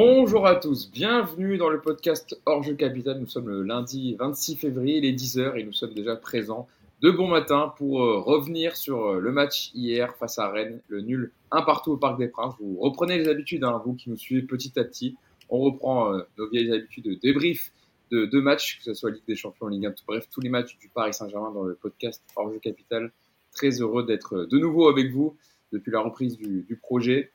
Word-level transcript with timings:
Bonjour 0.00 0.46
à 0.46 0.54
tous, 0.54 0.92
bienvenue 0.92 1.58
dans 1.58 1.70
le 1.70 1.80
podcast 1.80 2.40
Jeu 2.62 2.74
Capital. 2.74 3.18
Nous 3.18 3.26
sommes 3.26 3.48
le 3.48 3.64
lundi 3.64 4.14
26 4.14 4.54
février, 4.54 4.98
il 4.98 5.04
est 5.04 5.12
10h 5.12 5.56
et 5.58 5.64
nous 5.64 5.72
sommes 5.72 5.92
déjà 5.92 6.14
présents 6.14 6.68
de 7.02 7.10
bon 7.10 7.26
matin 7.26 7.74
pour 7.76 8.04
euh, 8.04 8.20
revenir 8.20 8.76
sur 8.76 9.04
euh, 9.04 9.18
le 9.18 9.32
match 9.32 9.72
hier 9.74 10.14
face 10.14 10.38
à 10.38 10.50
Rennes, 10.52 10.80
le 10.86 11.00
nul 11.00 11.32
un 11.50 11.62
partout 11.62 11.90
au 11.90 11.96
Parc 11.96 12.16
des 12.16 12.28
Princes. 12.28 12.54
Vous 12.60 12.78
reprenez 12.78 13.18
les 13.18 13.28
habitudes, 13.28 13.64
hein, 13.64 13.82
vous 13.84 13.94
qui 13.94 14.08
nous 14.08 14.16
suivez 14.16 14.42
petit 14.42 14.78
à 14.78 14.84
petit. 14.84 15.16
On 15.48 15.58
reprend 15.58 16.14
euh, 16.14 16.20
nos 16.38 16.48
vieilles 16.48 16.72
habitudes 16.72 17.06
de 17.06 17.14
débrief 17.14 17.72
de 18.12 18.24
deux 18.24 18.40
matchs, 18.40 18.78
que 18.78 18.84
ce 18.84 18.94
soit 18.94 19.10
Ligue 19.10 19.26
des 19.26 19.34
Champions, 19.34 19.66
Ligue 19.66 19.86
1, 19.86 19.94
bref, 20.06 20.28
tous 20.30 20.40
les 20.40 20.48
matchs 20.48 20.78
du 20.78 20.88
Paris 20.90 21.12
Saint-Germain 21.12 21.50
dans 21.50 21.64
le 21.64 21.74
podcast 21.74 22.22
Jeu 22.36 22.60
Capital. 22.62 23.10
Très 23.50 23.80
heureux 23.80 24.06
d'être 24.06 24.44
de 24.44 24.58
nouveau 24.58 24.88
avec 24.88 25.10
vous 25.10 25.36
depuis 25.72 25.90
la 25.90 25.98
reprise 25.98 26.38
du 26.38 26.78
projet 26.80 27.32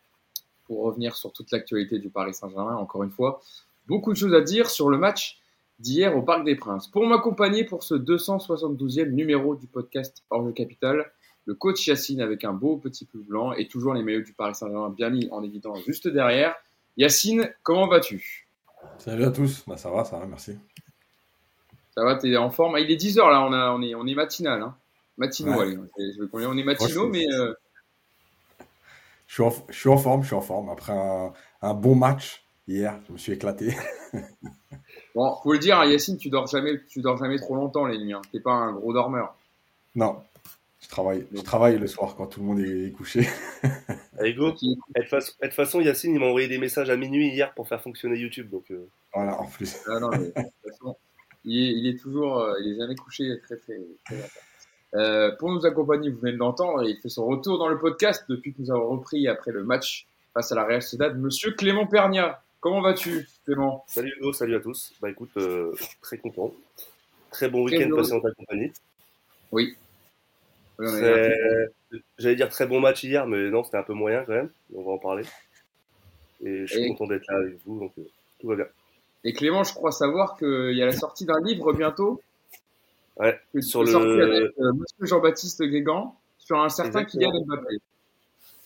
pour 0.65 0.83
revenir 0.83 1.15
sur 1.15 1.31
toute 1.31 1.51
l'actualité 1.51 1.99
du 1.99 2.09
Paris 2.09 2.33
Saint-Germain, 2.33 2.75
encore 2.75 3.03
une 3.03 3.11
fois. 3.11 3.41
Beaucoup 3.87 4.13
de 4.13 4.17
choses 4.17 4.33
à 4.33 4.41
dire 4.41 4.69
sur 4.69 4.89
le 4.89 4.97
match 4.97 5.39
d'hier 5.79 6.15
au 6.15 6.21
Parc 6.21 6.45
des 6.45 6.55
Princes. 6.55 6.87
Pour 6.87 7.05
m'accompagner 7.05 7.63
pour 7.63 7.83
ce 7.83 7.95
272e 7.95 9.09
numéro 9.09 9.55
du 9.55 9.67
podcast 9.67 10.23
Hors 10.29 10.53
Capital, 10.53 11.11
le 11.45 11.55
coach 11.55 11.85
Yacine 11.87 12.21
avec 12.21 12.45
un 12.45 12.53
beau 12.53 12.77
petit 12.77 13.05
pull 13.05 13.23
blanc 13.23 13.53
et 13.53 13.67
toujours 13.67 13.93
les 13.93 14.01
maillots 14.01 14.21
du 14.21 14.33
Paris 14.33 14.55
Saint-Germain 14.55 14.89
bien 14.89 15.09
mis 15.09 15.27
en 15.31 15.43
évidence 15.43 15.79
juste 15.85 16.07
derrière. 16.07 16.55
Yacine, 16.95 17.53
comment 17.63 17.87
vas-tu? 17.87 18.47
Salut 18.97 19.25
à 19.25 19.31
tous, 19.31 19.63
bah, 19.67 19.77
ça 19.77 19.89
va, 19.89 20.05
ça 20.05 20.17
va, 20.19 20.25
merci. 20.25 20.57
Ça 21.95 22.03
va, 22.03 22.15
t'es 22.15 22.35
en 22.37 22.49
forme? 22.49 22.75
Ah, 22.75 22.79
Il 22.79 22.91
est 22.91 23.01
10h 23.01 23.17
là, 23.17 23.45
on, 23.45 23.53
a, 23.53 23.71
on, 23.71 23.81
est, 23.81 23.95
on 23.95 24.07
est 24.07 24.15
matinal. 24.15 24.61
Hein. 24.61 24.75
Matinaux, 25.17 25.59
allez. 25.59 25.77
On 26.33 26.57
est 26.57 26.63
matinaux, 26.63 27.07
mais... 27.07 27.25
Euh, 27.33 27.53
je 29.33 29.41
suis, 29.41 29.43
en, 29.43 29.65
je 29.67 29.73
suis, 29.75 29.89
en, 29.89 29.97
forme, 29.97 30.21
je 30.21 30.27
suis 30.27 30.35
en 30.35 30.41
forme. 30.41 30.69
Après 30.69 30.93
un, 30.93 31.33
un 31.63 31.73
bon 31.73 31.95
match 31.95 32.45
hier, 32.67 32.99
je 33.07 33.13
me 33.13 33.17
suis 33.17 33.33
éclaté. 33.33 33.75
bon, 35.15 35.35
faut 35.41 35.53
le 35.53 35.57
dire, 35.57 35.79
hein, 35.79 35.87
Yacine, 35.87 36.17
tu 36.17 36.29
dors 36.29 36.45
jamais, 36.45 36.79
tu 36.87 37.01
dors 37.01 37.17
jamais 37.17 37.39
trop 37.39 37.55
longtemps 37.55 37.87
les 37.87 37.97
nuits. 37.97 38.13
Hein. 38.13 38.21
T'es 38.31 38.39
pas 38.39 38.51
un 38.51 38.73
gros 38.73 38.93
dormeur. 38.93 39.35
Non, 39.95 40.17
je 40.81 40.87
travaille, 40.87 41.25
je 41.33 41.41
travaille 41.41 41.79
le 41.79 41.87
soir 41.87 42.13
quand 42.15 42.27
tout 42.27 42.41
le 42.41 42.45
monde 42.45 42.59
est 42.59 42.91
couché. 42.91 43.27
Allez 44.19 44.35
go. 44.35 44.51
De 44.51 45.41
toute 45.41 45.53
façon, 45.53 45.81
Yacine, 45.81 46.13
il 46.13 46.19
m'a 46.19 46.27
envoyé 46.27 46.47
des 46.47 46.59
messages 46.59 46.91
à 46.91 46.95
minuit 46.95 47.29
hier 47.29 47.55
pour 47.55 47.67
faire 47.67 47.81
fonctionner 47.81 48.17
YouTube, 48.17 48.51
donc. 48.51 48.69
Euh. 48.69 48.87
Voilà, 49.15 49.41
en 49.41 49.47
plus. 49.47 49.77
Ah, 49.87 49.99
non, 49.99 50.11
mais, 50.11 50.19
de 50.19 50.31
toute 50.31 50.71
façon, 50.71 50.95
il, 51.43 51.57
est, 51.57 51.71
il 51.71 51.87
est, 51.87 51.99
toujours, 51.99 52.37
euh, 52.37 52.53
il 52.61 52.73
est 52.73 52.77
jamais 52.77 52.95
couché 52.95 53.35
très 53.41 53.57
très 53.57 53.79
très, 54.05 54.15
très 54.15 54.29
euh, 54.95 55.31
pour 55.37 55.51
nous 55.51 55.65
accompagner, 55.65 56.09
vous 56.09 56.19
venez 56.19 56.33
de 56.33 56.37
l'entendre, 56.37 56.83
il 56.83 56.97
fait 56.97 57.09
son 57.09 57.25
retour 57.25 57.57
dans 57.57 57.67
le 57.67 57.79
podcast 57.79 58.25
depuis 58.29 58.53
que 58.53 58.61
nous 58.61 58.71
avons 58.71 58.89
repris 58.89 59.27
après 59.27 59.51
le 59.51 59.63
match 59.63 60.05
face 60.33 60.51
à 60.51 60.55
la 60.55 60.65
Real 60.65 60.81
Sociedad. 60.81 61.17
Monsieur 61.17 61.51
Clément 61.51 61.87
Pernia, 61.87 62.41
comment 62.59 62.81
vas-tu, 62.81 63.27
Clément? 63.45 63.83
Salut 63.87 64.13
Hugo, 64.17 64.33
salut 64.33 64.55
à 64.55 64.59
tous. 64.59 64.93
Bah 65.01 65.09
écoute, 65.09 65.31
euh, 65.37 65.73
très 66.01 66.17
content. 66.17 66.53
Très 67.31 67.49
bon 67.49 67.63
week-end 67.63 67.95
passé 67.95 68.13
en 68.13 68.21
ta 68.21 68.31
compagnie. 68.31 68.71
Oui. 69.51 69.75
J'allais 70.79 72.35
dire 72.35 72.49
très 72.49 72.67
bon 72.67 72.79
match 72.79 73.03
hier, 73.03 73.25
mais 73.25 73.49
non, 73.49 73.63
c'était 73.63 73.77
un 73.77 73.83
peu 73.83 73.93
moyen 73.93 74.23
quand 74.25 74.33
même. 74.33 74.49
On 74.75 74.83
va 74.83 74.91
en 74.91 74.97
parler. 74.97 75.23
Et 76.43 76.67
je 76.67 76.73
suis 76.77 76.87
content 76.89 77.07
d'être 77.07 77.25
là 77.29 77.37
avec 77.37 77.57
vous, 77.65 77.79
donc 77.79 77.93
euh, 77.97 78.03
tout 78.39 78.47
va 78.47 78.55
bien. 78.55 78.65
Et 79.23 79.33
Clément, 79.33 79.63
je 79.63 79.73
crois 79.73 79.91
savoir 79.91 80.37
qu'il 80.37 80.75
y 80.75 80.83
a 80.83 80.85
la 80.85 80.91
sortie 80.91 81.25
d'un 81.25 81.41
livre 81.41 81.73
bientôt. 81.73 82.21
Ouais, 83.17 83.39
sur 83.61 83.83
le. 83.83 83.95
Avec, 83.95 84.57
euh, 84.59 84.73
Monsieur 84.73 85.05
Jean-Baptiste 85.05 85.63
Guégan 85.63 86.15
sur 86.37 86.59
un 86.59 86.69
certain 86.69 87.05
Kylian 87.05 87.31
Mbappé. 87.45 87.77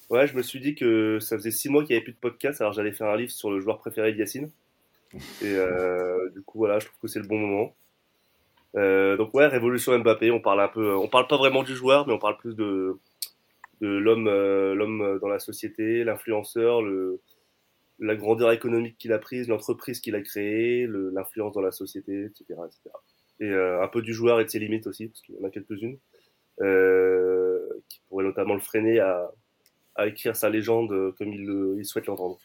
Ouais, 0.10 0.26
je 0.26 0.36
me 0.36 0.42
suis 0.42 0.60
dit 0.60 0.74
que 0.74 1.20
ça 1.20 1.38
faisait 1.38 1.52
six 1.52 1.70
mois 1.70 1.84
qu'il 1.84 1.94
n'y 1.94 1.98
avait 1.98 2.04
plus 2.04 2.14
de 2.14 2.18
podcast, 2.18 2.62
alors 2.62 2.72
j'allais 2.72 2.94
faire 2.94 3.08
un 3.08 3.18
livre 3.18 3.32
sur 3.32 3.52
le 3.52 3.60
joueur 3.60 3.78
préféré 3.80 4.14
de 4.14 4.18
Yacine. 4.18 4.50
Et 5.42 5.56
euh, 5.56 6.30
du 6.30 6.42
coup, 6.42 6.60
voilà, 6.60 6.80
je 6.80 6.86
trouve 6.86 7.00
que 7.02 7.08
c'est 7.08 7.20
le 7.20 7.28
bon 7.28 7.38
moment. 7.38 7.76
Euh, 8.76 9.18
donc 9.18 9.34
ouais, 9.34 9.48
révolution 9.48 9.98
Mbappé. 10.00 10.32
On 10.32 10.40
parle 10.40 10.62
un 10.62 10.68
peu, 10.70 10.96
on 10.96 11.08
parle 11.08 11.28
pas 11.28 11.38
vraiment 11.38 11.64
du 11.64 11.76
joueur, 11.76 12.08
mais 12.08 12.14
on 12.14 12.20
parle 12.20 12.38
plus 12.38 12.56
de 12.56 12.98
de 13.82 13.88
l'homme, 13.88 14.28
euh, 14.28 14.74
l'homme 14.74 15.20
dans 15.22 15.28
la 15.28 15.40
société, 15.40 16.04
l'influenceur, 16.04 16.82
le 16.82 17.20
la 18.00 18.16
grandeur 18.16 18.52
économique 18.52 18.98
qu'il 18.98 19.12
a 19.12 19.20
prise, 19.20 19.48
l'entreprise 19.48 20.00
qu'il 20.00 20.16
a 20.16 20.22
créée, 20.22 20.88
l'influence 20.88 21.54
dans 21.54 21.62
la 21.62 21.72
société, 21.72 22.26
etc., 22.26 22.46
etc 22.50 22.96
et 23.40 23.50
euh, 23.50 23.84
un 23.84 23.88
peu 23.88 24.02
du 24.02 24.14
joueur 24.14 24.40
et 24.40 24.46
de 24.46 24.50
ses 24.50 24.60
limites 24.60 24.88
aussi, 24.88 25.08
parce 25.08 25.22
qu'il 25.22 25.36
y 25.36 25.40
en 25.40 25.44
a 25.44 25.50
quelques-unes, 25.50 25.98
euh, 26.62 27.60
qui 27.90 28.02
pourraient 28.08 28.26
notamment 28.26 28.54
le 28.56 28.60
freiner 28.60 29.00
à, 29.00 29.32
à 29.96 30.08
écrire 30.08 30.36
sa 30.36 30.50
légende 30.50 31.14
comme 31.18 31.34
il, 31.34 31.46
le, 31.46 31.76
il 31.78 31.86
souhaite 31.86 32.08
l'entendre. 32.08 32.40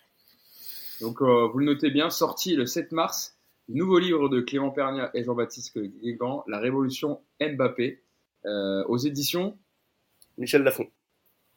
Donc, 1.02 1.20
euh, 1.20 1.48
vous 1.48 1.58
le 1.58 1.66
notez 1.66 1.90
bien, 1.90 2.10
sorti 2.10 2.54
le 2.54 2.64
7 2.64 2.92
mars, 2.92 3.36
nouveau 3.68 3.98
livre 3.98 4.28
de 4.28 4.40
Clément 4.40 4.70
Pernia 4.70 5.10
et 5.14 5.24
Jean-Baptiste 5.24 5.76
Guégan, 5.76 6.44
La 6.46 6.60
Révolution 6.60 7.20
Mbappé, 7.40 8.00
euh, 8.46 8.84
aux 8.84 8.98
éditions 8.98 9.58
Michel 10.38 10.62
Lafon. 10.62 10.88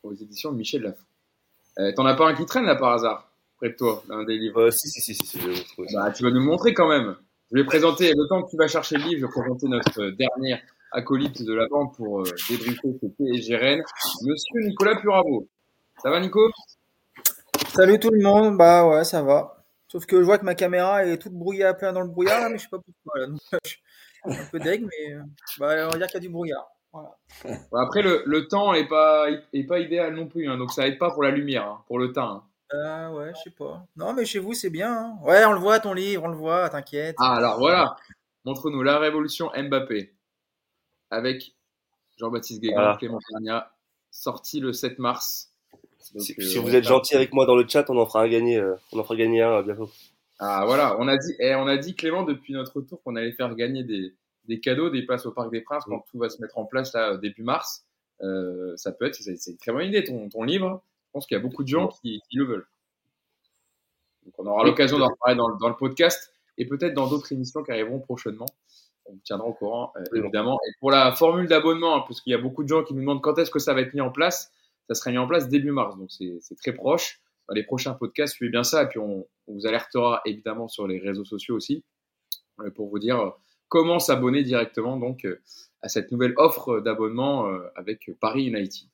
Aux 0.02 0.14
éditions 0.14 0.52
de 0.52 0.58
Michel 0.58 0.82
Lafon. 0.82 1.06
Euh, 1.78 1.92
T'en 1.94 2.06
as 2.08 2.16
pas 2.16 2.28
un 2.28 2.34
qui 2.34 2.46
traîne 2.48 2.66
là 2.66 2.76
par 2.76 2.94
hasard, 2.94 3.32
près 3.58 3.70
de 3.70 3.76
toi, 3.76 4.04
un 4.10 4.24
des 4.24 4.38
livres 4.38 4.62
euh, 4.68 4.72
Si, 4.72 4.90
si, 4.90 5.00
si, 5.00 5.14
si. 5.14 5.26
si 5.26 5.40
bah, 5.94 6.12
tu 6.12 6.24
vas 6.24 6.32
nous 6.32 6.44
montrer 6.44 6.74
quand 6.74 6.90
même. 6.90 7.16
Je 7.56 7.62
vais 7.62 7.66
présenter, 7.66 8.12
le 8.14 8.28
temps 8.28 8.44
que 8.44 8.50
tu 8.50 8.58
vas 8.58 8.68
chercher 8.68 8.98
le 8.98 9.04
livre, 9.04 9.22
je 9.22 9.26
vais 9.28 9.32
présenter 9.32 9.68
notre 9.70 10.02
euh, 10.02 10.12
dernier 10.12 10.62
acolyte 10.92 11.42
de 11.42 11.54
la 11.54 11.70
banque 11.70 11.96
pour 11.96 12.20
euh, 12.20 12.24
débriefer 12.50 12.90
ce 13.02 13.08
PSG 13.08 13.56
Rennes, 13.56 13.84
Monsieur 14.24 14.68
Nicolas 14.68 14.98
Puravo. 14.98 15.48
Ça 16.04 16.10
va 16.10 16.20
Nico? 16.20 16.52
Salut 17.70 17.98
tout 17.98 18.10
le 18.12 18.22
monde, 18.22 18.58
bah 18.58 18.86
ouais 18.86 19.06
ça 19.06 19.22
va. 19.22 19.64
Sauf 19.88 20.06
que 20.06 20.20
je 20.20 20.24
vois 20.24 20.38
que 20.38 20.44
ma 20.44 20.54
caméra 20.54 21.06
est 21.06 21.18
toute 21.18 21.32
brouillée 21.32 21.64
à 21.64 21.74
plein 21.74 21.94
dans 21.94 22.02
le 22.02 22.10
brouillard, 22.10 22.50
mais 22.50 22.58
je 22.58 22.64
sais 22.64 22.70
pas 22.70 22.80
pourquoi. 22.80 23.22
Là. 23.22 23.28
Donc, 23.28 23.40
je 23.64 23.70
suis 23.70 23.82
un 24.26 24.46
peu 24.52 24.60
deg, 24.60 24.84
mais 24.84 25.14
euh, 25.14 25.22
bah, 25.58 25.88
on 25.88 25.92
va 25.92 25.98
dire 25.98 26.08
qu'il 26.08 26.16
y 26.16 26.18
a 26.18 26.28
du 26.28 26.30
brouillard. 26.30 26.68
Voilà. 26.92 27.16
Après, 27.82 28.02
le, 28.02 28.24
le 28.26 28.50
temps 28.50 28.74
est 28.74 28.90
pas, 28.90 29.28
est 29.54 29.64
pas 29.64 29.80
idéal 29.80 30.14
non 30.14 30.28
plus, 30.28 30.50
hein, 30.50 30.58
donc 30.58 30.74
ça 30.74 30.86
aide 30.86 30.98
pas 30.98 31.12
pour 31.12 31.24
la 31.24 31.32
lumière, 31.32 31.64
hein, 31.64 31.84
pour 31.88 32.00
le 32.00 32.12
teint. 32.12 32.44
Hein. 32.44 32.44
Ah 32.72 33.14
ouais, 33.14 33.32
je 33.36 33.50
sais 33.50 33.56
pas. 33.56 33.86
Non, 33.96 34.14
mais 34.14 34.26
chez 34.26 34.40
vous, 34.40 34.54
c'est 34.54 34.70
bien. 34.70 34.92
Hein. 34.92 35.18
Ouais, 35.22 35.46
on 35.46 35.54
le 35.54 35.60
voit, 35.60 35.80
ton 35.80 35.94
livre, 35.94 36.24
on 36.24 36.30
le 36.30 36.36
voit, 36.36 36.68
t'inquiète. 36.70 37.16
Ah, 37.20 37.36
alors 37.36 37.60
voilà. 37.60 37.96
Montre-nous 38.44 38.84
la 38.84 39.00
révolution 39.00 39.52
Mbappé. 39.56 40.14
Avec 41.12 41.56
Jean-Baptiste 42.18 42.62
Guégan, 42.62 42.96
Clément 42.98 43.20
Pernia, 43.30 43.72
sorti 44.12 44.60
le 44.60 44.74
7 44.74 45.00
mars. 45.00 45.52
si, 46.00 46.36
euh, 46.40 46.62
vous 46.62 46.76
êtes 46.76 46.84
gentil 46.84 47.16
avec 47.16 47.34
moi 47.34 47.46
dans 47.46 47.56
le 47.56 47.68
chat, 47.68 47.90
on 47.90 47.98
en 47.98 48.06
fera 48.06 48.24
un 48.24 48.28
gagner, 48.28 48.58
euh, 48.58 48.76
on 48.92 49.00
en 49.00 49.04
fera 49.04 49.16
gagner 49.16 49.42
un 49.42 49.62
bientôt. 49.62 49.90
Ah 50.40 50.64
voilà, 50.66 50.98
on 51.00 51.08
a 51.08 51.18
dit, 51.18 51.34
eh, 51.40 51.56
on 51.56 51.68
a 51.68 51.78
dit 51.78 51.96
Clément 51.96 52.24
depuis 52.24 52.54
notre 52.54 52.76
retour 52.78 53.02
qu'on 53.04 53.16
allait 53.16 53.32
faire 53.32 53.54
gagner 53.56 53.84
des, 53.84 54.14
des, 54.46 54.60
cadeaux, 54.60 54.90
des 54.90 55.04
places 55.04 55.26
au 55.26 55.32
Parc 55.32 55.52
des 55.52 55.62
Princes 55.62 55.86
quand 55.86 56.04
tout 56.12 56.18
va 56.18 56.30
se 56.30 56.42
mettre 56.42 56.58
en 56.58 56.66
place 56.66 56.94
là 56.94 57.18
début 57.18 57.44
mars. 57.44 57.86
Euh, 58.22 58.76
ça 58.76 58.92
peut 58.92 59.06
être, 59.06 59.16
c'est 59.16 59.52
une 59.52 59.58
très 59.58 59.72
bonne 59.72 59.88
idée 59.88 60.04
ton, 60.04 60.30
ton 60.30 60.44
livre 60.44 60.82
pense 61.16 61.28
qu'il 61.28 61.38
y 61.38 61.40
a 61.40 61.42
beaucoup 61.42 61.64
de 61.64 61.70
gens 61.70 61.88
qui, 61.88 62.22
le 62.34 62.44
veulent. 62.44 62.68
Donc 64.26 64.34
on 64.38 64.46
aura 64.48 64.66
l'occasion 64.66 65.00
d'en 65.00 65.10
parler 65.24 65.38
dans, 65.38 65.48
le 65.48 65.76
podcast 65.76 66.34
et 66.58 66.66
peut-être 66.66 66.94
dans 66.94 67.08
d'autres 67.08 67.32
émissions 67.32 67.64
qui 67.64 67.72
arriveront 67.72 68.00
prochainement. 68.00 68.48
On 69.06 69.14
vous 69.14 69.22
tiendra 69.24 69.48
au 69.48 69.54
courant, 69.54 69.94
euh, 69.96 70.04
évidemment. 70.18 70.60
Et 70.68 70.72
pour 70.82 70.92
la 70.92 71.14
formule 71.14 71.48
d'abonnement, 71.48 71.96
hein, 71.96 72.04
parce 72.06 72.20
qu'il 72.20 72.32
y 72.32 72.34
a 72.34 72.38
beaucoup 72.38 72.64
de 72.64 72.68
gens 72.68 72.84
qui 72.84 72.94
nous 72.94 73.00
demandent 73.00 73.22
quand 73.22 73.38
est-ce 73.38 73.50
que 73.50 73.60
ça 73.60 73.74
va 73.74 73.82
être 73.82 73.94
mis 73.94 74.02
en 74.02 74.12
place, 74.12 74.52
ça 74.90 74.96
sera 74.96 75.12
mis 75.12 75.18
en 75.18 75.26
place 75.26 75.48
début 75.48 75.72
mars, 75.72 75.98
donc 75.98 76.12
c'est 76.12 76.58
très 76.58 76.74
proche. 76.74 77.22
Dans 77.48 77.54
les 77.54 77.64
prochains 77.64 77.94
podcasts, 77.94 78.34
suivez 78.34 78.52
bien 78.52 78.64
ça, 78.64 78.84
et 78.84 78.88
puis 78.88 79.00
on, 79.00 79.26
vous 79.48 79.68
alertera 79.68 80.22
évidemment 80.26 80.68
sur 80.68 80.86
les 80.86 81.00
réseaux 81.00 81.24
sociaux 81.24 81.56
aussi, 81.56 81.84
euh, 82.60 82.72
pour 82.72 82.90
vous 82.90 83.00
dire 83.00 83.34
comment 83.70 84.00
s'abonner 84.00 84.44
directement 84.44 84.98
donc 84.98 85.24
euh, 85.24 85.40
à 85.82 85.88
cette 85.88 86.12
nouvelle 86.12 86.34
offre 86.38 86.82
d'abonnement 86.82 87.48
avec 87.76 88.10
Paris 88.20 88.46
United. 88.46 88.90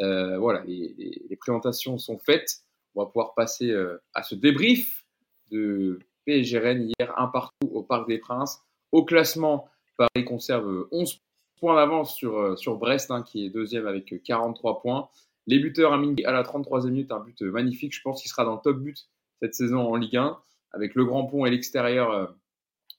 Euh, 0.00 0.38
voilà, 0.38 0.62
les, 0.64 0.94
les, 1.28 1.36
présentations 1.36 1.98
sont 1.98 2.18
faites. 2.18 2.62
On 2.94 3.02
va 3.02 3.06
pouvoir 3.06 3.34
passer 3.34 3.70
euh, 3.70 3.98
à 4.14 4.22
ce 4.22 4.34
débrief 4.34 5.06
de 5.50 5.98
PSG 6.24 6.58
Rennes 6.58 6.90
hier, 6.98 7.14
un 7.18 7.28
partout 7.28 7.68
au 7.72 7.82
Parc 7.82 8.08
des 8.08 8.18
Princes. 8.18 8.60
Au 8.92 9.04
classement, 9.04 9.68
Paris 9.96 10.24
conserve 10.24 10.86
11 10.90 11.20
points 11.58 11.76
d'avance 11.76 12.14
sur, 12.14 12.38
euh, 12.38 12.56
sur 12.56 12.76
Brest, 12.76 13.10
hein, 13.10 13.22
qui 13.22 13.46
est 13.46 13.50
deuxième 13.50 13.86
avec 13.86 14.22
43 14.22 14.80
points. 14.80 15.08
Les 15.46 15.58
buteurs, 15.58 15.92
à 15.92 16.32
la 16.32 16.42
33e 16.42 16.90
minute, 16.90 17.12
un 17.12 17.20
but 17.20 17.40
magnifique. 17.42 17.94
Je 17.94 18.02
pense 18.02 18.20
qu'il 18.20 18.30
sera 18.30 18.44
dans 18.44 18.56
le 18.56 18.60
top 18.62 18.78
but 18.78 19.08
cette 19.40 19.54
saison 19.54 19.80
en 19.80 19.96
Ligue 19.96 20.16
1, 20.16 20.38
avec 20.72 20.94
le 20.94 21.04
grand 21.04 21.26
pont 21.26 21.46
et 21.46 21.50
l'extérieur 21.50 22.34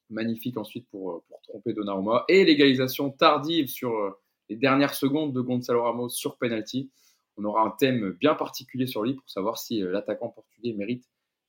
magnifique 0.10 0.56
ensuite 0.56 0.88
pour, 0.90 1.24
pour 1.28 1.42
tromper 1.42 1.74
Donnarumma. 1.74 2.24
Et 2.30 2.46
l'égalisation 2.46 3.10
tardive 3.10 3.68
sur 3.68 4.18
les 4.50 4.56
dernières 4.56 4.94
secondes 4.94 5.34
de 5.34 5.42
Gonzalo 5.42 5.84
Ramos 5.84 6.10
sur 6.10 6.38
penalty. 6.38 6.90
On 7.38 7.44
aura 7.44 7.62
un 7.62 7.72
thème 7.72 8.12
bien 8.12 8.34
particulier 8.34 8.88
sur 8.88 9.04
lui 9.04 9.14
pour 9.14 9.30
savoir 9.30 9.58
si 9.58 9.84
euh, 9.84 9.92
l'attaquant 9.92 10.30
portugais 10.30 10.74
mérite 10.74 11.06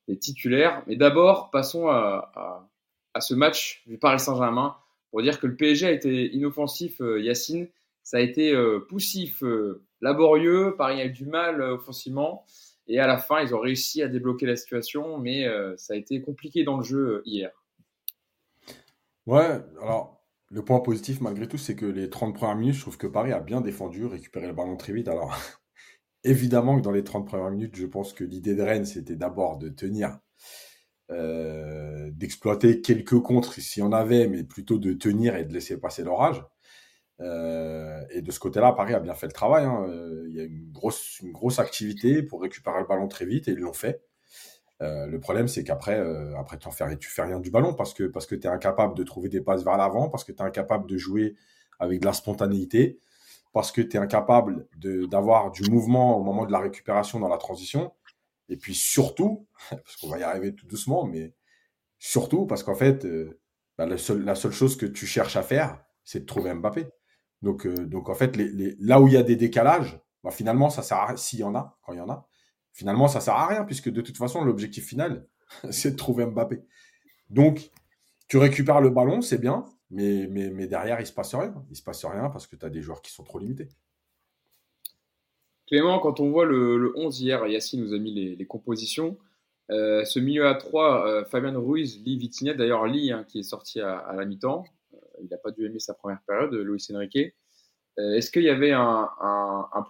les 0.06 0.18
titulaires. 0.18 0.82
Mais 0.86 0.96
d'abord, 0.96 1.50
passons 1.50 1.88
à, 1.88 2.68
ce 3.20 3.34
match 3.34 3.82
du 3.86 3.98
Paris 3.98 4.20
Saint-Germain 4.20 4.76
pour 5.10 5.22
dire 5.22 5.40
que 5.40 5.46
le 5.46 5.56
PSG 5.56 5.86
a 5.86 5.90
été 5.90 6.32
inoffensif, 6.34 7.00
euh, 7.00 7.20
Yacine. 7.20 7.68
Ça 8.04 8.18
a 8.18 8.20
été 8.20 8.52
euh, 8.52 8.80
poussif, 8.88 9.42
laborieux. 10.00 10.74
Paris 10.76 11.00
a 11.00 11.06
eu 11.06 11.10
du 11.10 11.26
mal 11.26 11.60
offensivement. 11.60 12.46
Et 12.86 13.00
à 13.00 13.06
la 13.06 13.18
fin, 13.18 13.42
ils 13.42 13.54
ont 13.54 13.60
réussi 13.60 14.02
à 14.02 14.08
débloquer 14.08 14.46
la 14.46 14.56
situation, 14.56 15.18
mais 15.18 15.46
ça 15.76 15.92
a 15.92 15.96
été 15.96 16.22
compliqué 16.22 16.64
dans 16.64 16.78
le 16.78 16.82
jeu 16.82 17.22
hier. 17.26 17.50
Ouais, 19.26 19.60
alors 19.82 20.17
le 20.50 20.64
point 20.64 20.80
positif 20.80 21.20
malgré 21.20 21.46
tout, 21.48 21.58
c'est 21.58 21.76
que 21.76 21.86
les 21.86 22.10
30 22.10 22.34
premières 22.34 22.56
minutes, 22.56 22.76
je 22.76 22.80
trouve 22.80 22.98
que 22.98 23.06
Paris 23.06 23.32
a 23.32 23.40
bien 23.40 23.60
défendu, 23.60 24.06
récupéré 24.06 24.46
le 24.46 24.54
ballon 24.54 24.76
très 24.76 24.92
vite. 24.92 25.08
Alors 25.08 25.36
évidemment 26.24 26.76
que 26.76 26.82
dans 26.82 26.92
les 26.92 27.04
30 27.04 27.26
premières 27.26 27.50
minutes, 27.50 27.76
je 27.76 27.86
pense 27.86 28.12
que 28.12 28.24
l'idée 28.24 28.54
de 28.54 28.62
Rennes, 28.62 28.86
c'était 28.86 29.16
d'abord 29.16 29.58
de 29.58 29.68
tenir, 29.68 30.18
euh, 31.10 32.10
d'exploiter 32.12 32.80
quelques 32.80 33.20
contres 33.20 33.54
s'il 33.54 33.82
y 33.82 33.86
en 33.86 33.92
avait, 33.92 34.28
mais 34.28 34.44
plutôt 34.44 34.78
de 34.78 34.92
tenir 34.92 35.36
et 35.36 35.44
de 35.44 35.52
laisser 35.52 35.78
passer 35.78 36.02
l'orage. 36.04 36.42
Euh, 37.20 38.04
et 38.10 38.22
de 38.22 38.30
ce 38.30 38.38
côté-là, 38.38 38.72
Paris 38.72 38.94
a 38.94 39.00
bien 39.00 39.14
fait 39.14 39.26
le 39.26 39.32
travail. 39.32 39.64
Hein. 39.64 39.86
Euh, 39.88 40.26
il 40.28 40.36
y 40.36 40.40
a 40.40 40.44
une 40.44 40.70
grosse, 40.70 41.20
une 41.20 41.32
grosse 41.32 41.58
activité 41.58 42.22
pour 42.22 42.42
récupérer 42.42 42.80
le 42.80 42.86
ballon 42.86 43.08
très 43.08 43.26
vite 43.26 43.48
et 43.48 43.52
ils 43.52 43.58
l'ont 43.58 43.72
fait. 43.72 44.02
Euh, 44.80 45.06
le 45.06 45.19
problème, 45.19 45.48
c'est 45.48 45.64
qu'après, 45.64 45.98
euh, 45.98 46.36
après, 46.38 46.58
tu 46.58 46.70
fais, 46.70 46.96
tu 46.98 47.08
fais 47.08 47.22
rien 47.22 47.40
du 47.40 47.50
ballon 47.50 47.75
parce 47.75 47.94
que, 47.94 48.04
parce 48.04 48.26
que 48.26 48.34
tu 48.34 48.46
es 48.46 48.50
incapable 48.50 48.94
de 48.94 49.02
trouver 49.02 49.28
des 49.28 49.40
passes 49.40 49.64
vers 49.64 49.76
l'avant, 49.76 50.08
parce 50.08 50.25
que 50.25 50.32
tu 50.32 50.38
es 50.38 50.44
incapable 50.44 50.88
de 50.88 50.96
jouer 50.96 51.34
avec 51.80 52.00
de 52.00 52.06
la 52.06 52.12
spontanéité, 52.12 52.98
parce 53.52 53.72
que 53.72 53.80
tu 53.80 53.96
es 53.96 54.00
incapable 54.00 54.69
d'avoir 55.10 55.50
du 55.50 55.69
mouvement 55.70 56.16
au 56.16 56.22
moment 56.22 56.46
de 56.46 56.52
la 56.52 56.60
récupération 56.60 57.19
dans 57.19 57.28
la 57.28 57.38
transition. 57.38 57.92
Et 58.48 58.56
puis 58.56 58.75
surtout, 58.75 59.46
parce 59.70 59.96
qu'on 59.96 60.08
va 60.08 60.19
y 60.19 60.22
arriver 60.22 60.54
tout 60.54 60.66
doucement, 60.66 61.04
mais 61.04 61.34
surtout 61.98 62.46
parce 62.46 62.62
qu'en 62.62 62.76
fait, 62.76 63.04
euh, 63.04 63.40
bah, 63.76 63.86
la, 63.86 63.98
seule, 63.98 64.25
la 64.25 64.34
seule 64.34 64.52
chose 64.52 64.76
que 64.76 64.86
tu 64.86 65.06
cherches 65.06 65.36
à 65.36 65.42
faire, 65.42 65.82
c'est 66.04 66.20
de 66.20 66.26
trouver 66.26 66.54
Mbappé. 66.54 66.86
Donc, 67.42 67.66
donc 67.69 68.08
en 68.08 68.14
fait, 68.14 68.36
là 68.36 69.00
où 69.00 69.08
il 69.08 69.14
y 69.14 69.16
a 69.16 69.22
des 69.22 69.36
décalages, 69.36 70.00
bah, 70.25 70.30
finalement, 70.30 70.70
ça 70.70 70.82
sert 70.82 70.98
à 70.98 71.16
s'il 71.16 71.40
y 71.40 71.44
en 71.44 71.54
a, 71.54 71.78
quand 71.82 71.92
il 71.92 71.98
y 71.98 72.00
en 72.00 72.08
a, 72.10 72.27
finalement, 72.78 73.08
ça 73.08 73.20
sert 73.20 73.34
à 73.34 73.48
rien, 73.48 73.64
puisque 73.64 73.90
de 73.90 74.00
toute 74.00 74.16
façon, 74.16 74.44
l'objectif 74.44 74.86
final, 74.86 75.26
c'est 75.70 75.90
de 75.90 75.96
trouver 75.96 76.26
Mbappé. 76.26 76.62
Donc, 77.28 77.70
tu 78.28 78.38
récupères 78.38 78.80
le 78.80 78.90
ballon, 78.90 79.20
c'est 79.20 79.38
bien, 79.38 79.64
mais, 79.90 80.28
mais, 80.28 80.69
derrière, 80.69 81.00
il 81.00 81.06
se 81.06 81.12
passe 81.12 81.34
rien. 81.34 81.54
Il 81.70 81.76
se 81.76 81.82
passe 81.82 82.04
rien 82.04 82.30
parce 82.30 82.46
que 82.46 82.54
tu 82.54 82.64
as 82.64 82.70
des 82.70 82.80
joueurs 82.80 83.02
qui 83.02 83.10
sont 83.10 83.25
trop 83.25 83.40
limités. 83.40 83.69
Clément, 85.66 85.98
quand 85.98 86.20
on 86.20 86.30
voit 86.30 86.44
le, 86.44 86.92
11 86.96 87.20
hier, 87.20 87.46
Yacine 87.48 87.82
nous 87.82 87.92
a 87.92 87.98
mis 87.98 88.36
les, 88.36 88.46
compositions. 88.46 89.19
Euh, 89.70 90.04
ce 90.04 90.20
milieu 90.20 90.46
à 90.46 90.54
3, 90.54 91.06
euh, 91.06 91.25
Fabien 91.25 91.58
Ruiz, 91.58 92.00
Lee 92.04 92.16
Vitinha, 92.16 92.54
d'ailleurs 92.54 92.86
Lee 92.86 93.10
hein, 93.10 93.25
qui 93.28 93.40
est 93.40 93.42
sorti 93.42 93.80
à, 93.80 94.14
la 94.16 94.25
mi-temps, 94.25 94.64
euh, 94.94 94.98
il 95.20 95.28
n'a 95.28 95.36
pas 95.36 95.50
dû 95.50 95.66
aimer 95.66 95.80
sa 95.80 95.94
première 95.94 96.22
période, 96.26 96.54
Luis 96.54 96.86
Enrique. 96.94 97.34
Euh, 97.98 98.14
est-ce 98.14 98.30
qu'il 98.30 98.42
y 98.42 98.50
avait 98.50 98.72
un, 98.72 99.08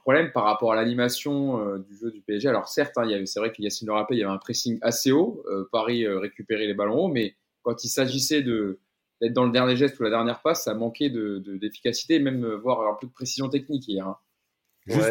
problème 0.02 0.30
par 0.32 0.44
rapport 0.44 0.72
à 0.72 0.76
l'animation 0.76 1.60
euh, 1.60 1.78
du 1.78 1.94
jeu 1.96 2.10
du 2.10 2.22
PSG 2.22 2.48
Alors 2.48 2.68
certes, 2.68 2.96
hein, 2.96 3.06
c'est 3.26 3.40
vrai 3.40 3.52
qu'il 3.52 3.64
Yacine 3.64 3.86
le 3.88 3.92
rappelle, 3.92 4.16
il 4.16 4.20
y 4.20 4.24
avait 4.24 4.32
un 4.32 4.38
pressing 4.38 4.78
assez 4.80 5.12
haut. 5.12 5.42
Euh, 5.50 5.68
Paris 5.72 6.06
récupérait 6.06 6.66
les 6.66 6.74
ballons 6.74 7.04
hauts, 7.04 7.08
mais 7.08 7.36
quand 7.62 7.84
il 7.84 7.88
s'agissait 7.88 8.42
d'être 8.42 9.32
dans 9.32 9.44
le 9.44 9.52
dernier 9.52 9.76
geste 9.76 9.98
ou 10.00 10.04
la 10.04 10.10
dernière 10.10 10.40
passe, 10.40 10.64
ça 10.64 10.74
manquait 10.74 11.10
d'efficacité, 11.10 12.18
de, 12.18 12.24
même 12.24 12.46
voire 12.54 12.88
un 12.88 12.96
peu 12.98 13.06
de 13.06 13.12
précision 13.12 13.48
technique 13.48 13.86
hier. 13.88 14.06
Hein. 14.06 14.16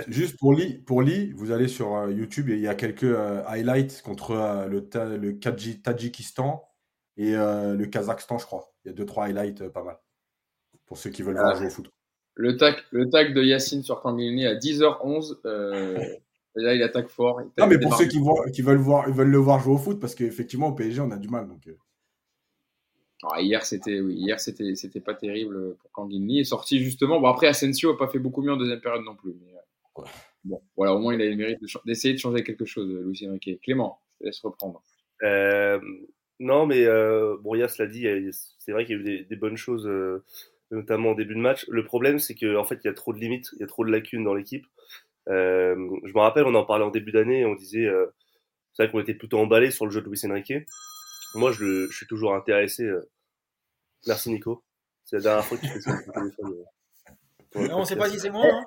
Juste, 0.07 0.39
pour 0.39 0.55
Lee, 0.55 0.79
pour 0.88 1.03
vous 1.35 1.51
allez 1.51 1.67
sur 1.67 2.09
YouTube 2.09 2.50
et 2.50 2.53
il 2.53 2.61
y 2.61 2.67
a 2.67 2.73
quelques 2.73 3.15
highlights 3.45 4.01
contre 4.01 4.33
le, 4.67 4.88
le 5.17 5.39
Tadjikistan 5.39 6.67
et 7.17 7.33
le 7.33 7.85
Kazakhstan, 7.85 8.39
je 8.39 8.45
crois. 8.45 8.73
Il 8.83 8.88
y 8.88 8.91
a 8.91 8.93
deux 8.95 9.05
trois 9.05 9.25
highlights 9.25 9.67
pas 9.69 9.83
mal 9.83 10.00
pour 10.88 10.97
ceux 10.97 11.11
qui 11.11 11.21
veulent 11.21 11.35
voir 11.35 11.55
jouer 11.55 11.67
au 11.67 11.69
foot. 11.69 11.91
Le 12.38 12.56
tag, 12.56 12.75
le 12.92 13.10
tag 13.10 13.34
de 13.34 13.44
Yacine 13.44 13.81
sur 13.81 14.00
Kanglini 14.00 14.45
à 14.45 14.54
10h11. 14.54 15.38
Euh, 15.45 15.98
là, 16.54 16.75
il 16.75 16.84
attaque 16.84 17.10
fort. 17.10 17.42
non, 17.57 17.66
mais 17.66 17.80
pour 17.80 17.95
ceux 17.95 18.06
qui, 18.06 18.19
qui, 18.54 18.62
veulent 18.62 18.78
voir, 18.78 19.12
veulent 19.12 19.31
le 19.31 19.39
voir 19.39 19.60
jouer 19.60 19.74
au 19.74 19.78
foot, 19.78 20.00
parce 20.00 20.13
qu'effectivement, 20.13 20.68
au 20.68 20.74
PSG, 20.74 21.01
on 21.01 21.10
a 21.10 21.18
du 21.18 21.30
mal. 21.30 21.48
Donc... 21.48 21.68
Euh. 21.68 21.75
Ah, 23.24 23.42
hier, 23.42 23.66
c'était 23.66 24.00
oui, 24.00 24.13
hier 24.13 24.39
c'était 24.39 24.75
c'était 24.75 25.00
pas 25.00 25.16
terrible 25.16 25.75
pour 25.78 25.92
Kanglini. 25.92 26.36
Il 26.36 26.39
est 26.42 26.44
sorti 26.44 26.78
justement. 26.78 27.19
Bon, 27.19 27.28
après, 27.28 27.48
Asensio 27.48 27.92
n'a 27.92 27.98
pas 27.98 28.07
fait 28.07 28.19
beaucoup 28.19 28.44
mieux 28.44 28.51
en 28.51 28.57
deuxième 28.57 28.81
période 28.81 29.04
non 29.04 29.16
plus. 29.16 29.31
Euh, 29.31 30.04
bon, 30.44 30.62
voilà, 30.75 30.94
au 30.94 31.00
moins, 31.00 31.16
il 31.16 31.22
a 31.24 31.25
le 31.25 31.36
mérite 31.36 31.60
d'essayer 31.86 32.13
de, 32.13 32.19
changer 32.19 32.44
quelque 32.44 32.66
chose, 32.66 32.88
Louis 32.88 33.19
Enrique. 33.28 33.60
Clément, 33.63 34.00
je 34.13 34.19
te 34.19 34.24
laisse 34.25 34.39
reprendre. 34.42 34.84
non, 36.39 36.68
mais 36.68 36.86
bon, 37.42 37.56
Yass 37.56 37.80
l'a 37.80 37.88
dit, 37.88 38.06
c'est 38.60 38.72
vrai 38.72 38.86
qu'il 38.86 38.98
y 38.98 39.00
a 39.00 39.01
eu 39.01 39.04
des, 39.04 39.24
des 39.24 39.36
bonnes 39.36 39.57
choses 39.57 39.89
notamment 40.71 41.11
en 41.11 41.15
début 41.15 41.35
de 41.35 41.39
match. 41.39 41.65
Le 41.69 41.83
problème, 41.83 42.19
c'est 42.19 42.35
qu'en 42.35 42.55
en 42.55 42.63
fait, 42.65 42.79
il 42.83 42.87
y 42.87 42.89
a 42.89 42.93
trop 42.93 43.13
de 43.13 43.19
limites, 43.19 43.49
il 43.53 43.59
y 43.59 43.63
a 43.63 43.67
trop 43.67 43.85
de 43.85 43.91
lacunes 43.91 44.23
dans 44.23 44.33
l'équipe. 44.33 44.65
Euh, 45.29 45.75
je 46.05 46.13
me 46.13 46.19
rappelle, 46.19 46.45
on 46.45 46.55
en 46.55 46.65
parlait 46.65 46.85
en 46.85 46.89
début 46.89 47.11
d'année, 47.11 47.45
on 47.45 47.55
disait, 47.55 47.85
euh, 47.85 48.05
c'est 48.73 48.83
vrai 48.83 48.91
qu'on 48.91 48.99
était 48.99 49.13
plutôt 49.13 49.39
emballé 49.39 49.71
sur 49.71 49.85
le 49.85 49.91
jeu 49.91 50.01
de 50.01 50.07
Luis 50.07 50.21
Enrique. 50.25 50.53
Moi, 51.35 51.51
je, 51.51 51.87
je 51.89 51.95
suis 51.95 52.07
toujours 52.07 52.33
intéressé. 52.33 52.83
Euh... 52.83 53.09
Merci 54.05 54.31
Nico. 54.31 54.63
C'est 55.03 55.17
la 55.17 55.21
dernière 55.21 55.45
fois 55.45 55.57
que 55.57 55.65
tu 55.65 55.69
fais 55.69 55.81
ça 55.81 55.97
sur 55.97 56.07
le 56.07 56.13
téléphone. 56.13 56.53
Euh, 57.55 57.67
non, 57.67 57.79
on 57.79 57.85
sait 57.85 57.95
pas 57.95 58.09
si 58.09 58.19
c'est 58.19 58.29
moi. 58.29 58.45
Hein 58.45 58.63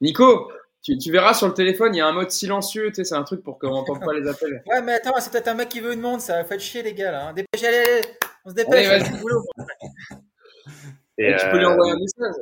Nico, 0.00 0.50
tu, 0.82 0.96
tu, 0.98 1.10
verras 1.10 1.34
sur 1.34 1.46
le 1.48 1.54
téléphone, 1.54 1.94
il 1.94 1.98
y 1.98 2.00
a 2.00 2.06
un 2.06 2.12
mode 2.12 2.30
silencieux, 2.30 2.88
tu 2.88 2.96
sais, 2.96 3.04
c'est 3.04 3.14
un 3.14 3.22
truc 3.22 3.42
pour 3.42 3.58
qu'on 3.58 3.70
n'entende 3.70 4.00
pas 4.00 4.12
les 4.14 4.26
appels. 4.28 4.62
Ouais, 4.66 4.80
mais 4.82 4.94
attends, 4.94 5.12
c'est 5.20 5.30
peut-être 5.30 5.48
un 5.48 5.54
mec 5.54 5.68
qui 5.68 5.80
veut 5.80 5.92
une 5.92 6.00
montre, 6.00 6.22
ça 6.22 6.42
va 6.42 6.58
chier 6.58 6.82
les 6.82 6.94
gars 6.94 7.12
là. 7.12 7.28
Hein. 7.28 7.32
Dépêchez, 7.34 7.66
allez, 7.66 7.78
allez, 7.78 8.00
on 8.44 8.50
se 8.50 8.54
dépêche. 8.54 8.86
Allez, 8.86 9.18
boulot. 9.18 9.44
Et, 11.20 11.36
tu 11.36 11.50
peux 11.50 11.58
lui 11.58 11.66
envoyer 11.66 11.92
un 11.92 11.96
euh, 11.96 12.00
message. 12.00 12.34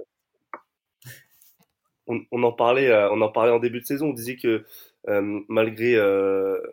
On, 2.30 2.42
en 2.42 2.52
parlait, 2.52 2.88
euh, 2.88 3.10
on 3.10 3.20
en 3.20 3.28
parlait 3.28 3.52
en 3.52 3.58
début 3.58 3.80
de 3.80 3.84
saison. 3.84 4.08
On 4.08 4.12
disait 4.12 4.36
que 4.36 4.64
euh, 5.08 5.40
malgré 5.48 5.98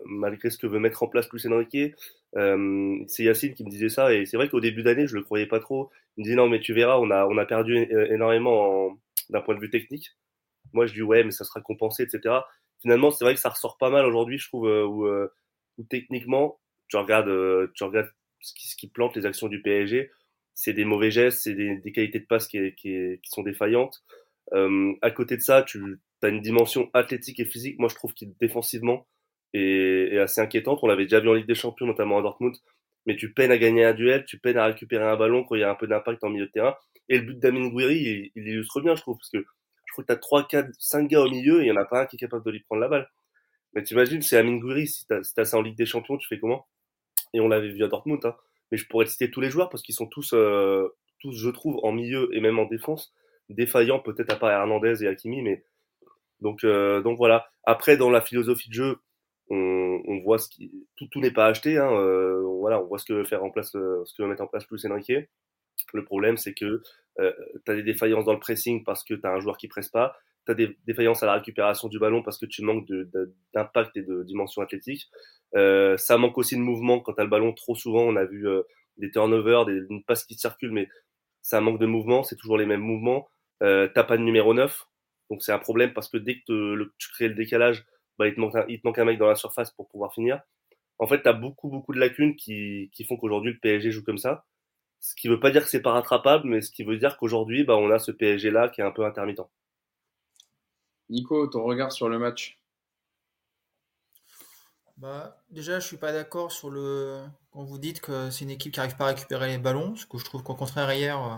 malgré 0.06 0.50
ce 0.50 0.58
que 0.58 0.68
veut 0.68 0.80
mettre 0.80 1.04
en 1.04 1.08
place 1.08 1.30
Luis 1.32 1.46
Enrique, 1.48 1.96
c'est 2.34 3.24
Yacine 3.24 3.54
qui 3.54 3.66
me 3.66 3.70
disait 3.70 3.90
ça. 3.90 4.14
Et 4.14 4.26
c'est 4.26 4.38
vrai 4.38 4.48
qu'au 4.48 4.62
début 4.62 4.84
d'année, 4.84 5.08
je 5.08 5.16
le 5.16 5.24
croyais 5.24 5.48
pas 5.48 5.60
trop. 5.60 5.90
Il 6.16 6.22
me 6.22 6.24
disait 6.26 6.36
non, 6.36 6.48
mais 6.48 6.60
tu 6.60 6.74
verras, 6.74 6.98
on 7.00 7.10
a 7.10 7.26
on 7.26 7.38
a 7.38 7.46
perdu 7.46 7.76
énormément 8.12 8.96
d'un 9.30 9.42
point 9.42 9.56
de 9.56 9.60
vue 9.60 9.70
technique. 9.70 10.12
Moi, 10.74 10.86
je 10.86 10.94
dis 10.94 11.02
ouais, 11.02 11.24
mais 11.24 11.32
ça 11.32 11.44
sera 11.44 11.60
compensé, 11.60 12.04
etc. 12.04 12.36
Finalement, 12.82 13.10
c'est 13.10 13.26
vrai 13.26 13.34
que 13.34 13.42
ça 13.42 13.50
ressort 13.50 13.78
pas 13.78 13.90
mal 13.90 14.06
aujourd'hui, 14.06 14.38
je 14.38 14.48
trouve, 14.48 14.68
où, 14.68 15.08
où, 15.08 15.84
techniquement, 15.90 16.60
tu 16.88 16.98
regardes, 16.98 17.74
tu 17.74 17.84
regardes 17.84 18.12
ce 18.40 18.54
qui, 18.54 18.70
ce 18.70 18.76
qui 18.76 18.88
plante 18.88 19.16
les 19.18 19.26
actions 19.26 19.48
du 19.48 19.62
PSG 19.62 20.12
c'est 20.56 20.74
des 20.74 20.86
mauvais 20.86 21.12
gestes, 21.12 21.44
c'est 21.44 21.54
des, 21.54 21.78
des, 21.78 21.92
qualités 21.92 22.20
de 22.20 22.26
passe 22.26 22.48
qui, 22.48 22.74
qui, 22.76 23.20
qui 23.22 23.30
sont 23.30 23.44
défaillantes. 23.44 24.04
Euh, 24.54 24.94
à 25.02 25.12
côté 25.12 25.36
de 25.36 25.42
ça, 25.42 25.64
tu 25.64 26.00
as 26.24 26.30
une 26.30 26.42
dimension 26.42 26.90
athlétique 26.94 27.40
et 27.40 27.46
physique, 27.46 27.78
moi 27.78 27.90
je 27.90 27.96
trouve 27.96 28.14
qu'il 28.14 28.34
défensivement 28.38 29.06
est, 29.54 30.14
est, 30.14 30.20
assez 30.20 30.42
inquiétante. 30.42 30.80
On 30.82 30.88
l'avait 30.88 31.04
déjà 31.04 31.20
vu 31.20 31.30
en 31.30 31.34
Ligue 31.34 31.46
des 31.48 31.56
Champions, 31.56 31.86
notamment 31.86 32.18
à 32.20 32.22
Dortmund, 32.22 32.56
mais 33.06 33.18
tu 33.18 33.34
peines 33.34 33.52
à 33.52 33.58
gagner 33.58 33.84
un 33.84 33.94
duel, 33.94 34.26
tu 34.26 34.40
peines 34.40 34.58
à 34.58 34.66
récupérer 34.66 35.04
un 35.04 35.18
ballon 35.18 35.44
quand 35.44 35.56
il 35.56 35.62
y 35.62 35.64
a 35.64 35.70
un 35.70 35.76
peu 35.76 35.88
d'impact 35.88 36.24
en 36.24 36.30
milieu 36.30 36.48
de 36.48 36.52
terrain. 36.52 36.76
Et 37.10 37.20
le 37.20 37.26
but 37.26 37.40
d'Amin 37.40 37.68
Gouiri, 37.68 37.98
il, 37.98 38.32
il, 38.36 38.48
illustre 38.48 38.82
bien, 38.82 38.96
je 38.96 39.02
trouve, 39.02 39.18
parce 39.18 39.30
que 39.30 39.40
je 39.40 39.92
crois 39.92 40.04
que 40.04 40.08
tu 40.08 40.14
as 40.14 40.18
3, 40.18 40.48
4, 40.48 40.70
5 40.80 41.08
gars 41.08 41.22
au 41.22 41.30
milieu 41.30 41.60
et 41.60 41.66
il 41.66 41.72
n'y 41.72 41.78
en 41.78 41.82
a 41.82 41.86
pas 41.86 42.04
un 42.04 42.06
qui 42.06 42.16
est 42.16 42.20
capable 42.20 42.46
de 42.46 42.52
lui 42.52 42.62
prendre 42.62 42.82
la 42.82 42.88
balle. 42.88 43.10
Mais 43.74 43.84
tu 43.84 43.94
imagines, 43.94 44.22
c'est 44.22 44.38
Amin 44.38 44.58
Gouiri, 44.58 44.88
si 44.88 45.06
tu 45.06 45.14
as, 45.14 45.24
si 45.24 45.34
ça 45.36 45.58
en 45.58 45.62
Ligue 45.62 45.78
des 45.78 45.86
Champions, 45.86 46.18
tu 46.18 46.28
fais 46.28 46.40
comment? 46.40 46.66
Et 47.34 47.42
on 47.42 47.50
l'avait 47.50 47.70
vu 47.70 47.84
à 47.84 47.88
Dortmund, 47.90 48.24
hein 48.26 48.36
mais 48.72 48.78
je 48.78 48.88
pourrais 48.88 49.06
citer 49.06 49.32
tous 49.32 49.42
les 49.42 49.50
joueurs 49.50 49.70
parce 49.70 49.84
qu'ils 49.84 49.96
sont 49.96 50.08
tous, 50.08 50.34
euh, 50.34 50.88
tous, 51.20 51.36
je 51.36 51.50
trouve, 51.50 51.80
en 51.84 51.92
milieu 51.92 52.30
et 52.34 52.42
même 52.42 52.60
en 52.60 52.66
défense, 52.66 53.14
défaillants 53.50 54.00
peut-être 54.00 54.32
à 54.32 54.36
part 54.36 54.52
Hernandez 54.52 55.04
et 55.04 55.08
Hakimi, 55.08 55.42
mais 55.42 55.64
donc, 56.42 56.64
euh, 56.64 57.02
donc 57.02 57.18
voilà. 57.18 57.48
Après, 57.64 57.98
dans 57.98 58.10
la 58.10 58.22
philosophie 58.22 58.70
de 58.70 58.74
jeu, 58.74 58.98
on, 59.50 60.02
on 60.08 60.20
voit 60.20 60.38
ce 60.38 60.50
qui, 60.50 60.72
tout, 60.96 61.08
tout 61.08 61.20
n'est 61.20 61.32
pas 61.32 61.48
acheté. 61.48 61.78
Hein, 61.78 61.92
euh, 61.94 62.42
voilà, 62.60 62.82
on 62.82 62.86
voit 62.86 62.98
ce 62.98 63.06
que 63.06 63.14
veut 63.14 63.24
faire 63.24 63.44
en 63.44 63.50
place, 63.50 63.76
euh, 63.76 64.04
ce 64.06 64.14
que 64.16 64.28
mettre 64.28 64.44
en 64.44 64.48
place 64.48 64.66
plus 64.66 64.86
Enrique. 64.86 65.14
Le 65.94 66.04
problème, 66.04 66.38
c'est 66.38 66.54
que 66.54 66.82
euh, 67.20 67.34
tu 67.66 67.72
as 67.72 67.76
des 67.76 67.84
défaillances 67.84 68.26
dans 68.26 68.34
le 68.34 68.40
pressing 68.40 68.84
parce 68.84 69.04
que 69.04 69.14
tu 69.14 69.26
as 69.26 69.32
un 69.32 69.40
joueur 69.40 69.58
qui 69.58 69.68
presse 69.68 69.90
pas. 69.90 70.16
Tu 70.46 70.52
as 70.52 70.56
des 70.56 70.78
défaillances 70.86 71.24
à 71.24 71.26
la 71.26 71.34
récupération 71.34 71.88
du 71.88 72.00
ballon 72.00 72.22
parce 72.24 72.38
que 72.38 72.46
tu 72.46 72.62
manques 72.64 72.88
d'impact 73.54 73.98
et 73.98 74.04
de 74.04 74.24
dimension 74.24 74.62
athlétique. 74.62 75.10
Euh, 75.56 75.98
ça 75.98 76.18
manque 76.18 76.38
aussi 76.38 76.56
de 76.56 76.62
mouvement 76.62 77.00
quand 77.00 77.14
tu 77.14 77.22
as 77.22 77.24
le 77.24 77.30
ballon. 77.30 77.54
Trop 77.54 77.76
souvent, 77.76 78.02
on 78.02 78.16
a 78.16 78.26
vu 78.26 78.48
euh, 78.48 78.64
des 78.98 79.12
turnovers, 79.12 79.66
des, 79.66 79.82
une 79.90 80.04
passe 80.04 80.26
qui 80.26 80.36
circule, 80.36 80.72
mais 80.72 80.90
ça 81.42 81.62
manque 81.62 81.80
de 81.80 81.86
mouvement. 81.86 82.24
C'est 82.24 82.36
toujours 82.36 82.58
les 82.58 82.66
mêmes 82.66 82.82
mouvements. 82.82 83.28
Euh, 83.64 83.88
t'as 83.94 84.04
pas 84.04 84.18
de 84.18 84.24
numéro 84.24 84.54
9. 84.54 84.88
Donc 85.30 85.42
c'est 85.42 85.52
un 85.52 85.60
problème 85.60 85.94
parce 85.94 86.10
que 86.10 86.18
dès 86.18 86.40
que 86.40 86.92
tu 86.98 87.10
crées 87.10 87.30
le 87.30 87.36
décalage, 87.36 87.86
bah, 88.20 88.28
il, 88.28 88.36
te 88.36 88.40
manque 88.40 89.00
un, 89.00 89.06
mec 89.06 89.18
dans 89.18 89.28
la 89.28 89.36
surface 89.36 89.72
pour 89.72 89.88
pouvoir 89.90 90.14
finir. 90.14 90.42
En 91.00 91.08
fait, 91.08 91.22
tu 91.22 91.28
as 91.28 91.34
beaucoup, 91.34 91.70
beaucoup 91.70 91.94
de 91.94 92.00
lacunes 92.00 92.36
qui, 92.36 92.90
qui 92.94 93.04
font 93.04 93.18
qu'aujourd'hui 93.18 93.54
le 93.54 93.60
PSG 93.60 93.92
joue 93.92 94.04
comme 94.04 94.18
ça. 94.18 94.46
Ce 95.02 95.16
qui 95.16 95.28
veut 95.28 95.40
pas 95.40 95.52
dire 95.52 95.64
que 95.64 95.70
c'est 95.70 95.82
pas 95.82 95.92
rattrapable, 95.92 96.48
mais 96.48 96.62
ce 96.62 96.72
qui 96.72 96.84
veut 96.84 96.98
dire 96.98 97.18
qu'aujourd'hui, 97.18 97.64
bah, 97.64 97.76
on 97.76 97.92
a 97.92 98.00
ce 98.00 98.12
PSG 98.12 98.52
là 98.52 98.70
qui 98.70 98.82
est 98.82 98.84
un 98.84 98.92
peu 98.92 99.06
intermittent. 99.06 99.42
Nico, 101.10 101.48
ton 101.48 101.64
regard 101.64 101.92
sur 101.92 102.10
le 102.10 102.20
match? 102.20 102.60
Bah, 104.98 105.44
déjà, 105.50 105.80
je 105.80 105.88
suis 105.88 105.98
pas 105.98 106.14
d'accord 106.14 106.52
sur 106.52 106.70
le 106.70 107.22
quand 107.52 107.64
vous 107.64 107.78
dites 107.78 108.02
que 108.02 108.30
c'est 108.32 108.46
une 108.46 108.50
équipe 108.50 108.74
qui 108.74 108.80
arrive 108.80 108.96
pas 108.96 109.06
à 109.06 109.08
récupérer 109.10 109.48
les 109.48 109.58
ballons, 109.58 109.92
parce 109.92 110.06
que 110.06 110.18
je 110.18 110.26
trouve 110.26 110.44
qu'au 110.44 110.56
contraire 110.56 110.92
hier, 110.94 111.22
euh, 111.22 111.38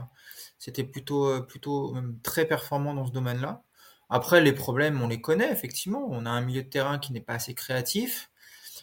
c'était 0.60 0.84
plutôt 0.84 1.28
euh, 1.28 1.42
plutôt 1.42 1.96
très 2.24 2.46
performant 2.46 2.94
dans 2.94 3.06
ce 3.06 3.12
domaine-là. 3.12 3.64
Après, 4.10 4.42
les 4.42 4.54
problèmes, 4.54 5.02
on 5.02 5.08
les 5.08 5.22
connaît, 5.22 5.52
effectivement. 5.52 6.08
On 6.10 6.26
a 6.26 6.30
un 6.30 6.42
milieu 6.42 6.64
de 6.64 6.70
terrain 6.70 7.00
qui 7.00 7.14
n'est 7.14 7.22
pas 7.22 7.34
assez 7.34 7.54
créatif, 7.56 8.32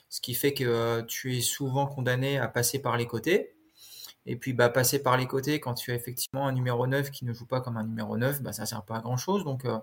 ce 0.08 0.20
qui 0.20 0.34
fait 0.34 0.54
que 0.54 0.64
euh, 0.64 1.02
tu 1.02 1.36
es 1.36 1.40
souvent 1.40 1.86
condamné 1.86 2.38
à 2.38 2.48
passer 2.48 2.80
par 2.80 2.96
les 2.96 3.06
côtés. 3.06 3.53
Et 4.26 4.36
puis, 4.36 4.54
bah, 4.54 4.70
passer 4.70 5.02
par 5.02 5.16
les 5.18 5.26
côtés 5.26 5.60
quand 5.60 5.74
tu 5.74 5.90
as 5.92 5.94
effectivement 5.94 6.46
un 6.46 6.52
numéro 6.52 6.86
9 6.86 7.10
qui 7.10 7.26
ne 7.26 7.32
joue 7.34 7.44
pas 7.46 7.60
comme 7.60 7.76
un 7.76 7.84
numéro 7.84 8.16
9, 8.16 8.42
bah, 8.42 8.52
ça 8.52 8.64
sert 8.64 8.82
pas 8.82 8.96
à 8.96 9.00
grand 9.00 9.18
chose. 9.18 9.44
Donc, 9.44 9.66
euh, 9.66 9.78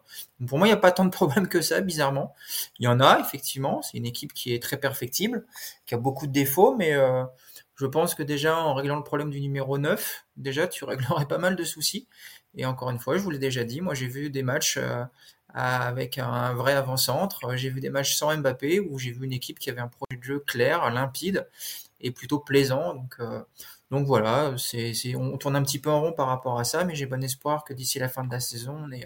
pour 0.48 0.57
moi, 0.57 0.67
il 0.67 0.71
n'y 0.71 0.75
a 0.75 0.77
pas 0.77 0.91
tant 0.91 1.05
de 1.05 1.12
problèmes 1.12 1.48
que 1.48 1.62
ça, 1.62 1.79
bizarrement. 1.81 2.33
Il 2.79 2.86
y 2.86 2.88
en 2.88 3.00
a, 3.00 3.19
effectivement. 3.19 3.81
C'est 3.83 3.98
une 3.98 4.05
équipe 4.05 4.33
qui 4.33 4.53
est 4.53 4.62
très 4.62 4.77
perfectible, 4.77 5.45
qui 5.86 5.93
a 5.93 5.98
beaucoup 5.98 6.25
de 6.25 6.31
défauts, 6.31 6.75
mais 6.75 6.93
euh, 6.93 7.24
je 7.75 7.86
pense 7.86 8.15
que 8.15 8.24
déjà, 8.24 8.57
en 8.57 8.74
réglant 8.74 8.95
le 8.98 9.03
problème 9.03 9.29
du 9.29 9.41
numéro 9.41 9.77
9, 9.77 10.25
déjà, 10.38 10.67
tu 10.67 10.86
réglerais 10.86 11.27
pas 11.27 11.38
mal 11.38 11.55
de 11.55 11.63
soucis. 11.63 12.07
Et 12.55 12.65
encore 12.65 12.89
une 12.89 13.00
fois, 13.00 13.17
je 13.17 13.24
vous 13.24 13.29
l'ai 13.29 13.39
déjà 13.39 13.63
dit, 13.63 13.79
moi, 13.79 13.93
j'ai 13.93 14.07
vu 14.07 14.31
des 14.31 14.43
matchs 14.43 14.77
euh, 14.77 15.03
avec 15.53 16.17
un 16.17 16.53
vrai 16.55 16.74
avant-centre. 16.74 17.55
J'ai 17.57 17.69
vu 17.69 17.79
des 17.79 17.91
matchs 17.91 18.15
sans 18.15 18.36
Mbappé 18.36 18.79
où 18.79 18.98
j'ai 18.98 19.12
vu 19.12 19.25
une 19.25 19.33
équipe 19.33 19.60
qui 19.60 19.69
avait 19.69 19.81
un 19.81 19.88
projet 19.88 20.17
de 20.17 20.24
jeu 20.24 20.39
clair, 20.39 20.89
limpide 20.89 21.48
et 22.00 22.10
plutôt 22.10 22.39
plaisant. 22.39 22.95
Donc, 22.95 23.17
donc 23.91 24.07
voilà, 24.07 24.55
c'est, 24.57 24.93
on 25.15 25.38
tourne 25.38 25.57
un 25.57 25.63
petit 25.63 25.77
peu 25.77 25.89
en 25.89 26.01
rond 26.01 26.13
par 26.13 26.27
rapport 26.27 26.57
à 26.57 26.63
ça, 26.63 26.86
mais 26.86 26.95
j'ai 26.95 27.05
bon 27.05 27.21
espoir 27.21 27.65
que 27.65 27.74
d'ici 27.74 28.00
la 28.00 28.07
fin 28.07 28.24
de 28.24 28.31
la 28.31 28.39
saison, 28.39 28.77
on 28.81 28.91
ait, 28.91 29.05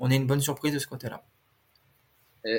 on 0.00 0.10
ait 0.10 0.16
une 0.16 0.26
bonne 0.26 0.40
surprise 0.40 0.74
de 0.74 0.80
ce 0.80 0.88
côté-là. 0.88 1.22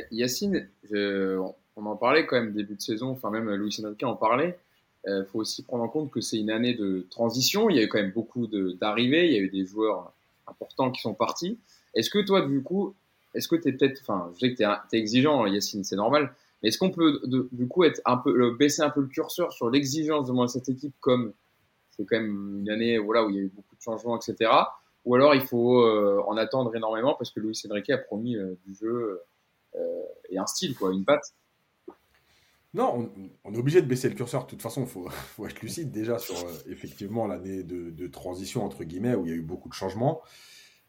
Yacine, 0.10 0.70
on 0.92 1.86
en 1.86 1.96
parlait 1.98 2.26
quand 2.26 2.38
même 2.38 2.54
début 2.54 2.76
de 2.76 2.82
saison, 2.82 3.10
enfin 3.10 3.30
même 3.30 3.54
Louis 3.54 3.76
Enrique 3.84 4.04
en 4.04 4.16
parlait. 4.16 4.58
Il 5.06 5.12
euh, 5.12 5.26
faut 5.26 5.40
aussi 5.40 5.62
prendre 5.62 5.84
en 5.84 5.88
compte 5.88 6.10
que 6.10 6.22
c'est 6.22 6.38
une 6.38 6.50
année 6.50 6.74
de 6.74 7.06
transition. 7.12 7.70
Il 7.70 7.76
y 7.76 7.80
a 7.80 7.84
eu 7.84 7.88
quand 7.88 8.00
même 8.00 8.12
beaucoup 8.12 8.48
d'arrivées, 8.48 9.28
il 9.28 9.34
y 9.34 9.36
a 9.36 9.40
eu 9.40 9.50
des 9.50 9.66
joueurs 9.66 10.12
importants 10.48 10.92
qui 10.92 11.02
sont 11.02 11.14
partis. 11.14 11.60
Est-ce 11.94 12.10
que 12.10 12.20
toi, 12.20 12.48
du 12.48 12.64
coup, 12.64 12.96
est-ce 13.36 13.48
que 13.48 13.56
tu 13.56 13.68
es 13.68 13.74
peut-être, 13.74 14.00
enfin, 14.02 14.32
je 14.36 14.40
sais 14.40 14.54
que 14.54 14.58
tu 14.58 14.64
es, 14.64 15.00
exigeant, 15.00 15.46
Yacine, 15.46 15.84
c'est 15.84 15.96
normal, 15.96 16.34
mais 16.64 16.70
est-ce 16.70 16.78
qu'on 16.80 16.90
peut 16.90 17.22
du 17.52 17.68
coup 17.68 17.84
être 17.84 18.02
un 18.06 18.18
peu, 18.18 18.56
baisser 18.56 18.82
un 18.82 18.90
peu 18.90 19.02
le 19.02 19.08
curseur 19.08 19.52
sur 19.52 19.70
l'exigence 19.70 20.28
de 20.28 20.48
cette 20.48 20.70
équipe 20.70 20.96
comme 21.02 21.34
c'est 21.96 22.06
quand 22.06 22.18
même 22.18 22.60
une 22.60 22.70
année 22.70 23.00
où 23.00 23.14
il 23.30 23.36
y 23.36 23.40
a 23.40 23.42
eu 23.42 23.52
beaucoup 23.54 23.76
de 23.76 23.82
changements, 23.82 24.20
etc. 24.20 24.52
Ou 25.06 25.16
alors 25.16 25.36
il 25.36 25.42
faut 25.42 25.84
euh, 25.84 26.22
en 26.28 26.36
attendre 26.36 26.76
énormément 26.76 27.16
parce 27.16 27.32
que 27.32 27.40
Luis 27.40 27.62
Enrique 27.70 27.92
a 27.92 27.98
promis 27.98 28.36
euh, 28.36 28.58
du 28.66 28.76
jeu 28.76 29.22
euh, 29.76 30.02
et 30.30 30.38
un 30.38 30.48
style, 30.48 30.76
une 30.82 31.06
patte. 31.06 31.34
Non, 32.74 33.10
on, 33.46 33.54
est 33.54 33.58
obligé 33.58 33.82
de 33.82 33.88
baisser 33.88 34.10
le 34.10 34.16
curseur. 34.16 34.44
De 34.44 34.50
toute 34.50 34.62
façon, 34.62 34.82
il 34.82 34.88
faut, 35.12 35.48
être 35.48 35.62
lucide 35.62 35.92
déjà 35.92 36.18
sur 36.18 36.36
effectivement 36.68 37.28
l'année 37.28 37.64
de, 37.64 38.08
transition, 38.08 38.66
entre 38.66 38.84
guillemets, 38.84 39.16
où 39.16 39.26
il 39.26 39.30
y 39.30 39.34
a 39.34 39.38
eu 39.38 39.42
beaucoup 39.42 39.70
de 39.70 39.74
changements. 39.74 40.22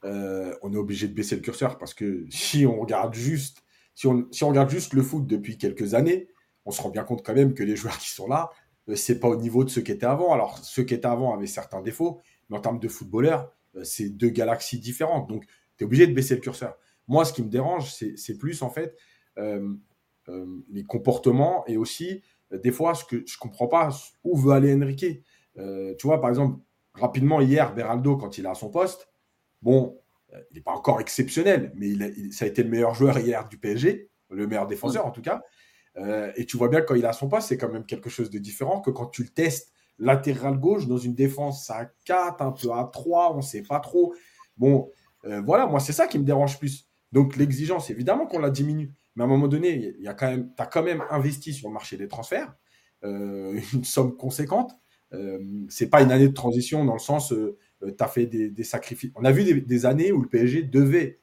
on 0.02 0.72
est 0.72 0.76
obligé 0.76 1.06
de 1.06 1.14
baisser 1.14 1.36
le 1.36 1.42
curseur 1.42 1.78
parce 1.78 1.94
que 1.94 2.26
si 2.30 2.66
on 2.66 2.80
regarde 2.80 3.14
juste, 3.14 3.62
si 3.94 4.08
on, 4.08 4.26
regarde 4.42 4.70
juste 4.70 4.94
le 4.94 5.02
foot 5.02 5.26
depuis 5.26 5.58
quelques 5.58 5.94
années, 5.94 6.28
on 6.64 6.72
se 6.72 6.82
rend 6.82 6.90
bien 6.90 7.04
compte 7.04 7.24
quand 7.24 7.34
même 7.34 7.54
que 7.54 7.62
les 7.62 7.76
joueurs 7.76 7.98
qui 7.98 8.10
sont 8.10 8.26
là, 8.26 8.50
c'est 8.94 9.18
pas 9.18 9.28
au 9.28 9.36
niveau 9.36 9.64
de 9.64 9.70
ceux 9.70 9.82
qui 9.82 9.92
étaient 9.92 10.06
avant. 10.06 10.32
Alors, 10.32 10.58
ceux 10.58 10.84
qui 10.84 10.94
étaient 10.94 11.06
avant 11.06 11.34
avaient 11.34 11.46
certains 11.46 11.82
défauts, 11.82 12.20
mais 12.48 12.56
en 12.56 12.60
termes 12.60 12.78
de 12.78 12.88
footballeurs, 12.88 13.52
euh, 13.74 13.84
c'est 13.84 14.10
deux 14.10 14.28
galaxies 14.28 14.78
différentes. 14.78 15.28
Donc, 15.28 15.44
tu 15.76 15.82
es 15.82 15.84
obligé 15.84 16.06
de 16.06 16.14
baisser 16.14 16.34
le 16.36 16.40
curseur. 16.40 16.76
Moi, 17.08 17.24
ce 17.24 17.32
qui 17.32 17.42
me 17.42 17.48
dérange, 17.48 17.92
c'est 17.92 18.38
plus 18.38 18.62
en 18.62 18.70
fait 18.70 18.96
euh, 19.38 19.74
les 20.70 20.84
comportements 20.84 21.64
et 21.66 21.76
aussi 21.76 22.22
des 22.50 22.72
fois 22.72 22.94
ce 22.94 23.04
que 23.04 23.22
je 23.26 23.38
comprends 23.38 23.68
pas 23.68 23.90
où 24.24 24.36
veut 24.36 24.52
aller 24.52 24.74
Enrique. 24.74 25.22
tu 25.54 26.06
vois, 26.06 26.20
par 26.20 26.30
exemple, 26.30 26.60
rapidement 26.94 27.40
hier, 27.40 27.74
Beraldo, 27.74 28.16
quand 28.16 28.38
il 28.38 28.44
est 28.44 28.48
à 28.48 28.54
son 28.54 28.70
poste, 28.70 29.08
bon, 29.62 30.00
il 30.32 30.56
n'est 30.56 30.62
pas 30.62 30.72
encore 30.72 31.00
exceptionnel, 31.00 31.72
mais 31.76 31.90
il 31.90 32.32
ça 32.32 32.44
a 32.44 32.48
été 32.48 32.64
le 32.64 32.70
meilleur 32.70 32.94
joueur 32.94 33.18
hier 33.18 33.48
du 33.48 33.56
PSG, 33.56 34.10
le 34.30 34.46
meilleur 34.48 34.66
défenseur 34.66 35.06
en 35.06 35.12
tout 35.12 35.22
cas. 35.22 35.44
Euh, 35.98 36.30
et 36.36 36.44
tu 36.44 36.56
vois 36.56 36.68
bien 36.68 36.82
quand 36.82 36.94
il 36.94 37.06
a 37.06 37.12
son 37.12 37.28
poste, 37.28 37.48
c'est 37.48 37.56
quand 37.56 37.72
même 37.72 37.86
quelque 37.86 38.10
chose 38.10 38.30
de 38.30 38.38
différent 38.38 38.80
que 38.80 38.90
quand 38.90 39.06
tu 39.06 39.22
le 39.22 39.28
testes 39.28 39.72
latéral 39.98 40.58
gauche 40.58 40.86
dans 40.86 40.98
une 40.98 41.14
défense 41.14 41.70
à 41.70 41.90
4, 42.04 42.42
un 42.42 42.52
peu 42.52 42.70
à 42.72 42.88
3, 42.92 43.32
on 43.32 43.38
ne 43.38 43.42
sait 43.42 43.62
pas 43.62 43.80
trop. 43.80 44.14
Bon, 44.58 44.90
euh, 45.24 45.40
voilà, 45.40 45.66
moi, 45.66 45.80
c'est 45.80 45.94
ça 45.94 46.06
qui 46.06 46.18
me 46.18 46.24
dérange 46.24 46.58
plus. 46.58 46.86
Donc, 47.12 47.36
l'exigence, 47.36 47.88
évidemment 47.88 48.26
qu'on 48.26 48.40
la 48.40 48.50
diminue. 48.50 48.92
Mais 49.14 49.22
à 49.22 49.26
un 49.26 49.28
moment 49.28 49.48
donné, 49.48 49.94
tu 49.98 50.06
as 50.06 50.66
quand 50.66 50.82
même 50.82 51.02
investi 51.08 51.54
sur 51.54 51.68
le 51.68 51.72
marché 51.72 51.96
des 51.96 52.08
transferts, 52.08 52.54
euh, 53.04 53.58
une 53.72 53.84
somme 53.84 54.16
conséquente. 54.16 54.72
C'est 55.70 55.88
pas 55.88 56.02
une 56.02 56.10
année 56.10 56.28
de 56.28 56.34
transition 56.34 56.84
dans 56.84 56.92
le 56.92 56.98
sens, 56.98 57.32
tu 57.80 57.94
as 57.98 58.08
fait 58.08 58.26
des, 58.26 58.64
sacrifices. 58.64 59.12
On 59.14 59.24
a 59.24 59.32
vu 59.32 59.62
des, 59.62 59.86
années 59.86 60.12
où 60.12 60.20
le 60.20 60.28
PSG 60.28 60.64
devait, 60.64 61.20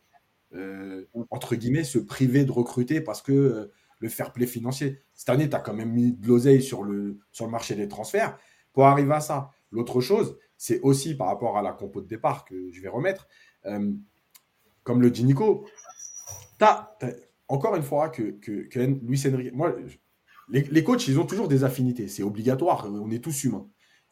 entre 1.29 1.55
guillemets, 1.55 1.83
se 1.83 1.99
priver 1.99 2.43
de 2.43 2.51
recruter 2.51 3.01
parce 3.01 3.21
que 3.21 3.69
le 4.03 4.09
fair 4.09 4.33
play 4.33 4.45
financier. 4.45 5.01
Cette 5.13 5.29
année, 5.29 5.49
tu 5.49 5.55
as 5.55 5.59
quand 5.59 5.73
même 5.73 5.91
mis 5.91 6.11
de 6.11 6.27
l'oseille 6.27 6.61
sur 6.61 6.83
le, 6.83 7.19
sur 7.31 7.45
le 7.45 7.51
marché 7.51 7.73
des 7.73 7.87
transferts 7.87 8.37
pour 8.73 8.85
arriver 8.85 9.13
à 9.13 9.21
ça. 9.21 9.51
L'autre 9.71 10.01
chose, 10.01 10.37
c'est 10.57 10.81
aussi 10.81 11.15
par 11.15 11.27
rapport 11.27 11.57
à 11.57 11.61
la 11.61 11.71
compo 11.71 12.01
de 12.01 12.07
départ 12.07 12.43
que 12.43 12.69
je 12.71 12.81
vais 12.81 12.89
remettre. 12.89 13.29
Euh, 13.65 13.93
comme 14.83 15.01
le 15.01 15.09
dit 15.09 15.23
Nico, 15.23 15.65
tu 16.59 16.65
as, 16.65 16.97
encore 17.47 17.77
une 17.77 17.83
fois 17.83 18.09
que, 18.09 18.31
que, 18.31 18.67
que 18.67 18.79
Luis. 18.79 19.23
Moi, 19.53 19.73
les, 20.49 20.63
les, 20.63 20.83
coachs, 20.83 21.07
ils 21.07 21.17
ont 21.17 21.25
toujours 21.25 21.47
des 21.47 21.63
affinités. 21.63 22.09
C'est 22.09 22.23
obligatoire. 22.23 22.85
On 22.91 23.09
est 23.09 23.23
tous 23.23 23.45
humains. 23.45 23.69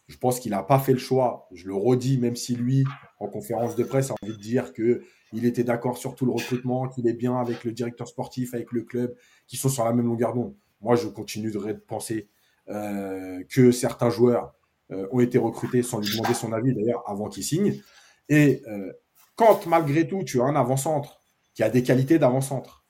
Je 0.07 0.17
pense 0.17 0.39
qu'il 0.39 0.51
n'a 0.51 0.63
pas 0.63 0.79
fait 0.79 0.93
le 0.93 0.99
choix. 0.99 1.49
Je 1.51 1.67
le 1.67 1.75
redis, 1.75 2.17
même 2.17 2.37
si 2.37 2.55
lui, 2.55 2.85
en 3.21 3.27
conférence 3.27 3.75
de 3.75 3.83
presse, 3.83 4.09
a 4.09 4.15
envie 4.23 4.35
de 4.35 4.41
dire 4.41 4.73
qu'il 4.73 5.45
était 5.45 5.63
d'accord 5.63 5.97
sur 5.97 6.15
tout 6.15 6.25
le 6.25 6.31
recrutement, 6.31 6.87
qu'il 6.87 7.07
est 7.07 7.13
bien 7.13 7.35
avec 7.35 7.63
le 7.63 7.71
directeur 7.71 8.07
sportif, 8.07 8.55
avec 8.55 8.71
le 8.71 8.81
club, 8.81 9.15
qu'ils 9.47 9.59
sont 9.59 9.69
sur 9.69 9.85
la 9.85 9.93
même 9.93 10.07
longueur 10.07 10.33
d'onde. 10.33 10.55
Moi, 10.81 10.95
je 10.95 11.07
continuerai 11.07 11.75
de 11.75 11.79
penser 11.79 12.29
euh, 12.67 13.43
que 13.47 13.71
certains 13.71 14.09
joueurs 14.09 14.55
euh, 14.91 15.07
ont 15.11 15.19
été 15.19 15.37
recrutés 15.37 15.83
sans 15.83 15.99
lui 15.99 16.09
demander 16.09 16.33
son 16.33 16.51
avis, 16.51 16.73
d'ailleurs, 16.73 17.03
avant 17.05 17.29
qu'il 17.29 17.43
signe. 17.43 17.79
Et 18.27 18.63
euh, 18.67 18.91
quand, 19.35 19.67
malgré 19.67 20.07
tout, 20.07 20.23
tu 20.23 20.41
as 20.41 20.45
un 20.45 20.55
avant-centre 20.55 21.21
qui 21.53 21.61
a 21.61 21.69
des 21.69 21.83
qualités 21.83 22.17
d'avant-centre, 22.17 22.85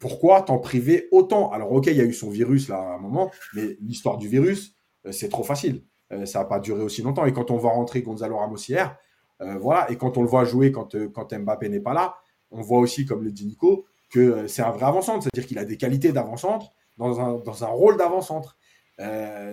pourquoi 0.00 0.42
t'en 0.42 0.58
priver 0.58 1.06
autant? 1.12 1.52
Alors, 1.52 1.70
ok, 1.70 1.86
il 1.86 1.96
y 1.96 2.00
a 2.00 2.04
eu 2.04 2.12
son 2.12 2.28
virus 2.28 2.68
là 2.68 2.78
à 2.78 2.94
un 2.96 2.98
moment, 2.98 3.30
mais 3.54 3.76
l'histoire 3.80 4.18
du 4.18 4.26
virus, 4.26 4.74
c'est 5.12 5.28
trop 5.28 5.44
facile. 5.44 5.84
Euh, 6.12 6.26
ça 6.26 6.40
n'a 6.40 6.44
pas 6.44 6.60
duré 6.60 6.82
aussi 6.82 7.02
longtemps. 7.02 7.24
Et 7.26 7.32
quand 7.32 7.50
on 7.50 7.56
voit 7.56 7.72
rentrer 7.72 8.02
Gonzalo 8.02 8.36
Ramos 8.36 8.56
hier, 8.56 8.96
euh, 9.40 9.56
voilà, 9.58 9.90
et 9.90 9.96
quand 9.96 10.18
on 10.18 10.22
le 10.22 10.28
voit 10.28 10.44
jouer 10.44 10.72
quand, 10.72 10.96
quand 11.12 11.32
Mbappé 11.32 11.68
n'est 11.68 11.80
pas 11.80 11.94
là, 11.94 12.16
on 12.50 12.60
voit 12.60 12.78
aussi, 12.78 13.06
comme 13.06 13.24
le 13.24 13.32
dit 13.32 13.46
Nico, 13.46 13.86
que 14.10 14.46
c'est 14.46 14.62
un 14.62 14.70
vrai 14.70 14.84
avant-centre, 14.84 15.22
c'est-à-dire 15.22 15.46
qu'il 15.46 15.58
a 15.58 15.64
des 15.64 15.76
qualités 15.76 16.12
d'avant-centre 16.12 16.72
dans 16.98 17.18
un, 17.20 17.38
dans 17.38 17.64
un 17.64 17.68
rôle 17.68 17.96
d'avant-centre. 17.96 18.58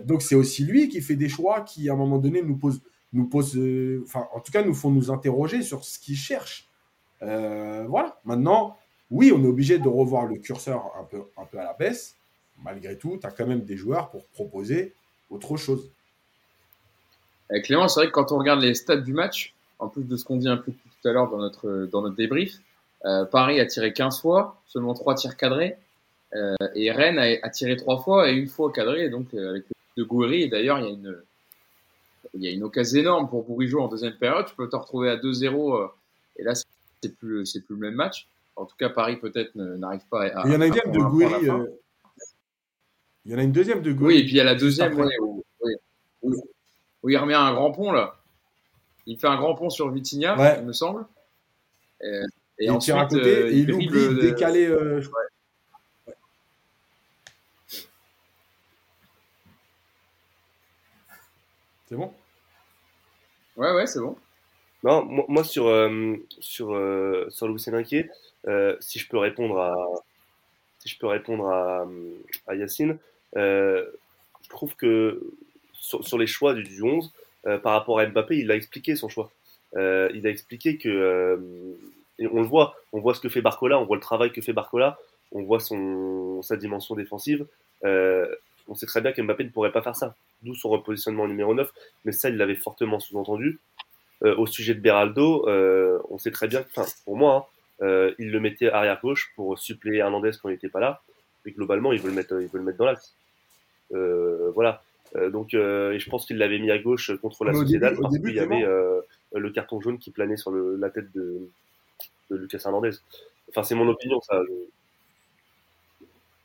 donc 0.04 0.22
c'est 0.22 0.36
aussi 0.36 0.66
lui 0.66 0.90
qui 0.90 1.02
fait 1.02 1.16
des 1.16 1.30
choix 1.30 1.62
qui, 1.62 1.90
à 1.90 1.94
un 1.94 1.96
moment 1.96 2.18
donné, 2.18 2.42
nous 2.42 2.58
posent, 2.58 2.82
nous 3.14 3.26
pose, 3.26 3.58
en 4.14 4.40
tout 4.42 4.52
cas, 4.52 4.64
nous 4.64 4.74
font 4.74 4.92
nous 4.92 5.12
interroger 5.12 5.62
sur 5.62 5.86
ce 5.86 5.98
qu'il 5.98 6.18
cherche. 6.18 6.68
voilà. 7.22 8.20
Maintenant, 8.26 8.76
oui, 9.10 9.32
on 9.34 9.42
est 9.44 9.48
obligé 9.48 9.80
de 9.80 9.88
revoir 9.88 10.26
le 10.26 10.36
curseur 10.36 10.92
un 11.00 11.06
peu, 11.06 11.24
un 11.38 11.46
peu 11.46 11.58
à 11.58 11.64
la 11.64 11.74
baisse. 11.74 12.18
Malgré 12.62 12.98
tout, 12.98 13.18
tu 13.18 13.26
as 13.26 13.32
quand 13.32 13.48
même 13.48 13.64
des 13.64 13.78
joueurs 13.78 14.12
pour 14.12 14.26
proposer 14.28 14.94
autre 15.30 15.56
chose. 15.56 15.90
Avec 17.50 17.66
Clément, 17.66 17.88
c'est 17.88 18.02
vrai 18.02 18.08
que 18.08 18.14
quand 18.14 18.32
on 18.32 18.38
regarde 18.38 18.62
les 18.62 18.76
stats 18.76 18.98
du 18.98 19.14
match, 19.14 19.54
en 19.80 19.88
plus 19.88 20.04
de 20.04 20.16
ce 20.16 20.24
qu'on 20.24 20.38
dit 20.38 20.48
un 20.48 20.58
peu 20.58 20.72
tout 20.72 21.08
à 21.08 21.12
l'heure 21.12 21.30
dans 21.30 21.38
notre, 21.38 21.88
dans 21.92 22.02
notre 22.02 22.16
débrief, 22.16 22.60
euh, 23.06 23.26
Paris 23.26 23.60
a 23.60 23.66
tiré 23.66 23.94
15 23.94 24.22
fois, 24.22 24.62
seulement 24.68 24.94
3 24.94 25.16
tirs 25.16 25.38
cadrés, 25.38 25.78
euh, 26.36 26.56
et 26.76 26.92
Rennes 26.92 27.18
a, 27.18 27.50
tiré 27.50 27.76
3 27.78 28.02
fois 28.04 28.30
et 28.30 28.34
une 28.34 28.48
fois 28.48 28.72
cadré, 28.72 29.10
donc 29.10 29.34
euh, 29.34 29.52
avec 29.52 29.64
de 29.98 30.04
Gouiri, 30.04 30.44
et 30.44 30.48
d'ailleurs 30.48 30.80
il 30.80 30.86
y 30.86 30.88
a 30.88 30.92
une 30.92 31.18
il 32.36 32.44
y 32.44 32.48
a 32.48 32.52
une 32.52 32.64
occasion 32.64 33.00
énorme 33.00 33.28
pour 33.28 33.44
Bourigeau 33.44 33.82
en 33.82 33.88
deuxième 33.88 34.14
période, 34.14 34.46
tu 34.46 34.54
peux 34.54 34.70
te 34.70 34.76
retrouver 34.76 35.10
à 35.10 35.16
2-0, 35.16 35.90
et 36.38 36.44
là 36.44 36.54
c'est 36.54 37.18
plus, 37.18 37.46
c'est 37.46 37.62
plus 37.62 37.76
le 37.76 37.82
même 37.82 37.96
match. 37.96 38.28
En 38.56 38.66
tout 38.66 38.76
cas, 38.78 38.90
Paris 38.90 39.16
peut-être 39.16 39.56
n'arrive 39.56 40.02
pas 40.12 40.26
à. 40.26 40.46
Il 40.46 40.52
y 40.52 40.56
en 40.56 40.62
a 40.62 40.68
une 40.68 40.74
de 40.74 41.00
Gouiri, 41.00 41.48
il 43.26 43.32
y 43.32 43.36
en 43.36 43.38
a 43.40 43.44
une 43.44 43.52
deuxième 43.52 43.82
de 43.82 43.94
Oui, 43.94 44.18
et 44.18 44.24
puis 44.24 44.34
il 44.34 44.38
y 44.38 44.42
a 44.42 44.44
la 44.44 44.56
deuxième 44.56 44.96
où, 47.04 47.10
il 47.10 47.18
remet 47.18 47.34
un 47.34 47.54
grand 47.54 47.72
pont 47.72 47.92
là. 47.92 48.16
Il 49.06 49.20
fait 49.20 49.28
un 49.28 49.38
grand 49.38 49.56
pont 49.56 49.70
sur 49.70 49.90
Vitinha, 49.90 50.58
il 50.60 50.66
me 50.66 50.74
semble. 50.74 51.06
Et, 52.02 52.22
et, 52.60 52.70
ensuite, 52.70 52.96
à 52.96 53.06
côté, 53.06 53.44
euh, 53.44 53.52
il, 53.52 53.72
oublie 53.72 53.90
de 53.90 54.22
décaler. 54.22 54.68
Euh, 54.68 55.02
c'est 61.88 61.96
bon? 61.96 62.14
Ouais, 63.58 63.74
ouais, 63.74 63.88
c'est 63.88 64.00
bon. 64.00 64.16
Non, 64.84 65.04
moi, 65.04 65.44
sur, 65.44 65.68
euh, 65.68 66.16
sur, 66.40 66.68
sur 67.30 67.48
Louis 67.48 67.64
Enrique, 67.68 68.06
si 68.80 69.00
je 69.00 69.10
peux 69.10 69.18
répondre 69.18 69.60
à, 69.60 69.76
si 70.80 70.90
je 70.90 70.98
peux 70.98 71.08
répondre 71.08 71.48
à, 71.48 71.86
à 72.48 72.56
Yacine, 72.56 72.98
euh, 73.36 73.86
je 74.42 74.50
trouve 74.50 74.76
que 74.76 75.22
sur, 75.80 76.18
les 76.18 76.28
choix 76.28 76.54
du, 76.54 76.64
du 76.64 76.82
11, 76.84 77.12
euh, 77.48 77.58
par 77.58 77.74
rapport 77.74 78.00
à 78.00 78.06
Mbappé, 78.06 78.38
il 78.38 78.52
a 78.52 78.56
expliqué 78.56 78.96
son 78.96 79.10
choix. 79.10 79.32
Euh, 79.76 80.10
il 80.14 80.26
a 80.28 80.30
expliqué 80.30 80.78
que 80.78 81.40
Et 82.18 82.28
on 82.28 82.42
le 82.42 82.48
voit, 82.48 82.76
on 82.92 83.00
voit 83.00 83.14
ce 83.14 83.22
que 83.22 83.30
fait 83.30 83.42
Barcola, 83.42 83.80
on 83.80 83.86
voit 83.86 83.96
le 83.96 84.02
travail 84.02 84.32
que 84.32 84.42
fait 84.42 84.54
Barcola, 84.54 85.00
on 85.32 85.44
voit 85.44 85.60
son, 85.60 86.42
sa 86.42 86.58
dimension 86.58 86.96
défensive. 86.96 87.46
Euh, 87.86 88.28
on 88.68 88.76
sait 88.76 88.86
très 88.86 89.02
bien 89.02 89.12
qu'Mbappé 89.12 89.44
ne 89.44 89.50
pourrait 89.50 89.72
pas 89.72 89.82
faire 89.82 89.96
ça, 89.96 90.16
d'où 90.44 90.54
son 90.54 90.70
repositionnement 90.70 91.28
numéro 91.28 91.54
9, 91.54 91.72
mais 92.06 92.12
ça, 92.12 92.30
il 92.30 92.38
l'avait 92.38 92.56
fortement 92.56 93.00
sous-entendu. 93.00 93.60
Euh, 94.24 94.36
au 94.36 94.46
sujet 94.46 94.76
de 94.76 94.80
Beraldo, 94.80 95.48
euh, 95.48 96.00
on 96.10 96.18
sait 96.18 96.32
très 96.32 96.48
bien, 96.48 96.64
enfin, 96.76 96.86
pour 97.06 97.16
moi, 97.16 97.50
hein, 97.82 97.86
euh, 97.86 98.14
il 98.20 98.32
le 98.32 98.40
mettait 98.40 98.70
arrière-gauche 98.70 99.32
pour 99.36 99.58
suppléer 99.58 100.00
Hernandez 100.00 100.32
quand 100.42 100.50
il 100.50 100.54
n'était 100.54 100.70
pas 100.70 100.82
là, 100.82 101.02
et 101.46 101.52
globalement, 101.52 101.94
il 101.94 102.02
veut 102.02 102.10
le 102.10 102.16
mettre, 102.16 102.40
il 102.42 102.48
veut 102.48 102.60
le 102.60 102.66
mettre 102.66 102.78
dans 102.78 102.86
l'axe. 102.86 103.14
Euh, 103.94 104.52
voilà. 104.54 104.84
Euh, 105.16 105.30
donc, 105.30 105.54
et 105.54 106.00
je 106.00 106.10
pense 106.10 106.26
qu'il 106.26 106.38
l'avait 106.38 106.60
mis 106.60 106.72
à 106.72 106.78
gauche 106.78 107.12
contre 107.22 107.46
la 107.46 107.54
Sociedad 107.54 107.98
parce 108.00 108.18
qu'il 108.18 108.34
y 108.36 108.40
avait 108.40 108.66
le 109.34 109.50
carton 109.52 109.80
jaune 109.82 109.98
qui 110.00 110.12
planait 110.12 110.38
sur 110.38 110.52
le, 110.52 110.76
la 110.76 110.90
tête 110.90 111.12
de, 111.14 111.50
de 112.32 112.36
Lucas 112.36 112.62
Hernandez. 112.66 112.92
Enfin, 113.50 113.64
c'est 113.64 113.76
mon 113.76 113.88
opinion, 113.88 114.22
ça. 114.22 114.42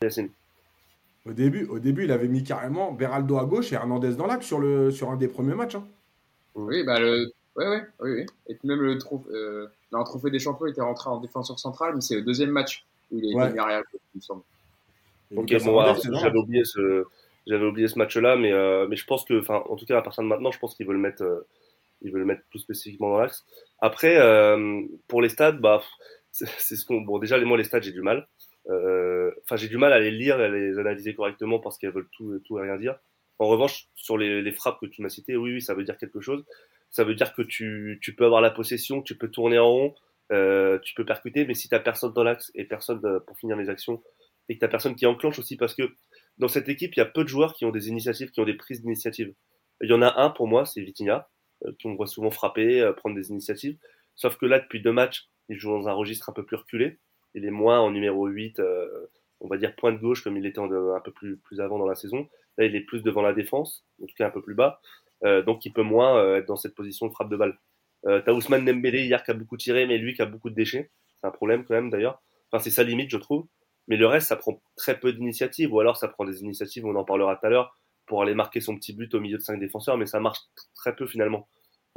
Yacine. 0.03 0.31
Au 1.27 1.33
début, 1.33 1.65
au 1.67 1.79
début, 1.79 2.05
il 2.05 2.13
avait 2.13 2.29
mis 2.29 2.45
carrément 2.45 2.93
Beraldo 2.93 3.39
à 3.39 3.47
gauche 3.47 3.73
et 3.73 3.77
Hernandez 3.77 4.15
dans 4.17 4.27
l'axe 4.27 4.47
sur, 4.47 4.61
le, 4.61 4.91
sur 4.91 5.11
un 5.11 5.17
des 5.17 5.29
premiers 5.29 5.55
matchs. 5.55 5.77
Hein. 5.77 5.87
Oui, 6.55 6.85
bah 6.85 7.01
le, 7.01 7.33
ouais, 7.57 7.67
ouais, 7.67 7.83
oui, 8.01 8.11
oui. 8.13 8.27
Et 8.47 8.55
puis 8.55 8.69
même 8.69 8.81
le 8.81 8.99
trophée, 8.99 9.31
euh, 9.33 9.67
le 9.93 10.05
trophée 10.05 10.31
des 10.31 10.39
champions, 10.39 10.67
il 10.67 10.71
était 10.73 10.83
rentré 10.83 11.09
en 11.09 11.21
défenseur 11.21 11.59
central, 11.59 11.95
mais 11.95 12.03
c'est 12.03 12.17
le 12.17 12.23
deuxième 12.23 12.51
match 12.51 12.85
où 13.11 13.19
il 13.19 13.25
a 13.25 13.39
Ouais. 13.39 13.45
été 13.47 13.55
mis 13.55 13.59
arrière, 13.59 13.83
il 13.95 14.19
me 14.19 14.21
semble. 14.21 14.43
Ok, 15.35 15.55
bon, 15.65 15.95
j'avais 16.21 16.39
oublié 16.39 16.65
ce, 16.65 17.05
j'avais 17.47 17.65
oublié 17.67 17.89
ce 17.89 17.99
match-là, 17.99 18.37
mais, 18.37 18.53
euh, 18.53 18.87
mais 18.89 18.97
je 18.97 19.05
pense 19.07 19.25
que, 19.25 19.39
enfin, 19.41 19.63
en 19.69 19.77
tout 19.77 19.87
cas, 19.87 19.99
à 19.99 20.03
partir 20.03 20.23
de 20.23 20.29
maintenant, 20.29 20.51
je 20.51 20.59
pense 20.59 20.75
qu'ils 20.75 20.87
veulent 20.87 20.97
le 20.97 21.03
mettre, 21.03 21.23
euh, 21.23 21.47
ils 22.03 22.11
veulent 22.11 22.21
le 22.21 22.27
mettre 22.27 22.43
plus 22.51 22.61
spécifiquement 22.61 23.11
dans 23.11 23.19
l'axe. 23.19 23.45
Après, 23.81 24.17
euh, 24.19 24.83
pour 25.09 25.23
les 25.23 25.29
stades, 25.29 25.61
bah, 25.61 25.83
c'est 26.33 26.77
ce 26.77 26.85
qu'on, 26.85 27.01
bon, 27.03 27.19
déjà, 27.19 27.39
moi, 27.41 27.57
les 27.59 27.65
stades, 27.65 27.83
j'ai 27.83 27.93
du 27.93 28.03
mal. 28.03 28.27
Euh, 28.71 29.31
Enfin, 29.45 29.57
j'ai 29.57 29.69
du 29.69 29.77
mal 29.77 29.93
à 29.93 30.01
les 30.01 30.11
lire 30.11 30.39
à 30.41 30.49
les 30.49 30.79
analyser 30.79 31.15
correctement 31.15 31.59
parce 31.59 31.77
qu'elles 31.79 31.93
veulent 31.93 32.09
tout, 32.13 32.39
tout 32.47 32.59
et 32.59 32.63
rien 32.63 32.77
dire. 32.77 32.99
En 33.39 33.47
revanche, 33.47 33.89
sur 33.95 34.17
les, 34.17 34.43
les 34.43 34.53
frappes 34.53 34.81
que 34.81 34.87
tu 34.87 35.03
m'as 35.03 35.09
citées, 35.09 35.37
oui, 35.37 35.55
oui, 35.55 35.61
ça 35.63 35.75
veut 35.75 35.85
dire 35.85 35.99
quelque 35.99 36.21
chose. 36.21 36.45
Ça 36.91 37.05
veut 37.05 37.15
dire 37.15 37.35
que 37.35 37.43
tu, 37.43 37.99
tu 38.01 38.15
peux 38.15 38.25
avoir 38.25 38.41
la 38.41 38.51
possession, 38.51 39.03
tu 39.03 39.17
peux 39.17 39.29
tourner 39.29 39.59
en 39.59 39.69
rond, 39.69 39.95
euh, 40.33 40.79
tu 40.79 40.95
peux 40.95 41.05
percuter, 41.05 41.45
mais 41.45 41.55
si 41.55 41.69
t'as 41.69 41.81
personne 41.81 42.13
dans 42.13 42.23
l'axe 42.23 42.53
et 42.55 42.65
personne 42.65 43.01
euh, 43.05 43.21
pour 43.21 43.37
finir 43.37 43.57
les 43.57 43.69
actions, 43.69 44.03
et 44.49 44.55
que 44.55 44.61
t'as 44.61 44.69
personne 44.69 44.95
qui 44.95 45.07
enclenche 45.07 45.39
aussi, 45.39 45.57
parce 45.57 45.75
que 45.75 45.83
dans 46.39 46.49
cette 46.49 46.69
équipe, 46.69 46.95
il 46.97 46.99
y 46.99 47.03
a 47.03 47.07
peu 47.07 47.25
de 47.25 47.29
joueurs 47.29 47.55
qui 47.55 47.65
ont 47.65 47.71
des 47.71 47.89
initiatives, 47.89 48.31
qui 48.31 48.41
ont 48.41 48.45
des 48.45 48.55
prises 48.55 48.83
d'initiative. 48.83 49.35
Il 49.81 49.91
y 49.91 49.93
en 49.93 50.03
a 50.03 50.21
un 50.21 50.31
pour 50.31 50.49
moi, 50.49 50.67
c'est 50.67 50.81
Vitinha, 50.81 51.29
euh, 51.65 51.73
qu'on 51.83 51.95
voit 51.95 52.07
souvent 52.07 52.31
frapper, 52.31 52.81
euh, 52.81 52.93
prendre 52.93 53.17
des 53.17 53.31
initiatives. 53.31 53.77
Sauf 54.17 54.37
que 54.37 54.47
là, 54.47 54.61
depuis 54.61 54.81
deux 54.81 54.93
matchs, 54.93 55.29
il 55.49 55.59
joue 55.59 55.71
dans 55.71 55.89
un 55.89 55.93
registre 55.93 56.31
un 56.31 56.33
peu 56.33 56.45
plus 56.45 56.57
reculé. 56.57 56.99
Il 57.35 57.45
est 57.45 57.51
moins 57.51 57.81
en 57.81 57.91
numéro 57.91 58.27
8, 58.27 58.61
euh, 58.61 59.07
on 59.41 59.49
va 59.49 59.57
dire 59.57 59.75
pointe 59.75 60.01
gauche, 60.01 60.23
comme 60.23 60.37
il 60.37 60.47
était 60.47 60.61
un 60.61 61.01
peu 61.01 61.13
plus, 61.13 61.37
plus 61.37 61.61
avant 61.61 61.79
dans 61.79 61.87
la 61.87 61.97
saison. 61.97 62.29
Là, 62.59 62.65
il 62.65 62.77
est 62.77 62.81
plus 62.81 63.03
devant 63.03 63.23
la 63.23 63.33
défense, 63.33 63.85
en 64.03 64.07
tout 64.07 64.15
cas 64.17 64.27
un 64.27 64.31
peu 64.31 64.43
plus 64.43 64.55
bas. 64.55 64.81
Donc, 65.47 65.65
il 65.65 65.73
peut 65.73 65.83
moins 65.83 66.37
être 66.37 66.47
dans 66.47 66.57
cette 66.57 66.75
position 66.75 67.07
de 67.07 67.13
frappe 67.13 67.31
de 67.31 67.37
balle. 67.37 67.59
Euh, 68.07 68.21
T'as 68.25 68.33
Ousmane 68.33 68.65
Dembélé 68.65 69.05
hier 69.05 69.23
qui 69.23 69.31
a 69.31 69.35
beaucoup 69.35 69.57
tiré, 69.57 69.87
mais 69.87 69.99
lui 69.99 70.15
qui 70.15 70.23
a 70.23 70.27
beaucoup 70.27 70.51
de 70.51 70.55
déchets. 70.55 70.91
C'est 71.17 71.27
un 71.27 71.31
problème 71.31 71.65
quand 71.65 71.75
même 71.75 71.91
d'ailleurs. 71.91 72.23
Enfin, 72.51 72.63
c'est 72.63 72.71
sa 72.71 72.83
limite, 72.83 73.11
je 73.11 73.17
trouve. 73.17 73.47
Mais 73.89 73.97
le 73.97 74.07
reste, 74.07 74.29
ça 74.29 74.37
prend 74.37 74.61
très 74.77 74.99
peu 74.99 75.13
d'initiatives, 75.13 75.73
ou 75.73 75.81
alors 75.81 75.97
ça 75.97 76.09
prend 76.09 76.25
des 76.25 76.41
initiatives, 76.43 76.87
on 76.87 76.97
en 76.97 77.05
parlera 77.05 77.37
tout 77.37 77.47
à 77.47 77.51
l'heure, 77.51 77.79
pour 78.07 78.23
aller 78.23 78.35
marquer 78.35 78.61
son 78.61 78.77
petit 78.77 78.93
but 78.93 79.15
au 79.15 79.21
milieu 79.21 79.39
de 79.39 79.43
cinq 79.43 79.59
défenseurs, 79.59 79.97
mais 79.97 80.07
ça 80.07 80.21
marche 80.21 80.41
très 80.75 80.95
peu 80.95 81.07
finalement. 81.07 81.49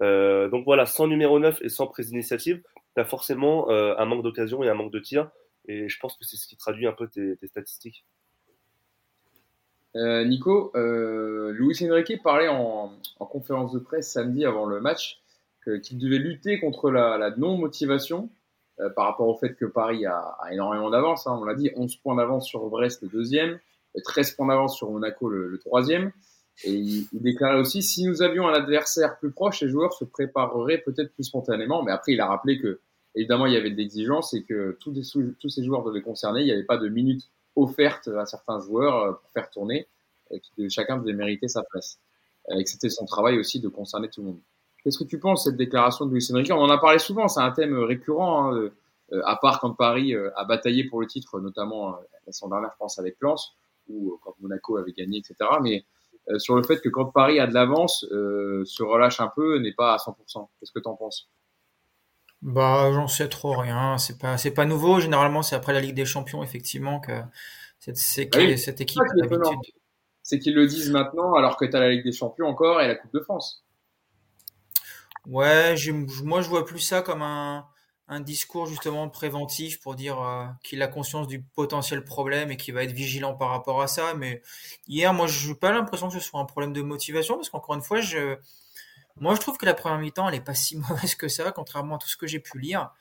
Euh, 0.02 0.50
donc 0.50 0.66
voilà, 0.66 0.86
sans 0.86 1.08
numéro 1.08 1.40
9 1.40 1.62
et 1.62 1.70
sans 1.70 1.88
prise 1.88 2.10
d'initiative, 2.10 2.62
tu 2.96 3.04
forcément 3.06 3.70
euh, 3.70 3.96
un 3.98 4.06
manque 4.06 4.24
d'occasion 4.24 4.64
et 4.64 4.70
un 4.70 4.74
manque 4.74 4.92
de 4.92 5.00
tir, 5.00 5.30
et 5.68 5.90
je 5.90 6.00
pense 6.00 6.16
que 6.18 6.26
c'est 6.26 6.38
ce 6.38 6.48
qui 6.48 6.58
traduit 6.58 6.88
un 6.88 6.94
peu 6.94 7.08
tes, 7.08 7.36
statistiques. 7.48 8.06
Euh, 9.96 10.24
Nico, 10.26 10.72
Luis 10.76 11.78
Enrique 11.90 12.22
parlait 12.22 12.50
en, 12.50 12.94
en 13.20 13.26
conférence 13.26 13.72
de 13.74 13.80
presse 13.80 14.12
samedi 14.12 14.46
avant 14.46 14.66
le 14.66 14.80
match 14.80 15.22
qu'il 15.84 15.98
devait 15.98 16.20
lutter 16.20 16.60
contre 16.60 16.92
la, 16.92 17.18
la 17.18 17.32
non-motivation 17.36 18.30
euh, 18.80 18.90
par 18.90 19.06
rapport 19.06 19.28
au 19.28 19.36
fait 19.36 19.56
que 19.56 19.66
Paris 19.66 20.06
a, 20.06 20.18
a 20.42 20.54
énormément 20.54 20.90
d'avance. 20.90 21.28
hein. 21.28 21.38
on 21.40 21.44
l'a 21.46 21.56
dit, 21.56 21.72
11 21.76 21.96
points 21.98 22.16
d'avance 22.16 22.46
sur 22.48 22.68
Brest, 22.70 23.02
le 23.02 23.10
deuxième, 23.10 23.60
et 23.96 24.02
13 24.02 24.32
points 24.32 24.48
d'avance 24.48 24.76
sur 24.78 24.92
Monaco, 24.92 25.30
le, 25.30 25.48
le 25.48 25.58
troisième. 25.60 26.12
Et 26.64 26.72
il, 26.74 27.08
il 27.14 27.22
déclarait 27.22 27.60
aussi, 27.60 27.84
si 27.84 28.04
nous 28.06 28.22
avions 28.22 28.48
un 28.48 28.54
adversaire 28.54 29.18
plus 29.20 29.32
proche, 29.32 29.62
les 29.62 29.70
joueurs 29.70 29.94
se 29.94 30.06
prépareraient 30.06 30.80
peut-être 30.80 31.14
plus 31.14 31.24
spontanément. 31.24 31.84
Mais 31.84 31.92
après, 31.92 32.14
il 32.14 32.22
a 32.22 32.28
rappelé 32.28 32.60
que, 32.60 32.80
évidemment, 33.16 33.46
il 33.46 33.54
y 33.54 33.58
avait 33.58 33.70
de 33.72 33.76
l'exigence 33.78 34.34
et 34.34 34.44
que 34.44 34.78
tous, 34.80 35.02
sou- 35.04 35.36
tous 35.40 35.50
ces 35.50 35.64
joueurs 35.64 35.84
devaient 35.84 36.02
concerner. 36.02 36.42
Il 36.42 36.46
n'y 36.46 36.52
avait 36.52 36.64
pas 36.64 36.78
de 36.78 36.88
minutes 36.90 37.30
offertes 37.56 38.08
à 38.10 38.26
certains 38.26 38.60
joueurs 38.60 39.04
euh, 39.04 39.12
pour 39.14 39.30
faire 39.32 39.50
tourner 39.50 39.88
que 40.58 40.68
chacun 40.70 40.98
devait 40.98 41.14
mériter 41.14 41.48
sa 41.48 41.64
place. 41.64 42.00
Et 42.56 42.64
que 42.64 42.70
c'était 42.70 42.90
son 42.90 43.06
travail 43.06 43.38
aussi 43.40 43.60
de 43.60 43.68
concerner 43.70 44.10
tout 44.10 44.22
le 44.22 44.28
monde. 44.28 44.40
Qu'est-ce 44.88 45.00
que 45.00 45.04
tu 45.04 45.20
penses 45.20 45.44
de 45.44 45.50
cette 45.50 45.58
déclaration 45.58 46.06
de 46.06 46.14
Luis 46.14 46.26
Enrique? 46.32 46.50
On 46.50 46.62
en 46.62 46.70
a 46.70 46.78
parlé 46.78 46.98
souvent, 46.98 47.28
c'est 47.28 47.42
un 47.42 47.52
thème 47.52 47.78
récurrent, 47.78 48.46
hein, 48.46 48.56
euh, 48.56 48.74
euh, 49.12 49.22
à 49.26 49.36
part 49.36 49.60
quand 49.60 49.74
Paris 49.74 50.16
euh, 50.16 50.30
a 50.38 50.46
bataillé 50.46 50.86
pour 50.86 51.02
le 51.02 51.08
titre, 51.08 51.42
notamment 51.42 51.90
euh, 51.90 51.98
la 52.26 52.32
saison 52.32 52.48
dernière, 52.48 52.70
je 52.72 52.78
pense, 52.78 52.98
avec 52.98 53.18
Lens, 53.20 53.58
ou 53.90 54.14
euh, 54.14 54.16
quand 54.24 54.34
Monaco 54.40 54.78
avait 54.78 54.94
gagné, 54.94 55.18
etc. 55.18 55.36
Mais 55.62 55.84
euh, 56.30 56.40
sur 56.40 56.56
le 56.56 56.64
fait 56.64 56.80
que 56.80 56.88
quand 56.88 57.04
Paris 57.04 57.38
a 57.42 57.48
de 57.48 57.54
l'avance, 57.54 58.06
euh, 58.14 58.64
se 58.64 58.82
relâche 58.82 59.20
un 59.20 59.28
peu, 59.28 59.58
n'est 59.60 59.74
pas 59.74 59.94
à 59.94 59.98
100%. 59.98 60.48
Qu'est-ce 60.62 60.72
que 60.72 60.80
tu 60.80 60.88
en 60.88 60.96
penses? 60.96 61.28
Bah, 62.42 62.90
j'en 62.94 63.08
sais 63.10 63.28
trop 63.28 63.58
rien. 63.58 63.98
C'est 63.98 64.18
pas, 64.18 64.38
c'est 64.38 64.52
pas 64.52 64.64
nouveau. 64.64 65.02
Généralement, 65.02 65.42
c'est 65.42 65.58
après 65.58 65.74
la 65.74 65.82
Ligue 65.82 65.96
des 65.96 66.06
Champions, 66.06 66.44
effectivement, 66.44 67.02
que 67.02 67.12
cette, 67.80 67.98
c'est- 67.98 68.30
Ah 68.34 68.38
oui, 68.38 68.58
cette 68.58 68.80
équipe 68.80 69.02
a 69.02 69.16
l'habitude. 69.16 69.74
C'est 70.24 70.40
qu'ils 70.40 70.56
le 70.56 70.66
disent 70.66 70.92
maintenant, 70.92 71.34
alors 71.34 71.58
que 71.58 71.66
tu 71.66 71.76
as 71.76 71.80
la 71.82 71.90
Ligue 71.90 72.06
des 72.06 72.14
Champions 72.14 72.48
encore 72.48 72.80
et 72.82 72.88
la 72.88 72.96
Coupe 72.96 73.12
de 73.14 73.20
France. 73.20 73.66
Ouais, 75.28 75.76
moi, 76.24 76.42
je 76.42 76.48
vois 76.50 76.66
plus 76.66 76.80
ça 76.80 77.02
comme 77.02 77.22
un, 77.22 77.68
un 78.08 78.22
discours 78.22 78.66
justement 78.66 79.10
préventif 79.10 79.80
pour 79.82 79.96
dire 79.96 80.22
euh, 80.22 80.46
qu'il 80.64 80.82
a 80.82 80.88
conscience 80.88 81.28
du 81.28 81.42
potentiel 81.44 82.04
problème 82.06 82.50
et 82.52 82.58
qu'il 82.58 82.74
va 82.74 82.84
être 82.84 82.94
vigilant 82.94 83.36
par 83.36 83.50
rapport 83.50 83.82
à 83.82 83.88
ça. 83.88 84.14
Mais 84.16 84.42
hier, 84.88 85.14
moi, 85.14 85.28
je 85.28 85.50
n'ai 85.50 85.56
pas 85.56 85.72
l'impression 85.72 86.08
que 86.08 86.14
ce 86.14 86.20
soit 86.22 86.40
un 86.40 86.46
problème 86.46 86.72
de 86.74 86.82
motivation 86.82 87.36
parce 87.36 87.50
qu'encore 87.50 87.76
une 87.76 87.82
fois, 87.82 88.00
je, 88.00 88.38
moi, 89.20 89.36
je 89.36 89.40
trouve 89.42 89.58
que 89.58 89.66
la 89.66 89.74
première 89.74 90.00
mi-temps, 90.00 90.28
elle 90.30 90.36
est 90.36 90.42
pas 90.42 90.54
si 90.56 90.78
mauvaise 90.90 91.16
que 91.16 91.28
ça, 91.28 91.52
contrairement 91.52 91.96
à 91.96 91.98
tout 92.00 92.08
ce 92.08 92.18
que 92.18 92.28
j'ai 92.28 92.40
pu 92.40 92.60
lire. 92.60 92.92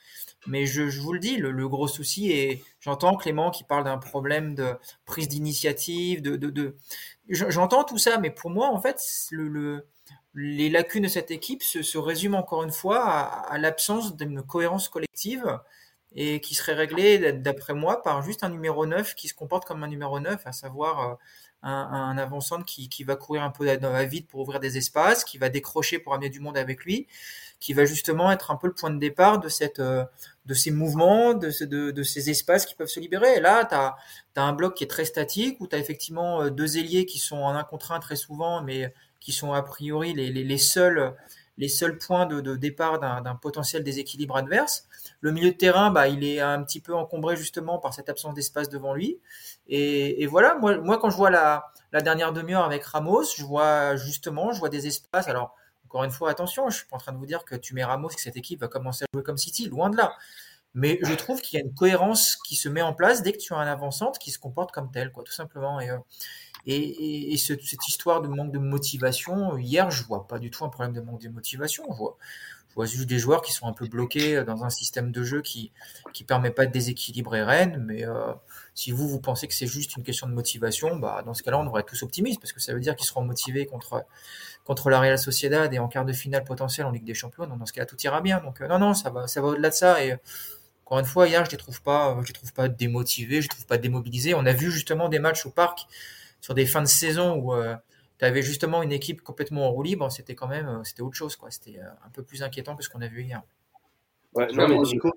Mais 0.47 0.67
je, 0.67 0.83
vous 1.01 1.13
le 1.13 1.19
dis, 1.19 1.37
le, 1.37 1.69
gros 1.69 1.89
souci 1.89 2.31
est, 2.33 2.63
j'entends 2.81 3.17
Clément 3.17 3.51
qui 3.51 3.65
parle 3.65 3.85
d'un 3.85 3.99
problème 3.99 4.55
de 4.55 4.75
prise 5.05 5.29
d'initiative, 5.29 6.23
de, 6.23 6.37
de, 6.37 6.51
de, 6.51 6.77
je- 7.29 7.51
j'entends 7.51 7.85
tout 7.85 7.99
ça, 7.99 8.19
mais 8.19 8.31
pour 8.31 8.51
moi, 8.51 8.69
en 8.69 8.81
fait, 8.81 9.01
le, 9.31 9.49
le, 9.49 9.87
les 10.35 10.71
lacunes 10.71 11.05
de 11.05 11.09
cette 11.09 11.31
équipe 11.31 11.63
se, 11.63 11.83
se 11.83 11.99
résument 11.99 12.39
encore 12.39 12.63
une 12.63 12.73
fois 12.73 13.05
à, 13.05 13.53
à 13.53 13.59
l'absence 13.59 14.17
d'une 14.17 14.43
cohérence 14.43 14.89
collective 14.89 15.59
et 16.15 16.41
qui 16.41 16.55
serait 16.55 16.75
réglée, 16.75 17.33
d'après 17.33 17.75
moi, 17.75 18.03
par 18.03 18.23
juste 18.23 18.43
un 18.45 18.49
numéro 18.49 18.87
9 18.87 19.15
qui 19.15 19.29
se 19.29 19.35
comporte 19.35 19.65
comme 19.67 19.83
un 19.85 19.89
numéro 19.89 20.19
9, 20.21 20.47
à 20.47 20.53
savoir 20.53 21.01
euh, 21.11 21.15
un, 21.71 22.11
un 22.11 22.19
avançant 22.19 22.63
qui, 22.63 22.89
va 23.05 23.17
courir 23.17 23.43
un 23.43 23.51
peu 23.51 23.69
à, 23.69 23.73
à 23.73 24.05
vide 24.05 24.27
pour 24.27 24.41
ouvrir 24.41 24.61
des 24.61 24.79
espaces, 24.79 25.25
qui 25.25 25.39
va 25.39 25.49
décrocher 25.49 25.99
pour 25.99 26.15
amener 26.15 26.31
du 26.31 26.41
monde 26.41 26.57
avec 26.59 26.85
lui, 26.85 27.07
qui 27.61 27.73
va 27.73 27.85
justement 27.85 28.31
être 28.31 28.51
un 28.51 28.57
peu 28.57 28.67
le 28.67 28.75
point 28.75 28.91
de 28.91 28.99
départ 28.99 29.41
de, 29.41 29.49
euh, 29.81 30.05
ces 30.55 30.71
mouvements, 30.71 31.35
de, 31.35 31.51
ce- 31.51 31.65
de, 31.65 31.91
de 31.91 32.03
ces 32.03 32.31
espaces 32.31 32.67
qui 32.67 32.75
peuvent 32.75 32.89
se 32.89 33.01
libérer. 33.01 33.37
Et 33.37 33.41
là, 33.41 33.65
tu 33.65 33.75
as, 33.75 33.97
un 34.37 34.53
bloc 34.53 34.75
qui 34.77 34.85
est 34.85 34.89
très 34.89 35.05
statique, 35.05 35.61
où 35.61 35.67
tu 35.67 35.75
as 35.77 35.79
effectivement 35.79 36.43
euh, 36.43 36.51
deux 36.51 36.79
ailiers 36.79 37.07
qui 37.07 37.19
sont 37.19 37.39
en 37.39 37.55
un 37.55 37.65
contre 37.65 37.93
un 37.93 38.01
très 38.01 38.17
souvent, 38.17 38.63
mais 38.63 38.93
qui 39.21 39.33
sont 39.33 39.53
a 39.53 39.63
priori 39.63 40.13
les, 40.15 40.59
seuls, 40.59 41.15
les 41.59 41.69
seuls 41.69 41.99
points 41.99 42.27
de, 42.27 42.55
départ 42.57 43.01
d'un 43.01 43.23
d'un 43.23 43.35
potentiel 43.35 43.83
déséquilibre 43.83 44.37
adverse. 44.37 44.87
Le 45.21 45.33
milieu 45.33 45.51
de 45.51 45.57
terrain, 45.57 45.91
bah, 45.91 46.07
il 46.09 46.23
est 46.23 46.41
un 46.41 46.63
petit 46.63 46.81
peu 46.81 46.95
encombré 46.95 47.37
justement 47.37 47.79
par 47.79 47.95
cette 47.95 48.09
absence 48.09 48.35
d'espace 48.35 48.69
devant 48.69 48.95
lui. 48.95 49.19
Et, 49.69 50.27
voilà, 50.27 50.55
moi, 50.57 50.99
quand 50.99 51.11
je 51.11 51.17
vois 51.17 51.31
la, 51.31 51.73
dernière 51.93 52.33
demi-heure 52.33 52.65
avec 52.65 52.85
Ramos, 52.85 53.25
je 53.37 53.45
vois 53.45 53.97
justement, 53.97 54.53
je 54.53 54.59
vois 54.59 54.69
des 54.69 54.87
espaces. 54.87 55.29
Alors, 55.29 55.55
encore 55.87 56.05
une 56.05 56.11
fois, 56.11 56.31
attention, 56.31 56.69
je 56.69 56.79
suis 56.79 56.87
pas 56.87 56.97
en 56.97 56.99
train 56.99 57.13
de 57.13 57.19
vous 57.19 57.27
dire 57.27 57.45
que 57.45 57.55
tu 57.55 57.75
mets 57.75 57.85
Ramos, 57.85 58.09
que 58.09 58.21
cette 58.21 58.37
équipe 58.37 58.61
va 58.61 58.69
commencer 58.69 59.05
à 59.05 59.07
jouer 59.15 59.23
comme 59.23 59.39
City, 59.39 59.69
loin 59.69 59.91
de 59.91 59.97
là. 59.97 60.15
Mais 60.75 60.99
je 61.03 61.15
trouve 61.15 61.41
qu'il 61.41 61.59
y 61.59 61.63
a 61.63 61.65
une 61.65 61.73
cohérence 61.73 62.37
qui 62.37 62.55
se 62.55 62.69
met 62.69 62.83
en 62.83 62.93
place 62.93 63.23
dès 63.23 63.33
que 63.33 63.39
tu 63.39 63.55
as 63.55 63.57
un 63.57 63.67
avancante 63.67 64.19
qui 64.19 64.31
se 64.31 64.39
comporte 64.39 64.73
comme 64.73 64.91
tel, 64.91 65.11
quoi, 65.11 65.25
tout 65.25 65.33
simplement. 65.33 65.81
Et, 65.81 65.89
euh, 65.89 65.97
et, 66.67 66.77
et, 66.77 67.33
et 67.33 67.37
ce, 67.39 67.55
cette 67.65 67.89
histoire 67.89 68.21
de 68.21 68.29
manque 68.29 68.53
de 68.53 68.59
motivation, 68.59 69.57
hier, 69.57 69.91
je 69.91 70.05
vois 70.05 70.27
pas 70.27 70.39
du 70.39 70.51
tout 70.51 70.65
un 70.67 70.69
problème 70.69 70.93
de 70.93 71.01
manque 71.01 71.23
de 71.23 71.31
motivation. 71.31 71.85
Je 71.93 71.97
vois, 71.97 72.19
je 72.77 72.81
vois 72.83 72.87
juste 72.87 73.09
des 73.09 73.19
joueurs 73.19 73.41
qui 73.41 73.53
sont 73.53 73.67
un 73.67 73.73
peu 73.73 73.87
bloqués 73.87 74.45
dans 74.45 74.63
un 74.63 74.69
système 74.69 75.11
de 75.11 75.23
jeu 75.23 75.41
qui 75.41 75.73
qui 76.13 76.25
permet 76.25 76.51
pas 76.51 76.67
de 76.67 76.73
déséquilibrer 76.73 77.43
Rennes. 77.43 77.83
Mais 77.87 78.05
euh, 78.05 78.35
si 78.75 78.91
vous 78.91 79.09
vous 79.09 79.19
pensez 79.19 79.49
que 79.49 79.55
c'est 79.55 79.67
juste 79.67 79.97
une 79.97 80.03
question 80.03 80.27
de 80.27 80.35
motivation, 80.35 80.97
bah 80.97 81.23
dans 81.25 81.33
ce 81.33 81.43
cas-là, 81.43 81.59
on 81.59 81.65
devrait 81.65 81.81
être 81.81 81.89
tous 81.89 82.03
optimistes 82.03 82.39
parce 82.39 82.53
que 82.53 82.61
ça 82.61 82.75
veut 82.75 82.81
dire 82.81 82.95
qu'ils 82.95 83.07
seront 83.07 83.23
motivés 83.23 83.65
contre 83.65 84.05
contre 84.65 84.91
la 84.91 85.01
Real 85.01 85.19
Sociedad 85.19 85.73
et 85.73 85.79
en 85.79 85.89
quart 85.89 86.05
de 86.05 86.13
finale 86.13 86.45
potentielle 86.45 86.87
en 86.87 86.91
Ligue 86.91 87.05
des 87.05 87.15
Champions. 87.15 87.47
Donc 87.47 87.59
dans 87.59 87.65
ce 87.67 87.73
cas-là, 87.73 87.87
tout 87.87 87.97
ira 88.03 88.21
bien. 88.21 88.41
Donc 88.41 88.61
euh, 88.61 88.69
non, 88.69 88.79
non, 88.79 88.93
ça 88.93 89.09
va, 89.09 89.27
ça 89.27 89.41
va 89.41 89.49
au-delà 89.49 89.71
de 89.71 89.75
ça 89.75 90.05
et 90.05 90.15
Encore 90.85 90.99
une 90.99 91.07
fois, 91.07 91.29
hier, 91.29 91.47
je 91.47 91.51
les 91.53 91.57
trouve 91.57 91.81
pas, 91.81 92.19
je 92.21 92.27
les 92.27 92.35
trouve 92.35 92.53
pas 92.53 92.69
démotivés, 92.69 93.41
je 93.41 93.49
les 93.49 93.55
trouve 93.55 93.67
pas 93.67 93.79
démobilisés. 93.79 94.35
On 94.35 94.45
a 94.45 94.53
vu 94.53 94.71
justement 94.71 95.09
des 95.09 95.19
matchs 95.19 95.47
au 95.47 95.51
parc 95.51 95.87
sur 96.43 96.53
des 96.53 96.67
fins 96.67 96.83
de 96.83 96.89
saison 96.89 97.37
où 97.37 97.55
euh, 97.55 97.75
tu 98.19 98.25
avais 98.25 98.43
justement 98.43 98.83
une 98.83 98.93
équipe 98.93 99.23
complètement 99.23 99.67
en 99.69 99.71
roue 99.71 99.83
libre. 99.83 100.11
C'était 100.11 100.35
quand 100.35 100.49
même, 100.49 100.67
euh, 100.69 100.85
c'était 100.85 101.03
autre 101.03 101.17
chose, 101.17 101.37
quoi. 101.37 101.51
C'était 101.51 101.79
euh, 101.79 101.89
un 102.05 102.11
peu 102.11 102.23
plus 102.23 102.43
inquiétant 102.43 102.77
que 102.77 102.83
ce 102.83 102.89
qu'on 102.89 103.01
a 103.03 103.09
vu 103.09 103.23
hier. 103.23 103.43
Ouais, 104.35 104.53
non, 104.53 104.69
mais 104.69 104.79
Nico, 104.79 105.11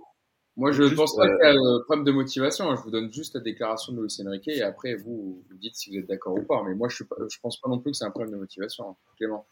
Moi, 0.55 0.71
je 0.71 0.83
Juste, 0.83 0.95
pense 0.95 1.15
pas 1.15 1.25
euh, 1.25 1.37
qu'il 1.37 1.45
y 1.45 1.57
a 1.57 1.59
un 1.59 1.81
problème 1.83 2.05
de 2.05 2.11
motivation. 2.11 2.69
hein. 2.69 2.75
Je 2.77 2.81
vous 2.81 2.91
donne 2.91 3.11
juste 3.11 3.35
la 3.35 3.41
déclaration 3.41 3.93
de 3.93 4.01
Luis 4.01 4.17
Enrique 4.25 4.47
et 4.47 4.61
après, 4.61 4.95
vous, 4.95 5.43
vous 5.49 5.57
dites 5.57 5.75
si 5.75 5.89
vous 5.91 5.97
êtes 5.97 6.07
d'accord 6.07 6.33
ou 6.35 6.43
pas. 6.43 6.63
Mais 6.63 6.75
moi, 6.75 6.87
je 6.89 6.95
suis 6.95 7.05
pas, 7.05 7.15
je 7.29 7.37
pense 7.41 7.59
pas 7.59 7.69
non 7.69 7.79
plus 7.79 7.91
que 7.91 7.97
c'est 7.97 8.05
un 8.05 8.11
problème 8.11 8.31
de 8.31 8.37
motivation, 8.37 8.89
hein, 8.89 8.95
Clément. 9.17 9.45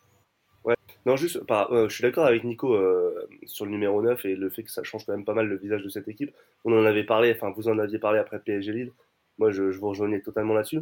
Non, 1.06 1.16
juste, 1.16 1.42
par- 1.46 1.72
euh, 1.72 1.88
je 1.88 1.94
suis 1.96 2.02
d'accord 2.02 2.26
avec 2.26 2.44
Nico 2.44 2.74
euh, 2.74 3.30
sur 3.46 3.64
le 3.64 3.72
numéro 3.72 4.02
9 4.02 4.26
et 4.26 4.36
le 4.36 4.50
fait 4.50 4.64
que 4.64 4.72
ça 4.72 4.84
change 4.84 5.06
quand 5.06 5.14
même 5.14 5.24
pas 5.24 5.34
mal 5.34 5.48
le 5.48 5.56
visage 5.56 5.82
de 5.82 5.88
cette 5.88 6.10
équipe. 6.10 6.36
On 6.66 6.78
en 6.78 6.84
avait 6.84 7.06
parlé, 7.06 7.32
enfin, 7.34 7.54
vous 7.56 7.70
en 7.70 7.80
aviez 7.80 7.98
parlé 7.98 8.20
après 8.20 8.40
PSG 8.40 8.74
Lille. 8.74 8.92
Moi, 9.38 9.52
je, 9.52 9.72
je 9.72 9.80
vous 9.80 9.88
rejoignais 9.88 10.20
totalement 10.20 10.54
là-dessus. 10.54 10.82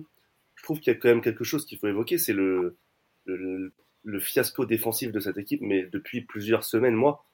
Je 0.56 0.64
trouve 0.64 0.80
qu'il 0.80 0.92
y 0.94 0.96
a 0.96 1.00
quand 1.00 1.10
même 1.10 1.22
quelque 1.22 1.44
chose 1.44 1.66
qu'il 1.66 1.78
faut 1.78 1.88
évoquer, 1.88 2.18
c'est 2.18 2.34
le, 2.34 2.78
le, 3.26 3.72
le 4.04 4.20
fiasco 4.20 4.66
défensif 4.66 5.12
de 5.12 5.20
cette 5.20 5.38
équipe, 5.38 5.62
mais 5.62 5.84
depuis 5.84 6.22
plusieurs 6.22 6.64
semaines, 6.64 6.96
mois. 6.96 7.26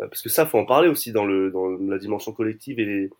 Euh, 0.00 0.08
parce 0.08 0.22
que 0.22 0.28
ça, 0.28 0.46
faut 0.46 0.58
en 0.58 0.64
parler 0.64 0.88
aussi 0.88 1.12
dans, 1.12 1.24
le, 1.24 1.50
dans 1.50 1.68
la 1.68 1.98
dimension 1.98 2.32
collective 2.32 2.80
et 2.80 2.84
les, 2.84 3.10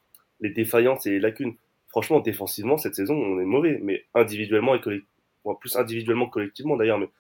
les 0.40 0.50
défaillances 0.50 1.06
et 1.06 1.10
les 1.10 1.20
lacunes. 1.20 1.54
Franchement, 1.88 2.20
défensivement, 2.20 2.78
cette 2.78 2.94
saison, 2.94 3.14
on 3.14 3.38
est 3.38 3.44
mauvais, 3.44 3.78
mais 3.82 4.06
individuellement 4.14 4.74
et 4.74 4.80
collectivement, 4.80 5.54
plus 5.60 5.76
individuellement 5.76 6.26
que 6.26 6.32
collectivement 6.32 6.76
d'ailleurs, 6.76 6.98
mais 6.98 7.10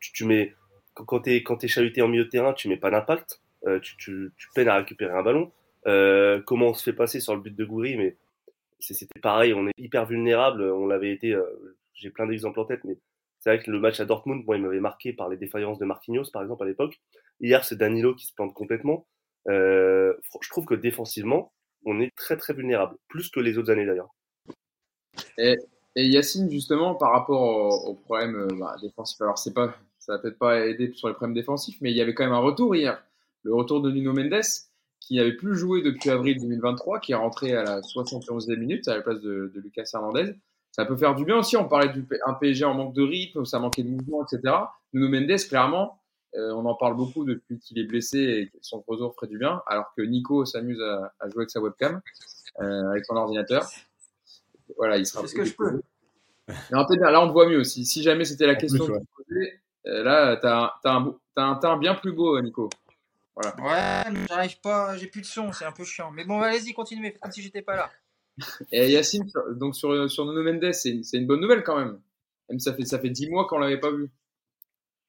tu, 0.00 0.12
tu 0.12 0.24
mets, 0.24 0.54
quand, 0.94 1.20
t'es, 1.20 1.42
quand 1.42 1.56
t'es 1.56 1.68
chahuté 1.68 2.00
en 2.00 2.08
milieu 2.08 2.24
de 2.24 2.30
terrain, 2.30 2.54
tu 2.54 2.68
mets 2.68 2.78
pas 2.78 2.90
d'impact, 2.90 3.42
euh, 3.66 3.78
tu, 3.80 3.96
tu, 3.98 4.32
tu 4.38 4.48
peines 4.54 4.68
à 4.68 4.78
récupérer 4.78 5.12
un 5.12 5.22
ballon. 5.22 5.52
Euh, 5.86 6.40
comment 6.40 6.68
on 6.68 6.74
se 6.74 6.82
fait 6.82 6.92
passer 6.92 7.20
sur 7.20 7.34
le 7.34 7.42
but 7.42 7.54
de 7.54 7.64
Goury, 7.64 7.96
mais 7.96 8.16
c'était 8.80 9.20
pareil, 9.20 9.52
on 9.52 9.68
est 9.68 9.72
hyper 9.76 10.06
vulnérable, 10.06 10.62
on 10.62 10.86
l'avait 10.86 11.12
été, 11.12 11.34
euh, 11.34 11.44
j'ai 11.94 12.10
plein 12.10 12.26
d'exemples 12.26 12.60
en 12.60 12.64
tête, 12.64 12.84
mais 12.84 12.98
c'est 13.40 13.50
vrai 13.50 13.62
que 13.62 13.70
le 13.70 13.80
match 13.80 13.98
à 14.00 14.04
Dortmund, 14.04 14.44
moi, 14.44 14.56
il 14.56 14.62
m'avait 14.62 14.80
marqué 14.80 15.12
par 15.12 15.28
les 15.28 15.36
défaillances 15.36 15.78
de 15.78 15.84
Marquinhos, 15.84 16.30
par 16.32 16.42
exemple, 16.42 16.62
à 16.62 16.66
l'époque. 16.66 17.00
Hier, 17.40 17.64
c'est 17.64 17.76
Danilo 17.76 18.14
qui 18.14 18.26
se 18.26 18.34
plante 18.34 18.54
complètement. 18.54 19.06
Euh, 19.48 20.14
je 20.40 20.48
trouve 20.48 20.64
que 20.64 20.74
défensivement, 20.74 21.52
on 21.84 22.00
est 22.00 22.14
très 22.14 22.36
très 22.36 22.54
vulnérable, 22.54 22.96
plus 23.08 23.30
que 23.30 23.40
les 23.40 23.58
autres 23.58 23.70
années 23.70 23.86
d'ailleurs. 23.86 24.14
Et, 25.38 25.56
et 25.96 26.06
Yacine, 26.06 26.50
justement, 26.50 26.94
par 26.94 27.12
rapport 27.12 27.42
au, 27.42 27.90
au 27.90 27.94
problème 27.94 28.36
euh, 28.36 28.48
bah, 28.58 28.76
défensif, 28.80 29.20
alors 29.20 29.38
c'est 29.38 29.52
pas, 29.52 29.74
ça 29.98 30.12
va 30.12 30.18
peut-être 30.20 30.38
pas 30.38 30.64
aider 30.66 30.92
sur 30.92 31.08
les 31.08 31.14
problèmes 31.14 31.34
défensifs, 31.34 31.78
mais 31.80 31.90
il 31.90 31.96
y 31.96 32.00
avait 32.00 32.14
quand 32.14 32.24
même 32.24 32.32
un 32.32 32.38
retour 32.38 32.76
hier. 32.76 33.04
Le 33.42 33.54
retour 33.54 33.82
de 33.82 33.90
Nuno 33.90 34.12
Mendes, 34.12 34.42
qui 35.00 35.16
n'avait 35.16 35.36
plus 35.36 35.56
joué 35.56 35.82
depuis 35.82 36.10
avril 36.10 36.38
2023, 36.40 37.00
qui 37.00 37.12
est 37.12 37.16
rentré 37.16 37.54
à 37.54 37.64
la 37.64 37.80
71e 37.80 38.56
minute 38.56 38.86
à 38.86 38.96
la 38.96 39.02
place 39.02 39.20
de, 39.20 39.50
de 39.52 39.60
Lucas 39.60 39.90
Hernandez. 39.92 40.34
Ça 40.72 40.84
peut 40.86 40.96
faire 40.96 41.14
du 41.14 41.24
bien 41.24 41.36
aussi. 41.38 41.56
On 41.56 41.68
parlait 41.68 41.88
d'un 41.88 42.34
PSG 42.34 42.64
en 42.64 42.74
manque 42.74 42.94
de 42.94 43.02
rythme, 43.02 43.44
ça 43.44 43.58
manquait 43.58 43.82
de 43.82 43.90
mouvement, 43.90 44.24
etc. 44.24 44.54
Nuno 44.92 45.08
Mendes, 45.08 45.38
clairement, 45.48 46.00
euh, 46.34 46.50
on 46.54 46.64
en 46.64 46.74
parle 46.74 46.96
beaucoup 46.96 47.24
depuis 47.24 47.58
qu'il 47.58 47.78
est 47.78 47.84
blessé 47.84 48.18
et 48.18 48.48
que 48.48 48.56
son 48.62 48.82
retour 48.86 49.14
ferait 49.14 49.26
du 49.26 49.38
bien, 49.38 49.62
alors 49.66 49.92
que 49.94 50.02
Nico 50.02 50.44
s'amuse 50.46 50.80
à, 50.80 51.12
à 51.20 51.28
jouer 51.28 51.42
avec 51.42 51.50
sa 51.50 51.60
webcam, 51.60 52.00
euh, 52.60 52.90
avec 52.90 53.04
son 53.04 53.16
ordinateur. 53.16 53.68
Voilà, 54.78 54.96
il 54.96 55.04
sera. 55.06 55.20
C'est 55.22 55.28
ce 55.28 55.34
que 55.34 55.44
je 55.44 55.54
peux. 55.54 55.82
Non, 56.70 56.86
peut-être 56.86 57.00
bien. 57.00 57.10
Là, 57.10 57.22
on 57.22 57.28
te 57.28 57.32
voit 57.32 57.48
mieux. 57.48 57.64
Si, 57.64 57.84
si 57.84 58.02
jamais 58.02 58.24
c'était 58.24 58.46
la 58.46 58.54
En 58.54 58.56
question 58.56 58.86
plus, 58.86 58.94
que 58.94 58.98
tu 58.98 59.06
posais, 59.28 59.60
euh, 59.86 60.02
là, 60.04 60.36
t'as 60.36 60.56
un, 60.64 60.72
t'as 60.82 60.92
un, 60.92 61.00
beau- 61.02 61.20
t'as 61.34 61.42
un 61.44 61.54
teint 61.56 61.76
bien 61.76 61.94
plus 61.94 62.12
beau, 62.12 62.40
Nico. 62.40 62.70
Ouais, 63.36 64.10
mais 64.10 64.26
j'arrive 64.28 64.60
pas, 64.60 64.96
j'ai 64.96 65.06
plus 65.06 65.20
de 65.22 65.26
son, 65.26 65.52
c'est 65.52 65.64
un 65.64 65.72
peu 65.72 65.84
chiant. 65.84 66.10
Mais 66.10 66.24
bon, 66.24 66.40
allez-y, 66.40 66.72
continuez, 66.74 67.12
comme 67.20 67.30
si 67.32 67.42
j'étais 67.42 67.62
pas 67.62 67.76
là. 67.76 67.90
Et 68.72 68.90
Yacine, 68.90 69.30
donc 69.56 69.74
sur, 69.76 70.10
sur 70.10 70.24
Nuno 70.26 70.42
Mendes, 70.42 70.72
c'est 70.72 70.90
une, 70.90 71.04
c'est 71.04 71.20
bonne 71.20 71.40
nouvelle 71.40 71.62
quand 71.62 71.78
même. 71.78 72.00
Ça 72.58 72.74
fait 72.74 72.84
ça 72.84 72.98
fait 72.98 73.10
dix 73.10 73.28
mois 73.30 73.46
qu'on 73.46 73.58
l'avait 73.58 73.80
pas 73.80 73.90
vu. 73.90 74.10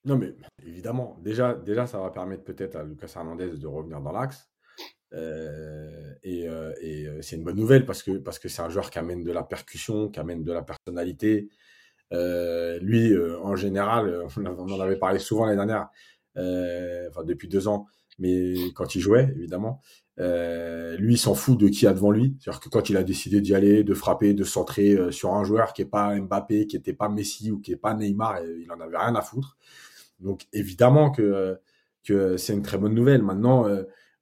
Non, 0.05 0.17
mais 0.17 0.33
évidemment, 0.65 1.17
déjà, 1.21 1.53
déjà 1.53 1.87
ça 1.87 1.99
va 1.99 2.09
permettre 2.09 2.43
peut-être 2.43 2.75
à 2.75 2.83
Lucas 2.83 3.13
Hernandez 3.15 3.49
de 3.57 3.67
revenir 3.67 4.01
dans 4.01 4.11
l'axe. 4.11 4.49
Euh, 5.13 6.13
et 6.23 6.47
euh, 6.49 6.73
et, 6.81 7.07
euh, 7.07 7.21
c'est 7.21 7.35
une 7.35 7.43
bonne 7.43 7.55
nouvelle 7.57 7.85
parce 7.85 8.01
que 8.01 8.11
parce 8.17 8.39
que 8.39 8.49
c'est 8.49 8.61
un 8.63 8.69
joueur 8.69 8.89
qui 8.89 8.99
amène 8.99 9.23
de 9.23 9.31
la 9.31 9.43
percussion, 9.43 10.09
qui 10.09 10.19
amène 10.19 10.43
de 10.43 10.51
la 10.51 10.63
personnalité. 10.63 11.49
Euh, 12.13 12.79
lui, 12.79 13.13
euh, 13.13 13.39
en 13.41 13.55
général, 13.55 14.07
euh, 14.09 14.27
on 14.37 14.45
en- 14.45 14.79
avait 14.79 14.97
parlé 14.97 15.19
souvent 15.19 15.45
l'année 15.45 15.57
dernière, 15.57 15.89
euh, 16.37 17.07
enfin 17.09 17.23
depuis 17.23 17.47
deux 17.47 17.67
ans, 17.67 17.87
mais 18.19 18.53
quand 18.75 18.95
il 18.95 19.01
jouait, 19.01 19.33
évidemment, 19.35 19.81
euh, 20.19 20.95
lui, 20.97 21.15
il 21.15 21.17
s'en 21.17 21.33
fout 21.33 21.59
de 21.59 21.67
qui 21.67 21.87
a 21.87 21.93
devant 21.93 22.11
lui. 22.11 22.35
C'est-à-dire 22.39 22.59
que 22.59 22.69
quand 22.69 22.89
il 22.89 22.97
a 22.97 23.03
décidé 23.03 23.41
d'y 23.41 23.55
aller, 23.55 23.83
de 23.83 23.93
frapper, 23.93 24.33
de 24.33 24.43
centrer 24.43 24.93
euh, 24.93 25.11
sur 25.11 25.33
un 25.33 25.43
joueur 25.43 25.73
qui 25.73 25.81
est 25.81 25.85
pas 25.85 26.15
Mbappé, 26.15 26.67
qui 26.67 26.75
était 26.75 26.93
pas 26.93 27.09
Messi 27.09 27.51
ou 27.51 27.59
qui 27.59 27.71
est 27.71 27.77
pas 27.77 27.93
Neymar, 27.93 28.37
euh, 28.37 28.59
il 28.61 28.71
en 28.71 28.79
avait 28.79 28.97
rien 28.97 29.15
à 29.15 29.21
foutre. 29.21 29.57
Donc 30.19 30.45
évidemment 30.53 31.11
que 31.11 31.59
c'est 32.37 32.53
une 32.53 32.61
très 32.61 32.77
bonne 32.77 32.93
nouvelle. 32.93 33.23
Maintenant, 33.23 33.65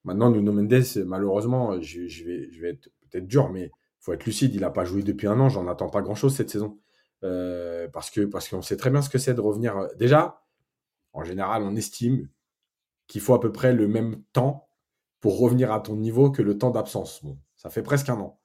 maintenant 0.03 0.31
Nuno 0.31 0.51
Mendes, 0.51 0.83
malheureusement, 1.05 1.79
je, 1.81 2.01
vais 2.25 2.49
je 2.51 2.61
vais 2.61 2.69
être 2.71 2.89
peut-être 3.09 3.27
dur, 3.27 3.49
mais 3.51 3.71
faut 3.99 4.13
être 4.13 4.25
lucide. 4.25 4.55
Il 4.55 4.63
a 4.63 4.71
pas 4.71 4.85
joué 4.85 5.03
depuis 5.03 5.27
un 5.27 5.39
an. 5.39 5.49
J'en 5.49 5.67
attends 5.67 5.89
pas 5.89 6.01
grand-chose 6.01 6.35
cette 6.35 6.49
saison 6.49 6.79
parce 7.21 8.09
que 8.09 8.21
parce 8.21 8.49
qu'on 8.49 8.61
sait 8.63 8.77
très 8.77 8.89
bien 8.89 9.01
ce 9.01 9.09
que 9.09 9.19
c'est 9.19 9.33
de 9.35 9.41
revenir. 9.41 9.87
Déjà, 9.97 10.41
en 11.13 11.23
général, 11.23 11.61
on 11.63 11.75
estime 11.75 12.27
qu'il 13.11 13.19
faut 13.19 13.33
à 13.33 13.41
peu 13.41 13.51
près 13.51 13.73
le 13.73 13.89
même 13.89 14.23
temps 14.31 14.69
pour 15.19 15.37
revenir 15.37 15.73
à 15.73 15.81
ton 15.81 15.97
niveau 15.97 16.31
que 16.31 16.41
le 16.41 16.57
temps 16.57 16.71
d'absence. 16.71 17.21
Bon, 17.25 17.37
ça 17.57 17.69
fait 17.69 17.83
presque 17.83 18.07
un 18.07 18.17
an. 18.17 18.39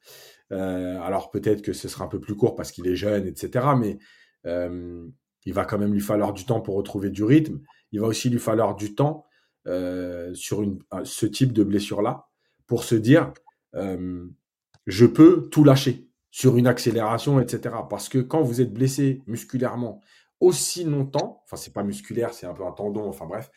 Euh, 0.51 1.01
alors 1.03 1.31
peut-être 1.31 1.63
que 1.63 1.73
ce 1.73 1.87
sera 1.87 2.05
un 2.05 2.09
peu 2.09 2.19
plus 2.19 2.35
court 2.35 2.57
parce 2.57 2.73
qu'il 2.73 2.89
est 2.89 2.97
jeune, 2.97 3.29
etc. 3.29 3.65
Mais 3.79 3.99
euh, 4.45 5.07
il 5.45 5.55
va 5.55 5.65
quand 5.65 5.79
même 5.79 5.93
lui 5.93 6.01
falloir 6.01 6.33
du 6.33 6.47
temps 6.47 6.61
pour 6.61 6.75
retrouver 6.75 7.11
du 7.11 7.23
rythme. 7.23 7.61
Il 7.93 8.01
va 8.01 8.09
aussi 8.09 8.29
lui 8.29 8.41
falloir 8.41 8.75
du 8.75 8.97
temps 8.97 9.25
euh, 9.69 10.35
sur 10.35 10.65
ce 11.05 11.27
type 11.27 11.53
de 11.53 11.63
blessure-là 11.63 12.27
pour 12.67 12.83
se 12.83 12.97
dire 12.97 13.33
je 13.73 15.07
peux 15.07 15.49
tout 15.49 15.63
lâcher 15.63 16.09
sur 16.33 16.57
une 16.57 16.67
accélération, 16.67 17.39
etc. 17.39 17.77
Parce 17.89 18.09
que 18.09 18.19
quand 18.19 18.43
vous 18.43 18.61
êtes 18.61 18.73
blessé 18.73 19.23
musculairement 19.29 20.01
aussi 20.41 20.83
longtemps, 20.83 21.43
enfin 21.45 21.57
c'est 21.57 21.73
pas 21.73 21.85
musculaire, 21.85 22.35
c'est 22.35 22.47
un 22.47 22.55
peu 22.55 22.65
un 22.65 22.73
tendon, 22.73 23.07
enfin 23.07 23.27
bref, 23.27 23.51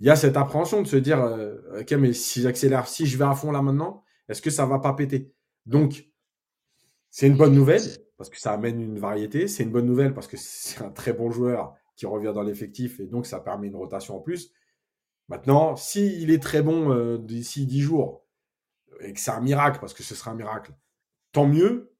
il 0.00 0.06
y 0.06 0.10
a 0.10 0.16
cette 0.16 0.36
appréhension 0.36 0.82
de 0.82 0.86
se 0.86 0.96
dire 0.96 1.20
euh, 1.20 1.80
ok 1.80 1.92
mais 1.92 2.12
si 2.12 2.42
j'accélère, 2.42 2.88
si 2.88 3.06
je 3.06 3.16
vais 3.16 3.24
à 3.24 3.34
fond 3.34 3.52
là 3.52 3.62
maintenant, 3.62 4.02
est-ce 4.28 4.42
que 4.42 4.50
ça 4.50 4.66
va 4.66 4.78
pas 4.78 4.94
péter? 4.94 5.32
Donc 5.66 6.10
c'est 7.10 7.26
une 7.26 7.36
bonne 7.36 7.54
nouvelle 7.54 7.82
parce 8.20 8.28
que 8.28 8.38
ça 8.38 8.52
amène 8.52 8.82
une 8.82 8.98
variété. 8.98 9.48
C'est 9.48 9.62
une 9.62 9.70
bonne 9.70 9.86
nouvelle 9.86 10.12
parce 10.12 10.26
que 10.26 10.36
c'est 10.38 10.82
un 10.82 10.90
très 10.90 11.14
bon 11.14 11.30
joueur 11.30 11.74
qui 11.96 12.04
revient 12.04 12.32
dans 12.34 12.42
l'effectif 12.42 13.00
et 13.00 13.06
donc 13.06 13.26
ça 13.26 13.40
permet 13.40 13.68
une 13.68 13.76
rotation 13.76 14.16
en 14.16 14.20
plus. 14.20 14.52
Maintenant, 15.28 15.74
s'il 15.76 16.30
est 16.30 16.42
très 16.42 16.60
bon 16.60 16.92
euh, 16.92 17.18
d'ici 17.18 17.66
10 17.66 17.80
jours 17.80 18.26
et 19.00 19.12
que 19.12 19.20
c'est 19.20 19.30
un 19.30 19.40
miracle, 19.40 19.78
parce 19.80 19.94
que 19.94 20.02
ce 20.02 20.14
sera 20.14 20.32
un 20.32 20.34
miracle, 20.34 20.74
tant 21.32 21.46
mieux. 21.46 21.94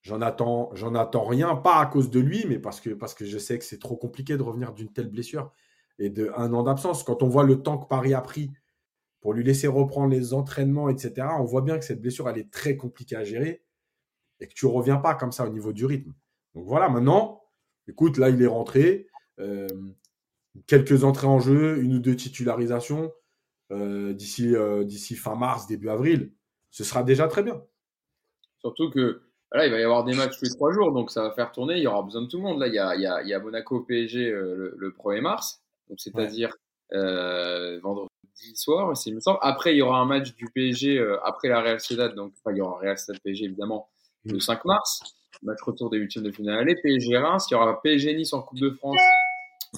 J'en 0.00 0.22
attends, 0.22 0.70
j'en 0.74 0.94
attends 0.94 1.24
rien, 1.24 1.54
pas 1.54 1.80
à 1.80 1.86
cause 1.86 2.10
de 2.10 2.20
lui, 2.20 2.46
mais 2.48 2.58
parce 2.58 2.80
que 2.80 3.24
je 3.26 3.38
sais 3.38 3.58
que 3.58 3.64
c'est 3.64 3.78
trop 3.78 3.96
compliqué 3.96 4.36
de 4.36 4.42
revenir 4.42 4.72
d'une 4.72 4.92
telle 4.92 5.10
blessure 5.10 5.52
et 5.98 6.10
de 6.10 6.30
un 6.36 6.52
an 6.52 6.62
d'absence. 6.62 7.04
Quand 7.04 7.22
on 7.22 7.28
voit 7.28 7.44
le 7.44 7.62
temps 7.62 7.78
que 7.78 7.88
Paris 7.88 8.14
a 8.14 8.20
pris 8.20 8.52
pour 9.20 9.32
lui 9.32 9.44
laisser 9.44 9.66
reprendre 9.66 10.10
les 10.10 10.34
entraînements, 10.34 10.88
etc., 10.88 11.28
on 11.38 11.44
voit 11.44 11.62
bien 11.62 11.78
que 11.78 11.84
cette 11.84 12.00
blessure, 12.00 12.28
elle 12.28 12.38
est 12.38 12.50
très 12.50 12.76
compliquée 12.76 13.16
à 13.16 13.24
gérer 13.24 13.64
et 14.40 14.46
que 14.46 14.54
tu 14.54 14.66
reviens 14.66 14.98
pas 14.98 15.14
comme 15.14 15.32
ça 15.32 15.46
au 15.46 15.50
niveau 15.50 15.72
du 15.72 15.86
rythme. 15.86 16.14
Donc 16.54 16.66
voilà, 16.66 16.88
maintenant, 16.88 17.42
écoute, 17.88 18.18
là, 18.18 18.30
il 18.30 18.40
est 18.42 18.46
rentré. 18.46 19.08
euh, 19.38 19.66
quelques 20.66 21.04
entrées 21.04 21.26
en 21.26 21.38
jeu, 21.38 21.78
une 21.82 21.96
ou 21.96 21.98
deux 21.98 22.16
titularisations 22.16 23.12
euh, 23.72 24.14
d'ici 24.14 24.54
euh, 24.54 24.84
d'ici 24.84 25.14
fin 25.16 25.34
mars, 25.34 25.66
début 25.66 25.88
avril. 25.88 26.32
Ce 26.70 26.84
sera 26.84 27.02
déjà 27.02 27.28
très 27.28 27.42
bien. 27.42 27.62
Surtout 28.60 28.90
que 28.90 29.22
voilà, 29.50 29.66
il 29.66 29.72
va 29.72 29.78
y 29.78 29.82
avoir 29.82 30.04
des 30.04 30.14
matchs 30.14 30.38
tous 30.38 30.44
les 30.46 30.50
trois 30.50 30.72
jours, 30.72 30.92
donc 30.92 31.10
ça 31.10 31.22
va 31.22 31.32
faire 31.32 31.52
tourner. 31.52 31.76
Il 31.76 31.82
y 31.82 31.86
aura 31.86 32.02
besoin 32.02 32.22
de 32.22 32.28
tout 32.28 32.38
le 32.38 32.42
monde. 32.42 32.60
Là, 32.60 32.68
il 32.68 32.74
y 32.74 32.78
a, 32.78 32.94
il 32.94 33.02
y 33.02 33.06
a, 33.06 33.22
il 33.22 33.42
Monaco 33.42 33.80
PSG 33.80 34.30
le 34.30 34.94
1er 34.98 35.20
mars, 35.20 35.62
donc 35.88 36.00
c'est-à-dire 36.00 36.54
euh, 36.92 37.80
vendredi 37.80 38.08
soir, 38.54 38.92
il 39.06 39.14
me 39.14 39.20
semble. 39.20 39.38
Après, 39.42 39.74
il 39.74 39.78
y 39.78 39.82
aura 39.82 39.98
un 39.98 40.04
match 40.04 40.34
du 40.34 40.46
PSG 40.54 40.98
euh, 40.98 41.18
après 41.24 41.48
la 41.48 41.60
Real 41.60 41.80
Sociedad, 41.80 42.14
donc 42.14 42.32
enfin, 42.38 42.54
il 42.54 42.58
y 42.58 42.60
aura 42.60 42.78
Real 42.78 42.98
Sociedad 42.98 43.20
PSG 43.22 43.44
évidemment 43.46 43.88
le 44.24 44.38
5 44.40 44.64
mars. 44.64 45.00
Match 45.42 45.60
retour 45.62 45.90
des 45.90 45.98
huitièmes 45.98 46.24
de 46.24 46.32
finale 46.32 46.58
aller. 46.58 46.76
PSG 46.82 47.16
Reims, 47.18 47.46
il 47.50 47.54
y 47.54 47.56
aura 47.56 47.80
PSG 47.82 48.14
Nice 48.14 48.32
en 48.32 48.42
Coupe 48.42 48.58
de 48.58 48.70
France 48.70 48.98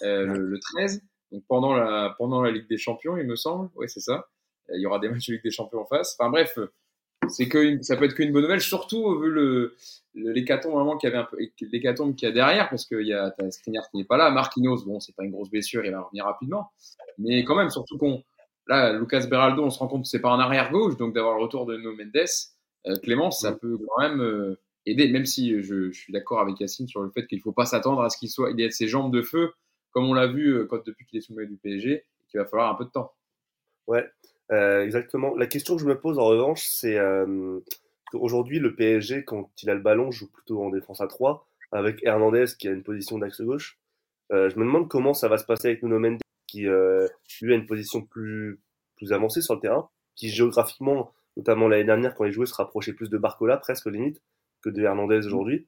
euh, 0.02 0.26
le, 0.26 0.46
le 0.46 0.58
13, 0.60 1.02
donc 1.32 1.42
pendant 1.48 1.74
la 1.74 2.14
pendant 2.16 2.42
la 2.42 2.50
Ligue 2.50 2.68
des 2.68 2.78
Champions, 2.78 3.16
il 3.16 3.26
me 3.26 3.36
semble. 3.36 3.68
Oui, 3.74 3.88
c'est 3.88 4.00
ça. 4.00 4.28
Il 4.72 4.80
y 4.80 4.86
aura 4.86 4.98
des 4.98 5.08
matchs 5.08 5.28
de 5.28 5.32
Ligue 5.34 5.42
des 5.42 5.50
Champions 5.50 5.80
en 5.80 5.86
face. 5.86 6.16
Enfin 6.18 6.30
bref, 6.30 6.58
euh, 6.58 6.72
c'est 7.28 7.48
que 7.48 7.58
une- 7.58 7.82
ça 7.82 7.96
peut 7.96 8.04
être 8.04 8.14
qu'une 8.14 8.32
bonne 8.32 8.42
nouvelle, 8.42 8.60
surtout 8.60 9.18
vu 9.20 9.30
le 9.30 9.76
l'hécatombe 10.14 10.74
vraiment 10.74 10.96
qu'il 10.96 11.08
y 11.08 11.12
avait 11.12 11.22
un 11.22 11.28
peu 11.30 11.36
l'hécatombe 11.60 12.14
qu'il 12.16 12.26
y 12.28 12.30
a 12.30 12.34
derrière, 12.34 12.68
parce 12.70 12.84
qu'il 12.86 13.06
y 13.06 13.12
a 13.12 13.34
Skriniar 13.50 13.88
qui 13.90 13.98
n'est 13.98 14.04
pas 14.04 14.16
là, 14.16 14.30
Marquinhos, 14.30 14.84
bon 14.84 14.98
c'est 15.00 15.14
pas 15.14 15.24
une 15.24 15.30
grosse 15.30 15.50
blessure, 15.50 15.84
il 15.84 15.92
va 15.92 16.00
revenir 16.00 16.24
rapidement, 16.24 16.70
mais 17.18 17.44
quand 17.44 17.54
même 17.56 17.70
surtout 17.70 17.98
qu'on 17.98 18.24
là, 18.66 18.92
Lucas 18.92 19.26
Beraldo, 19.28 19.62
on 19.64 19.70
se 19.70 19.78
rend 19.78 19.88
compte 19.88 20.02
que 20.02 20.08
c'est 20.08 20.20
pas 20.20 20.30
un 20.30 20.40
arrière 20.40 20.70
gauche, 20.72 20.96
donc 20.96 21.14
d'avoir 21.14 21.36
le 21.36 21.42
retour 21.42 21.66
de 21.66 21.76
Nuno 21.76 21.92
Mendes, 21.94 22.26
euh, 22.86 22.96
Clément, 23.02 23.30
ça 23.30 23.52
Mm. 23.52 23.58
peut 23.58 23.78
quand 23.78 24.02
même 24.02 24.20
euh, 24.20 24.58
aider, 24.86 25.08
même 25.10 25.24
si 25.26 25.62
je, 25.62 25.90
je 25.90 25.98
suis 25.98 26.12
d'accord 26.12 26.40
avec 26.40 26.58
Yacine 26.60 26.88
sur 26.88 27.02
le 27.02 27.10
fait 27.10 27.26
qu'il 27.26 27.40
faut 27.40 27.52
pas 27.52 27.64
s'attendre 27.66 28.02
à 28.02 28.10
ce 28.10 28.18
qu'il 28.18 28.28
soit, 28.30 28.50
il 28.50 28.60
ait 28.60 28.70
ses 28.70 28.88
jambes 28.88 29.12
de 29.12 29.22
feu, 29.22 29.52
comme 29.92 30.04
on 30.06 30.14
l'a 30.14 30.26
vu 30.26 30.48
euh, 30.54 30.66
quand, 30.66 30.84
depuis 30.84 31.06
qu'il 31.06 31.18
est 31.18 31.30
maillot 31.30 31.48
du 31.48 31.56
PSG, 31.56 32.04
qu'il 32.30 32.40
va 32.40 32.46
falloir 32.46 32.70
un 32.70 32.74
peu 32.74 32.84
de 32.84 32.90
temps. 32.90 33.12
Euh, 34.52 34.84
exactement. 34.84 35.34
La 35.36 35.46
question 35.46 35.76
que 35.76 35.82
je 35.82 35.86
me 35.86 35.98
pose 35.98 36.18
en 36.18 36.24
revanche, 36.24 36.66
c'est 36.66 36.98
euh, 36.98 37.60
qu'aujourd'hui, 38.10 38.58
le 38.58 38.74
PSG, 38.74 39.24
quand 39.24 39.50
il 39.62 39.70
a 39.70 39.74
le 39.74 39.80
ballon, 39.80 40.10
joue 40.10 40.30
plutôt 40.30 40.62
en 40.62 40.70
défense 40.70 41.00
à 41.00 41.06
3, 41.06 41.46
avec 41.72 42.02
Hernandez 42.04 42.46
qui 42.58 42.68
a 42.68 42.72
une 42.72 42.82
position 42.82 43.18
d'axe 43.18 43.40
gauche. 43.40 43.78
Euh, 44.32 44.48
je 44.50 44.58
me 44.58 44.64
demande 44.64 44.88
comment 44.88 45.14
ça 45.14 45.28
va 45.28 45.38
se 45.38 45.44
passer 45.44 45.68
avec 45.68 45.82
Nuno 45.82 45.98
Mendes, 45.98 46.20
qui 46.46 46.66
euh, 46.66 47.06
lui 47.42 47.52
a 47.52 47.56
une 47.56 47.66
position 47.66 48.02
plus, 48.02 48.60
plus 48.96 49.12
avancée 49.12 49.40
sur 49.40 49.54
le 49.54 49.60
terrain, 49.60 49.88
qui 50.16 50.28
géographiquement, 50.28 51.12
notamment 51.36 51.68
l'année 51.68 51.84
dernière, 51.84 52.14
quand 52.14 52.24
il 52.24 52.32
jouait, 52.32 52.46
se 52.46 52.54
rapprochait 52.54 52.92
plus 52.92 53.10
de 53.10 53.18
Barcola, 53.18 53.56
presque 53.56 53.86
limite, 53.86 54.22
que 54.62 54.70
de 54.70 54.82
Hernandez 54.82 55.26
aujourd'hui. 55.26 55.66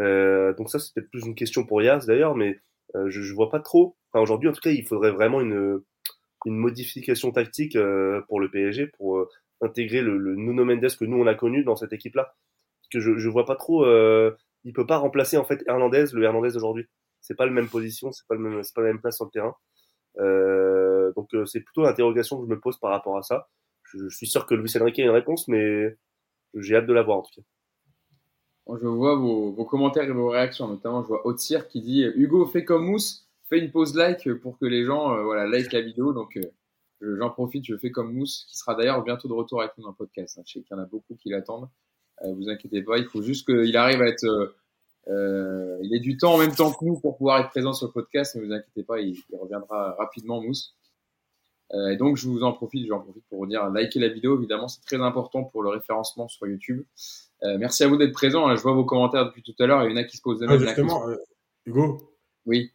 Euh, 0.00 0.52
donc 0.54 0.70
ça, 0.70 0.78
c'est 0.78 0.92
peut-être 0.94 1.10
plus 1.10 1.24
une 1.24 1.34
question 1.34 1.64
pour 1.64 1.82
Yas 1.82 2.06
d'ailleurs, 2.06 2.34
mais 2.34 2.60
euh, 2.96 3.08
je, 3.10 3.22
je 3.22 3.34
vois 3.34 3.50
pas 3.50 3.60
trop. 3.60 3.96
Enfin, 4.12 4.22
aujourd'hui, 4.22 4.48
en 4.48 4.52
tout 4.52 4.60
cas, 4.60 4.70
il 4.70 4.86
faudrait 4.86 5.12
vraiment 5.12 5.40
une 5.40 5.80
une 6.44 6.56
modification 6.56 7.30
tactique 7.32 7.76
euh, 7.76 8.20
pour 8.28 8.40
le 8.40 8.50
PSG 8.50 8.88
pour 8.96 9.18
euh, 9.18 9.28
intégrer 9.60 10.02
le, 10.02 10.18
le 10.18 10.34
Nuno 10.36 10.64
Mendes 10.64 10.96
que 10.98 11.04
nous 11.04 11.16
on 11.16 11.26
a 11.26 11.34
connu 11.34 11.64
dans 11.64 11.76
cette 11.76 11.92
équipe-là. 11.92 12.24
Parce 12.24 12.88
que 12.92 13.00
je, 13.00 13.18
je 13.18 13.28
vois 13.28 13.46
pas 13.46 13.56
trop, 13.56 13.84
euh, 13.84 14.36
il 14.64 14.72
peut 14.72 14.86
pas 14.86 14.98
remplacer 14.98 15.36
en 15.36 15.44
fait 15.44 15.62
Hernandez, 15.66 16.06
le 16.12 16.22
Hernandez 16.22 16.52
d'aujourd'hui. 16.52 16.86
C'est 17.20 17.34
pas 17.34 17.46
la 17.46 17.52
même 17.52 17.68
position, 17.68 18.12
c'est 18.12 18.26
pas 18.28 18.34
le 18.34 18.40
même, 18.40 18.62
c'est 18.62 18.74
pas 18.74 18.82
la 18.82 18.88
même 18.88 19.00
place 19.00 19.16
sur 19.16 19.24
le 19.24 19.30
terrain. 19.30 19.54
Euh, 20.18 21.12
donc 21.16 21.30
c'est 21.46 21.60
plutôt 21.60 21.82
l'interrogation 21.82 22.38
que 22.38 22.44
je 22.46 22.50
me 22.50 22.60
pose 22.60 22.78
par 22.78 22.90
rapport 22.90 23.16
à 23.16 23.22
ça. 23.22 23.48
Je, 23.84 24.08
suis 24.08 24.26
sûr 24.26 24.46
que 24.46 24.54
Luis 24.54 24.76
Enrique 24.78 24.98
a 24.98 25.04
une 25.04 25.10
réponse, 25.10 25.48
mais 25.48 25.96
j'ai 26.54 26.76
hâte 26.76 26.86
de 26.86 26.92
la 26.92 27.02
voir 27.02 27.18
en 27.18 27.22
tout 27.22 27.40
cas. 27.40 27.46
Je 28.80 28.86
vois 28.86 29.14
vos, 29.16 29.52
commentaires 29.64 30.04
et 30.04 30.12
vos 30.12 30.30
réactions, 30.30 30.68
notamment 30.68 31.02
je 31.02 31.08
vois 31.08 31.26
Otsir 31.26 31.68
qui 31.68 31.80
dit 31.82 32.02
Hugo 32.16 32.46
fait 32.46 32.64
comme 32.64 32.86
Mousse, 32.86 33.23
fais 33.48 33.58
une 33.58 33.70
pause 33.70 33.94
like 33.94 34.32
pour 34.34 34.58
que 34.58 34.66
les 34.66 34.84
gens 34.84 35.12
euh, 35.14 35.22
voilà, 35.22 35.46
like 35.46 35.72
la 35.72 35.80
vidéo. 35.80 36.12
Donc 36.12 36.36
euh, 36.36 36.42
je- 37.00 37.16
j'en 37.16 37.30
profite, 37.30 37.64
je 37.66 37.76
fais 37.76 37.90
comme 37.90 38.12
Mousse, 38.12 38.46
qui 38.48 38.56
sera 38.56 38.74
d'ailleurs 38.74 39.02
bientôt 39.02 39.28
de 39.28 39.32
retour 39.34 39.60
avec 39.62 39.72
nous 39.78 39.84
dans 39.84 39.90
le 39.90 39.94
podcast. 39.96 40.38
hein. 40.38 40.42
Je 40.46 40.52
sais 40.54 40.60
qu'il 40.62 40.76
y 40.76 40.80
en 40.80 40.82
a 40.82 40.86
beaucoup 40.86 41.14
qui 41.16 41.28
l'attendent. 41.30 41.68
Euh, 42.24 42.32
vous 42.34 42.48
inquiétez 42.48 42.82
pas, 42.82 42.98
il 42.98 43.06
faut 43.06 43.22
juste 43.22 43.46
qu'il 43.46 43.76
arrive 43.76 44.00
à 44.02 44.06
être. 44.06 44.24
euh, 45.08 45.78
il 45.82 45.94
ait 45.94 46.00
du 46.00 46.16
temps 46.16 46.34
en 46.34 46.38
même 46.38 46.54
temps 46.54 46.72
que 46.72 46.84
nous 46.84 46.98
pour 46.98 47.16
pouvoir 47.16 47.40
être 47.40 47.50
présent 47.50 47.72
sur 47.74 47.86
le 47.88 47.92
podcast, 47.92 48.36
mais 48.36 48.46
vous 48.46 48.52
inquiétez 48.52 48.82
pas, 48.84 49.00
il, 49.00 49.16
il 49.30 49.36
reviendra 49.36 49.92
rapidement, 49.98 50.40
Mousse. 50.40 50.74
Euh, 51.72 51.88
et 51.88 51.96
donc 51.96 52.16
je 52.16 52.28
vous 52.28 52.42
en 52.44 52.52
profite, 52.52 52.86
j'en 52.86 53.00
profite 53.00 53.24
pour 53.28 53.38
vous 53.40 53.46
dire, 53.46 53.68
likez 53.70 53.98
la 53.98 54.08
vidéo, 54.08 54.38
évidemment, 54.38 54.68
c'est 54.68 54.82
très 54.82 54.96
important 55.00 55.44
pour 55.44 55.62
le 55.62 55.70
référencement 55.70 56.28
sur 56.28 56.46
YouTube. 56.46 56.84
Euh, 57.42 57.58
merci 57.58 57.82
à 57.84 57.88
vous 57.88 57.96
d'être 57.96 58.12
présents. 58.12 58.46
Là, 58.46 58.54
je 58.56 58.62
vois 58.62 58.72
vos 58.72 58.84
commentaires 58.84 59.26
depuis 59.26 59.42
tout 59.42 59.54
à 59.58 59.66
l'heure. 59.66 59.82
Il 59.84 59.90
y 59.90 59.92
en 59.92 59.96
a 59.96 60.04
qui 60.04 60.16
se 60.16 60.22
posent 60.22 60.42
Ah, 60.42 60.46
même 60.46 60.60
la 60.62 60.66
justement, 60.68 61.08
euh, 61.08 61.16
Hugo. 61.66 61.98
Oui. 62.46 62.70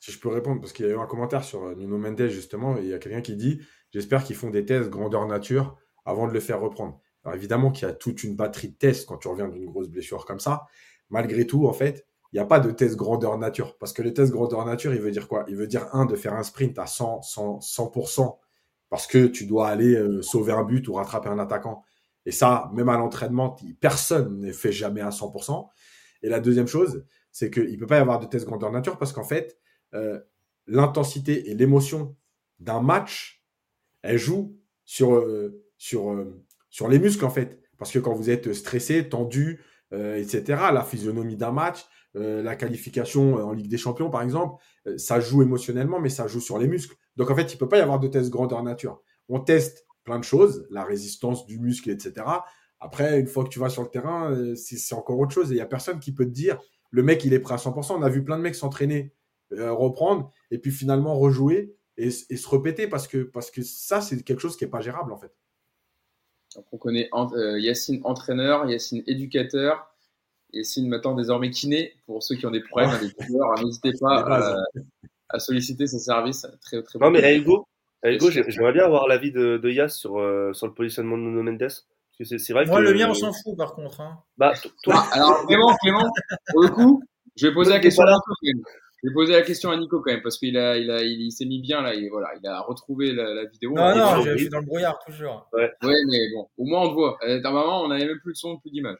Si 0.00 0.10
je 0.12 0.18
peux 0.18 0.28
répondre, 0.28 0.60
parce 0.60 0.72
qu'il 0.72 0.86
y 0.86 0.88
a 0.88 0.92
eu 0.92 0.98
un 0.98 1.06
commentaire 1.06 1.44
sur 1.44 1.64
euh, 1.64 1.74
Nuno 1.74 1.98
Mendes, 1.98 2.28
justement, 2.28 2.76
et 2.76 2.80
il 2.82 2.88
y 2.88 2.94
a 2.94 2.98
quelqu'un 2.98 3.20
qui 3.20 3.36
dit 3.36 3.60
J'espère 3.92 4.24
qu'ils 4.24 4.36
font 4.36 4.50
des 4.50 4.64
tests 4.64 4.88
grandeur 4.88 5.26
nature 5.26 5.76
avant 6.04 6.26
de 6.26 6.32
le 6.32 6.40
faire 6.40 6.60
reprendre. 6.60 7.00
Alors 7.24 7.36
évidemment 7.36 7.70
qu'il 7.70 7.86
y 7.86 7.90
a 7.90 7.94
toute 7.94 8.24
une 8.24 8.36
batterie 8.36 8.68
de 8.68 8.76
tests 8.76 9.06
quand 9.06 9.18
tu 9.18 9.28
reviens 9.28 9.48
d'une 9.48 9.66
grosse 9.66 9.88
blessure 9.88 10.24
comme 10.24 10.40
ça. 10.40 10.66
Malgré 11.10 11.46
tout, 11.46 11.66
en 11.66 11.72
fait, 11.72 12.06
il 12.32 12.36
n'y 12.36 12.40
a 12.40 12.46
pas 12.46 12.60
de 12.60 12.70
test 12.70 12.96
grandeur 12.96 13.36
nature. 13.36 13.76
Parce 13.78 13.92
que 13.92 14.02
le 14.02 14.14
test 14.14 14.32
grandeur 14.32 14.64
nature, 14.64 14.94
il 14.94 15.00
veut 15.00 15.10
dire 15.10 15.28
quoi? 15.28 15.44
Il 15.48 15.56
veut 15.56 15.66
dire, 15.66 15.88
un, 15.92 16.06
de 16.06 16.14
faire 16.14 16.34
un 16.34 16.44
sprint 16.44 16.78
à 16.78 16.86
100, 16.86 17.22
100, 17.22 17.58
100% 17.58 18.38
parce 18.88 19.06
que 19.06 19.26
tu 19.26 19.46
dois 19.46 19.68
aller 19.68 19.94
euh, 19.94 20.22
sauver 20.22 20.52
un 20.52 20.64
but 20.64 20.86
ou 20.88 20.94
rattraper 20.94 21.28
un 21.28 21.38
attaquant. 21.38 21.84
Et 22.26 22.32
ça, 22.32 22.70
même 22.74 22.88
à 22.88 22.96
l'entraînement, 22.96 23.56
personne 23.80 24.38
ne 24.38 24.52
fait 24.52 24.72
jamais 24.72 25.00
à 25.00 25.10
100%. 25.10 25.68
Et 26.22 26.28
la 26.28 26.40
deuxième 26.40 26.66
chose, 26.66 27.04
c'est 27.32 27.50
qu'il 27.50 27.72
ne 27.72 27.76
peut 27.76 27.86
pas 27.86 27.96
y 27.96 28.00
avoir 28.00 28.18
de 28.18 28.26
test 28.26 28.46
grandeur 28.46 28.70
nature 28.70 28.98
parce 28.98 29.12
qu'en 29.12 29.24
fait, 29.24 29.58
euh, 29.94 30.20
l'intensité 30.66 31.50
et 31.50 31.54
l'émotion 31.54 32.16
d'un 32.58 32.80
match, 32.80 33.44
elle 34.02 34.18
joue 34.18 34.56
sur, 34.84 35.14
euh, 35.14 35.64
sur, 35.78 36.12
euh, 36.12 36.44
sur 36.68 36.88
les 36.88 36.98
muscles 36.98 37.24
en 37.24 37.30
fait. 37.30 37.60
Parce 37.78 37.92
que 37.92 37.98
quand 37.98 38.14
vous 38.14 38.30
êtes 38.30 38.52
stressé, 38.52 39.08
tendu, 39.08 39.62
etc., 39.92 40.42
la 40.72 40.84
physionomie 40.84 41.36
d'un 41.36 41.50
match, 41.50 41.86
la 42.14 42.54
qualification 42.54 43.36
en 43.36 43.52
Ligue 43.52 43.70
des 43.70 43.78
Champions 43.78 44.10
par 44.10 44.20
exemple, 44.20 44.62
ça 44.98 45.18
joue 45.18 45.42
émotionnellement, 45.42 45.98
mais 45.98 46.10
ça 46.10 46.26
joue 46.26 46.40
sur 46.40 46.58
les 46.58 46.68
muscles. 46.68 46.94
Donc 47.16 47.30
en 47.30 47.34
fait, 47.34 47.54
il 47.54 47.56
peut 47.56 47.70
pas 47.70 47.78
y 47.78 47.80
avoir 47.80 47.98
de 47.98 48.06
test 48.06 48.28
grandeur 48.28 48.62
nature. 48.62 49.00
On 49.30 49.40
teste 49.40 49.86
plein 50.04 50.18
de 50.18 50.24
choses, 50.24 50.66
la 50.70 50.84
résistance 50.84 51.46
du 51.46 51.58
muscle, 51.58 51.88
etc. 51.88 52.26
Après, 52.80 53.18
une 53.18 53.26
fois 53.26 53.44
que 53.44 53.48
tu 53.48 53.58
vas 53.58 53.70
sur 53.70 53.82
le 53.82 53.88
terrain, 53.88 54.54
c'est 54.54 54.94
encore 54.94 55.18
autre 55.18 55.32
chose. 55.32 55.50
Il 55.50 55.56
y 55.56 55.62
a 55.62 55.66
personne 55.66 56.00
qui 56.00 56.12
peut 56.12 56.26
te 56.26 56.30
dire, 56.30 56.60
le 56.90 57.02
mec, 57.02 57.24
il 57.24 57.32
est 57.32 57.40
prêt 57.40 57.54
à 57.54 57.56
100%. 57.56 57.94
On 57.94 58.02
a 58.02 58.08
vu 58.10 58.22
plein 58.22 58.36
de 58.36 58.42
mecs 58.42 58.54
s'entraîner, 58.54 59.14
euh, 59.52 59.72
reprendre, 59.72 60.30
et 60.50 60.58
puis 60.58 60.70
finalement 60.70 61.18
rejouer 61.18 61.76
et, 61.96 62.08
et 62.08 62.36
se 62.36 62.48
répéter 62.48 62.86
parce 62.88 63.06
que, 63.08 63.18
parce 63.22 63.50
que 63.50 63.62
ça, 63.62 64.00
c'est 64.00 64.22
quelque 64.22 64.40
chose 64.40 64.56
qui 64.56 64.64
est 64.64 64.68
pas 64.68 64.80
gérable 64.80 65.12
en 65.12 65.18
fait. 65.18 65.32
Donc, 66.56 66.66
on 66.72 66.78
connaît 66.78 67.08
en- 67.12 67.32
euh, 67.34 67.58
Yacine 67.60 68.00
entraîneur, 68.04 68.68
Yacine 68.68 69.02
éducateur, 69.06 69.94
Yacine 70.52 70.88
maintenant 70.88 71.14
désormais 71.14 71.50
kiné. 71.50 71.94
Pour 72.06 72.22
ceux 72.22 72.34
qui 72.36 72.46
ont 72.46 72.50
des 72.50 72.62
problèmes, 72.62 72.90
des 73.00 73.26
douleurs, 73.28 73.62
n'hésitez 73.62 73.92
pas 74.00 74.22
bases. 74.24 74.56
à, 74.56 75.36
à 75.36 75.38
solliciter 75.38 75.86
ses 75.86 76.00
services. 76.00 76.46
Très, 76.62 76.82
très 76.82 76.98
Non 76.98 77.06
bon. 77.06 77.12
mais 77.12 77.36
Hugo, 77.38 77.68
Hugo, 78.02 78.30
j'ai- 78.30 78.44
j'aimerais 78.48 78.72
bien 78.72 78.84
avoir 78.84 79.06
l'avis 79.06 79.30
de, 79.30 79.58
de 79.58 79.70
Yas 79.70 79.90
sur, 79.90 80.18
euh, 80.18 80.52
sur 80.52 80.66
le 80.66 80.74
positionnement 80.74 81.16
de 81.16 81.22
Nuno 81.22 81.42
Mendes. 81.44 81.58
Parce 81.60 81.84
que 82.18 82.24
c'est 82.24 82.38
c'est 82.38 82.52
vrai 82.52 82.66
Moi, 82.66 82.78
que 82.78 82.82
le 82.82 82.94
mien, 82.94 83.08
on 83.08 83.14
s'en 83.14 83.32
fout, 83.32 83.56
par 83.56 83.74
contre. 83.74 84.00
hein. 84.00 84.18
Bah, 84.36 84.52
toi, 84.82 84.94
Ah, 84.96 85.08
alors, 85.12 85.46
Clément, 85.46 85.72
Clément, 85.82 86.10
pour 86.50 86.62
le 86.62 86.68
coup, 86.70 87.02
je 87.36 87.46
vais 87.46 87.54
poser 87.54 87.70
la 87.70 87.78
question 87.78 88.02
à 88.04 88.10
vais 89.08 89.14
poser 89.14 89.32
la 89.32 89.42
question 89.42 89.70
à 89.70 89.76
Nico 89.76 90.00
quand 90.00 90.10
même, 90.12 90.22
parce 90.22 90.38
qu'il 90.38 90.56
a, 90.58 90.76
il 90.76 90.90
a, 90.90 91.02
il, 91.02 91.20
il 91.22 91.32
s'est 91.32 91.46
mis 91.46 91.60
bien 91.60 91.80
là, 91.82 91.94
et 91.94 92.08
voilà, 92.08 92.28
il 92.40 92.46
a 92.46 92.60
retrouvé 92.60 93.12
la, 93.12 93.32
la 93.34 93.44
vidéo. 93.46 93.72
Non, 93.74 93.94
non, 93.96 94.22
je, 94.22 94.30
je 94.32 94.36
suis 94.36 94.48
dans 94.50 94.60
le 94.60 94.66
brouillard, 94.66 94.98
toujours. 95.06 95.48
Ouais, 95.52 95.70
mais 96.10 96.18
bon, 96.34 96.48
au 96.58 96.64
moins 96.64 96.82
on 96.82 96.88
te 96.88 96.94
voit. 96.94 97.18
Euh, 97.26 97.40
Normalement, 97.40 97.82
on 97.82 97.88
n'avait 97.88 98.06
même 98.06 98.18
plus 98.20 98.32
de 98.32 98.38
son, 98.38 98.58
plus 98.58 98.70
d'image. 98.70 98.98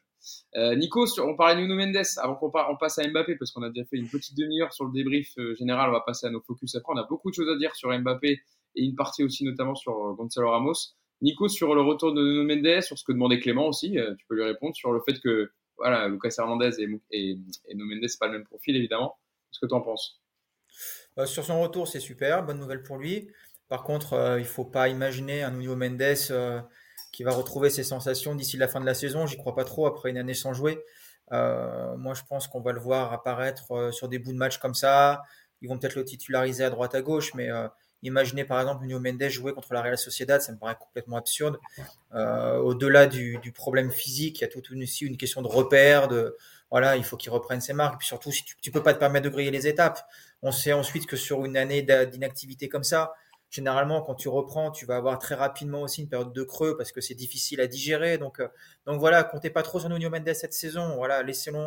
Euh, 0.56 0.74
Nico, 0.76 1.06
sur- 1.06 1.26
on 1.26 1.34
parlait 1.34 1.56
de 1.56 1.60
Nuno 1.66 1.76
Mendes 1.76 2.02
avant 2.18 2.34
qu'on 2.34 2.50
par- 2.50 2.70
on 2.70 2.76
passe 2.76 2.98
à 2.98 3.08
Mbappé 3.08 3.36
parce 3.36 3.52
qu'on 3.52 3.62
a 3.62 3.70
déjà 3.70 3.86
fait 3.86 3.96
une 3.96 4.08
petite 4.08 4.36
demi-heure 4.36 4.72
sur 4.72 4.84
le 4.84 4.92
débrief 4.92 5.30
euh, 5.38 5.54
général. 5.54 5.88
On 5.88 5.92
va 5.92 6.00
passer 6.00 6.26
à 6.26 6.30
nos 6.30 6.42
focus 6.42 6.74
après. 6.74 6.92
On 6.94 6.98
a 6.98 7.06
beaucoup 7.08 7.30
de 7.30 7.34
choses 7.34 7.48
à 7.48 7.56
dire 7.56 7.74
sur 7.74 7.88
Mbappé 7.98 8.38
et 8.76 8.82
une 8.84 8.94
partie 8.94 9.24
aussi 9.24 9.44
notamment 9.44 9.74
sur 9.74 9.92
euh, 9.92 10.12
Gonzalo 10.12 10.50
Ramos. 10.50 10.74
Nico, 11.22 11.48
sur 11.48 11.74
le 11.74 11.80
retour 11.82 12.12
de 12.12 12.22
Nuno 12.22 12.44
Mendes, 12.44 12.82
sur 12.82 12.98
ce 12.98 13.04
que 13.04 13.12
demandait 13.12 13.38
Clément 13.40 13.66
aussi, 13.68 13.98
euh, 13.98 14.14
tu 14.18 14.26
peux 14.28 14.34
lui 14.34 14.44
répondre 14.44 14.74
sur 14.76 14.92
le 14.92 15.00
fait 15.00 15.18
que 15.20 15.50
voilà, 15.78 16.08
Lucas 16.08 16.34
Hernandez 16.38 16.70
et, 16.80 16.88
et, 17.12 17.30
et 17.68 17.74
Nuno 17.74 17.86
Mendes 17.86 18.06
c'est 18.08 18.18
pas 18.18 18.26
le 18.26 18.32
même 18.32 18.44
profil 18.44 18.76
évidemment. 18.76 19.16
Qu'est-ce 19.50 19.60
que 19.60 19.66
tu 19.66 19.74
en 19.74 19.80
penses 19.80 20.20
Euh, 21.18 21.26
sur 21.26 21.44
son 21.44 21.60
retour, 21.60 21.88
c'est 21.88 22.00
super, 22.00 22.44
bonne 22.44 22.58
nouvelle 22.58 22.82
pour 22.82 22.96
lui. 22.98 23.30
Par 23.68 23.82
contre, 23.84 24.14
euh, 24.14 24.38
il 24.40 24.46
faut 24.46 24.64
pas 24.64 24.88
imaginer 24.88 25.42
un 25.42 25.52
Nuno 25.52 25.76
Mendes 25.76 26.02
euh, 26.30 26.60
qui 27.12 27.22
va 27.22 27.32
retrouver 27.32 27.70
ses 27.70 27.84
sensations 27.84 28.34
d'ici 28.34 28.56
la 28.56 28.68
fin 28.68 28.80
de 28.80 28.86
la 28.86 28.94
saison. 28.94 29.26
J'y 29.26 29.36
crois 29.36 29.54
pas 29.54 29.64
trop 29.64 29.86
après 29.86 30.10
une 30.10 30.18
année 30.18 30.34
sans 30.34 30.52
jouer. 30.52 30.84
Euh, 31.32 31.96
moi, 31.96 32.14
je 32.14 32.22
pense 32.28 32.48
qu'on 32.48 32.60
va 32.60 32.72
le 32.72 32.80
voir 32.80 33.12
apparaître 33.12 33.90
sur 33.92 34.08
des 34.08 34.18
bouts 34.18 34.32
de 34.32 34.38
match 34.38 34.58
comme 34.58 34.74
ça. 34.74 35.22
Ils 35.60 35.68
vont 35.68 35.78
peut-être 35.78 35.94
le 35.94 36.04
titulariser 36.04 36.64
à 36.64 36.70
droite 36.70 36.94
à 36.94 37.02
gauche, 37.02 37.34
mais 37.34 37.48
imaginez 38.02 38.44
par 38.44 38.58
exemple 38.60 38.84
Nuno 38.84 38.98
Mendes 38.98 39.28
jouer 39.28 39.52
contre 39.52 39.72
la 39.74 39.82
Real 39.82 39.98
Sociedad, 39.98 40.40
ça 40.40 40.52
me 40.52 40.58
paraît 40.58 40.76
complètement 40.80 41.16
absurde. 41.16 41.58
Euh, 42.14 42.56
Au-delà 42.58 43.06
du, 43.06 43.38
du 43.38 43.52
problème 43.52 43.90
physique, 43.90 44.38
il 44.38 44.42
y 44.42 44.44
a 44.44 44.48
tout 44.48 44.62
aussi 44.74 45.04
une 45.04 45.16
question 45.16 45.42
de 45.42 45.48
repère, 45.48 46.08
de 46.08 46.36
voilà, 46.70 46.96
il 46.96 47.04
faut 47.04 47.16
qu'il 47.16 47.30
reprenne 47.30 47.60
ses 47.60 47.72
marques. 47.72 47.98
Puis 47.98 48.08
surtout, 48.08 48.32
si 48.32 48.44
tu, 48.44 48.56
tu 48.60 48.70
peux 48.70 48.82
pas 48.82 48.94
te 48.94 48.98
permettre 48.98 49.24
de 49.24 49.30
griller 49.30 49.50
les 49.50 49.66
étapes. 49.66 50.06
On 50.42 50.52
sait 50.52 50.72
ensuite 50.72 51.06
que 51.06 51.16
sur 51.16 51.44
une 51.44 51.56
année 51.56 51.82
d'inactivité 51.82 52.68
comme 52.68 52.84
ça, 52.84 53.12
généralement, 53.50 54.00
quand 54.02 54.14
tu 54.14 54.28
reprends, 54.28 54.70
tu 54.70 54.86
vas 54.86 54.96
avoir 54.96 55.18
très 55.18 55.34
rapidement 55.34 55.82
aussi 55.82 56.02
une 56.02 56.08
période 56.08 56.32
de 56.32 56.42
creux 56.42 56.76
parce 56.76 56.92
que 56.92 57.00
c'est 57.00 57.14
difficile 57.14 57.60
à 57.60 57.66
digérer. 57.66 58.16
Donc, 58.16 58.40
euh, 58.40 58.48
donc 58.86 59.00
voilà, 59.00 59.24
comptez 59.24 59.50
pas 59.50 59.62
trop 59.62 59.80
sur 59.80 59.88
Nuno 59.88 60.08
Mendes 60.08 60.32
cette 60.32 60.54
saison. 60.54 60.94
Voilà, 60.96 61.22
laissez-le, 61.22 61.58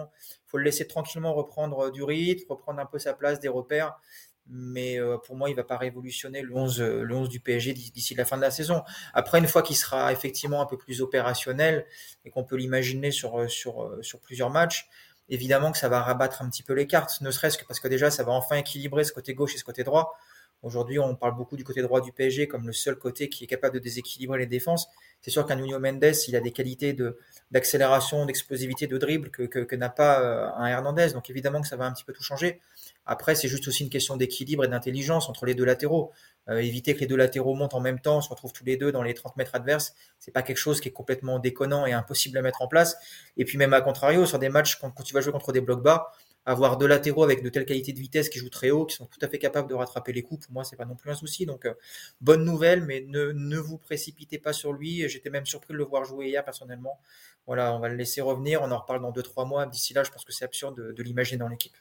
faut 0.48 0.58
le 0.58 0.64
laisser 0.64 0.88
tranquillement 0.88 1.34
reprendre 1.34 1.88
euh, 1.88 1.92
du 1.92 2.04
rythme, 2.04 2.50
reprendre 2.50 2.80
un 2.80 2.86
peu 2.86 3.00
sa 3.00 3.14
place, 3.14 3.40
des 3.40 3.50
repères. 3.50 4.00
Mais 4.48 5.00
euh, 5.00 5.18
pour 5.18 5.36
moi, 5.36 5.50
il 5.50 5.56
va 5.56 5.64
pas 5.64 5.78
révolutionner 5.78 6.42
le 6.42 6.54
11, 6.56 6.82
euh, 6.82 7.04
le 7.04 7.16
11 7.16 7.30
du 7.30 7.40
PSG 7.40 7.74
d'ici 7.74 8.14
la 8.16 8.26
fin 8.26 8.36
de 8.36 8.42
la 8.42 8.52
saison. 8.52 8.84
Après, 9.14 9.40
une 9.40 9.48
fois 9.48 9.62
qu'il 9.62 9.78
sera 9.78 10.12
effectivement 10.12 10.62
un 10.62 10.66
peu 10.66 10.78
plus 10.78 11.02
opérationnel 11.02 11.86
et 12.26 12.30
qu'on 12.30 12.44
peut 12.44 12.58
l'imaginer 12.58 13.12
sur, 13.12 13.50
sur, 13.50 13.84
euh, 13.84 14.02
sur 14.02 14.20
plusieurs 14.20 14.50
matchs, 14.50 14.90
évidemment 15.30 15.72
que 15.72 15.78
ça 15.78 15.88
va 15.88 16.02
rabattre 16.02 16.42
un 16.42 16.50
petit 16.50 16.64
peu 16.64 16.74
les 16.74 16.88
cartes, 16.88 17.22
ne 17.22 17.32
serait-ce 17.32 17.58
que 17.58 17.66
parce 17.66 17.80
que 17.80 17.88
déjà, 17.88 18.12
ça 18.12 18.24
va 18.24 18.34
enfin 18.34 18.58
équilibrer 18.58 19.06
ce 19.06 19.14
côté 19.14 19.34
gauche 19.34 19.56
et 19.56 19.58
ce 19.58 19.64
côté 19.64 19.84
droit. 19.84 20.14
Aujourd'hui, 20.64 20.98
on 20.98 21.16
parle 21.16 21.36
beaucoup 21.36 21.58
du 21.58 21.64
côté 21.66 21.82
droit 21.82 22.00
du 22.00 22.14
PSG 22.14 22.48
comme 22.48 22.66
le 22.66 22.74
seul 22.74 22.96
côté 22.96 23.28
qui 23.28 23.44
est 23.44 23.48
capable 23.48 23.76
de 23.76 23.80
déséquilibrer 23.80 24.40
les 24.40 24.46
défenses. 24.46 24.88
C'est 25.22 25.30
sûr 25.30 25.46
qu'un 25.46 25.58
Nuno 25.58 25.78
Mendes, 25.78 26.16
il 26.28 26.36
a 26.36 26.40
des 26.40 26.52
qualités 26.52 26.96
d'accélération, 27.52 28.26
d'explosivité, 28.26 28.88
de 28.88 28.98
dribble 28.98 29.30
que, 29.30 29.76
n'a 29.76 29.90
pas 29.90 30.22
euh, 30.22 30.50
un 30.56 30.68
Hernandez. 30.68 31.10
Donc 31.14 31.30
évidemment 31.30 31.62
que 31.62 31.68
ça 31.68 31.76
va 31.76 31.86
un 31.86 31.92
petit 31.92 32.06
peu 32.06 32.14
tout 32.14 32.24
changer. 32.24 32.62
Après, 33.06 33.36
c'est 33.36 33.50
juste 33.50 33.68
aussi 33.68 33.84
une 33.84 33.90
question 33.90 34.16
d'équilibre 34.16 34.64
et 34.64 34.70
d'intelligence 34.70 35.30
entre 35.30 35.46
les 35.46 35.54
deux 35.54 35.66
latéraux. 35.66 36.12
Euh, 36.50 36.58
éviter 36.58 36.94
que 36.94 37.00
les 37.00 37.08
deux 37.08 37.16
latéraux 37.16 37.56
montent 37.56 37.74
en 37.74 37.80
même 37.80 38.00
temps, 38.00 38.22
se 38.22 38.30
retrouvent 38.30 38.52
tous 38.52 38.66
les 38.66 38.76
deux 38.76 38.92
dans 38.92 39.04
les 39.04 39.14
30 39.14 39.38
mètres 39.38 39.56
adverses, 39.56 39.94
c'est 40.20 40.32
pas 40.32 40.42
quelque 40.42 40.58
chose 40.58 40.82
qui 40.82 40.90
est 40.90 40.92
complètement 40.92 41.40
déconnant 41.40 41.86
et 41.86 41.94
impossible 41.94 42.38
à 42.38 42.42
mettre 42.42 42.62
en 42.62 42.68
place. 42.68 42.98
Et 43.38 43.46
puis 43.46 43.58
même 43.58 43.74
à 43.74 43.82
contrario, 43.82 44.26
sur 44.26 44.40
des 44.40 44.50
matchs 44.50 44.76
quand, 44.76 44.92
tu 45.04 45.14
vas 45.14 45.22
jouer 45.22 45.32
contre 45.32 45.54
des 45.54 45.62
blocs 45.62 45.82
bas, 45.82 46.12
avoir 46.46 46.78
deux 46.78 46.88
latéraux 46.88 47.24
avec 47.24 47.42
de 47.42 47.50
telles 47.50 47.66
qualités 47.66 47.94
de 47.94 48.00
vitesse 48.00 48.30
qui 48.30 48.40
jouent 48.40 48.50
très 48.50 48.70
haut, 48.70 48.86
qui 48.86 48.96
sont 48.96 49.06
tout 49.06 49.20
à 49.22 49.28
fait 49.28 49.40
capables 49.40 49.70
de 49.70 49.74
rattraper 49.74 50.12
les 50.12 50.24
coups, 50.24 50.46
pour 50.46 50.54
moi 50.54 50.64
c'est 50.64 50.76
pas 50.76 50.86
non 50.86 50.96
plus 50.96 51.10
un 51.10 51.16
souci. 51.16 51.46
Donc 51.46 51.66
euh, 51.66 51.74
bonne 52.22 52.44
nouvelle, 52.44 52.84
mais 52.84 53.06
ne, 53.08 53.58
vous 53.58 53.78
précipitez 53.78 54.40
pas 54.40 54.54
sur 54.54 54.74
lui. 54.74 55.08
J'étais 55.08 55.30
même 55.30 55.46
surpris 55.46 55.74
de 55.74 55.78
le 55.78 55.86
voir 55.86 56.04
jouer 56.04 56.28
hier 56.28 56.44
personnellement. 56.44 57.00
Voilà, 57.48 57.74
on 57.74 57.80
va 57.80 57.90
le 57.90 57.96
laisser 57.96 58.22
revenir, 58.22 58.62
on 58.62 58.72
en 58.72 58.78
reparle 58.78 59.02
dans 59.02 59.12
2-3 59.12 59.48
mois. 59.48 59.66
D'ici 59.66 59.94
là, 59.94 60.04
je 60.04 60.12
pense 60.12 60.26
que 60.26 60.34
c'est 60.34 60.46
absurde 60.46 60.76
de, 60.94 61.04
l'imaginer 61.04 61.40
dans 61.40 61.48
l'équipe. 61.48 61.76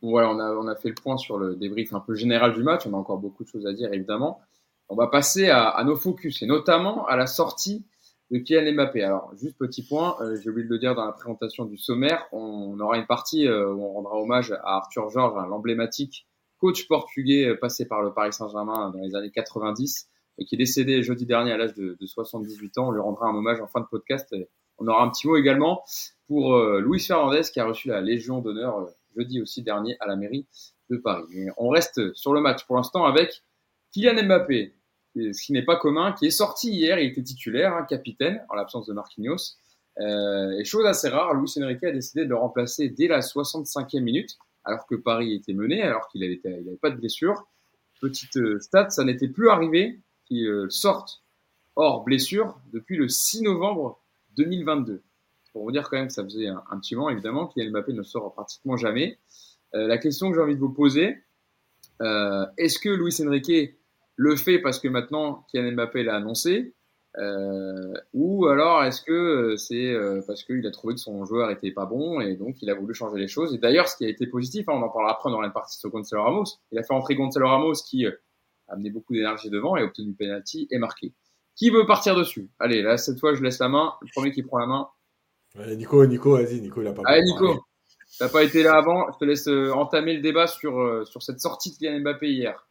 Voilà, 0.00 0.30
on 0.30 0.38
a, 0.40 0.50
on 0.52 0.66
a 0.66 0.74
fait 0.74 0.88
le 0.88 0.94
point 0.94 1.16
sur 1.16 1.38
le 1.38 1.54
débrief 1.54 1.92
un 1.92 2.00
peu 2.00 2.14
général 2.14 2.54
du 2.54 2.62
match. 2.62 2.86
On 2.86 2.94
a 2.94 2.96
encore 2.96 3.18
beaucoup 3.18 3.44
de 3.44 3.48
choses 3.48 3.66
à 3.66 3.72
dire, 3.72 3.92
évidemment. 3.92 4.40
On 4.88 4.96
va 4.96 5.06
passer 5.06 5.48
à 5.48 5.82
nos 5.84 5.96
focus 5.96 6.42
et 6.42 6.46
notamment 6.46 7.06
à 7.06 7.16
la 7.16 7.26
sortie 7.26 7.84
de 8.32 8.38
Kylian 8.38 8.72
Mbappé. 8.72 9.02
Alors, 9.02 9.30
juste 9.36 9.58
petit 9.58 9.86
point, 9.86 10.16
euh, 10.20 10.36
j'ai 10.40 10.48
oublié 10.48 10.66
de 10.66 10.72
le 10.72 10.78
dire 10.78 10.94
dans 10.94 11.04
la 11.04 11.12
présentation 11.12 11.66
du 11.66 11.76
sommaire, 11.76 12.26
on, 12.32 12.80
aura 12.80 12.96
une 12.96 13.06
partie 13.06 13.46
euh, 13.46 13.72
où 13.72 13.84
on 13.84 13.92
rendra 13.92 14.16
hommage 14.16 14.52
à 14.52 14.76
Arthur 14.76 15.10
Georges, 15.10 15.38
hein, 15.38 15.46
l'emblématique 15.48 16.26
coach 16.58 16.88
portugais 16.88 17.48
euh, 17.48 17.58
passé 17.58 17.86
par 17.86 18.02
le 18.02 18.14
Paris 18.14 18.32
Saint-Germain 18.32 18.90
dans 18.90 19.00
les 19.00 19.14
années 19.14 19.30
90 19.30 20.08
et 20.38 20.44
qui 20.46 20.54
est 20.54 20.58
décédé 20.58 21.02
jeudi 21.02 21.26
dernier 21.26 21.52
à 21.52 21.58
l'âge 21.58 21.74
de, 21.74 21.98
de, 22.00 22.06
78 22.06 22.78
ans. 22.78 22.88
On 22.88 22.92
lui 22.92 23.00
rendra 23.00 23.26
un 23.26 23.34
hommage 23.34 23.60
en 23.60 23.66
fin 23.66 23.80
de 23.80 23.86
podcast. 23.86 24.32
Et 24.32 24.48
on 24.78 24.88
aura 24.88 25.02
un 25.02 25.10
petit 25.10 25.26
mot 25.26 25.36
également 25.36 25.84
pour 26.26 26.58
Luis 26.78 27.00
Fernandez 27.00 27.42
qui 27.52 27.60
a 27.60 27.66
reçu 27.66 27.88
la 27.88 28.00
Légion 28.00 28.40
d'honneur 28.40 28.88
jeudi 29.14 29.42
aussi 29.42 29.62
dernier 29.62 29.96
à 30.00 30.06
la 30.06 30.16
mairie 30.16 30.46
de 30.88 30.96
Paris. 30.96 31.26
on 31.58 31.68
reste 31.68 32.14
sur 32.14 32.32
le 32.32 32.40
match 32.40 32.64
pour 32.64 32.76
l'instant 32.76 33.04
avec 33.04 33.42
Kylian 33.92 34.24
Mbappé, 34.24 34.74
ce 35.14 35.42
qui 35.42 35.52
n'est 35.52 35.64
pas 35.64 35.76
commun, 35.76 36.12
qui 36.12 36.26
est 36.26 36.30
sorti 36.30 36.70
hier, 36.70 36.98
il 36.98 37.10
était 37.10 37.22
titulaire, 37.22 37.74
hein, 37.74 37.84
capitaine, 37.88 38.42
en 38.48 38.54
l'absence 38.54 38.86
de 38.86 38.92
Marquinhos. 38.92 39.56
Euh, 40.00 40.58
et 40.58 40.64
chose 40.64 40.86
assez 40.86 41.08
rare, 41.08 41.34
Luis 41.34 41.52
Enrique 41.58 41.84
a 41.84 41.92
décidé 41.92 42.24
de 42.24 42.30
le 42.30 42.36
remplacer 42.36 42.88
dès 42.88 43.08
la 43.08 43.20
65e 43.20 44.00
minute, 44.00 44.38
alors 44.64 44.86
que 44.86 44.94
Paris 44.94 45.34
était 45.34 45.52
mené, 45.52 45.82
alors 45.82 46.08
qu'il 46.08 46.20
n'avait 46.20 46.76
pas 46.80 46.90
de 46.90 46.96
blessure. 46.96 47.46
Petite 48.00 48.36
euh, 48.36 48.58
stat, 48.58 48.90
ça 48.90 49.04
n'était 49.04 49.28
plus 49.28 49.48
arrivé 49.48 50.00
qu'il 50.24 50.46
euh, 50.46 50.70
sorte 50.70 51.22
hors 51.76 52.04
blessure 52.04 52.58
depuis 52.72 52.96
le 52.96 53.08
6 53.08 53.42
novembre 53.42 54.00
2022 54.36 55.02
pour 55.52 55.64
vous 55.64 55.72
dire 55.72 55.88
quand 55.88 55.96
même 55.96 56.08
que 56.08 56.12
ça 56.12 56.24
faisait 56.24 56.48
un, 56.48 56.78
petit 56.80 56.96
moment, 56.96 57.10
évidemment, 57.10 57.46
Kylian 57.46 57.70
Mbappé 57.70 57.92
ne 57.92 58.02
sort 58.02 58.32
pratiquement 58.32 58.76
jamais. 58.76 59.18
Euh, 59.74 59.86
la 59.86 59.98
question 59.98 60.30
que 60.30 60.36
j'ai 60.36 60.42
envie 60.42 60.54
de 60.54 60.60
vous 60.60 60.72
poser, 60.72 61.18
euh, 62.00 62.46
est-ce 62.56 62.78
que 62.78 62.88
Luis 62.88 63.14
Enrique 63.22 63.76
le 64.16 64.36
fait 64.36 64.58
parce 64.58 64.78
que 64.78 64.88
maintenant 64.88 65.46
Kylian 65.50 65.72
Mbappé 65.72 66.02
l'a 66.02 66.16
annoncé 66.16 66.74
euh, 67.18 67.92
ou 68.14 68.46
alors 68.46 68.84
est-ce 68.84 69.02
que 69.02 69.56
c'est 69.56 69.94
parce 70.26 70.44
qu'il 70.44 70.66
a 70.66 70.70
trouvé 70.70 70.94
que 70.94 71.00
son 71.00 71.24
joueur 71.24 71.50
était 71.50 71.70
pas 71.70 71.84
bon 71.84 72.20
et 72.20 72.36
donc 72.36 72.62
il 72.62 72.70
a 72.70 72.74
voulu 72.74 72.94
changer 72.94 73.18
les 73.18 73.28
choses 73.28 73.54
Et 73.54 73.58
d'ailleurs, 73.58 73.88
ce 73.88 73.96
qui 73.96 74.06
a 74.06 74.08
été 74.08 74.26
positif, 74.26 74.66
hein, 74.68 74.72
on 74.76 74.82
en 74.82 74.88
parlera 74.88 75.12
après 75.12 75.30
dans 75.30 75.40
la 75.40 75.50
partie 75.50 75.78
sur 75.78 75.90
Gonzalo 75.90 76.22
Ramos, 76.22 76.44
il 76.70 76.78
a 76.78 76.82
fait 76.82 76.94
entrer 76.94 77.14
Gonzalo 77.14 77.48
Ramos 77.48 77.74
qui 77.86 78.06
a 78.06 78.12
amené 78.68 78.90
beaucoup 78.90 79.12
d'énergie 79.12 79.50
devant 79.50 79.76
et 79.76 79.82
a 79.82 79.84
obtenu 79.84 80.14
penalty 80.14 80.68
et 80.70 80.78
marqué. 80.78 81.12
Qui 81.54 81.68
veut 81.68 81.84
partir 81.84 82.16
dessus? 82.16 82.48
Allez, 82.58 82.80
là 82.80 82.96
cette 82.96 83.20
fois 83.20 83.34
je 83.34 83.42
laisse 83.42 83.58
la 83.58 83.68
main. 83.68 83.92
Le 84.00 84.08
premier 84.14 84.32
qui 84.32 84.42
prend 84.42 84.58
la 84.58 84.66
main, 84.66 84.88
Nico, 85.54 86.06
Nico, 86.06 86.36
vas-y, 86.36 86.60
Nico, 86.60 86.80
il 86.80 86.88
a 86.88 86.92
pas. 86.92 87.02
Allez, 87.04 87.22
Nico, 87.24 87.64
t'as 88.18 88.28
pas 88.28 88.42
été 88.42 88.62
là 88.62 88.76
avant. 88.76 89.12
Je 89.12 89.18
te 89.18 89.24
laisse 89.24 89.48
euh, 89.48 89.70
entamer 89.72 90.14
le 90.14 90.22
débat 90.22 90.46
sur 90.46 90.80
euh, 90.80 91.04
sur 91.04 91.22
cette 91.22 91.40
sortie 91.40 91.72
de 91.72 91.76
Kylian 91.76 92.00
Mbappé 92.00 92.30
hier. 92.30 92.66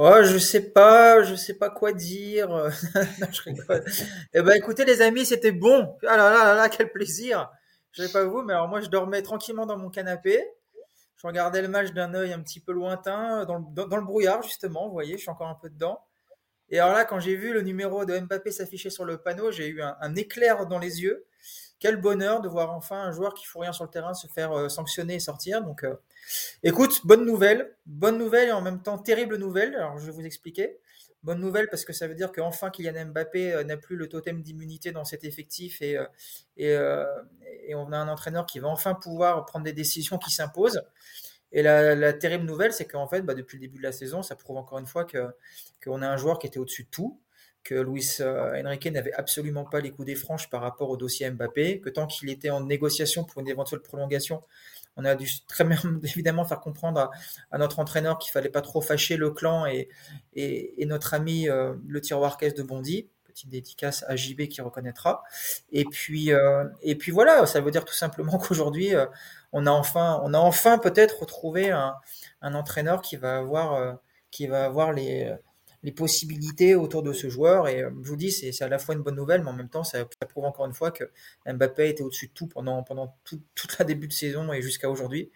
Oh, 0.00 0.22
je 0.22 0.38
sais 0.38 0.70
pas, 0.70 1.24
je 1.24 1.34
sais 1.34 1.54
pas 1.54 1.70
quoi 1.70 1.92
dire. 1.92 2.70
je 3.32 3.42
rigole. 3.42 3.84
eh 4.32 4.42
ben, 4.42 4.52
écoutez, 4.52 4.84
les 4.84 5.02
amis, 5.02 5.26
c'était 5.26 5.50
bon. 5.50 5.96
Ah 6.06 6.16
là 6.16 6.30
là 6.30 6.44
là 6.44 6.54
là, 6.54 6.68
quel 6.68 6.92
plaisir. 6.92 7.50
Je 7.90 8.04
sais 8.04 8.12
pas 8.12 8.22
vous, 8.22 8.42
mais 8.42 8.52
alors 8.52 8.68
moi, 8.68 8.80
je 8.80 8.86
dormais 8.86 9.22
tranquillement 9.22 9.66
dans 9.66 9.76
mon 9.76 9.90
canapé. 9.90 10.40
Je 11.16 11.26
regardais 11.26 11.62
le 11.62 11.66
match 11.66 11.90
d'un 11.94 12.14
œil 12.14 12.32
un 12.32 12.40
petit 12.40 12.60
peu 12.60 12.70
lointain, 12.70 13.44
dans 13.44 13.56
le, 13.56 14.04
brouillard 14.04 14.40
justement. 14.44 14.86
Vous 14.86 14.92
voyez, 14.92 15.14
je 15.14 15.22
suis 15.22 15.30
encore 15.30 15.48
un 15.48 15.58
peu 15.60 15.68
dedans. 15.68 15.98
Et 16.68 16.78
alors 16.78 16.94
là, 16.94 17.04
quand 17.04 17.18
j'ai 17.18 17.34
vu 17.34 17.52
le 17.52 17.62
numéro 17.62 18.04
de 18.04 18.20
Mbappé 18.20 18.52
s'afficher 18.52 18.90
sur 18.90 19.04
le 19.04 19.18
panneau, 19.18 19.50
j'ai 19.50 19.66
eu 19.66 19.82
un, 19.82 20.14
éclair 20.14 20.66
dans 20.66 20.78
les 20.78 21.02
yeux. 21.02 21.26
Quel 21.80 21.96
bonheur 21.96 22.40
de 22.40 22.48
voir 22.48 22.72
enfin 22.72 23.00
un 23.02 23.12
joueur 23.12 23.34
qui 23.34 23.46
fout 23.46 23.62
rien 23.62 23.72
sur 23.72 23.84
le 23.84 23.90
terrain 23.90 24.12
se 24.12 24.26
faire 24.26 24.52
euh, 24.52 24.68
sanctionner 24.68 25.14
et 25.14 25.20
sortir. 25.20 25.62
Donc, 25.62 25.84
euh, 25.84 25.94
écoute, 26.62 27.06
bonne 27.06 27.24
nouvelle, 27.24 27.76
bonne 27.86 28.18
nouvelle 28.18 28.48
et 28.48 28.52
en 28.52 28.60
même 28.60 28.82
temps 28.82 28.98
terrible 28.98 29.36
nouvelle. 29.36 29.74
Alors, 29.76 29.98
je 29.98 30.06
vais 30.06 30.12
vous 30.12 30.26
expliquer. 30.26 30.80
Bonne 31.22 31.40
nouvelle 31.40 31.68
parce 31.68 31.84
que 31.84 31.92
ça 31.92 32.06
veut 32.06 32.14
dire 32.14 32.32
qu'enfin 32.32 32.70
Kylian 32.70 33.06
Mbappé 33.06 33.52
euh, 33.52 33.64
n'a 33.64 33.76
plus 33.76 33.96
le 33.96 34.08
totem 34.08 34.42
d'immunité 34.42 34.90
dans 34.90 35.04
cet 35.04 35.24
effectif 35.24 35.80
et, 35.82 35.98
on 37.74 37.92
a 37.92 37.96
un 37.96 38.08
entraîneur 38.08 38.46
qui 38.46 38.58
va 38.58 38.68
enfin 38.68 38.94
pouvoir 38.94 39.44
prendre 39.44 39.64
des 39.64 39.72
décisions 39.72 40.18
qui 40.18 40.32
s'imposent. 40.32 40.82
Et 41.52 41.62
la, 41.62 42.12
terrible 42.12 42.44
nouvelle, 42.44 42.72
c'est 42.72 42.86
qu'en 42.86 43.06
fait, 43.06 43.22
bah, 43.22 43.34
depuis 43.34 43.56
le 43.56 43.62
début 43.62 43.78
de 43.78 43.82
la 43.82 43.92
saison, 43.92 44.22
ça 44.22 44.36
prouve 44.36 44.56
encore 44.56 44.78
une 44.78 44.86
fois 44.86 45.06
qu'on 45.82 46.02
a 46.02 46.08
un 46.08 46.16
joueur 46.16 46.38
qui 46.38 46.46
était 46.46 46.58
au-dessus 46.58 46.84
de 46.84 46.88
tout, 46.90 47.20
que 47.64 47.74
Luis 47.74 48.16
euh, 48.20 48.62
Enrique 48.64 48.86
n'avait 48.86 49.12
absolument 49.12 49.64
pas 49.64 49.80
les 49.80 49.90
coups 49.90 50.06
des 50.06 50.14
franches 50.14 50.48
par 50.50 50.62
rapport 50.62 50.90
au 50.90 50.96
dossier 50.96 51.30
Mbappé, 51.30 51.80
que 51.80 51.90
tant 51.90 52.06
qu'il 52.06 52.30
était 52.30 52.50
en 52.50 52.60
négociation 52.60 53.24
pour 53.24 53.40
une 53.40 53.48
éventuelle 53.48 53.80
prolongation, 53.80 54.42
on 54.96 55.04
a 55.04 55.14
dû 55.14 55.28
très 55.46 55.64
évidemment 56.02 56.44
faire 56.44 56.60
comprendre 56.60 57.10
à, 57.50 57.58
notre 57.58 57.78
entraîneur 57.78 58.18
qu'il 58.18 58.32
fallait 58.32 58.48
pas 58.48 58.62
trop 58.62 58.80
fâcher 58.80 59.16
le 59.16 59.30
clan 59.30 59.66
et, 59.66 59.88
notre 60.86 61.14
ami 61.14 61.48
euh, 61.48 61.74
le 61.86 62.00
tiroir 62.00 62.38
caisse 62.38 62.54
de 62.54 62.62
Bondy 62.62 63.08
petite 63.26 63.50
dédicace 63.50 64.04
à 64.08 64.16
JB 64.16 64.48
qui 64.48 64.60
reconnaîtra. 64.62 65.22
Et 65.70 65.84
puis, 65.84 66.32
euh, 66.32 66.64
et 66.82 66.96
puis 66.96 67.12
voilà, 67.12 67.46
ça 67.46 67.60
veut 67.60 67.70
dire 67.70 67.84
tout 67.84 67.94
simplement 67.94 68.38
qu'aujourd'hui, 68.38 68.94
on 69.52 69.66
a 69.66 69.70
enfin, 69.70 70.20
enfin 70.34 70.78
peut-être 70.78 71.20
retrouvé 71.20 71.70
un, 71.70 71.94
un, 72.40 72.54
entraîneur 72.54 73.00
qui 73.00 73.16
va 73.16 73.36
avoir, 73.36 73.98
qui 74.30 74.48
va 74.48 74.64
avoir 74.64 74.92
les, 74.92 75.32
les 75.82 75.92
possibilités 75.92 76.74
autour 76.74 77.02
de 77.02 77.12
ce 77.12 77.28
joueur. 77.28 77.68
Et 77.68 77.80
je 77.80 78.08
vous 78.08 78.16
dis, 78.16 78.30
c'est 78.30 78.62
à 78.62 78.68
la 78.68 78.78
fois 78.78 78.94
une 78.94 79.02
bonne 79.02 79.16
nouvelle, 79.16 79.42
mais 79.42 79.50
en 79.50 79.54
même 79.54 79.68
temps, 79.68 79.84
ça, 79.84 80.04
prouve 80.28 80.44
encore 80.44 80.66
une 80.66 80.74
fois 80.74 80.90
que 80.90 81.04
Mbappé 81.46 81.88
était 81.88 82.02
au-dessus 82.02 82.28
de 82.28 82.32
tout 82.32 82.46
pendant, 82.46 82.82
pendant 82.82 83.16
tout, 83.24 83.40
toute 83.54 83.78
la 83.78 83.84
début 83.84 84.08
de 84.08 84.12
saison 84.12 84.52
et 84.52 84.62
jusqu'à 84.62 84.90
aujourd'hui. 84.90 85.30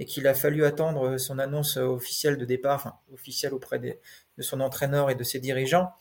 Et 0.00 0.06
qu'il 0.06 0.26
a 0.26 0.34
fallu 0.34 0.64
attendre 0.64 1.18
son 1.18 1.38
annonce 1.38 1.76
officielle 1.76 2.36
de 2.36 2.44
départ, 2.44 2.74
enfin 2.76 2.94
officielle 3.12 3.54
auprès 3.54 3.78
de 3.78 3.96
son 4.42 4.60
entraîneur 4.60 5.08
et 5.08 5.14
de 5.14 5.22
ses 5.22 5.38
dirigeants, 5.38 5.92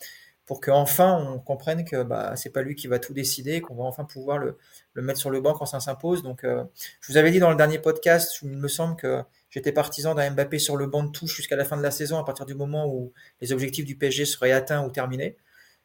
pour 0.45 0.60
qu'enfin 0.62 1.13
on 1.13 1.39
comprenne 1.39 1.86
que 1.86 2.03
bah, 2.03 2.36
c'est 2.36 2.49
pas 2.49 2.62
lui 2.62 2.75
qui 2.75 2.88
va 2.88 2.99
tout 2.99 3.13
décider, 3.13 3.62
qu'on 3.62 3.75
va 3.75 3.84
enfin 3.84 4.03
pouvoir 4.03 4.38
le, 4.38 4.58
le, 4.93 5.01
mettre 5.01 5.19
sur 5.19 5.29
le 5.29 5.41
banc 5.41 5.53
quand 5.53 5.65
ça 5.65 5.79
s'impose. 5.79 6.23
Donc, 6.23 6.43
euh, 6.43 6.63
je 7.01 7.12
vous 7.12 7.17
avais 7.17 7.32
dit 7.32 7.39
dans 7.39 7.49
le 7.49 7.56
dernier 7.56 7.79
podcast, 7.79 8.39
il 8.41 8.49
me 8.49 8.67
semble 8.67 8.95
que 8.95 9.21
j'étais 9.54 9.72
partisan 9.72 10.16
d'un 10.16 10.32
Mbappé 10.32 10.58
sur 10.58 10.76
le 10.76 10.88
banc 10.88 11.04
de 11.04 11.12
touche 11.12 11.36
jusqu'à 11.36 11.56
la 11.56 11.63
fin 11.63 11.78
de 11.78 11.84
la 11.84 11.92
saison, 11.92 12.18
à 12.18 12.24
partir 12.24 12.46
du 12.46 12.56
moment 12.56 12.88
où 12.88 13.13
les 13.39 13.54
objectifs 13.54 13.86
du 13.86 13.96
PSG 13.96 14.26
seraient 14.26 14.52
atteints 14.52 14.84
ou 14.84 14.89
terminés. 14.89 15.38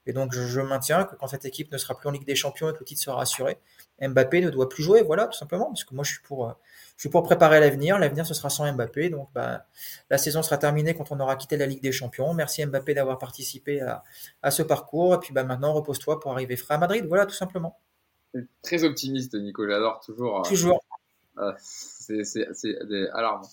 Et 0.07 0.15
donc, 0.15 0.33
je, 0.33 0.41
je 0.47 0.61
maintiens 0.63 1.05
que 1.05 1.17
quand 1.17 1.27
cette 1.27 1.45
équipe 1.45 1.71
ne 1.71 1.77
sera 1.77 1.95
plus 1.95 2.09
en 2.09 2.13
Ligue 2.13 2.25
des 2.25 2.35
Champions 2.35 2.71
et 2.71 2.73
que 2.73 2.79
le 2.79 2.87
titre 2.87 3.03
sera 3.03 3.21
assuré, 3.21 3.59
Mbappé 4.01 4.41
ne 4.41 4.49
doit 4.49 4.67
plus 4.67 4.83
jouer, 4.83 5.03
voilà, 5.03 5.27
tout 5.27 5.37
simplement, 5.37 5.67
parce 5.67 5.85
que 5.85 5.95
moi, 5.95 6.03
je 6.03 6.13
suis 6.13 6.23
pour, 6.23 6.49
euh, 6.49 6.53
je 6.97 7.03
suis 7.03 7.09
pour 7.11 7.23
préparer 7.23 7.61
l'avenir. 7.61 7.99
L'avenir, 7.99 8.25
ce 8.25 8.33
sera 8.33 8.49
sans 8.49 8.73
Mbappé. 8.73 9.11
Donc, 9.11 9.29
bah, 9.35 9.67
la 10.09 10.17
saison 10.17 10.43
sera 10.43 10.57
terminée 10.57 10.95
quand 10.95 11.13
on 11.13 11.21
aura 11.21 11.37
quitté 11.37 11.59
la 11.59 11.67
Ligue 11.67 11.83
des 11.83 11.93
Champions. 11.93 12.33
Merci 12.33 12.65
Mbappé 12.65 12.95
d'avoir 12.95 13.19
participé 13.19 13.83
à, 13.83 14.03
à, 14.43 14.51
ce 14.51 14.63
parcours. 14.63 15.15
Et 15.15 15.19
puis, 15.19 15.35
bah, 15.35 15.45
maintenant, 15.45 15.75
repose-toi 15.75 16.21
pour 16.21 16.33
arriver 16.33 16.57
frais 16.57 16.75
à 16.75 16.79
Madrid. 16.79 17.05
Voilà, 17.07 17.27
tout 17.27 17.35
simplement. 17.35 17.79
Très 18.63 18.85
optimiste, 18.85 19.35
Nico. 19.35 19.67
J'adore 19.69 20.01
toujours. 20.01 20.39
Euh, 20.39 20.43
toujours. 20.43 20.81
Euh, 21.39 21.53
c'est 21.59 23.11
alarmant. 23.13 23.49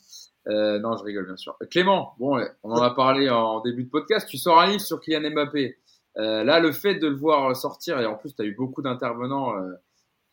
Euh, 0.48 0.80
non, 0.80 0.96
je 0.98 1.04
rigole, 1.04 1.26
bien 1.26 1.38
sûr. 1.38 1.58
Clément, 1.72 2.14
bon, 2.20 2.40
on 2.64 2.72
en 2.72 2.82
a 2.82 2.92
parlé 2.92 3.30
en 3.30 3.62
début 3.62 3.86
de 3.86 3.90
podcast. 3.90 4.28
Tu 4.30 4.38
sors 4.38 4.60
un 4.60 4.68
livre 4.68 4.82
sur 4.82 5.00
Kylian 5.00 5.32
Mbappé. 5.32 5.78
Euh, 6.18 6.44
là, 6.44 6.60
le 6.60 6.72
fait 6.72 6.96
de 6.96 7.08
le 7.08 7.16
voir 7.16 7.56
sortir, 7.56 8.00
et 8.00 8.06
en 8.06 8.16
plus, 8.16 8.36
tu 8.36 8.42
as 8.42 8.46
eu 8.46 8.56
beaucoup 8.56 8.82
d'intervenants 8.82 9.58
euh, 9.58 9.74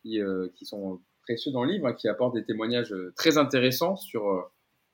qui, 0.01 0.21
euh, 0.21 0.47
qui 0.55 0.65
sont 0.65 1.01
précieux 1.23 1.51
dans 1.51 1.63
le 1.63 1.71
livre, 1.71 1.87
hein, 1.87 1.93
qui 1.93 2.07
apportent 2.07 2.35
des 2.35 2.45
témoignages 2.45 2.93
euh, 2.93 3.13
très 3.15 3.37
intéressants 3.37 3.95
sur 3.95 4.27
euh, 4.29 4.41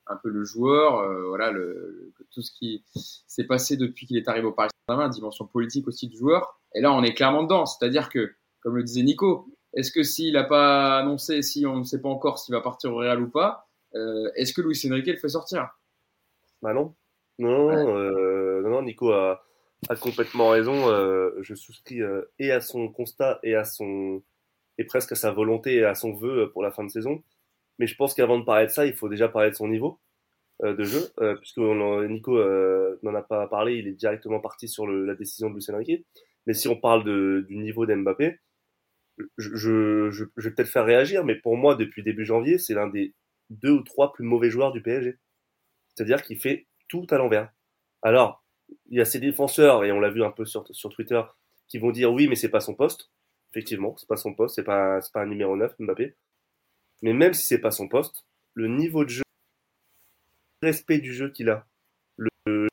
un 0.08 0.16
peu 0.16 0.30
le 0.30 0.44
joueur, 0.44 1.08
voilà, 1.28 1.52
le, 1.52 2.12
tout 2.32 2.42
ce 2.42 2.52
qui 2.52 2.84
s'est 3.28 3.44
passé 3.44 3.78
depuis 3.78 4.08
qu'il 4.08 4.18
est 4.18 4.28
arrivé 4.28 4.48
au 4.48 4.52
Paris 4.52 4.72
Saint-Germain, 4.88 5.08
dimension 5.08 5.46
politique 5.46 5.88
aussi 5.88 6.08
du 6.08 6.18
joueur. 6.18 6.60
Et 6.74 6.82
là, 6.82 6.92
on 6.94 7.04
est 7.04 7.14
clairement 7.14 7.44
dedans. 7.44 7.68
C'est-à-dire 7.68 8.10
que, 8.10 8.34
comme 8.62 8.76
le 8.76 8.82
disait 8.82 9.04
Nico, 9.04 9.54
est-ce 9.76 9.92
que 9.92 10.02
s'il 10.02 10.34
n'a 10.34 10.46
pas 10.46 10.98
annoncé, 10.98 11.44
si 11.44 11.68
on 11.68 11.78
ne 11.78 11.84
sait 11.84 12.02
pas 12.02 12.10
encore 12.10 12.40
s'il 12.40 12.56
va 12.56 12.62
partir 12.62 12.92
au 12.92 12.98
Real 12.98 13.22
ou 13.22 13.30
pas, 13.30 13.69
euh, 13.96 14.30
est-ce 14.36 14.54
que 14.54 14.62
Luis 14.62 14.82
Enrique 14.90 15.08
le 15.08 15.18
fait 15.18 15.30
sortir? 15.30 15.70
Bah 16.62 16.74
non. 16.74 16.96
Non, 17.38 17.70
euh, 17.98 18.62
non, 18.62 18.70
non, 18.70 18.82
Nico 18.82 19.12
a, 19.12 19.42
a 19.88 19.96
complètement 19.96 20.50
raison. 20.50 20.90
Euh, 20.90 21.32
je 21.42 21.56
souscris 21.56 22.02
et 22.38 22.52
à 22.52 22.62
son 22.62 22.90
constat 22.90 23.40
et 23.44 23.56
à 23.56 23.64
son 23.64 24.22
et 24.78 24.84
presque 24.84 25.14
à 25.14 25.16
sa 25.16 25.32
volonté 25.32 25.76
et 25.76 25.86
à 25.86 25.96
son 25.96 26.14
vœu 26.14 26.50
pour 26.52 26.64
la 26.64 26.72
fin 26.72 26.84
de 26.84 26.90
saison. 26.90 27.24
Mais 27.78 27.88
je 27.88 27.96
pense 27.96 28.14
qu'avant 28.14 28.40
de 28.40 28.46
parler 28.46 28.66
de 28.66 28.72
ça, 28.72 28.86
il 28.86 28.94
faut 28.94 29.10
déjà 29.10 29.30
parler 29.30 29.52
de 29.52 29.56
son 29.56 29.70
niveau 29.70 30.00
de 30.62 30.84
jeu, 30.84 31.10
puisque 31.38 31.60
Nico 31.60 32.38
n'en 33.04 33.16
a 33.16 33.22
pas 33.22 33.48
parlé, 33.48 33.78
il 33.78 33.88
est 33.88 33.94
directement 33.94 34.42
parti 34.42 34.68
sur 34.68 34.86
le, 34.86 35.06
la 35.06 35.16
décision 35.16 35.50
de 35.50 35.56
Lucien 35.56 35.78
Riquet. 35.78 36.04
Mais 36.46 36.54
si 36.54 36.68
on 36.68 36.76
parle 36.76 37.06
de, 37.06 37.46
du 37.48 37.56
niveau 37.56 37.86
d'Mbappé, 37.86 38.40
je, 39.38 39.56
je, 39.56 40.10
je, 40.10 40.26
je 40.36 40.50
vais 40.50 40.54
peut-être 40.56 40.70
faire 40.70 40.86
réagir, 40.86 41.24
mais 41.24 41.36
pour 41.36 41.56
moi, 41.56 41.76
depuis 41.76 42.04
début 42.04 42.26
janvier, 42.26 42.58
c'est 42.58 42.74
l'un 42.74 42.88
des 42.88 43.14
deux 43.50 43.72
ou 43.72 43.84
trois 43.84 44.14
plus 44.14 44.26
mauvais 44.26 44.50
joueurs 44.50 44.72
du 44.72 44.82
PSG. 44.82 45.18
C'est-à-dire 45.96 46.24
qu'il 46.24 46.40
fait 46.40 46.68
tout 46.88 47.08
à 47.10 47.18
l'envers. 47.18 47.52
Alors, 48.02 48.44
il 48.90 48.98
y 48.98 49.02
a 49.02 49.06
ces 49.06 49.20
défenseurs, 49.20 49.84
et 49.84 49.92
on 49.92 50.00
l'a 50.00 50.10
vu 50.10 50.24
un 50.24 50.32
peu 50.32 50.46
sur, 50.46 50.66
sur 50.72 50.90
Twitter, 50.90 51.22
qui 51.68 51.78
vont 51.78 51.92
dire 51.92 52.12
oui, 52.12 52.28
mais 52.28 52.36
c'est 52.36 52.50
pas 52.50 52.60
son 52.60 52.76
poste. 52.76 53.12
Effectivement, 53.52 53.96
c'est 53.98 54.08
pas 54.08 54.18
son 54.18 54.34
poste, 54.34 54.56
c'est 54.56 54.64
pas, 54.64 55.00
pas 55.14 55.22
un 55.22 55.26
numéro 55.26 55.56
9, 55.56 55.74
Mbappé. 55.80 56.16
Mais 57.02 57.14
même 57.14 57.34
si 57.34 57.46
c'est 57.46 57.60
pas 57.60 57.72
son 57.72 57.88
poste, 57.88 58.26
le 58.54 58.68
niveau 58.68 59.06
de 59.06 59.10
jeu, 59.10 59.24
le 60.62 60.68
respect 60.68 61.00
du 61.00 61.14
jeu 61.14 61.30
qu'il 61.32 61.50
a, 61.50 61.66
le, 62.18 62.68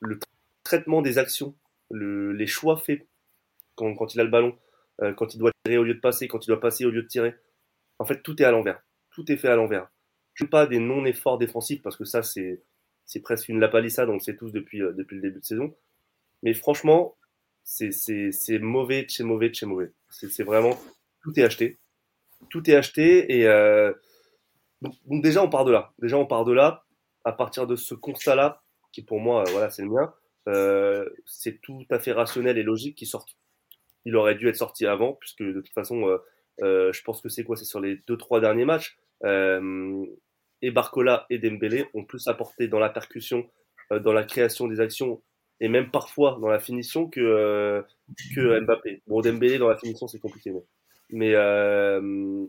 le, 0.00 0.18
traitement 0.64 1.02
des 1.02 1.18
actions, 1.18 1.56
le, 1.90 2.32
les 2.32 2.46
choix 2.46 2.76
faits 2.76 3.06
quand, 3.74 3.94
quand, 3.94 4.14
il 4.14 4.20
a 4.20 4.24
le 4.24 4.30
ballon, 4.30 4.56
euh, 5.00 5.12
quand 5.14 5.34
il 5.34 5.38
doit 5.38 5.50
tirer 5.64 5.78
au 5.78 5.84
lieu 5.84 5.94
de 5.94 6.00
passer, 6.00 6.28
quand 6.28 6.44
il 6.44 6.48
doit 6.48 6.60
passer 6.60 6.84
au 6.84 6.90
lieu 6.90 7.02
de 7.02 7.08
tirer, 7.08 7.34
en 7.98 8.04
fait, 8.04 8.22
tout 8.22 8.40
est 8.40 8.44
à 8.44 8.50
l'envers. 8.50 8.82
Tout 9.12 9.30
est 9.30 9.36
fait 9.36 9.48
à 9.48 9.56
l'envers. 9.56 9.88
Je 10.34 10.44
ne 10.44 10.48
pas 10.48 10.66
des 10.66 10.78
non-efforts 10.78 11.38
défensifs 11.38 11.82
parce 11.82 11.96
que 11.96 12.04
ça, 12.04 12.22
c'est 12.22 12.62
c'est 13.04 13.20
presque 13.20 13.48
une 13.48 13.60
lapalissade, 13.60 14.08
on 14.08 14.14
le 14.14 14.20
sait 14.20 14.36
tous 14.36 14.52
depuis, 14.52 14.82
euh, 14.82 14.92
depuis 14.92 15.16
le 15.16 15.22
début 15.22 15.40
de 15.40 15.44
saison. 15.44 15.74
Mais 16.42 16.54
franchement, 16.54 17.16
c'est 17.62 17.90
mauvais, 18.60 19.06
chez 19.08 19.24
mauvais, 19.24 19.52
chez 19.52 19.66
mauvais. 19.66 19.92
C'est 20.08 20.42
vraiment, 20.42 20.78
tout 21.22 21.38
est 21.38 21.42
acheté. 21.42 21.78
Tout 22.50 22.68
est 22.68 22.74
acheté 22.74 23.38
et 23.38 23.46
euh, 23.46 23.92
donc, 24.80 25.22
déjà 25.22 25.42
on 25.42 25.48
part 25.48 25.64
de 25.64 25.72
là. 25.72 25.92
Déjà 25.98 26.16
on 26.16 26.26
part 26.26 26.44
de 26.44 26.52
là. 26.52 26.84
À 27.24 27.32
partir 27.32 27.68
de 27.68 27.76
ce 27.76 27.94
constat-là, 27.94 28.62
qui 28.90 29.02
pour 29.02 29.20
moi, 29.20 29.42
euh, 29.42 29.50
voilà, 29.52 29.70
c'est 29.70 29.82
le 29.82 29.90
mien, 29.90 30.12
c'est 31.24 31.60
tout 31.60 31.84
à 31.90 32.00
fait 32.00 32.12
rationnel 32.12 32.58
et 32.58 32.64
logique 32.64 32.96
qu'il 32.96 33.06
sorte. 33.06 33.36
Il 34.04 34.16
aurait 34.16 34.34
dû 34.34 34.48
être 34.48 34.56
sorti 34.56 34.86
avant, 34.86 35.12
puisque 35.12 35.42
de 35.42 35.60
toute 35.60 35.72
façon, 35.72 36.18
je 36.58 37.02
pense 37.02 37.20
que 37.20 37.28
c'est 37.28 37.44
quoi? 37.44 37.56
C'est 37.56 37.64
sur 37.64 37.78
les 37.78 38.02
deux 38.08 38.16
trois 38.16 38.40
derniers 38.40 38.64
matchs. 38.64 38.98
Euh, 39.24 40.04
et 40.62 40.70
Barcola 40.70 41.26
et 41.30 41.38
Dembélé 41.38 41.86
ont 41.94 42.04
plus 42.04 42.28
apporté 42.28 42.68
dans 42.68 42.78
la 42.78 42.88
percussion, 42.88 43.48
euh, 43.92 43.98
dans 43.98 44.12
la 44.12 44.24
création 44.24 44.68
des 44.68 44.80
actions 44.80 45.22
et 45.60 45.68
même 45.68 45.90
parfois 45.90 46.38
dans 46.40 46.48
la 46.48 46.58
finition 46.58 47.08
que, 47.08 47.20
euh, 47.20 47.82
Mbappé. 48.36 49.02
Bon, 49.06 49.20
Dembélé 49.20 49.58
dans 49.58 49.68
la 49.68 49.76
finition 49.76 50.08
c'est 50.08 50.18
compliqué, 50.18 50.52
mais, 50.52 50.62
mais 51.10 51.32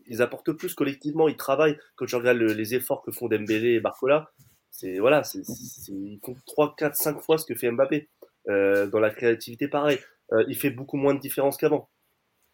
ils 0.07 0.21
apportent 0.21 0.53
plus 0.53 0.74
collectivement, 0.74 1.28
ils 1.28 1.38
travaillent. 1.38 1.78
Quand 1.95 2.05
tu 2.05 2.15
regardes 2.15 2.38
les 2.38 2.76
efforts 2.76 3.03
que 3.03 3.11
font 3.11 3.28
Dembélé 3.28 3.74
et 3.74 3.80
Barcola, 3.80 4.32
c'est 4.71 4.97
voilà, 4.97 5.21
ils 5.36 6.19
font 6.24 6.36
3, 6.47 6.76
4, 6.76 6.95
5 6.95 7.21
fois 7.21 7.38
ce 7.38 7.45
que 7.45 7.55
fait 7.55 7.69
Mbappé. 7.71 8.09
Dans 8.47 8.99
la 8.99 9.11
créativité, 9.11 9.67
pareil. 9.67 9.99
Il 10.47 10.55
fait 10.55 10.71
beaucoup 10.71 10.97
moins 10.97 11.13
de 11.13 11.19
différence 11.19 11.57
qu'avant. 11.57 11.89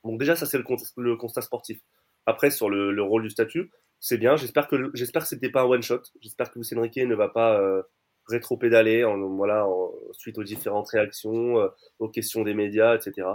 Donc 0.04 0.20
déjà, 0.20 0.36
ça 0.36 0.46
c'est 0.46 0.58
le, 0.58 1.16
constat 1.16 1.42
sportif. 1.42 1.80
Après, 2.26 2.52
sur 2.52 2.70
le 2.70 3.02
rôle 3.02 3.24
du 3.24 3.30
statut, 3.30 3.72
c'est 4.00 4.18
bien. 4.18 4.36
J'espère 4.36 4.68
que 4.68 4.92
j'espère 4.94 5.24
que 5.24 5.28
c'était 5.28 5.50
pas 5.50 5.62
un 5.62 5.66
one 5.66 5.82
shot. 5.82 6.02
J'espère 6.22 6.52
que 6.52 6.60
Luis 6.60 6.70
Enrique 6.78 6.98
ne 6.98 7.16
va 7.16 7.30
pas 7.30 7.60
euh, 7.60 7.82
rétro-pédaler 8.28 9.04
en, 9.04 9.18
voilà, 9.36 9.68
suite 10.14 10.38
aux 10.38 10.44
différentes 10.44 10.90
réactions, 10.90 11.60
euh, 11.60 11.68
aux 12.00 12.10
questions 12.10 12.44
des 12.44 12.54
médias, 12.54 12.96
etc. 12.96 13.28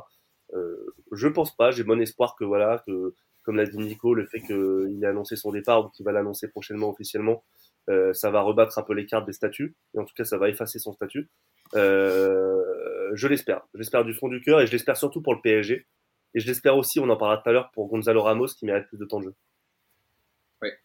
Euh, 0.55 0.95
je 1.13 1.29
pense 1.29 1.55
pas. 1.57 1.71
J'ai 1.71 1.85
bon 1.85 2.01
espoir 2.01 2.37
que 2.37 2.45
voilà, 2.45 2.83
que 2.87 3.15
comme 3.43 3.57
l'a 3.57 3.67
dit 3.67 3.79
Nico, 3.79 4.15
le 4.15 4.27
fait 4.27 4.41
qu'il 4.41 5.01
ait 5.03 5.07
annoncé 5.07 5.37
son 5.37 5.53
départ 5.53 5.85
ou 5.85 5.89
qu'il 5.91 6.05
va 6.05 6.13
l'annoncer 6.13 6.49
prochainement 6.49 6.89
officiellement, 6.89 7.45
euh, 7.91 8.13
ça 8.15 8.31
va 8.31 8.41
rebattre 8.41 8.79
un 8.79 8.83
peu 8.83 8.95
les 8.95 9.07
cartes 9.07 9.27
des 9.27 9.33
statuts. 9.33 9.77
Et 9.95 9.99
en 9.99 10.05
tout 10.05 10.15
cas, 10.17 10.25
ça 10.25 10.39
va 10.39 10.49
effacer 10.49 10.79
son 10.79 10.93
statut. 10.93 11.29
Euh, 11.75 13.11
je 13.15 13.29
l'espère. 13.29 13.67
J'espère 13.75 14.05
du 14.05 14.15
fond 14.15 14.29
du 14.29 14.41
cœur 14.41 14.61
et 14.61 14.67
je 14.67 14.73
l'espère 14.73 14.97
surtout 14.97 15.21
pour 15.21 15.35
le 15.35 15.41
PSG. 15.43 15.87
Et 16.35 16.41
je 16.41 16.47
l'espère 16.47 16.77
aussi, 16.77 16.99
on 17.01 17.09
en 17.11 17.17
parlera 17.17 17.43
tout 17.43 17.49
à 17.49 17.53
l'heure, 17.53 17.71
pour 17.73 17.89
Gonzalo 17.89 18.23
Ramos 18.23 18.47
qui 18.47 18.65
mérite 18.65 18.89
plus 18.89 18.99
de 18.99 19.05
temps 19.05 19.21
de 19.21 19.25
jeu 19.27 19.35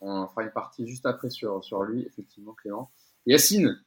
on 0.02 0.28
fera 0.28 0.44
une 0.44 0.52
partie 0.52 0.88
juste 0.88 1.06
après 1.06 1.30
sur, 1.30 1.64
sur 1.64 1.84
lui, 1.84 2.06
effectivement, 2.06 2.54
Clément. 2.54 2.92
Yacine, 3.26 3.82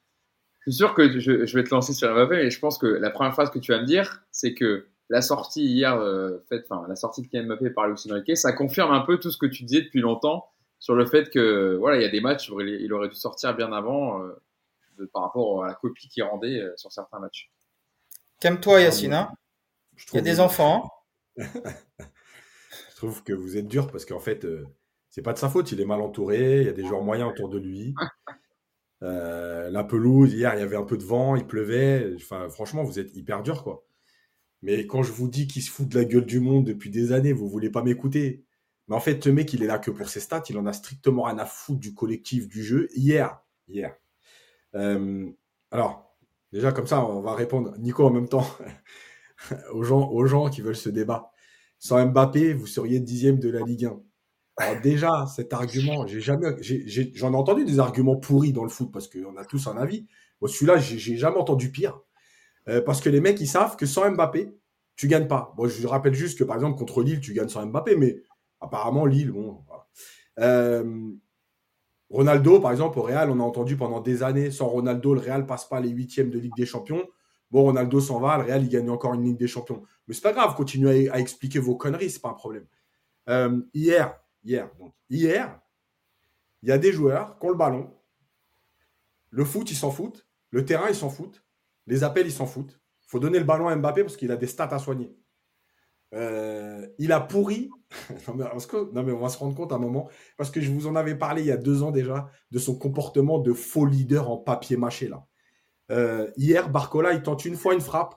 je 0.60 0.70
suis 0.70 0.78
sûr 0.78 0.94
que 0.94 1.18
je, 1.18 1.44
je 1.44 1.58
vais 1.58 1.64
te 1.64 1.70
lancer 1.70 1.92
sur 1.92 2.12
Mbappé, 2.12 2.36
mais 2.36 2.50
je 2.50 2.58
pense 2.58 2.78
que 2.78 2.86
la 2.86 3.10
première 3.10 3.32
phrase 3.32 3.50
que 3.50 3.58
tu 3.58 3.72
vas 3.72 3.80
me 3.80 3.86
dire, 3.86 4.22
c'est 4.30 4.54
que 4.54 4.88
la 5.08 5.20
sortie 5.20 5.66
hier 5.66 5.94
euh, 5.96 6.38
faite, 6.48 6.66
enfin 6.70 6.86
la 6.88 6.96
sortie 6.96 7.22
de 7.22 7.28
Kylian 7.28 7.46
Mbappé 7.46 7.70
par 7.70 7.88
Luis 7.88 8.00
Enrique, 8.10 8.36
ça 8.36 8.52
confirme 8.52 8.92
un 8.92 9.00
peu 9.00 9.18
tout 9.18 9.30
ce 9.30 9.36
que 9.36 9.46
tu 9.46 9.64
disais 9.64 9.82
depuis 9.82 10.00
longtemps 10.00 10.48
sur 10.78 10.94
le 10.94 11.06
fait 11.06 11.30
que 11.30 11.76
voilà, 11.76 11.98
il 11.98 12.02
y 12.02 12.06
a 12.06 12.08
des 12.08 12.20
matchs 12.20 12.50
où 12.50 12.60
il, 12.60 12.92
aurait 12.92 13.08
dû 13.08 13.14
sortir 13.14 13.54
bien 13.54 13.72
avant 13.72 14.22
euh, 14.22 14.32
de, 14.98 15.04
par 15.06 15.22
rapport 15.22 15.64
à 15.64 15.68
la 15.68 15.74
copie 15.74 16.08
qu'il 16.08 16.22
rendait 16.24 16.60
euh, 16.60 16.72
sur 16.76 16.90
certains 16.90 17.18
matchs. 17.18 17.50
Calme-toi, 18.40 18.80
Yacine. 18.80 19.14
Hein 19.14 19.32
il 20.12 20.16
y 20.16 20.18
a 20.18 20.22
des 20.22 20.40
enfants. 20.40 20.90
je 21.36 22.96
trouve 22.96 23.22
que 23.22 23.32
vous 23.32 23.56
êtes 23.56 23.68
dur 23.68 23.90
parce 23.90 24.04
qu'en 24.04 24.18
fait, 24.18 24.44
euh, 24.44 24.66
c'est 25.12 25.20
pas 25.20 25.34
de 25.34 25.38
sa 25.38 25.50
faute, 25.50 25.70
il 25.72 25.80
est 25.80 25.84
mal 25.84 26.00
entouré, 26.00 26.62
il 26.62 26.66
y 26.66 26.70
a 26.70 26.72
des 26.72 26.86
joueurs 26.86 27.02
moyens 27.02 27.30
autour 27.30 27.48
de 27.48 27.58
lui. 27.58 27.94
Euh, 29.04 29.68
la 29.68 29.82
pelouse, 29.82 30.32
hier, 30.32 30.54
il 30.54 30.60
y 30.60 30.62
avait 30.62 30.76
un 30.76 30.84
peu 30.84 30.96
de 30.96 31.02
vent, 31.02 31.34
il 31.34 31.44
pleuvait. 31.44 32.12
Enfin, 32.14 32.48
franchement, 32.48 32.84
vous 32.84 33.00
êtes 33.00 33.16
hyper 33.16 33.42
dur, 33.42 33.64
quoi. 33.64 33.84
Mais 34.62 34.86
quand 34.86 35.02
je 35.02 35.10
vous 35.10 35.26
dis 35.26 35.48
qu'il 35.48 35.60
se 35.60 35.72
fout 35.72 35.88
de 35.88 35.98
la 35.98 36.04
gueule 36.04 36.24
du 36.24 36.38
monde 36.38 36.64
depuis 36.64 36.88
des 36.88 37.10
années, 37.10 37.32
vous 37.32 37.48
voulez 37.48 37.68
pas 37.68 37.82
m'écouter. 37.82 38.44
Mais 38.86 38.94
en 38.94 39.00
fait, 39.00 39.24
ce 39.24 39.28
mec, 39.28 39.52
il 39.52 39.64
est 39.64 39.66
là 39.66 39.80
que 39.80 39.90
pour 39.90 40.08
ses 40.08 40.20
stats, 40.20 40.44
il 40.50 40.56
en 40.56 40.66
a 40.66 40.72
strictement 40.72 41.24
rien 41.24 41.38
à 41.38 41.46
foutre 41.46 41.80
du 41.80 41.94
collectif, 41.94 42.46
du 42.46 42.62
jeu. 42.62 42.88
Hier, 42.94 43.42
hier. 43.66 43.96
Euh, 44.76 45.28
alors, 45.72 46.16
déjà, 46.52 46.70
comme 46.70 46.86
ça, 46.86 47.04
on 47.04 47.22
va 47.22 47.34
répondre, 47.34 47.76
Nico, 47.78 48.06
en 48.06 48.10
même 48.10 48.28
temps, 48.28 48.46
aux, 49.72 49.82
gens, 49.82 50.10
aux 50.10 50.26
gens 50.26 50.48
qui 50.48 50.60
veulent 50.60 50.76
ce 50.76 50.90
débat. 50.90 51.32
Sans 51.80 52.06
Mbappé, 52.06 52.52
vous 52.54 52.68
seriez 52.68 53.00
dixième 53.00 53.40
de 53.40 53.50
la 53.50 53.62
Ligue 53.62 53.86
1. 53.86 54.00
Alors 54.56 54.80
déjà, 54.82 55.26
cet 55.26 55.52
argument, 55.54 56.06
j'ai 56.06 56.20
jamais, 56.20 56.48
j'en 57.14 57.32
ai, 57.32 57.36
entendu 57.36 57.64
des 57.64 57.78
arguments 57.78 58.16
pourris 58.16 58.52
dans 58.52 58.64
le 58.64 58.68
foot 58.68 58.90
parce 58.92 59.08
qu'on 59.08 59.36
a 59.36 59.44
tous 59.44 59.66
un 59.66 59.76
avis. 59.76 60.06
Moi, 60.40 60.50
celui-là, 60.50 60.76
j'ai 60.78 61.16
jamais 61.16 61.38
entendu 61.38 61.70
pire. 61.70 62.00
Euh, 62.68 62.80
parce 62.82 63.00
que 63.00 63.08
les 63.08 63.20
mecs, 63.20 63.40
ils 63.40 63.46
savent 63.46 63.76
que 63.76 63.86
sans 63.86 64.10
Mbappé, 64.10 64.54
tu 64.94 65.08
gagnes 65.08 65.26
pas. 65.26 65.54
Je 65.64 65.86
rappelle 65.86 66.14
juste 66.14 66.38
que 66.38 66.44
par 66.44 66.56
exemple 66.56 66.78
contre 66.78 67.02
Lille, 67.02 67.20
tu 67.20 67.32
gagnes 67.32 67.48
sans 67.48 67.66
Mbappé, 67.66 67.96
mais 67.96 68.22
apparemment 68.60 69.06
Lille, 69.06 69.32
bon. 69.32 69.64
Euh, 70.38 71.10
Ronaldo, 72.10 72.60
par 72.60 72.72
exemple, 72.72 72.98
au 72.98 73.02
Real, 73.02 73.30
on 73.30 73.40
a 73.40 73.42
entendu 73.42 73.76
pendant 73.76 74.00
des 74.00 74.22
années, 74.22 74.50
sans 74.50 74.68
Ronaldo, 74.68 75.14
le 75.14 75.20
Real 75.20 75.46
passe 75.46 75.64
pas 75.64 75.80
les 75.80 75.88
huitièmes 75.88 76.30
de 76.30 76.38
Ligue 76.38 76.54
des 76.56 76.66
Champions. 76.66 77.02
Bon, 77.50 77.62
Ronaldo 77.62 78.00
s'en 78.00 78.20
va, 78.20 78.36
le 78.36 78.44
Real, 78.44 78.62
il 78.62 78.68
gagne 78.68 78.90
encore 78.90 79.14
une 79.14 79.24
Ligue 79.24 79.38
des 79.38 79.48
Champions. 79.48 79.82
Mais 80.06 80.14
c'est 80.14 80.22
pas 80.22 80.32
grave, 80.32 80.54
continuez 80.54 81.08
à, 81.08 81.14
à, 81.14 81.18
expliquer 81.18 81.58
vos 81.58 81.74
conneries, 81.74 82.10
c'est 82.10 82.20
pas 82.20 82.28
un 82.28 82.34
problème. 82.34 82.66
Euh, 83.28 83.62
hier, 83.72 84.21
hier. 84.44 84.70
Hier, 85.08 85.60
il 86.62 86.68
y 86.68 86.72
a 86.72 86.78
des 86.78 86.92
joueurs 86.92 87.38
qui 87.38 87.46
ont 87.46 87.50
le 87.50 87.56
ballon. 87.56 87.92
Le 89.30 89.44
foot, 89.44 89.70
ils 89.70 89.76
s'en 89.76 89.90
foutent. 89.90 90.26
Le 90.50 90.64
terrain, 90.64 90.88
ils 90.88 90.94
s'en 90.94 91.10
foutent. 91.10 91.44
Les 91.86 92.04
appels, 92.04 92.26
ils 92.26 92.32
s'en 92.32 92.46
foutent. 92.46 92.80
Il 93.02 93.08
faut 93.08 93.18
donner 93.18 93.38
le 93.38 93.44
ballon 93.44 93.68
à 93.68 93.76
Mbappé 93.76 94.02
parce 94.02 94.16
qu'il 94.16 94.30
a 94.30 94.36
des 94.36 94.46
stats 94.46 94.68
à 94.70 94.78
soigner. 94.78 95.14
Euh, 96.14 96.86
il 96.98 97.12
a 97.12 97.20
pourri. 97.20 97.70
non, 98.28 98.34
mais, 98.34 98.44
non, 98.92 99.02
mais 99.02 99.12
on 99.12 99.20
va 99.20 99.28
se 99.28 99.38
rendre 99.38 99.54
compte 99.54 99.72
à 99.72 99.76
un 99.76 99.78
moment. 99.78 100.08
Parce 100.36 100.50
que 100.50 100.60
je 100.60 100.70
vous 100.70 100.86
en 100.86 100.96
avais 100.96 101.14
parlé 101.14 101.42
il 101.42 101.48
y 101.48 101.52
a 101.52 101.56
deux 101.56 101.82
ans 101.82 101.90
déjà 101.90 102.30
de 102.50 102.58
son 102.58 102.78
comportement 102.78 103.38
de 103.38 103.52
faux 103.52 103.86
leader 103.86 104.30
en 104.30 104.36
papier 104.36 104.76
mâché. 104.76 105.08
Là. 105.08 105.26
Euh, 105.90 106.30
hier, 106.36 106.70
Barcola, 106.70 107.12
il 107.12 107.22
tente 107.22 107.44
une 107.44 107.56
fois 107.56 107.74
une 107.74 107.80
frappe. 107.80 108.14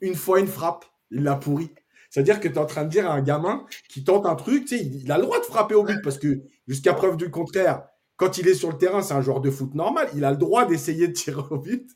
Une 0.00 0.14
fois 0.14 0.40
une 0.40 0.48
frappe. 0.48 0.84
Il 1.10 1.22
l'a 1.22 1.36
pourri. 1.36 1.70
C'est-à-dire 2.12 2.40
que 2.40 2.48
tu 2.48 2.54
es 2.54 2.58
en 2.58 2.66
train 2.66 2.84
de 2.84 2.90
dire 2.90 3.10
à 3.10 3.14
un 3.14 3.22
gamin 3.22 3.64
qui 3.88 4.04
tente 4.04 4.26
un 4.26 4.34
truc, 4.34 4.66
tu 4.66 4.76
sais, 4.76 4.84
il, 4.84 5.10
a 5.10 5.16
le 5.16 5.22
droit 5.22 5.40
de 5.40 5.46
frapper 5.46 5.74
au 5.74 5.82
but 5.82 5.98
parce 6.02 6.18
que 6.18 6.42
jusqu'à 6.68 6.92
preuve 6.92 7.16
du 7.16 7.30
contraire, 7.30 7.84
quand 8.16 8.36
il 8.36 8.46
est 8.48 8.54
sur 8.54 8.70
le 8.70 8.76
terrain, 8.76 9.00
c'est 9.00 9.14
un 9.14 9.22
joueur 9.22 9.40
de 9.40 9.50
foot 9.50 9.74
normal, 9.74 10.10
il 10.14 10.22
a 10.26 10.30
le 10.30 10.36
droit 10.36 10.66
d'essayer 10.66 11.08
de 11.08 11.14
tirer 11.14 11.40
au 11.48 11.56
but. 11.56 11.90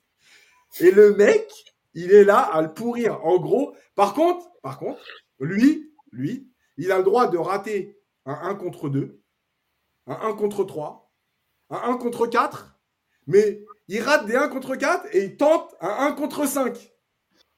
Et 0.80 0.90
le 0.90 1.14
mec, 1.14 1.46
il 1.92 2.12
est 2.12 2.24
là 2.24 2.38
à 2.38 2.62
le 2.62 2.72
pourrir. 2.72 3.22
En 3.26 3.38
gros, 3.38 3.74
par 3.94 4.14
contre, 4.14 4.46
par 4.62 4.78
contre, 4.78 5.02
lui, 5.38 5.92
lui, 6.12 6.50
il 6.78 6.92
a 6.92 6.96
le 6.96 7.04
droit 7.04 7.28
de 7.28 7.36
rater 7.36 8.00
un 8.24 8.38
1 8.48 8.54
contre 8.54 8.88
2, 8.88 9.20
un 10.06 10.18
1 10.30 10.32
contre 10.32 10.64
3, 10.64 11.12
un 11.68 11.90
1 11.90 11.96
contre 11.98 12.26
4, 12.26 12.80
mais 13.26 13.66
il 13.88 14.00
rate 14.00 14.24
des 14.24 14.36
1 14.36 14.48
contre 14.48 14.76
4 14.76 15.14
et 15.14 15.24
il 15.24 15.36
tente 15.36 15.74
un 15.82 16.06
1 16.06 16.12
contre 16.12 16.48
5. 16.48 16.95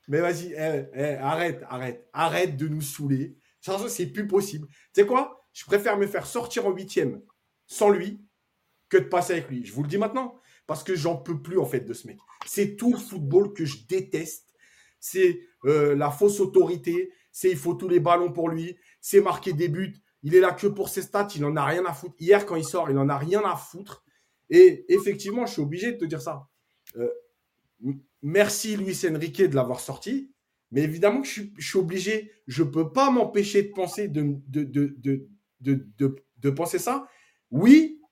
Mais 0.08 0.20
vas-y, 0.20 0.52
eh, 0.52 0.86
eh, 0.94 1.14
arrête, 1.16 1.62
arrête, 1.68 2.08
arrête 2.12 2.56
de 2.56 2.66
nous 2.66 2.80
saouler. 2.80 3.36
Ça, 3.60 3.78
c'est 3.88 4.06
plus 4.06 4.26
possible. 4.26 4.66
Tu 4.66 5.02
sais 5.02 5.06
quoi? 5.06 5.40
Je 5.52 5.64
préfère 5.64 5.98
me 5.98 6.06
faire 6.06 6.26
sortir 6.26 6.66
en 6.66 6.70
huitième 6.70 7.20
sans 7.66 7.90
lui 7.90 8.20
que 8.88 8.96
de 8.96 9.04
passer 9.04 9.34
avec 9.34 9.48
lui. 9.50 9.64
Je 9.64 9.72
vous 9.72 9.82
le 9.82 9.88
dis 9.88 9.98
maintenant. 9.98 10.40
parce 10.66 10.84
que 10.84 10.94
j'en 10.94 11.16
peux 11.16 11.40
plus 11.40 11.58
en 11.58 11.64
fait 11.64 11.80
de 11.80 11.94
ce 11.94 12.06
mec. 12.06 12.18
C'est 12.46 12.76
tout 12.76 12.92
le 12.92 12.98
football 12.98 13.54
que 13.54 13.64
je 13.64 13.86
déteste. 13.86 14.54
C'est 15.00 15.40
euh, 15.64 15.94
la 15.94 16.10
fausse 16.10 16.40
autorité. 16.40 17.10
C'est 17.32 17.50
il 17.50 17.56
faut 17.56 17.74
tous 17.74 17.88
les 17.88 18.00
ballons 18.00 18.32
pour 18.32 18.50
lui. 18.50 18.76
C'est 19.00 19.20
marquer 19.20 19.54
des 19.54 19.68
buts. 19.68 19.94
Il 20.22 20.34
est 20.34 20.40
là 20.40 20.52
que 20.52 20.66
pour 20.66 20.90
ses 20.90 21.02
stats. 21.02 21.28
Il 21.36 21.44
en 21.44 21.56
a 21.56 21.64
rien 21.64 21.84
à 21.86 21.94
foutre. 21.94 22.16
Hier 22.18 22.44
quand 22.44 22.56
il 22.56 22.64
sort, 22.64 22.90
il 22.90 22.98
en 22.98 23.08
a 23.08 23.16
rien 23.16 23.42
à 23.44 23.56
foutre. 23.56 24.04
Et 24.50 24.84
effectivement, 24.92 25.46
je 25.46 25.54
suis 25.54 25.62
obligé 25.62 25.92
de 25.92 25.98
te 25.98 26.04
dire 26.04 26.20
ça. 26.20 26.48
Euh, 26.96 27.08
merci 28.22 28.76
Luis 28.76 28.98
Enrique 29.08 29.42
de 29.42 29.54
l'avoir 29.54 29.80
sorti. 29.80 30.32
Mais 30.70 30.82
évidemment 30.82 31.22
que 31.22 31.28
je 31.28 31.66
suis, 31.66 31.78
obligé, 31.78 32.30
je 32.46 32.62
ne 32.62 32.68
peux 32.68 32.92
pas 32.92 33.10
m'empêcher 33.10 33.62
de 33.62 33.72
penser, 33.72 34.08
de, 34.08 34.36
de, 34.48 34.64
de, 34.64 35.38
de, 35.60 36.16
de 36.38 36.50
penser 36.50 36.78
ça. 36.78 37.08
Oui, 37.50 38.02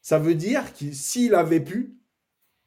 ça 0.00 0.18
veut 0.18 0.34
dire 0.34 0.72
que 0.72 0.90
s'il 0.92 1.34
avait 1.34 1.60
pu, 1.60 1.98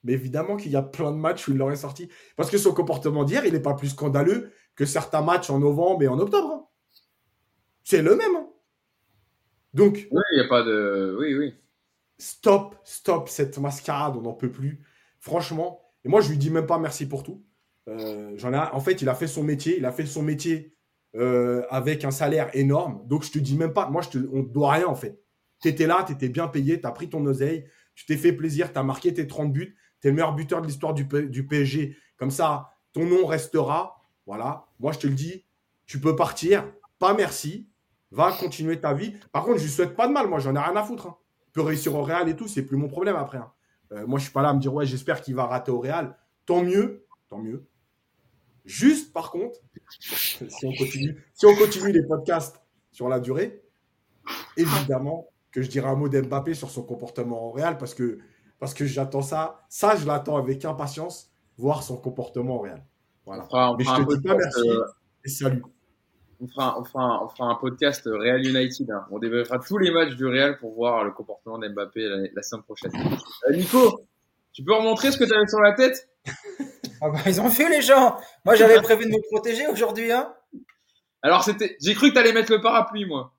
mais 0.04 0.14
évidemment 0.14 0.58
qu'il 0.58 0.72
y 0.72 0.76
a 0.76 0.84
plein 0.84 1.12
de 1.12 1.18
matchs 1.18 1.48
où 1.48 1.52
il 1.52 1.58
l'aurait 1.58 1.76
sorti. 1.76 2.10
Parce 2.36 2.52
que 2.52 2.58
son 2.58 2.74
comportement 2.74 3.24
d'hier, 3.24 3.46
il 3.46 3.54
n'est 3.54 3.60
pas 3.60 3.74
plus 3.74 3.90
scandaleux 3.90 4.52
que 4.76 4.86
certains 4.86 5.22
matchs 5.22 5.50
en 5.50 5.60
novembre 5.60 6.04
et 6.04 6.08
en 6.08 6.20
octobre. 6.20 6.72
C'est 7.84 8.02
le 8.04 8.16
même. 8.16 8.36
Hein. 8.36 8.48
Donc. 9.74 10.08
Oui, 10.12 10.22
il 10.34 10.40
n'y 10.40 10.46
a 10.46 10.50
pas 10.50 10.64
de. 10.64 11.18
Oui, 11.20 11.34
oui. 11.36 11.56
Stop, 12.20 12.76
stop 12.84 13.28
cette 13.28 13.58
mascarade, 13.58 14.16
on 14.18 14.22
n'en 14.22 14.34
peut 14.34 14.52
plus. 14.52 14.86
Franchement. 15.20 15.91
Et 16.04 16.10
moi, 16.10 16.22
je 16.22 16.30
lui 16.30 16.38
dis 16.38 16.50
même 16.50 16.66
pas 16.66 16.80
merci 16.80 17.08
pour 17.08 17.24
tout. 17.24 17.44
Euh, 17.88 18.34
j'en 18.38 18.54
ai, 18.54 18.58
en 18.58 18.80
fait, 18.80 19.02
il 19.02 19.10
a 19.10 19.16
fait 19.16 19.28
son 19.28 19.44
métier. 19.44 19.78
Il 19.78 19.86
a 19.86 19.92
fait 19.92 20.06
son 20.06 20.24
métier 20.24 20.76
euh, 21.16 21.64
avec 21.70 22.06
un 22.06 22.12
salaire 22.12 22.50
énorme. 22.54 23.02
Donc, 23.08 23.24
je 23.24 23.32
te 23.32 23.40
dis 23.40 23.58
même 23.58 23.74
pas. 23.74 23.90
Moi, 23.90 24.02
je 24.02 24.10
te, 24.10 24.18
on 24.32 24.44
ne 24.44 24.48
doit 24.48 24.72
rien, 24.72 24.88
en 24.88 24.96
fait. 24.96 25.22
Tu 25.62 25.68
étais 25.68 25.86
là, 25.86 26.04
tu 26.06 26.14
étais 26.14 26.30
bien 26.30 26.48
payé, 26.48 26.82
tu 26.82 26.88
as 26.88 26.92
pris 26.92 27.10
ton 27.10 27.24
oseille, 27.26 27.66
tu 27.94 28.06
t'es 28.06 28.18
fait 28.18 28.34
plaisir, 28.34 28.74
tu 28.74 28.80
as 28.80 28.84
marqué 28.84 29.14
tes 29.14 29.28
30 29.28 29.54
buts 29.54 29.76
tu 30.02 30.08
es 30.08 30.12
le 30.12 30.16
meilleur 30.16 30.34
buteur 30.34 30.62
de 30.62 30.68
l'histoire 30.68 30.94
du, 30.94 31.08
PSG. 31.08 31.96
Comme 32.18 32.32
ça, 32.32 32.74
ton 32.94 33.06
nom 33.06 33.26
restera. 33.26 34.02
Voilà. 34.26 34.66
Moi, 34.80 34.92
je 34.92 35.00
te 35.00 35.08
le 35.08 35.14
dis, 35.14 35.46
tu 35.86 36.00
peux 36.00 36.16
partir. 36.16 36.66
Pas 37.00 37.14
merci. 37.14 37.70
Va 38.12 38.32
continuer 38.32 38.80
ta 38.80 38.94
vie. 38.94 39.14
Par 39.32 39.44
contre, 39.44 39.60
je 39.60 39.64
lui 39.64 39.72
souhaite 39.72 39.96
pas 39.96 40.08
de 40.08 40.14
mal. 40.14 40.28
Moi, 40.28 40.40
j'en 40.40 40.56
ai 40.56 40.60
rien 40.60 40.76
à 40.76 40.84
foutre. 40.84 41.08
Hein. 41.08 41.18
Il 41.48 41.52
peut 41.52 41.62
réussir 41.62 41.96
au 41.96 42.02
Real 42.02 42.28
et 42.30 42.36
tout. 42.36 42.48
C'est 42.48 42.64
plus 42.64 42.78
mon 42.78 42.88
problème 42.88 43.16
après. 43.16 43.38
Hein. 43.38 43.52
Euh, 43.92 44.08
moi, 44.08 44.20
je 44.20 44.24
suis 44.24 44.34
pas 44.34 44.42
là 44.42 44.50
à 44.50 44.54
me 44.54 44.60
dire, 44.60 44.74
ouais, 44.74 44.86
j'espère 44.86 45.22
qu'il 45.22 45.36
va 45.36 45.46
rater 45.46 45.72
au 45.72 45.80
Real. 45.80 46.16
Tant 46.46 46.64
mieux. 46.64 47.06
Tant 47.30 47.40
mieux. 47.40 47.66
Juste, 48.66 49.12
par 49.14 49.32
contre, 49.32 49.60
si 50.00 50.66
on 50.66 50.74
continue, 50.74 51.24
si 51.34 51.46
on 51.46 51.56
continue 51.56 51.92
les 51.92 52.04
podcasts 52.04 52.62
sur 52.92 53.10
la 53.10 53.20
durée, 53.20 53.64
évidemment 54.58 55.28
que 55.52 55.62
je 55.62 55.70
dirai 55.70 55.88
un 55.88 55.96
mot 55.96 56.08
d'Mbappé 56.10 56.54
sur 56.54 56.70
son 56.70 56.84
comportement 56.84 57.48
au 57.48 57.52
Real 57.52 57.78
parce 57.78 57.94
que 57.94 58.20
parce 58.60 58.74
que 58.76 58.86
j'attends 58.86 59.24
ça. 59.24 59.66
Ça, 59.70 59.96
je 59.96 60.06
l'attends 60.06 60.38
avec 60.38 60.64
impatience, 60.66 61.32
voir 61.58 61.82
son 61.82 61.98
comportement 61.98 62.58
au 62.58 62.60
Real. 62.60 62.86
Voilà. 63.26 63.48
Mais 63.78 63.84
je 63.84 63.90
te 63.90 64.16
dis 64.16 64.22
pas 64.22 64.36
merci 64.36 64.70
euh, 64.70 64.86
et 65.26 65.30
salut. 65.30 65.64
On 66.44 66.48
fera, 66.48 66.80
on, 66.80 66.84
fera, 66.84 67.24
on 67.24 67.30
fera, 67.30 67.46
un 67.52 67.56
podcast 67.56 68.02
Real 68.06 68.44
United. 68.44 68.90
Hein. 68.90 69.06
On 69.12 69.20
débriefera 69.20 69.60
tous 69.60 69.78
les 69.78 69.92
matchs 69.92 70.16
du 70.16 70.26
Real 70.26 70.58
pour 70.58 70.74
voir 70.74 71.04
le 71.04 71.12
comportement 71.12 71.60
d'Mbappé 71.60 72.02
la, 72.02 72.28
la, 72.34 72.42
semaine 72.42 72.64
prochaine. 72.64 72.92
Euh, 73.48 73.56
Nico, 73.56 74.08
tu 74.52 74.64
peux 74.64 74.74
remontrer 74.74 75.12
ce 75.12 75.20
que 75.20 75.24
tu 75.24 75.34
avais 75.34 75.48
sur 75.48 75.62
la 75.62 75.74
tête? 75.74 76.10
Ah 77.00 77.10
bah, 77.10 77.20
Ils 77.28 77.40
ont 77.42 77.50
fait 77.50 77.70
les 77.70 77.82
gens. 77.82 78.18
Moi, 78.44 78.56
j'avais 78.56 78.82
prévu 78.82 79.06
de 79.06 79.12
me 79.12 79.22
protéger 79.32 79.68
aujourd'hui. 79.68 80.12
Hein. 80.12 80.34
Alors, 81.22 81.44
c'était, 81.44 81.78
j'ai 81.80 81.94
cru 81.94 82.10
que 82.10 82.14
tu 82.14 82.20
allais 82.20 82.34
mettre 82.34 82.52
le 82.52 82.60
parapluie, 82.60 83.06
moi. 83.06 83.34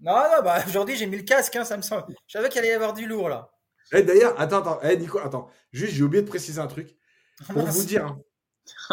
Non, 0.00 0.14
non, 0.14 0.42
bah, 0.42 0.62
aujourd'hui, 0.66 0.96
j'ai 0.96 1.06
mis 1.06 1.18
le 1.18 1.24
casque. 1.24 1.56
Hein, 1.56 1.64
ça 1.64 1.76
me 1.76 1.82
semble. 1.82 2.06
Je 2.26 2.38
savais 2.38 2.48
qu'il 2.48 2.60
allait 2.60 2.70
y 2.70 2.72
avoir 2.72 2.94
du 2.94 3.06
lourd, 3.06 3.28
là. 3.28 3.50
Eh, 3.92 4.02
d'ailleurs, 4.02 4.38
attends, 4.40 4.58
attends, 4.60 4.80
eh, 4.82 4.96
Nico, 4.96 5.18
attends. 5.18 5.50
Juste, 5.72 5.92
j'ai 5.92 6.02
oublié 6.02 6.22
de 6.22 6.28
préciser 6.28 6.60
un 6.60 6.66
truc. 6.66 6.96
Pour 7.52 7.66
vous 7.66 7.84
dire, 7.84 8.06
hein. 8.06 8.18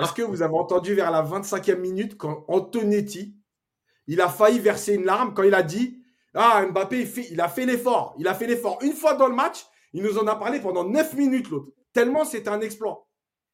est-ce 0.01 0.11
que 0.11 0.22
vous 0.22 0.41
avez 0.41 0.53
entendu 0.53 0.95
vers 0.95 1.11
la 1.11 1.24
25e 1.24 1.78
minute 1.78 2.18
quand 2.18 2.43
Antonetti, 2.49 3.38
il 4.08 4.22
a 4.22 4.30
failli 4.30 4.60
verser 4.60 4.95
une 4.95 5.06
larme 5.06 5.34
quand 5.34 5.43
il 5.43 5.54
a 5.54 5.64
dit 5.64 6.01
Ah, 6.34 6.66
Mbappé, 6.70 7.01
il, 7.01 7.08
fait, 7.08 7.28
il 7.32 7.41
a 7.41 7.49
fait 7.49 7.66
l'effort. 7.66 8.16
Il 8.20 8.28
a 8.28 8.34
fait 8.34 8.47
l'effort 8.47 8.80
une 8.82 8.93
fois 8.93 9.14
dans 9.16 9.28
le 9.28 9.36
match. 9.36 9.66
Il 9.93 10.04
nous 10.04 10.18
en 10.18 10.28
a 10.28 10.36
parlé 10.36 10.60
pendant 10.60 10.84
9 10.84 11.14
minutes, 11.16 11.49
l'autre. 11.49 11.70
Tellement 11.93 12.26
c'était 12.26 12.49
un 12.49 12.62
exploit. 12.62 13.08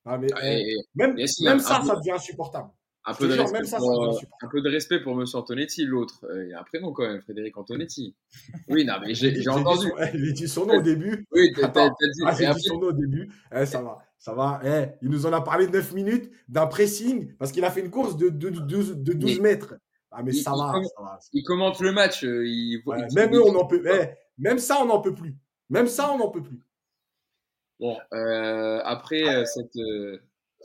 Ah, 0.06 0.18
mais, 0.18 0.28
eh, 0.44 0.76
même, 0.96 1.16
même 1.16 1.60
ça, 1.60 1.82
ça 1.84 1.96
devient 1.96 2.12
insupportable. 2.12 2.70
Un 3.06 3.14
peu, 3.14 3.28
de 3.28 3.34
respect 3.34 3.78
pour, 3.78 4.04
euh, 4.04 4.18
un 4.42 4.48
peu 4.50 4.62
de 4.62 4.70
respect 4.70 5.00
pour 5.00 5.16
Monsieur 5.16 5.38
Antonetti, 5.38 5.86
l'autre. 5.86 6.26
Euh, 6.30 6.46
il 6.46 6.50
y 6.52 6.54
a 6.54 6.60
un 6.60 6.64
prénom 6.64 6.92
quand 6.92 7.08
même, 7.08 7.22
Frédéric 7.22 7.58
Antonetti. 7.58 8.16
Oui, 8.68 8.86
non, 8.86 8.96
mais 9.02 9.16
j'ai 9.16 9.48
entendu. 9.48 9.92
il 10.14 10.30
a 10.30 10.32
dit 10.32 10.48
son 10.48 10.66
nom 10.66 10.78
au 10.78 10.82
début. 10.82 11.26
Oui, 11.32 11.52
t'as 11.56 11.90
dit. 11.90 12.22
Ah, 12.26 12.54
dit 12.54 12.62
son 12.62 12.80
nom 12.80 12.88
au 12.88 12.92
début. 12.92 13.32
Eh, 13.56 13.66
ça 13.66 13.82
va, 13.82 14.00
ça 14.20 14.34
va. 14.34 14.62
Eh, 14.64 14.94
il 15.02 15.10
nous 15.10 15.26
en 15.26 15.34
a 15.34 15.42
parlé 15.42 15.68
9 15.68 15.94
minutes 15.94 16.30
d'un 16.50 16.68
pressing 16.68 17.34
parce 17.38 17.52
qu'il 17.52 17.64
a 17.64 17.72
fait 17.72 17.82
une 17.82 17.90
course 17.90 18.18
de, 18.18 18.30
de, 18.30 18.50
de, 18.50 18.94
de 18.94 19.14
12 19.14 19.40
mètres. 19.40 19.76
Ah, 20.12 20.24
mais 20.24 20.32
ça, 20.32 20.52
va, 20.52 20.74
ça 20.84 21.02
va. 21.02 21.20
Il 21.34 21.44
commente 21.44 21.80
le 21.80 21.92
match. 21.92 22.24
Euh, 22.24 22.48
il, 22.48 22.82
même 23.14 23.36
eux, 23.36 23.44
on 23.44 23.56
en 23.56 23.66
peut. 23.66 23.84
Eh, 23.86 24.10
même 24.38 24.60
ça, 24.60 24.82
on 24.82 24.86
n'en 24.86 25.02
peut 25.02 25.14
plus. 25.14 25.36
Même 25.70 25.88
ça, 25.88 26.12
on 26.12 26.18
n'en 26.18 26.30
peut 26.30 26.44
plus. 26.44 26.62
Bon, 27.80 27.98
après 28.12 29.46
cette 29.46 29.78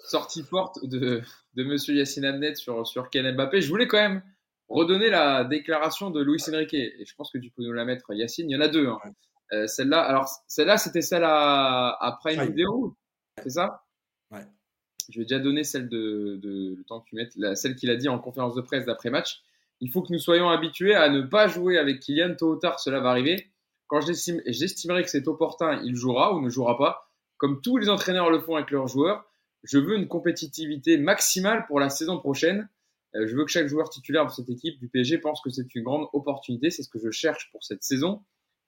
sortie 0.04 0.42
forte 0.42 0.84
de, 0.84 1.22
de 1.54 1.64
Monsieur 1.64 1.94
Yacine 1.94 2.24
Amnet 2.24 2.56
sur, 2.56 2.86
sur 2.86 3.10
Ken 3.10 3.34
Mbappé, 3.36 3.60
je 3.60 3.68
voulais 3.68 3.86
quand 3.86 3.98
même 3.98 4.22
redonner 4.68 5.10
la 5.10 5.44
déclaration 5.44 6.10
de 6.10 6.22
Luis 6.22 6.42
Enrique. 6.48 6.74
Et 6.74 7.04
je 7.06 7.14
pense 7.14 7.30
que 7.30 7.38
tu 7.38 7.50
peux 7.50 7.62
nous 7.62 7.72
la 7.72 7.84
mettre, 7.84 8.12
Yacine. 8.12 8.50
Il 8.50 8.54
y 8.54 8.56
en 8.56 8.60
a 8.60 8.68
deux. 8.68 8.88
Hein. 8.88 8.98
Euh, 9.52 9.66
celle-là, 9.66 10.00
alors 10.00 10.28
celle-là, 10.48 10.78
c'était 10.78 11.02
celle 11.02 11.22
à, 11.22 11.96
à 12.00 12.12
Prime 12.18 12.48
Video, 12.48 12.96
c'est 13.42 13.50
ça? 13.50 13.84
Ouais. 14.30 14.44
Je 15.10 15.18
vais 15.18 15.24
déjà 15.24 15.38
donner 15.38 15.64
celle 15.64 15.88
de, 15.88 16.38
de 16.42 16.74
le 16.76 16.84
temps 16.84 17.00
que 17.00 17.08
tu 17.08 17.16
mettes, 17.16 17.34
celle 17.56 17.76
qu'il 17.76 17.90
a 17.90 17.96
dit 17.96 18.08
en 18.08 18.18
conférence 18.18 18.54
de 18.54 18.60
presse 18.60 18.84
d'après-match. 18.86 19.42
Il 19.80 19.90
faut 19.90 20.02
que 20.02 20.12
nous 20.12 20.18
soyons 20.18 20.48
habitués 20.48 20.94
à 20.94 21.08
ne 21.08 21.22
pas 21.22 21.46
jouer 21.48 21.78
avec 21.78 22.00
Kylian. 22.00 22.36
Tôt 22.36 22.52
ou 22.52 22.56
tard, 22.56 22.80
cela 22.80 23.00
va 23.00 23.10
arriver. 23.10 23.48
Quand 23.86 24.00
j'estimerai 24.00 25.02
que 25.02 25.10
c'est 25.10 25.28
opportun, 25.28 25.80
il 25.84 25.94
jouera 25.94 26.34
ou 26.34 26.40
ne 26.40 26.48
jouera 26.48 26.78
pas, 26.78 27.10
comme 27.36 27.60
tous 27.60 27.76
les 27.76 27.88
entraîneurs 27.88 28.30
le 28.30 28.40
font 28.40 28.56
avec 28.56 28.70
leurs 28.70 28.88
joueurs 28.88 29.26
je 29.64 29.78
veux 29.78 29.96
une 29.96 30.06
compétitivité 30.06 30.98
maximale 30.98 31.66
pour 31.66 31.80
la 31.80 31.88
saison 31.88 32.18
prochaine. 32.18 32.68
Euh, 33.16 33.26
je 33.26 33.34
veux 33.34 33.44
que 33.44 33.50
chaque 33.50 33.66
joueur 33.66 33.88
titulaire 33.88 34.26
de 34.26 34.30
cette 34.30 34.50
équipe 34.50 34.78
du 34.78 34.88
PSG 34.88 35.18
pense 35.18 35.40
que 35.40 35.50
c'est 35.50 35.74
une 35.74 35.82
grande 35.82 36.06
opportunité. 36.12 36.70
C'est 36.70 36.82
ce 36.82 36.90
que 36.90 36.98
je 36.98 37.10
cherche 37.10 37.50
pour 37.50 37.64
cette 37.64 37.82
saison 37.82 38.22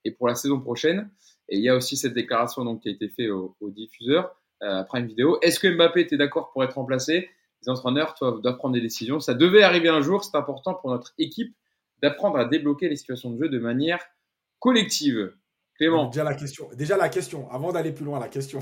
et 0.04 0.10
pour 0.10 0.26
la 0.26 0.34
saison 0.34 0.58
prochaine. 0.58 1.10
Et 1.48 1.58
il 1.58 1.62
y 1.62 1.68
a 1.68 1.76
aussi 1.76 1.96
cette 1.96 2.14
déclaration 2.14 2.64
donc, 2.64 2.82
qui 2.82 2.88
a 2.88 2.92
été 2.92 3.08
faite 3.08 3.30
au, 3.30 3.54
diffuseur 3.70 4.34
euh, 4.62 4.80
après 4.80 5.00
une 5.00 5.06
vidéo. 5.06 5.38
Est-ce 5.42 5.58
que 5.60 5.68
Mbappé 5.68 6.00
était 6.00 6.16
d'accord 6.16 6.50
pour 6.52 6.64
être 6.64 6.74
remplacé? 6.74 7.28
Les 7.62 7.68
entraîneurs 7.70 8.14
doivent, 8.20 8.40
doivent 8.40 8.56
prendre 8.58 8.74
des 8.74 8.80
décisions. 8.80 9.20
Ça 9.20 9.34
devait 9.34 9.62
arriver 9.62 9.88
un 9.88 10.00
jour. 10.00 10.24
C'est 10.24 10.36
important 10.36 10.74
pour 10.74 10.90
notre 10.90 11.14
équipe 11.18 11.54
d'apprendre 12.02 12.38
à 12.38 12.44
débloquer 12.44 12.88
les 12.88 12.96
situations 12.96 13.30
de 13.30 13.42
jeu 13.42 13.48
de 13.48 13.58
manière 13.58 14.00
collective. 14.58 15.34
Clément. 15.76 16.06
Déjà 16.06 16.24
la 16.24 16.34
question. 16.34 16.68
Déjà 16.74 16.96
la 16.96 17.08
question. 17.08 17.50
Avant 17.50 17.72
d'aller 17.72 17.92
plus 17.92 18.04
loin, 18.04 18.18
la 18.18 18.28
question. 18.28 18.60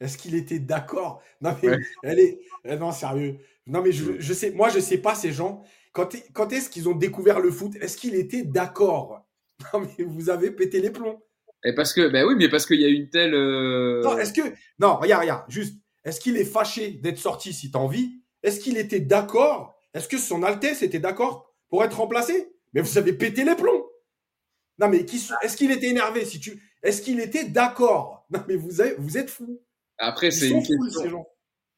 Est-ce 0.00 0.18
qu'il 0.18 0.34
était 0.34 0.58
d'accord? 0.58 1.22
Non, 1.40 1.54
mais 1.62 1.78
elle 2.02 2.18
est. 2.18 2.40
Eh 2.64 2.76
non, 2.76 2.90
sérieux. 2.92 3.38
Non, 3.66 3.82
mais 3.82 3.92
je, 3.92 4.18
je 4.18 4.32
sais, 4.32 4.50
moi, 4.50 4.68
je 4.68 4.80
sais 4.80 4.98
pas 4.98 5.14
ces 5.14 5.32
gens. 5.32 5.62
Quand, 5.92 6.08
quand 6.32 6.52
est-ce 6.52 6.70
qu'ils 6.70 6.88
ont 6.88 6.94
découvert 6.94 7.38
le 7.38 7.50
foot? 7.50 7.76
Est-ce 7.76 7.96
qu'il 7.96 8.14
était 8.14 8.42
d'accord? 8.42 9.24
Non, 9.72 9.80
mais 9.80 10.04
vous 10.04 10.30
avez 10.30 10.50
pété 10.50 10.80
les 10.80 10.90
plombs. 10.90 11.22
Et 11.64 11.74
parce 11.74 11.92
que, 11.92 12.08
ben 12.08 12.26
oui, 12.26 12.34
mais 12.36 12.48
parce 12.48 12.66
qu'il 12.66 12.80
y 12.80 12.84
a 12.84 12.88
une 12.88 13.08
telle. 13.08 13.34
Euh, 13.34 14.02
non, 14.02 14.18
est-ce 14.18 14.32
que. 14.32 14.42
Non, 14.78 14.96
regarde, 14.96 15.22
regarde, 15.22 15.44
juste. 15.48 15.76
Est-ce 16.04 16.20
qu'il 16.20 16.36
est 16.36 16.44
fâché 16.44 16.90
d'être 16.90 17.18
sorti 17.18 17.52
si 17.52 17.70
t'as 17.70 17.78
envie 17.78 18.22
Est-ce 18.42 18.58
qu'il 18.58 18.76
était 18.76 19.00
d'accord? 19.00 19.78
Est-ce 19.94 20.08
que 20.08 20.18
son 20.18 20.42
Altesse 20.42 20.82
était 20.82 20.98
d'accord 20.98 21.54
pour 21.68 21.84
être 21.84 21.98
remplacé? 21.98 22.52
Mais 22.72 22.80
vous 22.80 22.98
avez 22.98 23.12
pété 23.12 23.44
les 23.44 23.54
plombs. 23.54 23.86
Non, 24.78 24.88
mais 24.88 25.04
qui... 25.04 25.22
est-ce 25.42 25.56
qu'il 25.56 25.70
était 25.70 25.88
énervé 25.88 26.24
si 26.24 26.40
tu... 26.40 26.60
Est-ce 26.82 27.02
qu'il 27.02 27.20
était 27.20 27.44
d'accord? 27.44 28.26
Non, 28.30 28.40
mais 28.48 28.56
vous, 28.56 28.80
avez... 28.80 28.94
vous 28.98 29.18
êtes 29.18 29.30
fou. 29.30 29.60
Après, 29.98 30.30
c'est 30.30 30.48
une 30.48 30.62
question. 30.62 31.24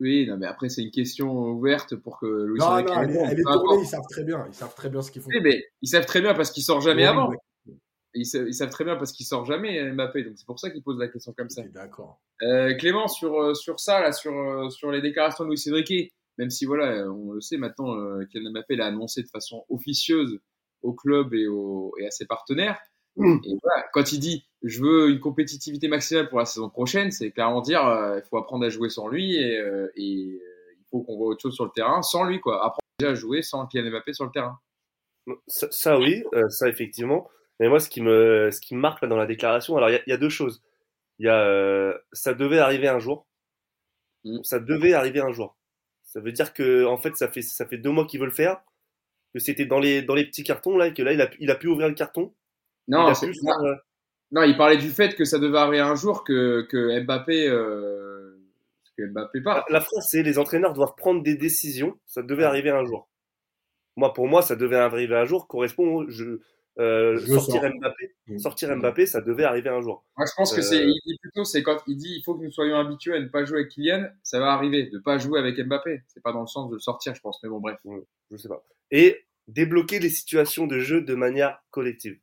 Oui, 0.01 0.27
non, 0.27 0.37
mais 0.39 0.47
après, 0.47 0.69
c'est 0.69 0.83
une 0.83 0.91
question 0.91 1.31
ouverte 1.31 1.97
pour 1.97 2.19
que 2.19 2.27
Louis 2.27 2.59
Non, 2.59 2.83
non, 2.83 3.01
elle, 3.03 3.39
est 3.39 3.43
tournée, 3.43 3.83
ils 3.83 3.87
savent 3.87 4.07
très 4.11 4.25
bien. 4.25 4.45
Ils 4.49 4.55
savent 4.55 4.75
très 4.75 4.89
bien 4.89 5.03
ce 5.03 5.11
qu'ils 5.11 5.23
font. 5.23 5.29
Oui, 5.29 5.41
mais 5.43 5.65
ils 5.83 5.89
savent 5.89 6.07
très 6.07 6.21
bien 6.21 6.35
parce 6.35 6.51
qu'il 6.51 6.63
sort 6.63 6.81
jamais 6.81 7.05
avant. 7.05 7.31
Ils 8.15 8.27
savent, 8.27 8.71
très 8.71 8.85
bien 8.85 8.97
parce 8.97 9.13
qu'il 9.13 9.27
sort 9.27 9.45
jamais 9.45 9.91
Mbappé, 9.93 10.23
donc 10.23 10.35
c'est 10.37 10.47
pour 10.47 10.61
ça 10.61 10.71
qu'ils 10.71 10.83
posent 10.83 10.99
la 10.99 11.09
question 11.09 11.33
comme 11.37 11.51
ça. 11.51 11.63
D'accord. 11.63 12.21
Euh, 12.43 12.75
Clément, 12.75 13.09
sur, 13.09 13.41
euh, 13.41 13.55
sur 13.55 13.81
ça, 13.81 14.01
là, 14.01 14.13
sur, 14.13 14.33
euh, 14.33 14.71
sur 14.71 14.91
les 14.91 15.03
déclarations 15.03 15.45
de 15.45 15.49
Louis 15.49 15.59
Cédric, 15.59 16.13
même 16.39 16.51
si 16.51 16.65
voilà, 16.65 17.11
on 17.11 17.33
le 17.33 17.41
sait 17.41 17.57
maintenant, 17.57 17.97
euh, 17.97 18.25
Kylian 18.31 18.53
Mbappé 18.53 18.77
l'a 18.77 18.87
annoncé 18.87 19.23
de 19.23 19.29
façon 19.29 19.65
officieuse 19.69 20.41
au 20.83 20.93
club 20.93 21.35
et, 21.35 21.47
au, 21.49 21.93
et 22.01 22.07
à 22.07 22.11
ses 22.11 22.27
partenaires. 22.27 22.79
Mm. 23.17 23.39
Et 23.45 23.55
voilà, 23.63 23.87
quand 23.93 24.13
il 24.13 24.19
dit 24.19 24.45
je 24.63 24.83
veux 24.83 25.11
une 25.11 25.21
compétitivité 25.21 25.89
maximale 25.89 26.29
pour 26.29 26.39
la 26.39 26.47
saison 26.47 26.69
prochaine, 26.69 27.11
c'est 27.11 27.31
clairement 27.31 27.61
dire 27.61 27.87
euh, 27.87 28.19
il 28.19 28.29
faut 28.29 28.39
apprendre 28.39 28.65
à 28.65 28.71
jouer 28.71 28.89
sans 28.89 29.09
lui 29.09 29.37
et, 29.37 29.59
euh, 29.59 29.89
et 29.95 30.41
euh, 30.41 30.75
il 30.79 30.85
faut 30.91 31.03
qu'on 31.03 31.17
voit 31.17 31.29
autre 31.29 31.43
chose 31.43 31.55
sur 31.55 31.65
le 31.65 31.71
terrain 31.71 32.03
sans 32.03 32.25
lui 32.25 32.41
quoi. 32.41 32.57
Apprendre 32.57 32.81
déjà 32.99 33.13
à 33.13 33.15
jouer 33.15 33.43
sans 33.43 33.67
Kylian 33.67 33.91
Mbappé 33.91 34.15
sur 34.15 34.25
le 34.25 34.33
terrain. 34.33 34.59
Ça, 35.47 35.69
ça 35.71 35.99
oui, 35.99 36.23
ça 36.49 36.69
effectivement. 36.69 37.29
Mais 37.61 37.69
moi, 37.69 37.81
ce 37.81 37.89
qui 37.89 38.03
me, 38.03 38.51
ce 38.51 38.61
qui 38.61 38.75
me 38.75 38.81
marque 38.81 39.03
là, 39.03 39.09
dans 39.09 39.17
la 39.17 39.27
déclaration, 39.27 39.77
alors 39.77 39.91
il 39.91 40.03
y, 40.07 40.11
y, 40.11 40.13
a 40.13 40.17
deux 40.17 40.29
choses. 40.29 40.63
Il 41.19 41.27
y 41.27 41.29
a, 41.29 41.41
euh, 41.41 41.97
ça 42.13 42.35
devait 42.35 42.59
arriver 42.59 42.89
un 42.89 42.99
jour. 42.99 43.27
Mm. 44.25 44.43
Ça 44.43 44.59
devait 44.59 44.95
arriver 44.95 45.21
un 45.21 45.33
jour. 45.33 45.57
Ça 46.03 46.21
veut 46.21 46.33
dire 46.33 46.53
que 46.53 46.85
en 46.85 46.97
fait, 46.99 47.17
ça 47.17 47.29
fait 47.29 47.43
ça 47.43 47.67
fait 47.67 47.79
deux 47.79 47.91
mois 47.91 48.07
qu'ils 48.07 48.21
veulent 48.21 48.31
le 48.31 48.35
faire. 48.35 48.61
Que 49.33 49.41
c'était 49.41 49.67
dans 49.67 49.81
les 49.81 50.03
dans 50.03 50.15
les 50.15 50.27
petits 50.27 50.45
cartons 50.45 50.77
là, 50.77 50.89
et 50.89 50.95
que 50.95 51.03
là 51.03 51.13
il 51.13 51.21
a 51.21 51.31
il 51.41 51.51
a 51.51 51.57
pu 51.57 51.67
ouvrir 51.69 51.89
le 51.89 51.95
carton. 51.95 52.33
il 52.89 52.93
Non, 52.93 53.15
c'est- 53.15 53.27
pu 53.27 53.35
faire, 53.35 53.59
euh, 53.65 53.75
non, 54.35 54.43
il 54.43 54.57
parlait 54.57 54.77
du 54.77 54.91
fait 54.91 55.15
que 55.15 55.25
ça 55.25 55.39
devait 55.39 55.59
arriver 55.59 55.81
un 55.81 55.95
jour 55.95 56.25
que, 56.25 56.63
que 56.63 57.01
Mbappé, 57.05 57.49
euh, 57.49 58.37
que 58.99 59.07
Mbappé 59.07 59.41
part. 59.43 59.65
La 59.71 59.81
phrase, 59.81 60.09
c'est 60.09 60.25
les 60.25 60.39
entraîneurs 60.39 60.73
doivent 60.73 60.97
prendre 60.97 61.23
des 61.23 61.37
décisions. 61.37 61.99
Ça 62.07 62.21
devait 62.23 62.45
arriver 62.45 62.71
un 62.71 62.85
jour. 62.85 63.09
Moi, 63.97 64.13
pour 64.13 64.27
moi, 64.27 64.43
ça 64.43 64.57
devait 64.57 64.77
arriver 64.77 65.15
un 65.15 65.25
jour. 65.25 65.47
Correspond, 65.47 66.05
je, 66.09 66.41
euh, 66.79 67.19
sortir. 67.27 67.63
Mbappé, 67.63 68.39
sortir 68.39 68.77
Mbappé, 68.77 69.07
ça 69.07 69.21
devait 69.21 69.45
arriver 69.45 69.71
un 69.71 69.81
jour. 69.81 70.05
Moi, 70.17 70.27
je 70.27 70.33
pense 70.37 70.53
que 70.53 70.61
Euh, 70.61 70.63
c'est, 70.63 70.85
il 70.85 71.01
dit 71.07 71.19
plutôt, 71.21 71.45
c'est 71.45 71.63
quand 71.63 71.79
il 71.87 71.97
dit, 71.97 72.17
il 72.17 72.23
faut 72.25 72.35
que 72.35 72.43
nous 72.43 72.51
soyons 72.51 72.77
habitués 72.77 73.17
à 73.17 73.21
ne 73.21 73.29
pas 73.29 73.45
jouer 73.45 73.61
avec 73.61 73.71
Kylian, 73.71 74.09
ça 74.23 74.41
va 74.41 74.53
arriver, 74.53 74.91
de 74.91 74.99
pas 74.99 75.19
jouer 75.19 75.39
avec 75.39 75.59
Mbappé. 75.59 76.03
C'est 76.09 76.23
pas 76.23 76.33
dans 76.33 76.41
le 76.41 76.47
sens 76.47 76.69
de 76.71 76.75
le 76.75 76.81
sortir, 76.81 77.15
je 77.15 77.21
pense, 77.21 77.43
mais 77.43 77.49
bon, 77.49 77.61
bref. 77.61 77.79
Je 78.31 78.37
sais 78.37 78.49
pas. 78.49 78.65
Et 78.91 79.25
débloquer 79.49 79.99
les 79.99 80.09
situations 80.09 80.67
de 80.67 80.79
jeu 80.79 81.01
de 81.01 81.15
manière 81.15 81.63
collective. 81.71 82.19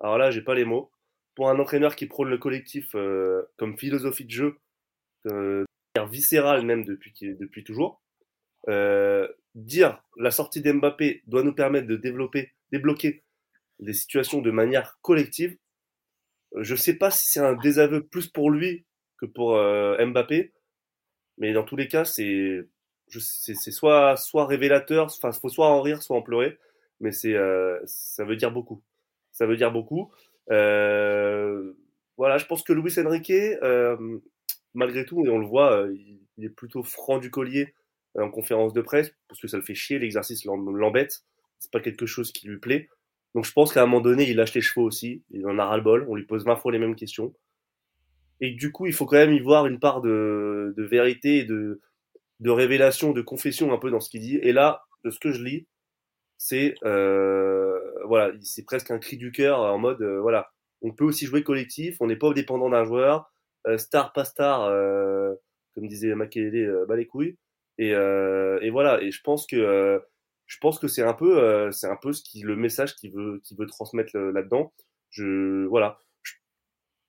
Alors 0.00 0.18
là, 0.18 0.30
j'ai 0.30 0.42
pas 0.42 0.54
les 0.54 0.64
mots. 0.64 0.90
Pour 1.34 1.50
un 1.50 1.58
entraîneur 1.58 1.96
qui 1.96 2.06
prône 2.06 2.28
le 2.28 2.38
collectif 2.38 2.94
euh, 2.94 3.42
comme 3.56 3.76
philosophie 3.76 4.24
de 4.24 4.30
jeu, 4.30 4.58
euh, 5.26 5.64
de 5.94 6.00
manière 6.00 6.10
viscérale 6.10 6.64
même 6.64 6.84
depuis, 6.84 7.12
depuis 7.20 7.64
toujours, 7.64 8.02
euh, 8.68 9.26
dire 9.54 10.00
la 10.16 10.30
sortie 10.30 10.60
d'Mbappé 10.60 11.22
doit 11.26 11.42
nous 11.42 11.54
permettre 11.54 11.88
de 11.88 11.96
développer, 11.96 12.52
débloquer 12.70 13.23
des 13.80 13.92
situations 13.94 14.40
de 14.42 14.50
manière 14.50 14.98
collective. 15.02 15.56
Euh, 16.56 16.62
Je 16.62 16.74
sais 16.76 16.94
pas 16.96 17.10
si 17.10 17.30
c'est 17.30 17.40
un 17.40 17.54
désaveu 17.54 18.04
plus 18.06 18.28
pour 18.28 18.50
lui 18.50 18.84
que 19.18 19.26
pour 19.26 19.56
euh, 19.56 20.04
Mbappé, 20.04 20.52
mais 21.38 21.52
dans 21.52 21.64
tous 21.64 21.76
les 21.76 21.88
cas, 21.88 22.04
c'est 22.04 22.66
soit 23.72 24.16
soit 24.16 24.46
révélateur, 24.46 25.06
enfin 25.06 25.32
faut 25.32 25.48
soit 25.48 25.68
en 25.68 25.80
rire, 25.82 26.02
soit 26.02 26.16
en 26.16 26.22
pleurer, 26.22 26.58
mais 27.00 27.12
c'est 27.12 27.34
euh, 27.34 27.78
ça 27.86 28.24
veut 28.24 28.36
dire 28.36 28.52
beaucoup. 28.52 28.82
Ça 29.32 29.46
veut 29.46 29.56
dire 29.56 29.72
beaucoup. 29.72 30.12
Euh, 30.50 31.72
voilà, 32.16 32.38
je 32.38 32.46
pense 32.46 32.62
que 32.62 32.72
Luis 32.72 32.94
Enrique, 32.98 33.32
malgré 34.74 35.04
tout, 35.04 35.24
et 35.24 35.28
on 35.28 35.38
le 35.38 35.46
voit, 35.46 35.86
il, 35.92 36.44
est 36.44 36.48
plutôt 36.48 36.82
franc 36.82 37.18
du 37.18 37.30
collier 37.30 37.74
en 38.18 38.30
conférence 38.30 38.72
de 38.72 38.80
presse 38.82 39.12
parce 39.28 39.40
que 39.40 39.48
ça 39.48 39.56
le 39.56 39.62
fait 39.62 39.74
chier, 39.74 39.98
l'exercice 39.98 40.44
l'em- 40.44 40.76
l'embête. 40.76 41.22
C'est 41.58 41.70
pas 41.70 41.80
quelque 41.80 42.06
chose 42.06 42.32
qui 42.32 42.48
lui 42.48 42.58
plaît. 42.58 42.88
Donc 43.34 43.44
je 43.44 43.52
pense 43.52 43.72
qu'à 43.72 43.82
un 43.82 43.86
moment 43.86 44.00
donné, 44.00 44.28
il 44.30 44.36
lâche 44.36 44.54
les 44.54 44.60
chevaux 44.60 44.86
aussi. 44.86 45.22
Il 45.30 45.46
en 45.46 45.58
a 45.58 45.64
ras 45.64 45.76
le 45.76 45.82
bol. 45.82 46.06
On 46.08 46.14
lui 46.14 46.24
pose 46.24 46.44
20 46.44 46.56
fois 46.56 46.72
les 46.72 46.78
mêmes 46.78 46.96
questions. 46.96 47.34
Et 48.40 48.50
du 48.52 48.72
coup, 48.72 48.86
il 48.86 48.92
faut 48.92 49.06
quand 49.06 49.16
même 49.16 49.32
y 49.32 49.40
voir 49.40 49.66
une 49.66 49.78
part 49.78 50.00
de, 50.00 50.74
de 50.76 50.82
vérité 50.84 51.44
de, 51.44 51.80
de 52.40 52.50
révélation, 52.50 53.12
de 53.12 53.22
confession 53.22 53.72
un 53.72 53.78
peu 53.78 53.90
dans 53.90 54.00
ce 54.00 54.10
qu'il 54.10 54.20
dit. 54.20 54.36
Et 54.36 54.52
là, 54.52 54.82
de 55.04 55.10
ce 55.10 55.18
que 55.18 55.32
je 55.32 55.42
lis, 55.42 55.66
c'est 56.38 56.74
euh, 56.84 57.78
voilà, 58.06 58.32
c'est 58.42 58.64
presque 58.64 58.90
un 58.90 58.98
cri 58.98 59.16
du 59.16 59.32
cœur 59.32 59.60
en 59.60 59.78
mode 59.78 60.02
euh, 60.02 60.20
voilà, 60.20 60.50
on 60.82 60.92
peut 60.92 61.04
aussi 61.04 61.26
jouer 61.26 61.42
collectif, 61.42 61.96
on 62.00 62.06
n'est 62.06 62.16
pas 62.16 62.32
dépendant 62.34 62.68
d'un 62.70 62.84
joueur, 62.84 63.32
euh, 63.66 63.78
star 63.78 64.12
pas 64.12 64.24
star, 64.24 64.64
euh, 64.64 65.34
comme 65.74 65.88
disait 65.88 66.14
Makelele, 66.14 66.68
euh, 66.68 66.86
bah 66.86 66.96
les 66.96 67.06
couilles. 67.06 67.36
Et, 67.78 67.88
et 67.88 68.70
voilà, 68.70 69.02
et 69.02 69.10
je 69.10 69.20
pense 69.22 69.46
que 69.48 70.00
je 70.54 70.58
pense 70.60 70.78
que 70.78 70.86
c'est 70.86 71.02
un 71.02 71.14
peu 71.14 71.42
euh, 71.42 71.72
c'est 71.72 71.88
un 71.88 71.96
peu 71.96 72.12
ce 72.12 72.22
qui 72.22 72.42
le 72.42 72.54
message 72.54 72.94
qu'il 72.94 73.12
veut 73.12 73.40
qu'il 73.42 73.58
veut 73.58 73.66
transmettre 73.66 74.16
euh, 74.16 74.30
là-dedans. 74.30 74.72
Je 75.10 75.66
voilà, 75.66 75.98
je, 76.22 76.34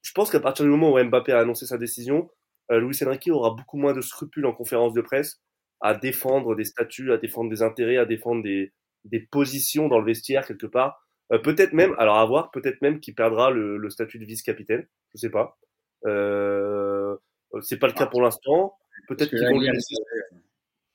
je 0.01 0.11
pense 0.13 0.31
qu'à 0.31 0.39
partir 0.39 0.65
du 0.65 0.71
moment 0.71 0.91
où 0.91 1.03
Mbappé 1.03 1.31
a 1.31 1.39
annoncé 1.41 1.67
sa 1.67 1.77
décision, 1.77 2.31
euh, 2.71 2.79
Luis 2.79 2.97
Enrique 3.05 3.29
aura 3.31 3.51
beaucoup 3.51 3.77
moins 3.77 3.93
de 3.93 4.01
scrupules 4.01 4.47
en 4.47 4.53
conférence 4.53 4.93
de 4.93 5.01
presse 5.01 5.43
à 5.79 5.93
défendre 5.93 6.55
des 6.55 6.65
statuts, 6.65 7.11
à 7.11 7.17
défendre 7.17 7.51
des 7.51 7.61
intérêts, 7.61 7.97
à 7.97 8.05
défendre 8.05 8.41
des, 8.41 8.73
des 9.03 9.19
positions 9.19 9.89
dans 9.89 9.99
le 9.99 10.05
vestiaire 10.05 10.47
quelque 10.47 10.65
part. 10.65 11.07
Euh, 11.31 11.37
peut-être 11.37 11.73
même, 11.73 11.93
alors 11.99 12.17
à 12.17 12.25
voir, 12.25 12.49
peut-être 12.49 12.81
même 12.81 12.99
qu'il 12.99 13.13
perdra 13.13 13.51
le, 13.51 13.77
le 13.77 13.89
statut 13.91 14.17
de 14.17 14.25
vice-capitaine. 14.25 14.87
Je 15.13 15.19
sais 15.19 15.29
pas. 15.29 15.59
Euh, 16.07 17.15
c'est 17.61 17.77
pas 17.77 17.87
le 17.87 17.93
cas 17.93 18.07
pour 18.07 18.23
l'instant. 18.23 18.75
Peut-être 19.07 19.29
qu'ils 19.29 19.47
vont 19.47 19.59
lui 19.59 19.69
laisser. 19.69 19.95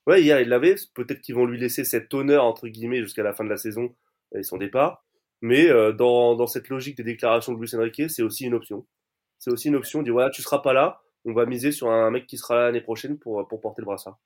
Ouais, 0.07 0.23
hier 0.23 0.41
il 0.41 0.49
l'avait. 0.49 0.77
Peut-être 0.95 1.21
qu'ils 1.21 1.35
vont 1.35 1.47
lui 1.47 1.59
laisser 1.59 1.85
cet 1.85 2.13
honneur 2.15 2.45
entre 2.45 2.69
guillemets 2.69 3.03
jusqu'à 3.03 3.23
la 3.23 3.33
fin 3.33 3.45
de 3.45 3.51
la 3.51 3.57
saison 3.57 3.95
et 4.35 4.43
son 4.43 4.57
départ. 4.57 5.05
Mais 5.43 5.69
euh, 5.69 5.93
dans, 5.93 6.35
dans 6.37 6.47
cette 6.47 6.69
logique 6.69 6.97
des 6.97 7.05
déclarations 7.05 7.53
de 7.53 7.59
Luis 7.59 7.75
Enrique, 7.75 8.11
c'est 8.11 8.23
aussi 8.23 8.45
une 8.45 8.55
option. 8.55 8.87
C'est 9.39 9.51
aussi 9.51 9.69
une 9.69 9.77
option. 9.77 10.03
Dire 10.03 10.13
voilà, 10.13 10.31
tu 10.31 10.43
seras 10.43 10.59
pas 10.59 10.73
là. 10.73 11.01
On 11.25 11.33
va 11.33 11.47
miser 11.47 11.73
sur 11.73 11.91
un 11.91 12.11
mec 12.11 12.27
qui 12.27 12.39
sera 12.39 12.57
là 12.57 12.63
l'année 12.67 12.81
prochaine 12.81 13.19
pour, 13.19 13.47
pour 13.49 13.61
porter 13.61 13.83
le 13.83 13.87
brassard. 13.87 14.19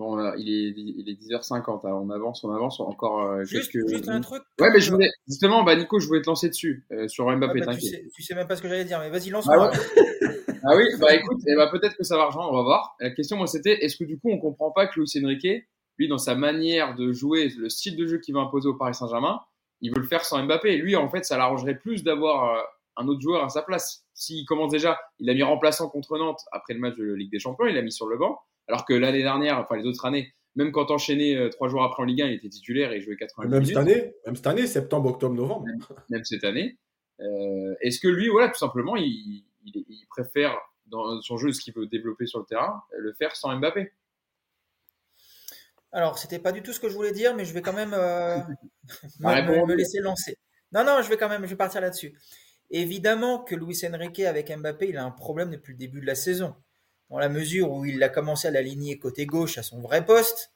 Bon, 0.00 0.16
là, 0.16 0.34
il 0.38 0.48
est, 0.48 0.72
il 0.74 1.10
est 1.10 1.20
10h50, 1.36 1.86
hein, 1.86 1.92
on 1.92 2.08
avance, 2.08 2.42
on 2.42 2.50
avance 2.50 2.80
encore 2.80 3.22
euh, 3.22 3.44
Juste, 3.44 3.70
quelques... 3.70 3.86
juste 3.86 4.08
un 4.08 4.22
truc. 4.22 4.42
Ouais, 4.58 4.70
mais 4.72 4.80
je 4.80 4.90
voulais, 4.90 5.10
justement, 5.28 5.62
bah, 5.62 5.76
Nico, 5.76 6.00
je 6.00 6.06
voulais 6.06 6.22
te 6.22 6.26
lancer 6.26 6.48
dessus, 6.48 6.86
euh, 6.90 7.06
sur 7.06 7.28
Ah 7.28 7.36
Mbappé, 7.36 7.60
bah, 7.60 7.74
tu, 7.74 7.82
sais, 7.82 8.08
tu 8.14 8.22
sais 8.22 8.34
même 8.34 8.46
pas 8.46 8.56
ce 8.56 8.62
que 8.62 8.68
j'allais 8.68 8.86
dire, 8.86 8.98
mais 8.98 9.10
vas-y, 9.10 9.28
Ah 9.28 9.32
lance-moi. 9.32 9.70
Ah 10.64 10.76
oui, 10.76 10.84
bah 11.00 11.14
écoute, 11.14 11.40
eh 11.46 11.54
bah, 11.56 11.68
peut-être 11.68 11.96
que 11.96 12.04
ça 12.04 12.16
va 12.16 12.26
rejoindre, 12.26 12.50
on 12.52 12.56
va 12.56 12.62
voir. 12.62 12.96
La 13.00 13.10
question, 13.10 13.36
moi, 13.36 13.46
c'était, 13.46 13.84
est-ce 13.84 13.96
que 13.96 14.04
du 14.04 14.18
coup, 14.18 14.30
on 14.30 14.38
comprend 14.38 14.70
pas 14.70 14.86
que 14.86 14.98
Luis 15.00 15.10
Enrique, 15.24 15.64
lui, 15.98 16.08
dans 16.08 16.18
sa 16.18 16.34
manière 16.34 16.94
de 16.94 17.12
jouer, 17.12 17.50
le 17.58 17.68
style 17.68 17.96
de 17.96 18.06
jeu 18.06 18.18
qu'il 18.18 18.34
va 18.34 18.40
imposer 18.40 18.68
au 18.68 18.74
Paris 18.74 18.94
Saint-Germain, 18.94 19.40
il 19.80 19.90
veut 19.90 20.00
le 20.00 20.06
faire 20.06 20.24
sans 20.24 20.42
Mbappé. 20.44 20.76
Lui, 20.76 20.96
en 20.96 21.08
fait, 21.08 21.24
ça 21.24 21.36
l'arrangerait 21.38 21.78
plus 21.78 22.02
d'avoir 22.04 22.56
euh, 22.58 22.62
un 22.96 23.08
autre 23.08 23.20
joueur 23.20 23.44
à 23.44 23.48
sa 23.48 23.62
place. 23.62 24.04
S'il 24.14 24.44
commence 24.44 24.70
déjà, 24.70 24.98
il 25.18 25.28
a 25.30 25.34
mis 25.34 25.42
remplaçant 25.42 25.88
contre 25.88 26.18
Nantes 26.18 26.40
après 26.52 26.74
le 26.74 26.80
match 26.80 26.96
de 26.96 27.12
Ligue 27.14 27.30
des 27.30 27.38
Champions, 27.38 27.66
il 27.66 27.74
l'a 27.74 27.82
mis 27.82 27.92
sur 27.92 28.06
le 28.06 28.18
banc. 28.18 28.38
Alors 28.68 28.84
que 28.84 28.92
l'année 28.92 29.22
dernière, 29.22 29.58
enfin 29.58 29.76
les 29.76 29.86
autres 29.86 30.04
années, 30.04 30.32
même 30.56 30.72
quand 30.72 30.90
enchaîné 30.90 31.36
euh, 31.36 31.48
trois 31.48 31.68
jours 31.68 31.82
après 31.82 32.02
en 32.02 32.06
Ligue 32.06 32.22
1, 32.22 32.26
il 32.26 32.34
était 32.34 32.48
titulaire 32.48 32.92
et 32.92 32.96
il 32.96 33.02
jouait 33.02 33.16
80 33.16 33.48
Même 33.48 33.60
minutes. 33.60 33.68
cette 33.68 33.76
année, 33.78 34.12
même 34.26 34.36
cette 34.36 34.46
année, 34.46 34.66
septembre, 34.66 35.10
octobre, 35.10 35.34
novembre. 35.34 35.64
même 36.10 36.24
cette 36.24 36.44
année. 36.44 36.76
Euh, 37.20 37.74
Est-ce 37.80 38.00
que 38.00 38.08
lui, 38.08 38.28
voilà, 38.28 38.48
tout 38.48 38.58
simplement, 38.58 38.96
il, 38.96 39.44
il, 39.64 39.84
il 39.88 40.06
préfère 40.08 40.56
dans 40.90 41.20
son 41.22 41.38
jeu 41.38 41.52
ce 41.52 41.60
qu'il 41.60 41.74
veut 41.74 41.86
développer 41.86 42.26
sur 42.26 42.40
le 42.40 42.44
terrain, 42.44 42.82
le 42.96 43.12
faire 43.14 43.34
sans 43.36 43.56
Mbappé 43.56 43.92
Alors, 45.92 46.18
c'était 46.18 46.38
pas 46.38 46.52
du 46.52 46.62
tout 46.62 46.72
ce 46.72 46.80
que 46.80 46.88
je 46.88 46.94
voulais 46.94 47.12
dire, 47.12 47.34
mais 47.34 47.44
je 47.44 47.54
vais 47.54 47.62
quand 47.62 47.72
même 47.72 47.94
euh, 47.94 48.38
me 49.20 49.74
laisser 49.74 50.00
lancer. 50.00 50.36
Non, 50.72 50.84
non, 50.84 51.02
je 51.02 51.08
vais 51.08 51.16
quand 51.16 51.28
même, 51.28 51.44
je 51.44 51.50
vais 51.50 51.56
partir 51.56 51.80
là-dessus. 51.80 52.18
Évidemment 52.70 53.42
que 53.42 53.54
Luis 53.54 53.80
Enrique 53.84 54.20
avec 54.20 54.56
Mbappé, 54.56 54.88
il 54.90 54.96
a 54.96 55.04
un 55.04 55.10
problème 55.10 55.50
depuis 55.50 55.72
le 55.72 55.78
début 55.78 56.00
de 56.00 56.06
la 56.06 56.14
saison, 56.14 56.54
dans 57.08 57.18
la 57.18 57.28
mesure 57.28 57.70
où 57.72 57.84
il 57.84 58.02
a 58.02 58.08
commencé 58.08 58.48
à 58.48 58.50
l'aligner 58.50 58.98
côté 58.98 59.26
gauche 59.26 59.58
à 59.58 59.62
son 59.62 59.80
vrai 59.80 60.04
poste. 60.04 60.52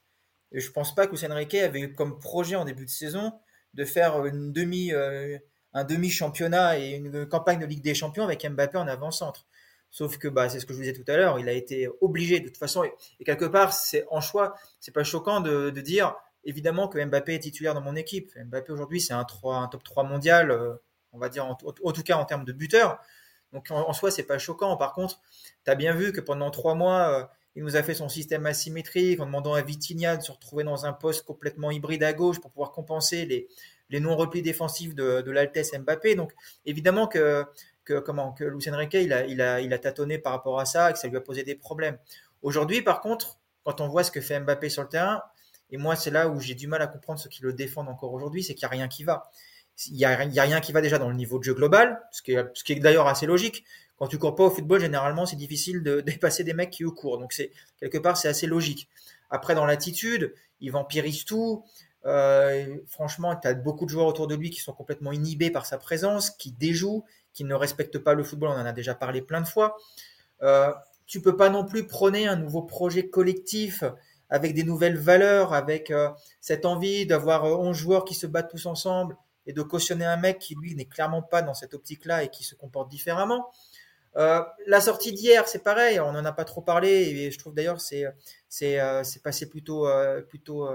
Et 0.52 0.60
je 0.60 0.70
pense 0.70 0.94
pas 0.94 1.06
que 1.06 1.16
Luis 1.16 1.26
Enrique 1.26 1.54
avait 1.54 1.80
eu 1.80 1.94
comme 1.94 2.20
projet 2.20 2.54
en 2.54 2.64
début 2.64 2.84
de 2.84 2.90
saison 2.90 3.32
de 3.74 3.84
faire 3.84 4.24
une 4.24 4.52
demi, 4.52 4.92
euh, 4.92 5.36
un 5.74 5.84
demi-championnat 5.84 6.78
et 6.78 6.90
une 6.90 7.26
campagne 7.26 7.58
de 7.58 7.66
Ligue 7.66 7.82
des 7.82 7.94
Champions 7.94 8.24
avec 8.24 8.48
Mbappé 8.48 8.78
en 8.78 8.86
avant-centre. 8.86 9.46
Sauf 9.90 10.18
que 10.18 10.28
bah, 10.28 10.48
c'est 10.48 10.60
ce 10.60 10.66
que 10.66 10.72
je 10.72 10.78
vous 10.78 10.84
disais 10.84 10.94
tout 10.94 11.08
à 11.10 11.16
l'heure, 11.16 11.38
il 11.38 11.48
a 11.48 11.52
été 11.52 11.88
obligé 12.00 12.40
de 12.40 12.46
toute 12.46 12.56
façon. 12.56 12.84
Et, 12.84 13.24
quelque 13.24 13.44
part, 13.44 13.72
c'est 13.72 14.04
en 14.10 14.20
choix, 14.20 14.54
c'est 14.80 14.92
pas 14.92 15.04
choquant 15.04 15.40
de, 15.40 15.70
dire 15.70 16.16
évidemment 16.44 16.88
que 16.88 17.04
Mbappé 17.04 17.34
est 17.34 17.40
titulaire 17.40 17.74
dans 17.74 17.80
mon 17.80 17.96
équipe. 17.96 18.32
Mbappé 18.36 18.72
aujourd'hui, 18.72 19.00
c'est 19.00 19.14
un, 19.14 19.24
3, 19.24 19.56
un 19.56 19.68
top 19.68 19.82
3 19.84 20.04
mondial, 20.04 20.50
euh, 20.50 20.74
on 21.12 21.18
va 21.18 21.28
dire 21.28 21.44
en, 21.46 21.56
en 21.84 21.92
tout 21.92 22.02
cas 22.02 22.16
en 22.16 22.24
termes 22.24 22.44
de 22.44 22.52
buteur. 22.52 22.98
Donc 23.52 23.70
en, 23.70 23.88
en 23.88 23.92
soi, 23.92 24.10
c'est 24.10 24.24
pas 24.24 24.38
choquant. 24.38 24.76
Par 24.76 24.94
contre, 24.94 25.20
tu 25.64 25.70
as 25.70 25.74
bien 25.74 25.94
vu 25.94 26.12
que 26.12 26.20
pendant 26.20 26.50
trois 26.50 26.74
mois, 26.74 27.20
euh, 27.20 27.24
il 27.54 27.62
nous 27.62 27.76
a 27.76 27.82
fait 27.84 27.94
son 27.94 28.08
système 28.08 28.46
asymétrique 28.46 29.20
en 29.20 29.26
demandant 29.26 29.54
à 29.54 29.62
Vitinha 29.62 30.16
de 30.16 30.22
se 30.22 30.32
retrouver 30.32 30.64
dans 30.64 30.86
un 30.86 30.92
poste 30.92 31.24
complètement 31.24 31.70
hybride 31.70 32.02
à 32.02 32.12
gauche 32.12 32.40
pour 32.40 32.50
pouvoir 32.50 32.72
compenser 32.72 33.26
les, 33.26 33.48
les 33.90 34.00
non-replis 34.00 34.42
défensifs 34.42 34.94
de, 34.94 35.30
l'Altesse 35.30 35.72
Mbappé. 35.78 36.14
Donc 36.14 36.32
évidemment 36.66 37.06
que, 37.06 37.44
que, 37.84 37.98
comment, 37.98 38.32
que 38.32 38.44
Luis 38.44 38.68
Enrique, 38.70 38.94
il 38.94 39.12
a, 39.12 39.26
il, 39.60 39.72
a, 39.72 39.78
tâtonné 39.78 40.18
par 40.18 40.32
rapport 40.32 40.60
à 40.60 40.64
ça 40.64 40.90
et 40.90 40.92
que 40.92 40.98
ça 40.98 41.08
lui 41.08 41.16
a 41.16 41.20
posé 41.20 41.42
des 41.42 41.54
problèmes. 41.54 41.98
Aujourd'hui, 42.42 42.82
par 42.82 43.00
contre, 43.00 43.38
quand 43.64 43.80
on 43.80 43.88
voit 43.88 44.04
ce 44.04 44.10
que 44.10 44.20
fait 44.20 44.40
Mbappé 44.40 44.68
sur 44.68 44.82
le 44.82 44.88
terrain, 44.88 45.22
et 45.70 45.76
moi, 45.76 45.96
c'est 45.96 46.10
là 46.10 46.28
où 46.28 46.40
j'ai 46.40 46.54
du 46.54 46.66
mal 46.68 46.82
à 46.82 46.86
comprendre 46.86 47.18
ceux 47.18 47.28
qui 47.28 47.42
le 47.42 47.52
défendent 47.52 47.88
encore 47.88 48.12
aujourd'hui, 48.12 48.42
c'est 48.42 48.54
qu'il 48.54 48.66
n'y 48.66 48.72
a 48.72 48.76
rien 48.76 48.88
qui 48.88 49.04
va. 49.04 49.30
Il 49.88 49.96
n'y 49.96 50.04
a, 50.04 50.14
rien 50.14 50.60
qui 50.60 50.72
va 50.72 50.80
déjà 50.80 50.98
dans 50.98 51.08
le 51.08 51.16
niveau 51.16 51.38
de 51.38 51.44
jeu 51.44 51.54
global, 51.54 52.00
ce 52.12 52.22
qui 52.22 52.32
est, 52.32 52.44
ce 52.54 52.62
qui 52.62 52.74
est 52.74 52.76
d'ailleurs 52.76 53.08
assez 53.08 53.26
logique. 53.26 53.64
Quand 53.96 54.06
tu 54.06 54.18
cours 54.18 54.34
pas 54.34 54.44
au 54.44 54.50
football, 54.50 54.80
généralement, 54.80 55.26
c'est 55.26 55.36
difficile 55.36 55.82
de 55.82 56.00
dépasser 56.06 56.44
des 56.44 56.54
mecs 56.54 56.70
qui 56.70 56.84
courent. 56.84 57.18
Donc, 57.18 57.32
c'est 57.32 57.50
quelque 57.80 57.98
part, 57.98 58.16
c'est 58.16 58.28
assez 58.28 58.46
logique. 58.46 58.88
Après, 59.30 59.54
dans 59.54 59.66
l'attitude, 59.66 60.32
il 60.60 60.70
vampirise 60.70 61.24
tout. 61.24 61.64
Euh, 62.06 62.76
franchement, 62.86 63.34
tu 63.36 63.48
as 63.48 63.54
beaucoup 63.54 63.86
de 63.86 63.90
joueurs 63.90 64.06
autour 64.06 64.26
de 64.26 64.34
lui 64.34 64.50
qui 64.50 64.60
sont 64.60 64.72
complètement 64.72 65.12
inhibés 65.12 65.50
par 65.50 65.66
sa 65.66 65.78
présence, 65.78 66.30
qui 66.30 66.52
déjouent, 66.52 67.04
qui 67.32 67.44
ne 67.44 67.54
respectent 67.54 67.98
pas 67.98 68.14
le 68.14 68.22
football. 68.22 68.50
On 68.50 68.60
en 68.60 68.66
a 68.66 68.72
déjà 68.72 68.94
parlé 68.94 69.22
plein 69.22 69.40
de 69.40 69.46
fois. 69.46 69.76
Euh, 70.42 70.72
tu 71.06 71.20
peux 71.20 71.36
pas 71.36 71.48
non 71.48 71.64
plus 71.64 71.86
prôner 71.86 72.26
un 72.26 72.36
nouveau 72.36 72.62
projet 72.62 73.08
collectif 73.08 73.84
avec 74.30 74.54
des 74.54 74.64
nouvelles 74.64 74.98
valeurs, 74.98 75.52
avec 75.52 75.90
euh, 75.90 76.10
cette 76.40 76.66
envie 76.66 77.06
d'avoir 77.06 77.44
11 77.44 77.76
joueurs 77.76 78.04
qui 78.04 78.14
se 78.14 78.26
battent 78.26 78.50
tous 78.50 78.66
ensemble 78.66 79.16
et 79.46 79.52
de 79.52 79.62
cautionner 79.62 80.04
un 80.04 80.16
mec 80.16 80.38
qui, 80.38 80.54
lui, 80.54 80.74
n'est 80.74 80.86
clairement 80.86 81.22
pas 81.22 81.42
dans 81.42 81.54
cette 81.54 81.74
optique-là 81.74 82.24
et 82.24 82.28
qui 82.28 82.44
se 82.44 82.54
comporte 82.54 82.88
différemment. 82.90 83.50
Euh, 84.16 84.42
la 84.66 84.80
sortie 84.80 85.12
d'hier, 85.12 85.48
c'est 85.48 85.62
pareil, 85.62 85.98
on 85.98 86.12
n'en 86.12 86.24
a 86.24 86.32
pas 86.32 86.44
trop 86.44 86.60
parlé 86.60 86.88
et 86.88 87.30
je 87.32 87.38
trouve 87.38 87.52
d'ailleurs 87.52 87.80
c'est 87.80 88.04
c'est 88.48 88.78
euh, 88.78 89.02
passé 89.24 89.48
plutôt 89.48 89.88
euh, 89.88 90.22
plutôt 90.22 90.68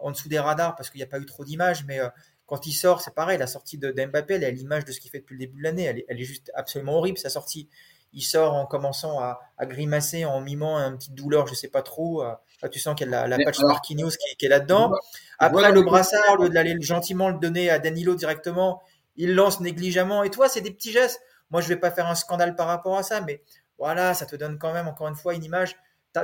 en 0.00 0.10
dessous 0.10 0.28
des 0.28 0.38
radars 0.38 0.76
parce 0.76 0.90
qu'il 0.90 0.98
n'y 0.98 1.04
a 1.04 1.08
pas 1.08 1.18
eu 1.18 1.26
trop 1.26 1.44
d'images, 1.44 1.84
mais 1.86 2.00
quand 2.46 2.66
il 2.66 2.72
sort, 2.72 3.00
c'est 3.00 3.14
pareil, 3.14 3.38
la 3.38 3.46
sortie 3.46 3.78
de 3.78 3.90
d'Mbappé, 3.90 4.34
elle 4.34 4.44
est 4.44 4.46
à 4.46 4.50
l'image 4.50 4.84
de 4.84 4.92
ce 4.92 5.00
qu'il 5.00 5.10
fait 5.10 5.18
depuis 5.18 5.34
le 5.34 5.40
début 5.40 5.58
de 5.58 5.62
l'année, 5.62 5.84
elle 5.84 5.98
est, 5.98 6.06
elle 6.08 6.20
est 6.20 6.24
juste 6.24 6.50
absolument 6.54 6.96
horrible 6.96 7.18
sa 7.18 7.28
sortie. 7.28 7.68
Il 8.14 8.22
sort 8.22 8.54
en 8.54 8.64
commençant 8.64 9.20
à, 9.20 9.38
à 9.58 9.66
grimacer, 9.66 10.24
en 10.24 10.40
mimant 10.40 10.78
une 10.78 10.96
petite 10.96 11.14
douleur, 11.14 11.46
je 11.46 11.54
sais 11.54 11.68
pas 11.68 11.82
trop. 11.82 12.24
tu 12.72 12.78
sens 12.78 12.94
qu'il 12.94 13.10
y 13.10 13.14
a 13.14 13.26
la, 13.26 13.36
la 13.36 13.44
patch 13.44 13.60
Marquinhos 13.60 14.10
qui, 14.10 14.36
qui 14.36 14.46
est 14.46 14.48
là-dedans. 14.48 14.92
Après, 15.38 15.70
le 15.72 15.82
brassard, 15.82 16.38
au 16.38 16.44
lieu 16.44 16.48
d'aller 16.48 16.74
gentiment 16.80 17.28
le 17.28 17.38
donner 17.38 17.68
à 17.68 17.78
Danilo 17.78 18.14
directement, 18.14 18.80
il 19.16 19.34
lance 19.34 19.60
négligemment. 19.60 20.22
Et 20.22 20.30
toi, 20.30 20.48
c'est 20.48 20.62
des 20.62 20.70
petits 20.70 20.92
gestes. 20.92 21.20
Moi, 21.50 21.60
je 21.60 21.68
vais 21.68 21.76
pas 21.76 21.90
faire 21.90 22.06
un 22.06 22.14
scandale 22.14 22.56
par 22.56 22.66
rapport 22.66 22.96
à 22.96 23.02
ça, 23.02 23.20
mais 23.20 23.42
voilà, 23.78 24.14
ça 24.14 24.24
te 24.24 24.36
donne 24.36 24.58
quand 24.58 24.72
même, 24.72 24.88
encore 24.88 25.08
une 25.08 25.14
fois, 25.14 25.34
une 25.34 25.44
image. 25.44 25.76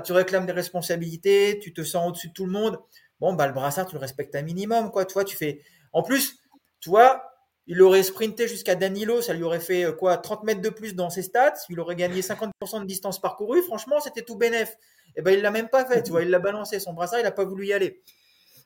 Tu 0.05 0.13
réclames 0.13 0.47
des 0.47 0.53
responsabilités, 0.53 1.61
tu 1.63 1.73
te 1.75 1.85
sens 1.85 2.09
au-dessus 2.09 2.29
de 2.29 2.33
tout 2.33 2.47
le 2.47 2.53
monde. 2.53 2.79
Bon, 3.25 3.33
bah, 3.33 3.47
le 3.47 3.55
brassard, 3.55 3.87
tu 3.87 3.95
le 3.95 4.01
respectes 4.01 4.35
un 4.35 4.43
minimum, 4.43 4.91
quoi. 4.91 5.07
Toi, 5.07 5.25
tu 5.25 5.35
fais. 5.35 5.63
En 5.95 6.03
plus, 6.03 6.37
toi, 6.83 7.25
il 7.67 7.81
aurait 7.81 8.03
sprinté 8.03 8.47
jusqu'à 8.47 8.75
Danilo, 8.75 9.23
ça 9.23 9.33
lui 9.33 9.45
aurait 9.45 9.61
fait 9.61 9.87
euh, 9.87 9.93
quoi 9.93 10.19
30 10.19 10.45
mètres 10.45 10.61
de 10.61 10.69
plus 10.69 10.95
dans 10.95 11.09
ses 11.09 11.23
stats, 11.23 11.55
il 11.71 11.81
aurait 11.81 11.97
gagné 11.97 12.21
50% 12.21 12.83
de 12.83 12.85
distance 12.85 13.23
parcourue. 13.23 13.63
Franchement, 13.63 13.99
c'était 13.99 14.21
tout 14.21 14.37
bénef. 14.37 14.73
Et 14.73 15.21
eh 15.21 15.23
ben, 15.23 15.31
il 15.31 15.41
l'a 15.41 15.51
même 15.51 15.71
pas 15.71 15.87
fait, 15.87 16.03
tu 16.03 16.11
vois, 16.11 16.21
il 16.21 16.29
l'a 16.29 16.39
balancé 16.39 16.79
son 16.81 16.93
brassard, 16.93 17.19
il 17.19 17.25
a 17.25 17.33
pas 17.33 17.47
voulu 17.47 17.67
y 17.67 17.73
aller. 17.73 18.03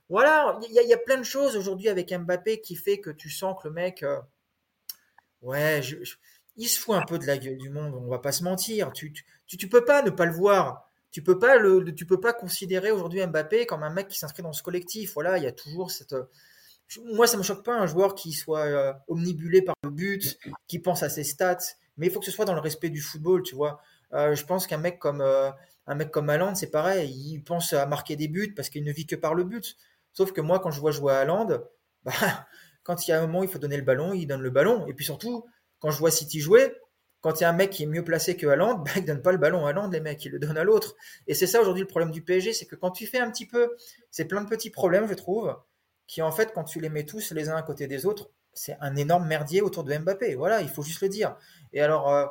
Voilà, 0.09 0.59
il 0.69 0.73
y, 0.73 0.93
a 0.93 0.99
plein 0.99 1.19
de 1.19 1.23
choses 1.23 1.57
aujourd'hui 1.57 1.89
avec 1.89 2.13
Mbappé 2.13 2.61
qui 2.61 2.75
fait 2.75 2.99
que 2.99 3.11
tu 3.11 3.31
sens 3.31 3.57
que 3.63 3.69
le 3.69 3.75
mec, 3.75 4.03
euh, 4.03 4.19
ouais, 5.41 5.83
il 6.57 6.69
se 6.69 6.81
fout 6.81 6.97
un 6.97 7.03
peu 7.03 7.21
de 7.21 7.27
la 7.27 7.39
gueule 7.39 7.59
du 7.59 7.71
monde. 7.71 7.95
On 7.95 8.09
va 8.09 8.19
pas 8.19 8.33
se 8.33 8.43
mentir. 8.43 8.91
Tu, 8.93 9.13
tu, 9.13 9.57
tu 9.57 9.69
peux 9.69 9.85
pas 9.85 10.03
ne 10.03 10.11
pas 10.11 10.25
le 10.25 10.33
voir. 10.33 10.88
Tu 11.19 11.25
peux 11.25 11.41
pas 11.41 11.57
le, 11.59 11.93
tu 11.93 12.07
peux 12.07 12.21
pas 12.21 12.33
considérer 12.33 12.93
aujourd'hui 12.93 13.27
Mbappé 13.27 13.67
comme 13.67 13.83
un 13.83 13.91
mec 13.91 14.07
qui 14.07 14.17
s'inscrit 14.17 14.45
dans 14.45 14.53
ce 14.53 14.63
collectif. 14.63 15.15
Voilà, 15.15 15.37
il 15.37 15.43
y 15.43 15.49
a 15.49 15.53
toujours 15.53 15.91
cette. 15.91 16.15
Moi, 17.13 17.27
ça 17.27 17.37
me 17.37 17.43
choque 17.43 17.65
pas 17.65 17.75
un 17.75 17.89
joueur 17.89 18.15
qui 18.15 18.33
soit 18.33 18.67
euh, 18.67 18.93
omnibulé 19.09 19.61
par 19.61 19.75
le 19.83 19.91
but, 19.91 20.39
qui 20.69 20.79
pense 20.79 21.03
à 21.03 21.09
ses 21.09 21.25
stats, 21.25 21.59
mais 21.97 22.07
il 22.07 22.13
faut 22.13 22.21
que 22.21 22.25
ce 22.25 22.31
soit 22.31 22.45
dans 22.45 22.55
le 22.55 22.61
respect 22.61 22.89
du 22.89 23.01
football, 23.01 23.43
tu 23.43 23.57
vois. 23.57 23.81
Euh, 24.13 24.37
je 24.37 24.45
pense 24.45 24.69
qu'un 24.69 24.79
mec 24.79 25.01
comme 25.01 25.21
un 25.21 25.95
mec 25.97 26.13
comme 26.13 26.33
c'est 26.55 26.71
pareil. 26.71 27.11
Il 27.11 27.43
pense 27.43 27.73
à 27.73 27.85
marquer 27.85 28.15
des 28.15 28.29
buts 28.29 28.55
parce 28.55 28.69
qu'il 28.69 28.85
ne 28.85 28.93
vit 28.93 29.05
que 29.05 29.17
par 29.17 29.35
le 29.35 29.43
but. 29.43 29.77
Sauf 30.13 30.31
que 30.31 30.41
moi, 30.41 30.61
quand 30.61 30.71
je 30.71 30.79
vois 30.79 30.93
jouer 30.93 31.15
à 31.15 31.25
bah, 31.25 32.13
quand 32.85 33.09
il 33.09 33.11
y 33.11 33.13
a 33.13 33.19
un 33.19 33.27
moment, 33.27 33.43
il 33.43 33.49
faut 33.49 33.59
donner 33.59 33.77
le 33.77 33.83
ballon, 33.83 34.13
il 34.13 34.27
donne 34.27 34.43
le 34.43 34.51
ballon. 34.51 34.87
Et 34.87 34.95
puis 34.95 35.05
surtout, 35.05 35.45
quand 35.81 35.91
je 35.91 35.99
vois 35.99 36.13
City 36.13 36.39
jouer, 36.39 36.77
quand 37.21 37.41
il 37.41 37.43
y 37.43 37.47
a 37.47 37.51
un 37.51 37.55
mec 37.55 37.71
qui 37.71 37.83
est 37.83 37.87
mieux 37.87 38.05
placé 38.05 38.37
que 38.37 38.47
Haaland, 38.47 38.79
bah, 38.85 38.91
il 38.97 39.05
donne 39.05 39.23
pas 39.23 39.33
le 39.33 39.39
ballon 39.39 39.67
à 39.67 39.71
Haaland, 39.71 39.91
les 39.91 40.01
mecs, 40.01 40.25
il 40.25 40.33
le 40.33 40.39
donne 40.39 40.57
à 40.57 40.65
l'autre. 40.65 40.97
Et 41.27 41.35
c'est 41.35 41.47
ça 41.47 41.61
aujourd'hui 41.61 41.83
le 41.83 41.89
problème 41.89 42.11
du 42.11 42.23
PSG, 42.23 42.53
c'est 42.53 42.67
que 42.67 42.77
quand 42.77 42.91
tu 42.91 43.07
fais 43.07 43.19
un 43.19 43.31
petit 43.31 43.47
peu, 43.47 43.77
c'est 44.11 44.27
plein 44.27 44.43
de 44.43 44.49
petits 44.49 44.71
problèmes, 44.71 45.09
je 45.09 45.15
trouve, 45.15 45.57
qui 46.07 46.23
en 46.23 46.33
fait, 46.33 46.53
quand 46.55 46.65
tu 46.65 46.81
les 46.81 46.89
mets 46.89 47.05
tous 47.05 47.33
les 47.33 47.49
uns 47.49 47.57
à 47.57 47.63
côté 47.63 47.87
des 47.87 48.07
autres, 48.07 48.31
c'est 48.53 48.77
un 48.81 48.97
énorme 48.97 49.27
merdier 49.27 49.61
autour 49.63 49.85
de 49.85 49.97
Mbappé. 49.97 50.35
Voilà, 50.35 50.61
il 50.61 50.69
faut 50.69 50.83
juste 50.83 51.03
le 51.03 51.09
dire. 51.09 51.37
Et 51.73 51.81
alors, 51.81 52.13
euh, 52.13 52.27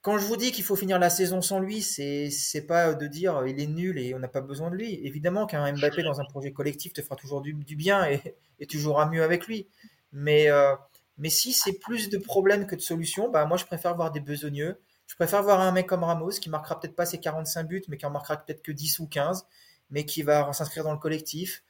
quand 0.00 0.18
je 0.18 0.24
vous 0.24 0.36
dis 0.36 0.52
qu'il 0.52 0.64
faut 0.64 0.76
finir 0.76 0.98
la 0.98 1.10
saison 1.10 1.42
sans 1.42 1.60
lui, 1.60 1.82
c'est 1.82 2.30
c'est 2.30 2.66
pas 2.66 2.94
de 2.94 3.06
dire 3.06 3.46
il 3.46 3.60
est 3.60 3.66
nul 3.66 3.98
et 3.98 4.14
on 4.14 4.18
n'a 4.18 4.28
pas 4.28 4.40
besoin 4.40 4.70
de 4.70 4.76
lui. 4.76 4.94
Évidemment 5.06 5.46
qu'un 5.46 5.72
Mbappé 5.72 6.02
dans 6.02 6.20
un 6.20 6.24
projet 6.24 6.52
collectif 6.52 6.92
te 6.92 7.02
fera 7.02 7.16
toujours 7.16 7.42
du, 7.42 7.54
bien 7.76 8.06
et, 8.06 8.36
et, 8.60 8.66
tu 8.66 8.78
joueras 8.78 9.10
mieux 9.10 9.22
avec 9.22 9.46
lui. 9.46 9.68
Mais 10.12 10.48
euh, 10.48 10.74
mais 11.18 11.30
si 11.30 11.52
c'est 11.52 11.74
plus 11.74 12.08
de 12.08 12.18
problèmes 12.18 12.66
que 12.66 12.74
de 12.74 12.80
solutions, 12.80 13.30
bah 13.30 13.44
moi 13.44 13.56
je 13.56 13.64
préfère 13.64 13.94
voir 13.94 14.10
des 14.10 14.20
besogneux. 14.20 14.80
Je 15.06 15.14
préfère 15.16 15.42
voir 15.42 15.60
un 15.60 15.72
mec 15.72 15.86
comme 15.86 16.02
Ramos 16.02 16.30
qui 16.30 16.50
marquera 16.50 16.80
peut-être 16.80 16.96
pas 16.96 17.06
ses 17.06 17.18
45 17.18 17.64
buts, 17.64 17.82
mais 17.88 17.96
qui 17.96 18.06
en 18.06 18.10
marquera 18.10 18.36
peut-être 18.36 18.62
que 18.62 18.72
10 18.72 18.98
ou 19.00 19.06
15, 19.06 19.46
mais 19.90 20.04
qui 20.06 20.22
va 20.22 20.52
s'inscrire 20.52 20.84
dans 20.84 20.92
le 20.92 20.98
collectif. 20.98 21.62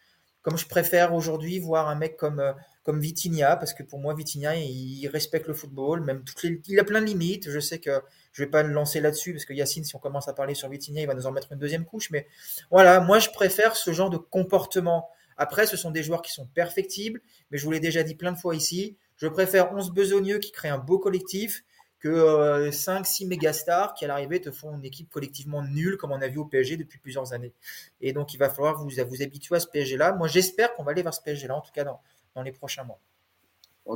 Comme 0.43 0.59
je 0.59 0.67
préfère 0.69 1.15
aujourd'hui 1.15 1.59
voir 1.59 1.89
un 1.89 1.95
mec 1.95 2.17
comme, 2.17 2.39
euh, 2.39 2.53
comme 2.83 3.01
Vitinha, 3.01 3.57
parce 3.57 3.73
que 3.73 3.83
pour 3.83 3.99
moi, 3.99 4.15
Vitinha, 4.15 4.57
il 4.57 5.07
respecte 5.09 5.49
le 5.49 5.55
football, 5.55 6.03
même 6.03 6.23
il 6.69 6.79
a 6.79 6.85
plein 6.85 7.01
de 7.01 7.07
limites. 7.07 7.51
Je 7.51 7.59
sais 7.61 7.79
que 7.79 8.03
je 8.33 8.43
vais 8.43 8.51
pas 8.51 8.63
le 8.63 8.69
lancer 8.69 9.01
là-dessus, 9.01 9.33
parce 9.33 9.47
que 9.47 9.55
Yacine, 9.55 9.85
si 9.85 9.97
on 9.97 9.99
commence 9.99 10.29
à 10.29 10.35
parler 10.35 10.55
sur 10.55 10.69
Vitinha, 10.69 11.01
il 11.01 11.07
va 11.07 11.15
nous 11.15 11.27
en 11.27 11.33
mettre 11.33 11.53
une 11.53 11.59
deuxième 11.59 11.87
couche. 11.87 12.11
Mais 12.11 12.27
voilà, 12.71 13.01
moi, 13.01 13.19
je 13.21 13.31
préfère 13.31 13.75
ce 13.75 13.93
genre 13.93 14.11
de 14.11 14.19
comportement. 14.19 15.09
Après, 15.39 15.67
ce 15.67 15.79
sont 15.79 15.91
des 15.91 16.03
joueurs 16.03 16.21
qui 16.21 16.31
sont 16.31 16.47
perfectibles, 16.47 17.23
mais 17.51 17.57
je 17.57 17.65
vous 17.65 17.73
l'ai 17.73 17.81
déjà 17.81 18.03
dit 18.03 18.15
plein 18.15 18.33
de 18.33 18.39
fois 18.39 18.55
ici. 18.55 18.99
Je 19.17 19.29
préfère 19.29 19.73
11 19.73 19.93
besogneux 19.93 20.39
qui 20.39 20.53
créent 20.53 20.69
un 20.69 20.79
beau 20.79 20.99
collectif 20.99 21.65
que 22.05 22.69
5-6 22.71 23.25
euh, 23.25 23.29
mégastars 23.29 23.95
qui 23.95 24.05
à 24.05 24.09
l'arrivée 24.09 24.39
te 24.39 24.51
font 24.51 24.77
une 24.77 24.85
équipe 24.85 25.09
collectivement 25.11 25.62
nulle 25.62 25.97
comme 25.97 26.12
on 26.12 26.21
a 26.21 26.29
vu 26.29 26.39
au 26.39 26.45
PSG 26.45 26.77
depuis 26.77 26.99
plusieurs 26.99 27.33
années. 27.33 27.55
Et 28.03 28.12
donc 28.12 28.35
il 28.35 28.37
va 28.37 28.51
falloir 28.51 28.77
vous, 28.77 28.91
vous 28.91 29.23
habituer 29.23 29.57
à 29.57 29.61
ce 29.61 29.69
PSG-là. 29.69 30.12
Moi 30.12 30.29
j'espère 30.29 30.75
qu'on 30.75 30.85
va 30.85 30.91
aller 30.91 31.03
vers 31.03 31.15
ce 31.15 31.23
PSG-là, 31.23 31.57
en 31.57 31.62
tout 31.62 31.73
cas 31.73 31.85
dans, 31.85 32.01
dans 32.35 32.43
les 32.43 32.53
prochains 32.53 32.85
mois. 32.85 33.01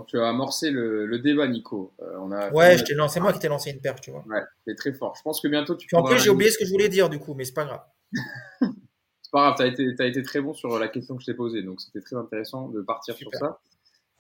tu 0.07 0.19
as 0.19 0.29
amorcé 0.29 0.71
le, 0.71 1.19
débat, 1.19 1.49
Nico. 1.49 1.93
Euh, 2.01 2.17
on 2.21 2.33
a 2.33 2.51
ouais, 2.51 2.79
c'est 2.79 3.21
moi 3.21 3.33
qui 3.35 3.41
t'ai 3.41 3.49
lancé 3.49 3.71
une 3.71 3.81
perche, 3.81 4.01
tu 4.01 4.11
vois. 4.11 4.25
Ouais, 4.27 4.43
c'est 4.67 4.75
très 4.75 4.95
fort. 4.95 5.15
Je 5.17 5.23
pense 5.23 5.41
que 5.43 5.49
bientôt 5.49 5.75
tu. 5.75 5.95
en 5.95 6.03
plus, 6.03 6.19
j'ai 6.19 6.31
oublié 6.31 6.51
ce 6.51 6.59
que 6.59 6.65
je 6.65 6.71
voulais 6.71 6.89
dire, 6.89 7.11
du 7.11 7.19
coup, 7.19 7.35
mais 7.35 7.45
c'est 7.45 7.53
pas 7.53 7.65
grave. 7.65 7.83
c'est 8.61 9.31
pas 9.33 9.53
grave, 9.53 9.55
tu 9.57 9.63
as 9.63 9.67
été, 9.67 10.03
as 10.03 10.07
été 10.07 10.23
très 10.23 10.41
bon 10.41 10.55
sur 10.55 10.79
la 10.79 10.89
question 10.89 11.15
que 11.17 11.21
je 11.21 11.27
t'ai 11.27 11.35
posée, 11.35 11.63
donc 11.63 11.83
c'était 11.83 12.01
très 12.01 12.17
intéressant 12.17 12.69
de 12.69 12.81
partir 12.81 13.15
sur 13.17 13.29
ça. 13.35 13.61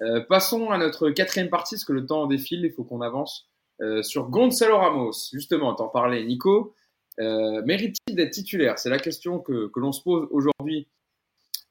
Euh, 0.01 0.21
passons 0.21 0.71
à 0.71 0.79
notre 0.79 1.11
quatrième 1.11 1.51
partie, 1.51 1.75
parce 1.75 1.85
que 1.85 1.93
le 1.93 2.07
temps 2.07 2.27
défile, 2.27 2.65
il 2.65 2.73
faut 2.73 2.85
qu'on 2.85 3.01
avance. 3.01 3.49
Euh, 3.81 4.03
sur 4.03 4.29
Gonzalo 4.29 4.79
Ramos, 4.79 5.13
justement, 5.33 5.75
t'en 5.75 5.89
parlais, 5.89 6.25
Nico. 6.25 6.75
Euh, 7.21 7.63
Mérite-t-il 7.65 8.17
d'être 8.17 8.31
titulaire? 8.31 8.79
C'est 8.79 8.91
la 8.91 8.99
question 8.99 9.41
que, 9.41 9.69
que 9.69 9.81
l'on 9.81 9.93
se 9.93 10.03
pose 10.03 10.29
aujourd'hui 10.31 10.89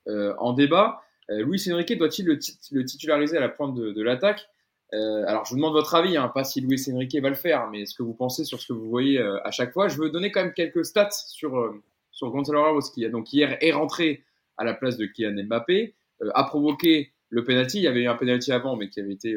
euh, 0.08 0.34
en 0.40 0.54
débat. 0.54 1.02
Euh, 1.30 1.44
Luis 1.44 1.64
Enrique 1.72 1.98
doit-il 1.98 2.26
le, 2.26 2.86
titulariser 2.86 3.38
à 3.38 3.42
la 3.42 3.50
pointe 3.50 3.76
de, 3.76 3.92
de 3.92 4.04
l'attaque? 4.04 4.48
Alors, 4.94 5.44
je 5.44 5.50
vous 5.50 5.58
demande 5.58 5.74
votre 5.74 5.96
avis, 5.96 6.16
hein, 6.16 6.30
pas 6.30 6.46
si 6.46 6.62
Luis 6.62 6.82
Enrique 6.90 7.18
va 7.22 7.28
le 7.28 7.36
faire, 7.36 7.70
mais 7.70 7.86
ce 7.86 7.94
que 7.94 8.04
vous 8.04 8.14
pensez 8.14 8.46
sur 8.46 8.62
ce 8.62 8.70
que 8.70 8.74
vous 8.74 8.88
voyez 8.88 9.20
à 9.20 9.52
chaque 9.52 9.74
fois. 9.74 9.90
Je 9.90 9.98
veux 9.98 10.10
donner 10.10 10.32
quand 10.32 10.42
même 10.42 10.54
quelques 10.54 10.86
stats 10.86 11.12
sur, 11.12 11.76
sur 12.12 12.32
Gonzalo 12.32 12.64
Ramos, 12.64 12.80
qui 12.96 13.04
a 13.04 13.10
donc 13.10 13.34
hier 13.34 13.58
est 13.60 13.74
rentré 13.74 14.24
à 14.56 14.64
la 14.64 14.74
place 14.74 14.96
de 14.96 15.06
Kylian 15.06 15.44
Mbappé, 15.44 15.94
a 16.34 16.44
provoqué 16.46 17.12
le 17.30 17.44
penalty. 17.44 17.78
Il 17.78 17.84
y 17.84 17.88
avait 17.88 18.02
eu 18.02 18.08
un 18.08 18.16
penalty 18.16 18.52
avant, 18.52 18.76
mais 18.76 18.90
qui 18.90 19.00
avait 19.00 19.14
été 19.14 19.36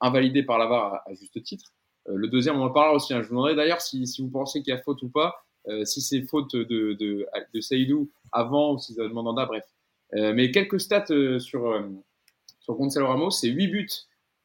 invalidé 0.00 0.42
par 0.42 0.58
la 0.58 0.66
VAR 0.66 0.94
à, 0.94 1.02
à 1.08 1.14
juste 1.14 1.42
titre. 1.42 1.72
Euh, 2.08 2.16
le 2.16 2.28
deuxième, 2.28 2.56
on 2.56 2.64
en 2.64 2.70
parlera 2.70 2.94
aussi. 2.94 3.14
Hein. 3.14 3.22
Je 3.22 3.28
vous 3.28 3.34
demanderai 3.34 3.54
d'ailleurs 3.54 3.80
si, 3.80 4.06
si, 4.06 4.22
vous 4.22 4.30
pensez 4.30 4.62
qu'il 4.62 4.74
y 4.74 4.76
a 4.76 4.80
faute 4.80 5.02
ou 5.02 5.08
pas, 5.08 5.44
euh, 5.68 5.84
si 5.84 6.00
c'est 6.00 6.22
faute 6.22 6.54
de, 6.54 6.94
de, 6.94 7.26
de 7.54 7.60
Saïdou 7.60 8.10
avant 8.32 8.74
ou 8.74 8.78
si 8.78 8.94
c'est 8.94 9.08
Mandanda, 9.08 9.46
bref. 9.46 9.64
Euh, 10.14 10.32
mais 10.34 10.50
quelques 10.50 10.80
stats 10.80 11.06
sur, 11.38 11.82
sur 12.60 12.74
Gonzalo 12.74 13.06
Ramos, 13.06 13.30
c'est 13.30 13.48
8 13.48 13.66
buts 13.68 13.88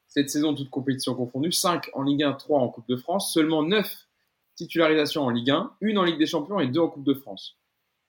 cette 0.08 0.30
saison, 0.30 0.56
toute 0.56 0.70
compétition 0.70 1.14
confondue, 1.14 1.52
5 1.52 1.90
en 1.94 2.02
Ligue 2.02 2.24
1, 2.24 2.34
3 2.34 2.60
en 2.60 2.70
Coupe 2.70 2.88
de 2.88 2.96
France, 2.96 3.34
seulement 3.34 3.62
9 3.62 4.08
titularisations 4.56 5.24
en 5.24 5.30
Ligue 5.30 5.52
1, 5.52 5.74
une 5.82 5.98
en 5.98 6.04
Ligue 6.04 6.18
des 6.18 6.26
Champions 6.26 6.60
et 6.60 6.68
deux 6.68 6.80
en 6.80 6.88
Coupe 6.88 7.04
de 7.04 7.14
France. 7.14 7.57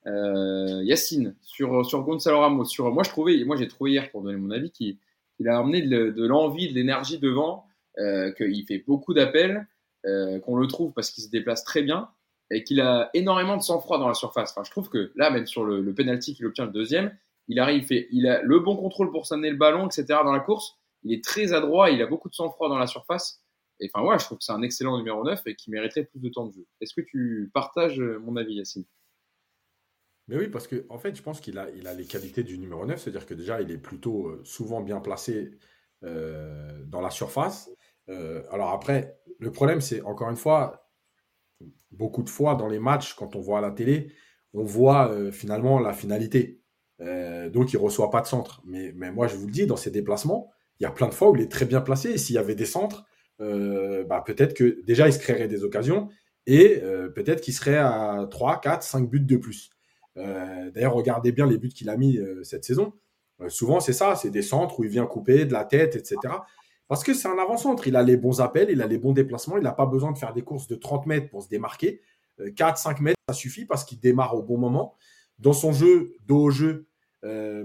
Euh, 0.07 0.81
Yacine, 0.83 1.35
sur, 1.41 1.85
sur 1.85 2.03
Gonzalo 2.03 2.39
Ramos, 2.39 2.65
sur, 2.65 2.91
moi 2.91 3.03
je 3.03 3.09
trouvais, 3.09 3.43
moi 3.43 3.57
j'ai 3.57 3.67
trouvé 3.67 3.91
hier 3.91 4.09
pour 4.11 4.21
donner 4.21 4.37
mon 4.37 4.51
avis 4.51 4.71
qu'il 4.71 4.97
a 5.47 5.59
amené 5.59 5.81
de, 5.81 6.09
de 6.09 6.27
l'envie, 6.27 6.69
de 6.69 6.73
l'énergie 6.73 7.19
devant, 7.19 7.65
euh, 7.97 8.31
qu'il 8.31 8.65
fait 8.65 8.83
beaucoup 8.87 9.13
d'appels, 9.13 9.67
euh, 10.05 10.39
qu'on 10.39 10.55
le 10.55 10.67
trouve 10.67 10.93
parce 10.93 11.11
qu'il 11.11 11.23
se 11.23 11.29
déplace 11.29 11.63
très 11.63 11.81
bien 11.81 12.09
et 12.51 12.63
qu'il 12.63 12.79
a 12.81 13.09
énormément 13.13 13.57
de 13.57 13.61
sang-froid 13.61 13.99
dans 13.99 14.07
la 14.07 14.13
surface. 14.13 14.51
Enfin, 14.51 14.63
je 14.63 14.71
trouve 14.71 14.89
que 14.89 15.11
là, 15.15 15.29
même 15.29 15.45
sur 15.45 15.65
le, 15.65 15.81
le 15.81 15.93
penalty 15.93 16.33
qu'il 16.33 16.45
obtient 16.45 16.65
le 16.65 16.71
deuxième, 16.71 17.15
il 17.47 17.59
arrive, 17.59 17.81
il, 17.81 17.85
fait, 17.85 18.07
il 18.11 18.27
a 18.27 18.41
le 18.41 18.59
bon 18.59 18.77
contrôle 18.77 19.11
pour 19.11 19.25
s'amener 19.25 19.49
le 19.49 19.57
ballon, 19.57 19.85
etc. 19.87 20.05
dans 20.23 20.31
la 20.31 20.39
course. 20.39 20.77
Il 21.03 21.13
est 21.13 21.23
très 21.23 21.53
adroit, 21.53 21.89
il 21.89 22.01
a 22.01 22.05
beaucoup 22.05 22.29
de 22.29 22.33
sang-froid 22.33 22.69
dans 22.69 22.77
la 22.77 22.87
surface. 22.87 23.43
Et 23.79 23.89
enfin, 23.93 24.03
voilà, 24.03 24.17
je 24.17 24.25
trouve 24.25 24.37
que 24.37 24.43
c'est 24.43 24.51
un 24.51 24.61
excellent 24.61 24.97
numéro 24.97 25.23
9 25.23 25.41
et 25.45 25.55
qui 25.55 25.71
mériterait 25.71 26.03
plus 26.03 26.19
de 26.19 26.29
temps 26.29 26.45
de 26.45 26.53
jeu. 26.53 26.65
Est-ce 26.81 26.93
que 26.93 27.01
tu 27.01 27.49
partages 27.53 27.99
mon 27.99 28.35
avis, 28.35 28.55
Yacine? 28.55 28.85
Mais 30.29 30.37
oui, 30.37 30.47
parce 30.47 30.67
que 30.67 30.85
en 30.89 30.99
fait, 30.99 31.15
je 31.15 31.23
pense 31.23 31.41
qu'il 31.41 31.57
a, 31.57 31.69
il 31.71 31.87
a 31.87 31.93
les 31.95 32.05
qualités 32.05 32.43
du 32.43 32.59
numéro 32.59 32.85
9, 32.85 33.01
c'est-à-dire 33.01 33.25
que 33.25 33.33
déjà, 33.33 33.61
il 33.61 33.71
est 33.71 33.79
plutôt 33.79 34.27
euh, 34.27 34.41
souvent 34.43 34.79
bien 34.79 34.99
placé 34.99 35.57
euh, 36.03 36.83
dans 36.85 37.01
la 37.01 37.09
surface. 37.09 37.71
Euh, 38.09 38.43
alors 38.51 38.69
après, 38.69 39.19
le 39.39 39.51
problème, 39.51 39.81
c'est 39.81 40.01
encore 40.01 40.29
une 40.29 40.35
fois, 40.35 40.87
beaucoup 41.91 42.21
de 42.21 42.29
fois 42.29 42.53
dans 42.53 42.67
les 42.67 42.77
matchs, 42.77 43.15
quand 43.15 43.35
on 43.35 43.41
voit 43.41 43.57
à 43.57 43.61
la 43.61 43.71
télé, 43.71 44.13
on 44.53 44.63
voit 44.63 45.31
finalement 45.31 45.79
la 45.79 45.93
finalité. 45.93 46.61
Donc, 46.99 47.73
il 47.73 47.77
ne 47.77 47.81
reçoit 47.81 48.09
pas 48.09 48.21
de 48.21 48.27
centre. 48.27 48.61
Mais, 48.65 48.93
mais, 48.95 49.11
moi, 49.11 49.27
je 49.27 49.35
vous 49.35 49.45
le 49.45 49.51
dis, 49.51 49.65
dans 49.65 49.77
ses 49.77 49.91
déplacements, 49.91 50.51
il 50.79 50.83
y 50.83 50.85
a 50.85 50.91
plein 50.91 51.07
de 51.07 51.13
fois 51.13 51.29
où 51.29 51.35
il 51.35 51.41
est 51.41 51.51
très 51.51 51.65
bien 51.65 51.81
placé. 51.81 52.11
Et 52.11 52.17
s'il 52.17 52.35
y 52.35 52.39
avait 52.39 52.55
des 52.55 52.65
centres, 52.65 53.05
bah, 53.39 54.23
peut-être 54.25 54.53
que 54.53 54.81
déjà, 54.85 55.07
il 55.07 55.13
se 55.13 55.19
créerait 55.19 55.47
des 55.47 55.63
occasions 55.63 56.09
et 56.45 56.81
peut-être 57.15 57.41
qu'il 57.41 57.53
serait 57.53 57.77
à 57.77 58.27
3, 58.29 58.61
4, 58.61 58.83
5 58.83 59.09
buts 59.09 59.19
de 59.19 59.37
plus. 59.37 59.69
D'ailleurs, 60.73 60.93
regardez 60.93 61.31
bien 61.31 61.45
les 61.45 61.57
buts 61.57 61.69
qu'il 61.69 61.89
a 61.89 61.97
mis 61.97 62.19
cette 62.43 62.65
saison. 62.65 62.93
souvent, 63.47 63.79
c'est 63.79 63.93
ça, 63.93 64.15
c'est 64.15 64.29
des 64.29 64.41
centres 64.41 64.79
où 64.79 64.83
il 64.83 64.89
vient 64.89 65.05
couper 65.05 65.45
de 65.45 65.53
la 65.53 65.65
tête, 65.65 65.95
etc. 65.95 66.17
Parce 66.89 67.03
que 67.03 67.13
c'est 67.13 67.27
un 67.27 67.37
avant-centre. 67.37 67.87
Il 67.87 67.95
a 67.95 68.03
les 68.03 68.17
bons 68.17 68.41
appels, 68.41 68.69
il 68.71 68.81
a 68.81 68.87
les 68.87 68.97
bons 68.97 69.13
déplacements. 69.13 69.57
Il 69.57 69.63
n'a 69.63 69.71
pas 69.71 69.85
besoin 69.85 70.11
de 70.11 70.17
faire 70.17 70.33
des 70.33 70.41
courses 70.41 70.67
de 70.67 70.75
30 70.75 71.05
mètres 71.05 71.29
pour 71.29 71.43
se 71.43 71.47
démarquer. 71.47 72.01
4, 72.55 72.73
euh, 72.73 72.81
5 72.81 73.01
mètres, 73.01 73.19
ça 73.29 73.35
suffit 73.35 73.65
parce 73.65 73.85
qu'il 73.85 73.99
démarre 73.99 74.35
au 74.35 74.41
bon 74.41 74.57
moment. 74.57 74.95
Dans 75.37 75.53
son 75.53 75.71
jeu, 75.71 76.15
dos 76.25 76.45
au 76.45 76.49
jeu, 76.49 76.87
euh, 77.23 77.63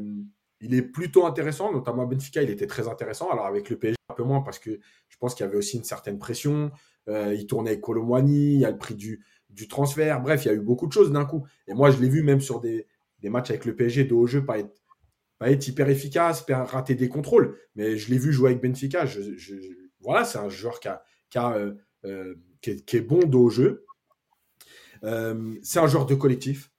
il 0.61 0.74
est 0.74 0.82
plutôt 0.82 1.24
intéressant, 1.26 1.72
notamment 1.72 2.02
à 2.02 2.07
Benfica, 2.07 2.42
il 2.42 2.50
était 2.50 2.66
très 2.66 2.86
intéressant. 2.86 3.30
Alors 3.30 3.46
avec 3.46 3.70
le 3.70 3.78
PSG, 3.78 3.96
un 4.11 4.14
peu 4.14 4.24
moins 4.24 4.42
parce 4.42 4.59
que 4.59 4.78
je 5.09 5.16
pense 5.16 5.34
qu'il 5.34 5.46
y 5.46 5.48
avait 5.48 5.57
aussi 5.57 5.78
une 5.78 5.84
certaine 5.84 6.18
pression. 6.18 6.70
Euh, 7.09 7.34
il 7.34 7.46
tournait 7.46 7.70
avec 7.70 7.80
Colomwani, 7.80 8.55
il 8.55 8.61
y 8.61 8.64
a 8.66 8.70
le 8.70 8.78
prix 8.78 8.94
du, 8.94 9.24
du 9.55 9.68
transfert. 9.68 10.20
Bref, 10.20 10.44
il 10.44 10.48
y 10.48 10.50
a 10.50 10.55
eu 10.55 10.61
beaucoup 10.61 10.86
de 10.86 10.92
choses 10.92 11.12
d'un 11.12 11.24
coup. 11.24 11.46
Et 11.66 11.74
moi, 11.74 11.90
je 11.90 11.98
l'ai 12.00 12.09
vu 12.09 12.22
même 12.22 12.40
sur 12.40 12.61
des, 12.61 12.86
matchs 13.22 13.50
avec 13.50 13.64
le 13.64 13.74
PSG, 13.74 14.05
dos 14.05 14.20
au 14.20 14.26
jeu, 14.26 14.44
pas 14.44 14.59
être, 14.59 15.68
hyper 15.68 15.88
efficace, 15.88 16.44
rater 16.48 16.94
des 16.94 17.09
contrôles. 17.09 17.57
Mais 17.74 17.96
je 17.96 18.11
l'ai 18.11 18.18
vu 18.18 18.32
jouer 18.32 18.50
avec 18.50 18.62
Benfica. 18.62 19.05
Voilà, 20.00 20.24
c'est 20.24 20.38
un 20.38 20.48
joueur 20.48 20.80
qui, 20.80 20.88
a, 20.88 21.02
qui, 21.30 21.38
euh, 21.38 22.34
qui, 22.61 22.96
est, 22.96 23.00
bon 23.00 23.20
dos 23.20 23.44
au 23.44 23.50
jeu. 23.50 23.86
Euh, 25.05 25.55
c'est 25.62 25.78
un 25.78 25.86
joueur 25.86 26.07
de 26.07 26.14
collectif. 26.14 26.70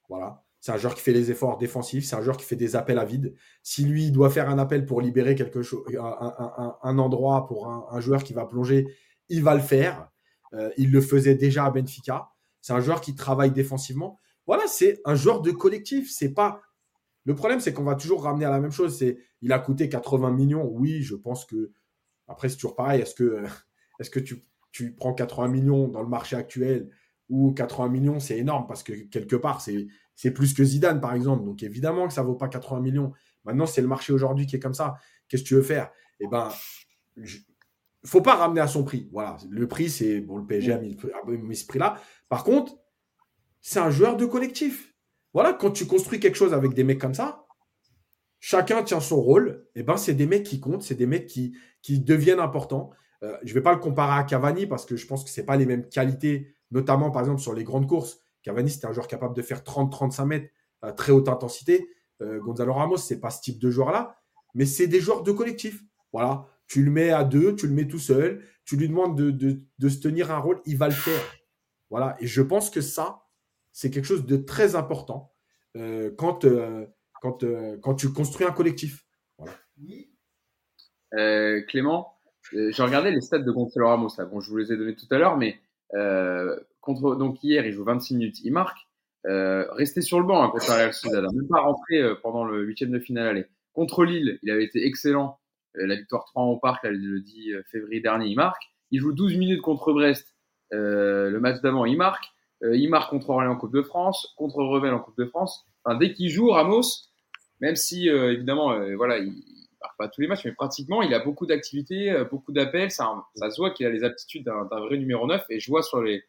C'est 0.59 0.71
un 0.71 0.78
joueur 0.78 0.95
qui 0.95 1.01
fait 1.01 1.13
les 1.13 1.30
efforts 1.32 1.57
défensifs. 1.57 2.05
C'est 2.05 2.15
un 2.15 2.21
joueur 2.21 2.38
qui 2.38 2.45
fait 2.45 2.55
des 2.55 2.76
appels 2.76 2.97
à 2.97 3.05
vide. 3.05 3.36
Si 3.61 3.86
lui 3.86 4.11
doit 4.11 4.30
faire 4.30 4.49
un 4.49 4.57
appel 4.57 4.86
pour 4.86 5.01
libérer 5.01 5.36
quelque 5.36 5.61
chose, 5.61 5.84
un, 5.99 6.97
endroit 6.97 7.45
pour 7.47 7.67
un, 7.67 7.99
joueur 7.99 8.23
qui 8.23 8.34
va 8.34 8.45
plonger, 8.45 8.88
il 9.30 9.43
va 9.43 9.53
le 9.53 9.61
faire. 9.61 10.09
Euh, 10.53 10.71
il 10.78 10.91
le 10.91 11.01
faisait 11.01 11.36
déjà 11.36 11.65
à 11.65 11.71
Benfica. 11.71 12.30
C'est 12.66 12.74
un 12.74 12.80
joueur 12.80 12.99
qui 12.99 13.13
travaille 13.13 13.51
défensivement. 13.51 14.20
Voilà, 14.47 14.63
c'est 14.66 14.99
un 15.05 15.13
joueur 15.13 15.41
de 15.43 15.51
collectif. 15.51 16.11
C'est 16.11 16.34
pas. 16.34 16.63
Le 17.24 17.36
problème, 17.36 17.59
c'est 17.59 17.74
qu'on 17.74 17.84
va 17.84 17.93
toujours 17.93 18.24
ramener 18.24 18.43
à 18.45 18.49
la 18.49 18.59
même 18.59 18.72
chose. 18.72 18.97
C'est, 18.97 19.20
il 19.43 19.53
a 19.53 19.59
coûté 19.59 19.88
80 19.88 20.32
millions. 20.32 20.68
Oui, 20.74 21.03
je 21.03 21.13
pense 21.13 21.45
que. 21.45 21.74
Après, 22.28 22.49
c'est 22.49 22.55
toujours 22.55 22.76
pareil. 22.76 23.01
Est-ce 23.01 23.13
que, 23.13 23.43
est-ce 23.99 24.09
que 24.09 24.20
tu, 24.20 24.47
prends 24.97 25.13
80 25.13 25.47
millions 25.49 25.88
dans 25.89 26.01
le 26.01 26.09
marché 26.09 26.36
actuel 26.36 26.89
ou 27.30 27.51
80 27.51 27.88
millions, 27.89 28.20
c'est 28.20 28.39
énorme 28.39 28.66
parce 28.68 28.82
que 28.82 28.93
quelque 28.93 29.36
part, 29.36 29.61
c'est, 29.61 30.32
plus 30.32 30.55
que 30.55 30.63
Zidane, 30.63 30.99
par 30.99 31.13
exemple. 31.13 31.45
Donc 31.45 31.61
évidemment 31.61 32.07
que 32.07 32.16
ça 32.16 32.24
vaut 32.24 32.34
pas 32.34 32.47
80 32.47 32.80
millions. 32.82 33.13
Maintenant, 33.43 33.68
c'est 33.68 33.82
le 33.82 33.88
marché 33.88 34.11
aujourd'hui 34.11 34.47
qui 34.47 34.55
est 34.55 34.59
comme 34.59 34.74
ça. 34.74 34.95
Qu'est-ce 35.28 35.43
que 35.43 35.47
tu 35.49 35.53
veux 35.53 35.61
faire? 35.61 35.91
Eh 36.20 36.26
ben, 36.26 36.49
faut 38.06 38.22
pas 38.22 38.36
ramener 38.36 38.62
à 38.62 38.68
son 38.68 38.84
prix. 38.84 39.10
Voilà, 39.12 39.38
le 39.49 39.68
prix, 39.68 39.89
c'est 39.89 40.22
bon, 40.22 40.38
le 40.38 40.45
PSG 40.45 40.74
a 40.74 40.78
mis, 40.78 40.97
ce 41.56 41.66
prix-là. 41.66 41.99
Par 42.30 42.43
contre, 42.43 42.78
c'est 43.62 43.80
un 43.80 43.89
joueur 43.89 44.18
de 44.18 44.26
collectif. 44.26 44.93
Voilà, 45.34 45.53
quand 45.53 45.72
tu 45.72 45.86
construis 45.86 46.20
quelque 46.20 46.36
chose 46.36 46.53
avec 46.53 46.74
des 46.74 46.84
mecs 46.84 46.99
comme 46.99 47.14
ça, 47.14 47.45
chacun 48.39 48.84
tient 48.84 48.99
son 48.99 49.22
rôle. 49.22 49.68
Et 49.76 49.80
eh 49.80 49.84
ben, 49.84 49.97
c'est 49.97 50.14
des 50.14 50.28
mecs 50.28 50.43
qui 50.43 50.60
comptent, 50.60 50.84
c'est 50.84 50.95
des 50.95 51.08
mecs 51.08 51.28
qui, 51.28 51.58
qui 51.82 51.99
deviennent 51.99 52.39
importants. 52.39 52.91
Euh, 53.24 53.38
je 53.43 53.49
ne 53.49 53.56
vais 53.56 53.62
pas 53.62 53.74
le 53.74 53.80
comparer 53.80 54.20
à 54.20 54.24
Cavani 54.24 54.68
parce 54.68 54.86
que 54.86 54.95
je 54.95 55.08
pense 55.08 55.24
que 55.24 55.30
c'est 55.30 55.45
pas 55.45 55.58
les 55.58 55.66
mêmes 55.66 55.88
qualités 55.89 56.56
notamment 56.72 57.12
par 57.12 57.22
exemple 57.22 57.41
sur 57.41 57.53
les 57.53 57.64
grandes 57.64 57.88
courses. 57.88 58.20
Cavani, 58.43 58.70
c'était 58.70 58.88
un 58.88 58.93
joueur 58.93 59.08
capable 59.08 59.36
de 59.36 59.41
faire 59.41 59.62
30-35 59.62 60.26
mètres 60.26 60.49
à 60.82 60.91
très 60.91 61.12
haute 61.12 61.30
intensité. 61.30 61.89
Euh, 62.22 62.39
Gonzalo 62.39 62.74
Ramos, 62.74 62.97
c'est 62.97 63.20
pas 63.20 63.30
ce 63.30 63.41
type 63.41 63.60
de 63.60 63.72
joueur-là, 63.72 64.18
mais 64.53 64.66
c'est 64.66 64.88
des 64.88 64.99
joueurs 64.99 65.24
de 65.24 65.32
collectif. 65.32 65.84
Voilà, 66.14 66.47
tu 66.68 66.84
le 66.84 66.91
mets 66.91 67.11
à 67.11 67.24
deux, 67.24 67.55
tu 67.55 67.68
le 67.68 67.74
mets 67.74 67.88
tout 67.88 67.99
seul, 67.99 68.43
tu 68.66 68.78
lui 68.78 68.88
demandes 68.88 69.16
de, 69.16 69.89
se 69.89 69.99
tenir 69.99 70.32
un 70.32 70.38
rôle, 70.38 70.61
il 70.66 70.78
va 70.78 70.88
le 70.88 70.93
faire. 70.93 71.22
Voilà, 71.89 72.18
et 72.20 72.28
je 72.28 72.41
pense 72.41 72.70
que 72.70 72.82
ça, 72.82 73.24
c'est 73.72 73.91
quelque 73.91 74.05
chose 74.05 74.26
de 74.26 74.38
très 74.38 74.76
important 74.76 75.34
euh, 75.78 76.11
quand, 76.18 76.45
euh, 76.45 76.86
quand, 77.22 77.95
tu 77.95 78.11
construis 78.11 78.45
un 78.45 78.51
collectif. 78.51 79.05
Clément, 81.68 82.18
j'ai 82.51 82.84
regardé 82.84 83.11
les 83.11 83.22
stats 83.22 83.39
de 83.39 83.51
Gonzalo 83.51 83.88
Ramos. 83.88 84.09
Je 84.18 84.49
vous 84.49 84.57
les 84.57 84.74
ai 84.74 84.78
donnés 84.78 84.95
tout 84.95 85.07
à 85.11 85.18
l'heure, 85.18 85.38
mais 85.38 85.59
euh, 85.93 86.57
contre, 86.82 87.16
donc 87.16 87.43
hier, 87.43 87.66
il 87.66 87.72
joue 87.72 87.84
26 87.84 88.16
minutes, 88.16 88.39
il 88.43 88.51
marque. 88.51 88.78
Euh, 89.26 89.66
resté 89.72 90.01
sur 90.01 90.20
le 90.20 90.26
banc 90.26 90.43
hein, 90.43 90.49
contre 90.49 90.70
la 90.70 90.91
Sociedad, 90.91 91.24
même 91.34 91.47
pas 91.47 91.61
rentré 91.61 91.99
euh, 91.99 92.13
pendant 92.22 92.45
le 92.45 92.63
huitième 92.63 92.91
de 92.91 92.99
finale 92.99 93.28
aller. 93.28 93.45
Contre 93.74 94.05
Lille, 94.05 94.39
il 94.43 94.51
avait 94.51 94.63
été 94.63 94.86
excellent. 94.86 95.39
Euh, 95.80 95.88
la 95.88 95.95
victoire 95.95 96.26
3 96.26 96.43
au 96.43 96.57
parc 96.57 96.84
le 96.84 97.19
10 97.21 97.53
février 97.71 98.01
dernier, 98.01 98.28
il 98.28 98.36
marque. 98.36 98.63
Il 98.91 98.99
joue 98.99 99.13
12 99.13 99.38
minutes 99.38 99.61
contre 99.61 99.93
Brest. 99.93 100.36
le 100.71 101.38
match 101.39 101.61
d'avant, 101.61 101.86
il 101.86 101.97
marque. 101.97 102.26
il 102.61 102.89
marque 102.89 103.09
contre 103.09 103.30
Orléans 103.30 103.53
en 103.53 103.57
Coupe 103.57 103.73
de 103.73 103.82
France, 103.82 104.34
contre 104.38 104.57
Revel 104.57 104.93
en 104.93 104.99
Coupe 104.99 105.17
de 105.17 105.26
France. 105.26 105.65
Dès 105.99 106.13
qu'il 106.13 106.30
joue, 106.30 106.49
Ramos, 106.49 106.84
même 107.61 107.76
si 107.76 108.07
évidemment, 108.07 108.78
voilà, 108.95 109.17
il, 109.17 109.34
pas 109.97 110.07
tous 110.07 110.21
les 110.21 110.28
matchs, 110.28 110.45
mais 110.45 110.53
pratiquement, 110.53 111.01
il 111.01 111.13
a 111.13 111.19
beaucoup 111.19 111.45
d'activités, 111.45 112.11
euh, 112.11 112.26
beaucoup 112.26 112.51
d'appels. 112.51 112.91
Ça, 112.91 113.26
ça 113.36 113.49
se 113.49 113.57
voit 113.57 113.71
qu'il 113.71 113.86
a 113.86 113.89
les 113.89 114.03
aptitudes 114.03 114.43
d'un 114.43 114.63
vrai 114.63 114.97
numéro 114.97 115.28
9. 115.28 115.45
Et 115.49 115.59
je 115.59 115.69
vois 115.69 115.84
sur 115.84 116.01
les, 116.01 116.23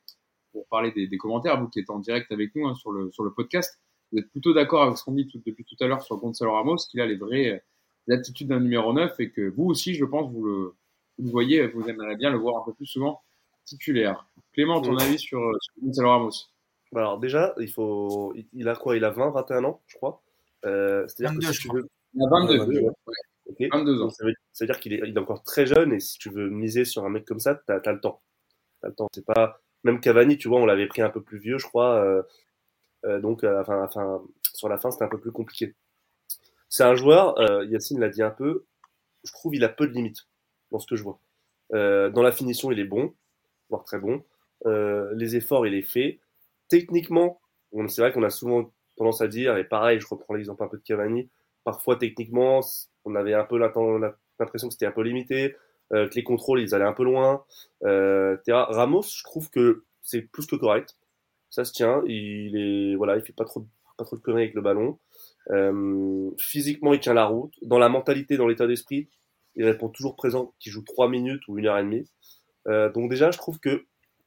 pour 0.53 0.66
parler 0.68 0.92
des, 0.92 1.16
commentaires, 1.18 1.61
vous 1.61 1.68
qui 1.68 1.80
êtes 1.80 1.90
en 1.90 1.99
direct 1.99 2.30
avec 2.32 2.55
nous 2.55 2.66
hein, 2.66 2.74
sur, 2.74 2.92
le, 2.92 3.11
sur 3.12 3.24
le 3.24 3.32
podcast, 3.32 3.80
vous 4.12 4.18
êtes 4.18 4.30
plutôt 4.30 4.55
d'accord 4.55 4.82
avec 4.82 4.97
ce 4.97 5.05
qu'on 5.05 5.12
dit 5.12 5.28
depuis 5.44 5.64
tout 5.64 5.76
à 5.80 5.86
l'heure 5.86 6.03
sur 6.03 6.16
Gonzalo 6.16 6.53
Ramos, 6.53 6.76
qu'il 6.90 7.01
a 7.01 7.07
les 7.07 7.16
vraies 7.16 7.62
euh, 8.11 8.16
aptitudes 8.16 8.48
d'un 8.48 8.61
numéro 8.61 8.92
9 8.92 9.18
et 9.20 9.30
que 9.30 9.48
vous 9.48 9.64
aussi, 9.64 9.94
je 9.94 10.04
pense, 10.04 10.30
vous 10.32 10.44
le, 10.44 10.74
vous 11.18 11.30
voyez, 11.30 11.66
vous 11.66 11.88
aimeriez 11.88 12.16
bien 12.16 12.30
le 12.30 12.38
voir 12.38 12.62
un 12.62 12.64
peu 12.64 12.72
plus 12.72 12.86
souvent 12.86 13.22
titulaire. 13.64 14.26
Clément, 14.52 14.80
ton 14.80 14.96
avis 14.96 15.18
sur, 15.18 15.40
euh, 15.40 15.57
sur 15.61 15.74
Gonzalo 15.82 16.11
Ramos? 16.11 16.30
Bah 16.92 17.00
Alors 17.00 17.18
déjà, 17.18 17.54
il 17.59 17.70
faut, 17.70 18.32
il 18.52 18.68
a 18.68 18.76
quoi? 18.76 18.96
Il 18.96 19.04
a 19.04 19.11
20, 19.11 19.30
21 19.30 19.64
ans, 19.64 19.82
je 19.86 19.96
crois. 19.96 20.22
C'est-à-dire 20.62 21.38
que 21.38 21.52
si 21.52 21.61
tu 21.61 21.74
veux, 21.74 21.88
il 22.14 22.22
a 22.22 22.28
22. 22.30 22.92
22 23.72 24.02
ans. 24.02 24.11
ça 24.11 24.24
veut, 24.24 24.66
dire 24.66 24.80
qu'il 24.80 24.92
est, 24.92 25.00
il 25.04 25.16
est, 25.16 25.18
encore 25.18 25.42
très 25.42 25.66
jeune 25.66 25.92
et 25.92 26.00
si 26.00 26.18
tu 26.18 26.30
veux 26.30 26.48
miser 26.48 26.84
sur 26.84 27.04
un 27.04 27.09
mec 27.09 27.24
comme 27.24 27.38
ça, 27.38 27.54
t'as 27.66 27.78
as 27.84 27.92
le 27.92 28.00
temps. 28.00 28.20
T'as 28.80 28.88
le 28.88 28.94
temps. 28.94 29.09
C'est 29.12 29.24
pas 29.24 29.61
même 29.86 30.00
Cavani, 30.00 30.36
tu 30.36 30.48
vois, 30.48 30.61
on 30.61 30.66
l'avait 30.66 30.86
pris 30.86 31.00
un 31.00 31.11
peu 31.11 31.22
plus 31.22 31.38
vieux, 31.38 31.59
je 31.59 31.66
crois. 31.66 31.96
Euh, 32.04 32.22
euh, 33.07 33.20
donc, 33.20 33.44
euh, 33.44 33.61
enfin, 33.61 33.84
enfin, 33.84 34.22
sur 34.52 34.68
la 34.68 34.78
fin, 34.78 34.90
c'était 34.90 35.04
un 35.04 35.09
peu 35.09 35.20
plus 35.20 35.32
compliqué. 35.32 35.74
C'est 36.68 36.84
un 36.84 36.94
joueur, 36.94 37.36
Yacine 37.64 38.00
l'a 38.00 38.08
dit 38.08 38.22
un 38.22 38.30
peu. 38.30 38.64
Je 39.24 39.32
trouve 39.32 39.54
il 39.54 39.64
a 39.64 39.68
peu 39.68 39.86
de 39.86 39.92
limites 39.92 40.26
dans 40.70 40.78
ce 40.78 40.86
que 40.86 40.96
je 40.96 41.02
vois. 41.02 41.18
dans 41.70 42.22
la 42.22 42.32
finition, 42.32 42.70
il 42.72 42.78
est 42.80 42.84
bon, 42.84 43.14
voire 43.70 43.84
très 43.84 43.98
bon. 43.98 44.22
les 44.64 45.36
efforts, 45.36 45.66
il 45.66 45.74
est 45.74 45.82
fait. 45.82 46.20
Techniquement, 46.68 47.40
c'est 47.88 48.00
vrai 48.02 48.12
qu'on 48.12 48.22
a 48.22 48.30
souvent 48.30 48.72
tendance 48.96 49.20
à 49.20 49.28
dire, 49.28 49.56
et 49.56 49.64
pareil, 49.64 50.00
je 50.00 50.06
reprends 50.08 50.34
l'exemple 50.34 50.62
un 50.64 50.68
peu 50.68 50.78
de 50.78 50.82
Cavani, 50.82 51.28
parfois 51.64 51.96
techniquement, 51.96 52.60
on 53.04 53.14
avait 53.14 53.34
un 53.34 53.44
peu 53.44 53.58
l'impression 53.58 54.68
que 54.68 54.72
c'était 54.72 54.86
un 54.86 54.92
peu 54.92 55.02
limité, 55.02 55.54
euh, 55.92 56.08
que 56.08 56.14
les 56.14 56.24
contrôles 56.24 56.60
ils 56.60 56.74
allaient 56.74 56.84
un 56.84 56.92
peu 56.92 57.04
loin. 57.04 57.44
Euh, 57.84 58.36
Ramos, 58.48 59.02
je 59.02 59.22
trouve 59.22 59.50
que 59.50 59.84
c'est 60.02 60.22
plus 60.22 60.46
que 60.46 60.56
correct. 60.56 60.96
Ça 61.50 61.64
se 61.64 61.72
tient, 61.72 62.02
il 62.06 62.56
est 62.56 62.96
voilà, 62.96 63.16
il 63.16 63.22
fait 63.22 63.32
pas 63.32 63.44
trop 63.44 63.66
pas 63.96 64.04
trop 64.04 64.16
de 64.16 64.22
conneries 64.22 64.44
avec 64.44 64.54
le 64.54 64.62
ballon. 64.62 64.98
Euh, 65.51 66.30
physiquement, 66.38 66.94
il 66.94 67.01
tient 67.01 67.14
la 67.14 67.26
route. 67.26 67.55
Dans 67.62 67.78
la 67.78 67.88
mentalité, 67.88 68.36
dans 68.36 68.49
l'état 68.49 68.66
d'esprit, 68.66 69.09
il 69.55 69.64
répond 69.64 69.88
toujours 69.88 70.16
présent, 70.16 70.55
qu'il 70.59 70.72
joue 70.72 70.82
3 70.82 71.09
minutes 71.09 71.47
ou 71.49 71.59
une 71.59 71.66
heure 71.66 71.78
et 71.78 71.82
demie. 71.82 72.09
Euh, 72.68 72.90
donc 72.90 73.11
déjà, 73.11 73.30
je 73.30 73.38
trouve 73.38 73.59
que, 73.61 73.86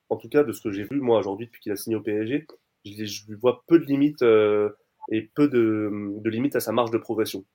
en 0.10 0.18
tout 0.18 0.30
cas, 0.30 0.44
de 0.44 0.52
ce 0.52 0.62
que 0.62 0.72
j'ai 0.72 0.84
vu 0.84 1.00
moi 1.02 1.20
aujourd'hui 1.20 1.48
depuis 1.48 1.62
qu'il 1.62 1.72
a 1.72 1.76
signé 1.76 1.96
au 1.96 2.02
PSG, 2.02 2.48
je, 2.86 3.28
lui 3.28 3.36
vois 3.36 3.64
peu 3.68 3.80
de 3.80 3.86
limites 3.86 4.22
euh, 4.22 4.70
et 5.12 5.22
peu 5.22 5.48
de, 5.48 6.20
limites 6.26 6.56
à 6.56 6.60
sa 6.60 6.72
marge 6.72 6.92
de 6.92 6.98
progression. 6.98 7.46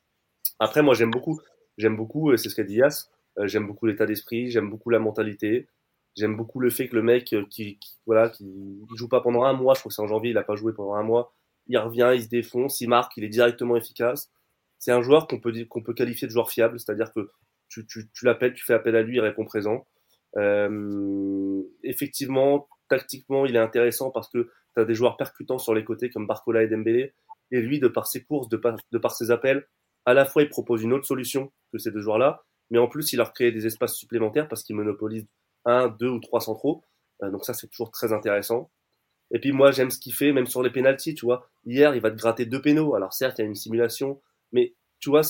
Après, 0.58 0.82
moi, 0.82 0.94
j'aime 0.94 1.10
beaucoup, 1.10 1.40
j'aime 1.78 1.96
beaucoup, 1.96 2.36
c'est 2.36 2.48
ce 2.48 2.54
qu'a 2.54 2.64
dit 2.64 2.76
Yas, 2.76 3.10
j'aime 3.44 3.66
beaucoup 3.66 3.86
l'état 3.86 4.06
d'esprit, 4.06 4.50
j'aime 4.50 4.70
beaucoup 4.70 4.90
la 4.90 4.98
mentalité, 4.98 5.66
j'aime 6.16 6.36
beaucoup 6.36 6.60
le 6.60 6.70
fait 6.70 6.88
que 6.88 6.94
le 6.94 7.02
mec 7.02 7.34
qui, 7.50 7.78
voilà, 8.06 8.28
qui 8.28 8.46
joue 8.94 9.08
pas 9.08 9.20
pendant 9.20 9.44
un 9.44 9.52
mois, 9.52 9.74
je 9.74 9.80
crois 9.80 9.90
que 9.90 9.94
c'est 9.94 10.02
en 10.02 10.06
janvier, 10.06 10.30
il 10.30 10.38
a 10.38 10.44
pas 10.44 10.54
joué 10.54 10.72
pendant 10.72 10.94
un 10.94 11.02
mois, 11.02 11.34
il 11.66 11.78
revient, 11.78 12.12
il 12.14 12.22
se 12.22 12.28
défonce, 12.28 12.80
il 12.80 12.88
marque, 12.88 13.16
il 13.16 13.24
est 13.24 13.28
directement 13.28 13.76
efficace. 13.76 14.30
C'est 14.78 14.92
un 14.92 15.02
joueur 15.02 15.26
qu'on 15.26 15.40
peut 15.40 15.52
peut 15.52 15.94
qualifier 15.94 16.26
de 16.26 16.32
joueur 16.32 16.50
fiable, 16.50 16.78
c'est-à-dire 16.78 17.12
que 17.12 17.30
tu, 17.68 17.86
tu, 17.86 18.24
l'appelles, 18.24 18.54
tu 18.54 18.64
fais 18.64 18.74
appel 18.74 18.94
à 18.96 19.02
lui, 19.02 19.16
il 19.16 19.20
répond 19.20 19.44
présent. 19.44 19.86
Euh, 20.36 21.62
effectivement, 21.82 22.68
tactiquement, 22.88 23.46
il 23.46 23.56
est 23.56 23.60
intéressant 23.60 24.10
parce 24.10 24.28
que 24.28 24.50
tu 24.74 24.80
as 24.80 24.84
des 24.84 24.94
joueurs 24.94 25.16
percutants 25.16 25.58
sur 25.58 25.74
les 25.74 25.84
côtés 25.84 26.10
comme 26.10 26.26
Barcola 26.26 26.62
et 26.62 26.68
Dembélé. 26.68 27.14
Et 27.50 27.60
lui, 27.60 27.80
de 27.80 27.88
par 27.88 28.06
ses 28.06 28.24
courses, 28.24 28.48
de 28.48 28.56
par, 28.56 28.76
de 28.90 28.98
par 28.98 29.12
ses 29.12 29.30
appels, 29.30 29.66
à 30.06 30.14
la 30.14 30.24
fois 30.24 30.42
il 30.42 30.48
propose 30.48 30.82
une 30.82 30.92
autre 30.92 31.06
solution 31.06 31.52
que 31.72 31.78
ces 31.78 31.90
deux 31.90 32.00
joueurs-là, 32.00 32.42
mais 32.70 32.78
en 32.78 32.88
plus 32.88 33.12
il 33.12 33.16
leur 33.16 33.32
crée 33.32 33.52
des 33.52 33.66
espaces 33.66 33.94
supplémentaires 33.94 34.48
parce 34.48 34.62
qu'il 34.62 34.76
monopolise 34.76 35.26
un, 35.64 35.88
deux 35.88 36.08
ou 36.08 36.20
trois 36.20 36.40
centraux. 36.40 36.82
Euh, 37.22 37.30
donc 37.30 37.44
ça 37.44 37.54
c'est 37.54 37.68
toujours 37.68 37.90
très 37.90 38.12
intéressant. 38.12 38.70
Et 39.34 39.40
puis 39.40 39.52
moi 39.52 39.72
j'aime 39.72 39.90
ce 39.90 39.98
qu'il 39.98 40.14
fait, 40.14 40.32
même 40.32 40.46
sur 40.46 40.62
les 40.62 40.70
pénalties, 40.70 41.14
tu 41.14 41.26
vois. 41.26 41.50
Hier 41.66 41.94
il 41.94 42.00
va 42.00 42.10
te 42.10 42.16
gratter 42.16 42.46
deux 42.46 42.62
pénaux. 42.62 42.94
Alors 42.94 43.12
certes 43.12 43.38
il 43.38 43.42
y 43.42 43.44
a 43.44 43.48
une 43.48 43.56
simulation, 43.56 44.22
mais 44.52 44.74
tu 45.00 45.10
vois, 45.10 45.22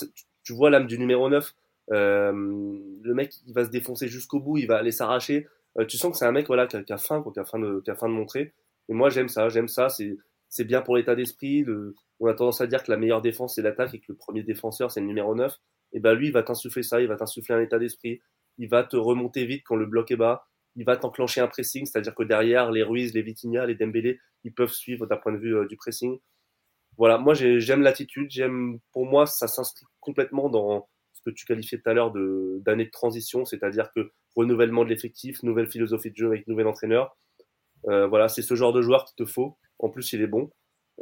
tu 0.44 0.52
vois 0.52 0.70
l'âme 0.70 0.86
du 0.86 0.98
numéro 0.98 1.28
9. 1.28 1.54
Euh, 1.92 2.32
le 3.02 3.14
mec 3.14 3.34
il 3.46 3.54
va 3.54 3.64
se 3.64 3.70
défoncer 3.70 4.06
jusqu'au 4.08 4.40
bout, 4.40 4.58
il 4.58 4.66
va 4.66 4.76
aller 4.76 4.92
s'arracher. 4.92 5.48
Euh, 5.78 5.86
tu 5.86 5.96
sens 5.96 6.12
que 6.12 6.18
c'est 6.18 6.26
un 6.26 6.32
mec 6.32 6.46
voilà 6.46 6.66
qui 6.66 6.76
a, 6.76 6.98
faim, 6.98 7.24
qui 7.32 7.40
a 7.40 7.44
faim 7.44 7.58
de, 7.58 7.80
qui 7.80 7.90
a 7.90 7.94
faim 7.94 8.08
de 8.08 8.14
montrer. 8.14 8.52
Et 8.90 8.92
moi 8.92 9.08
j'aime 9.08 9.28
ça, 9.28 9.48
j'aime 9.48 9.68
ça. 9.68 9.88
C'est 9.88 10.16
c'est 10.50 10.64
bien 10.64 10.82
pour 10.82 10.96
l'état 10.96 11.16
d'esprit. 11.16 11.64
On 12.20 12.26
a 12.26 12.34
tendance 12.34 12.60
à 12.60 12.66
dire 12.66 12.84
que 12.84 12.90
la 12.92 12.96
meilleure 12.98 13.22
défense, 13.22 13.56
c'est 13.56 13.62
l'attaque 13.62 13.94
et 13.94 13.98
que 13.98 14.06
le 14.08 14.14
premier 14.14 14.42
défenseur, 14.42 14.90
c'est 14.90 15.00
le 15.00 15.06
numéro 15.06 15.34
9. 15.34 15.52
Et 15.94 16.00
ben 16.00 16.14
lui, 16.14 16.28
il 16.28 16.32
va 16.32 16.42
t'insuffler 16.42 16.82
ça, 16.82 17.00
il 17.00 17.08
va 17.08 17.16
t'insuffler 17.16 17.54
un 17.54 17.60
état 17.60 17.78
d'esprit. 17.78 18.20
il 18.58 18.68
va 18.68 18.84
te 18.84 18.96
remonter 18.96 19.46
vite 19.46 19.62
quand 19.64 19.76
le 19.76 19.86
bloc 19.86 20.10
est 20.12 20.16
bas, 20.16 20.46
il 20.76 20.84
va 20.84 20.96
t'enclencher 20.96 21.40
un 21.40 21.48
pressing, 21.48 21.86
c'est-à-dire 21.86 22.14
que 22.14 22.22
derrière, 22.22 22.70
les 22.70 22.82
Ruiz, 22.82 23.14
les 23.14 23.22
Vitinha, 23.22 23.66
les 23.66 23.74
Dembélé, 23.74 24.20
ils 24.42 24.52
peuvent 24.52 24.72
suivre 24.72 25.06
d'un 25.06 25.16
point 25.16 25.32
de 25.32 25.38
vue 25.38 25.66
du 25.68 25.76
pressing. 25.76 26.18
Voilà, 26.96 27.18
moi 27.18 27.34
j'aime 27.34 27.82
l'attitude, 27.82 28.30
j'aime, 28.30 28.78
pour 28.92 29.06
moi, 29.06 29.26
ça 29.26 29.48
s'inscrit 29.48 29.86
complètement 30.00 30.48
dans 30.48 30.88
ce 31.12 31.22
que 31.22 31.30
tu 31.30 31.44
qualifiais 31.46 31.78
tout 31.78 31.90
à 31.90 31.94
l'heure 31.94 32.12
d'année 32.12 32.84
de, 32.84 32.90
transition, 32.90 33.44
c'est-à-dire 33.44 33.90
que 33.94 34.12
renouvellement 34.36 34.84
de 34.84 34.90
l'effectif, 34.90 35.42
nouvelle 35.42 35.68
philosophie 35.68 36.10
de 36.10 36.16
jeu 36.16 36.26
avec 36.26 36.46
nouvel 36.46 36.66
entraîneur. 36.66 37.16
Euh, 37.88 38.06
voilà, 38.06 38.28
c'est 38.28 38.42
ce 38.42 38.54
genre 38.54 38.72
de 38.72 38.82
joueur 38.82 39.04
qu'il 39.04 39.24
te 39.24 39.30
faut. 39.30 39.56
En 39.78 39.90
plus, 39.90 40.12
il 40.12 40.22
est 40.22 40.26
bon. 40.26 40.50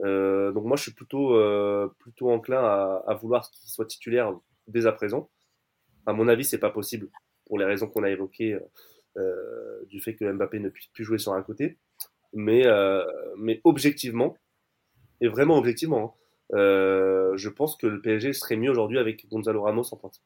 Euh, 0.04 0.52
donc 0.52 0.64
moi, 0.64 0.76
je 0.76 0.82
suis 0.82 0.92
plutôt, 0.92 1.36
euh, 1.36 1.88
plutôt 1.98 2.30
enclin 2.30 2.62
à, 2.62 3.02
à 3.06 3.14
vouloir 3.14 3.50
qu'il 3.50 3.70
soit 3.70 3.86
titulaire 3.86 4.32
dès 4.66 4.86
à 4.86 4.92
présent. 4.92 5.30
À 6.06 6.12
mon 6.12 6.28
avis, 6.28 6.44
c'est 6.44 6.58
pas 6.58 6.70
possible 6.70 7.08
pour 7.46 7.58
les 7.58 7.64
raisons 7.64 7.86
qu'on 7.86 8.02
a 8.02 8.10
évoquées 8.10 8.54
euh, 8.54 8.60
du 9.88 10.00
fait 10.00 10.14
que 10.14 10.30
Mbappé 10.30 10.58
ne 10.58 10.68
puisse 10.68 10.88
plus 10.88 11.04
jouer 11.04 11.18
sur 11.18 11.32
un 11.34 11.42
côté. 11.42 11.78
Mais, 12.32 12.66
euh, 12.66 13.04
mais 13.36 13.60
objectivement, 13.64 14.36
et 15.20 15.28
vraiment 15.28 15.58
objectivement, 15.58 16.16
hein, 16.52 16.56
euh, 16.56 17.36
je 17.36 17.48
pense 17.48 17.76
que 17.76 17.86
le 17.86 18.00
PSG 18.00 18.32
serait 18.32 18.56
mieux 18.56 18.70
aujourd'hui 18.70 18.98
avec 18.98 19.28
Gonzalo 19.28 19.62
Ramos 19.62 19.84
en 19.92 19.96
pointe. 19.96 20.20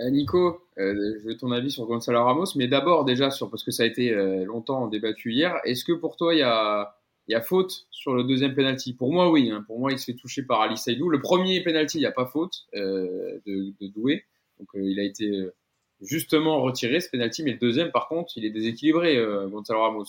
Euh, 0.00 0.10
Nico, 0.10 0.62
euh, 0.78 1.18
je 1.20 1.28
veux 1.28 1.36
ton 1.36 1.52
avis 1.52 1.70
sur 1.70 1.86
Gonzalo 1.86 2.24
Ramos, 2.24 2.56
mais 2.56 2.66
d'abord 2.66 3.04
déjà 3.04 3.30
sur 3.30 3.50
parce 3.50 3.62
que 3.62 3.70
ça 3.70 3.82
a 3.82 3.86
été 3.86 4.12
euh, 4.12 4.44
longtemps 4.44 4.86
débattu 4.88 5.32
hier. 5.32 5.58
Est-ce 5.64 5.84
que 5.84 5.92
pour 5.92 6.16
toi 6.16 6.34
il 6.34 6.38
y 6.38 6.42
a, 6.42 6.96
y 7.28 7.34
a 7.34 7.42
faute 7.42 7.86
sur 7.90 8.14
le 8.14 8.24
deuxième 8.24 8.54
penalty? 8.54 8.94
Pour 8.94 9.12
moi 9.12 9.30
oui. 9.30 9.50
Hein. 9.50 9.64
Pour 9.66 9.78
moi 9.78 9.92
il 9.92 9.98
se 9.98 10.06
fait 10.06 10.16
toucher 10.16 10.42
par 10.42 10.62
Ali 10.62 10.78
Saïdou. 10.78 11.10
Le 11.10 11.20
premier 11.20 11.62
penalty 11.62 11.98
il 11.98 12.00
n'y 12.00 12.06
a 12.06 12.12
pas 12.12 12.26
faute 12.26 12.66
euh, 12.74 13.38
de, 13.46 13.72
de 13.80 13.86
Doué, 13.88 14.24
donc 14.58 14.68
euh, 14.74 14.82
il 14.82 14.98
a 14.98 15.02
été 15.02 15.30
justement 16.02 16.60
retiré 16.60 17.00
ce 17.00 17.08
penalty, 17.08 17.42
mais 17.42 17.52
le 17.52 17.58
deuxième 17.58 17.90
par 17.90 18.08
contre 18.08 18.32
il 18.36 18.44
est 18.44 18.50
déséquilibré 18.50 19.16
Gonzalo 19.48 19.80
Ramos. 19.82 20.06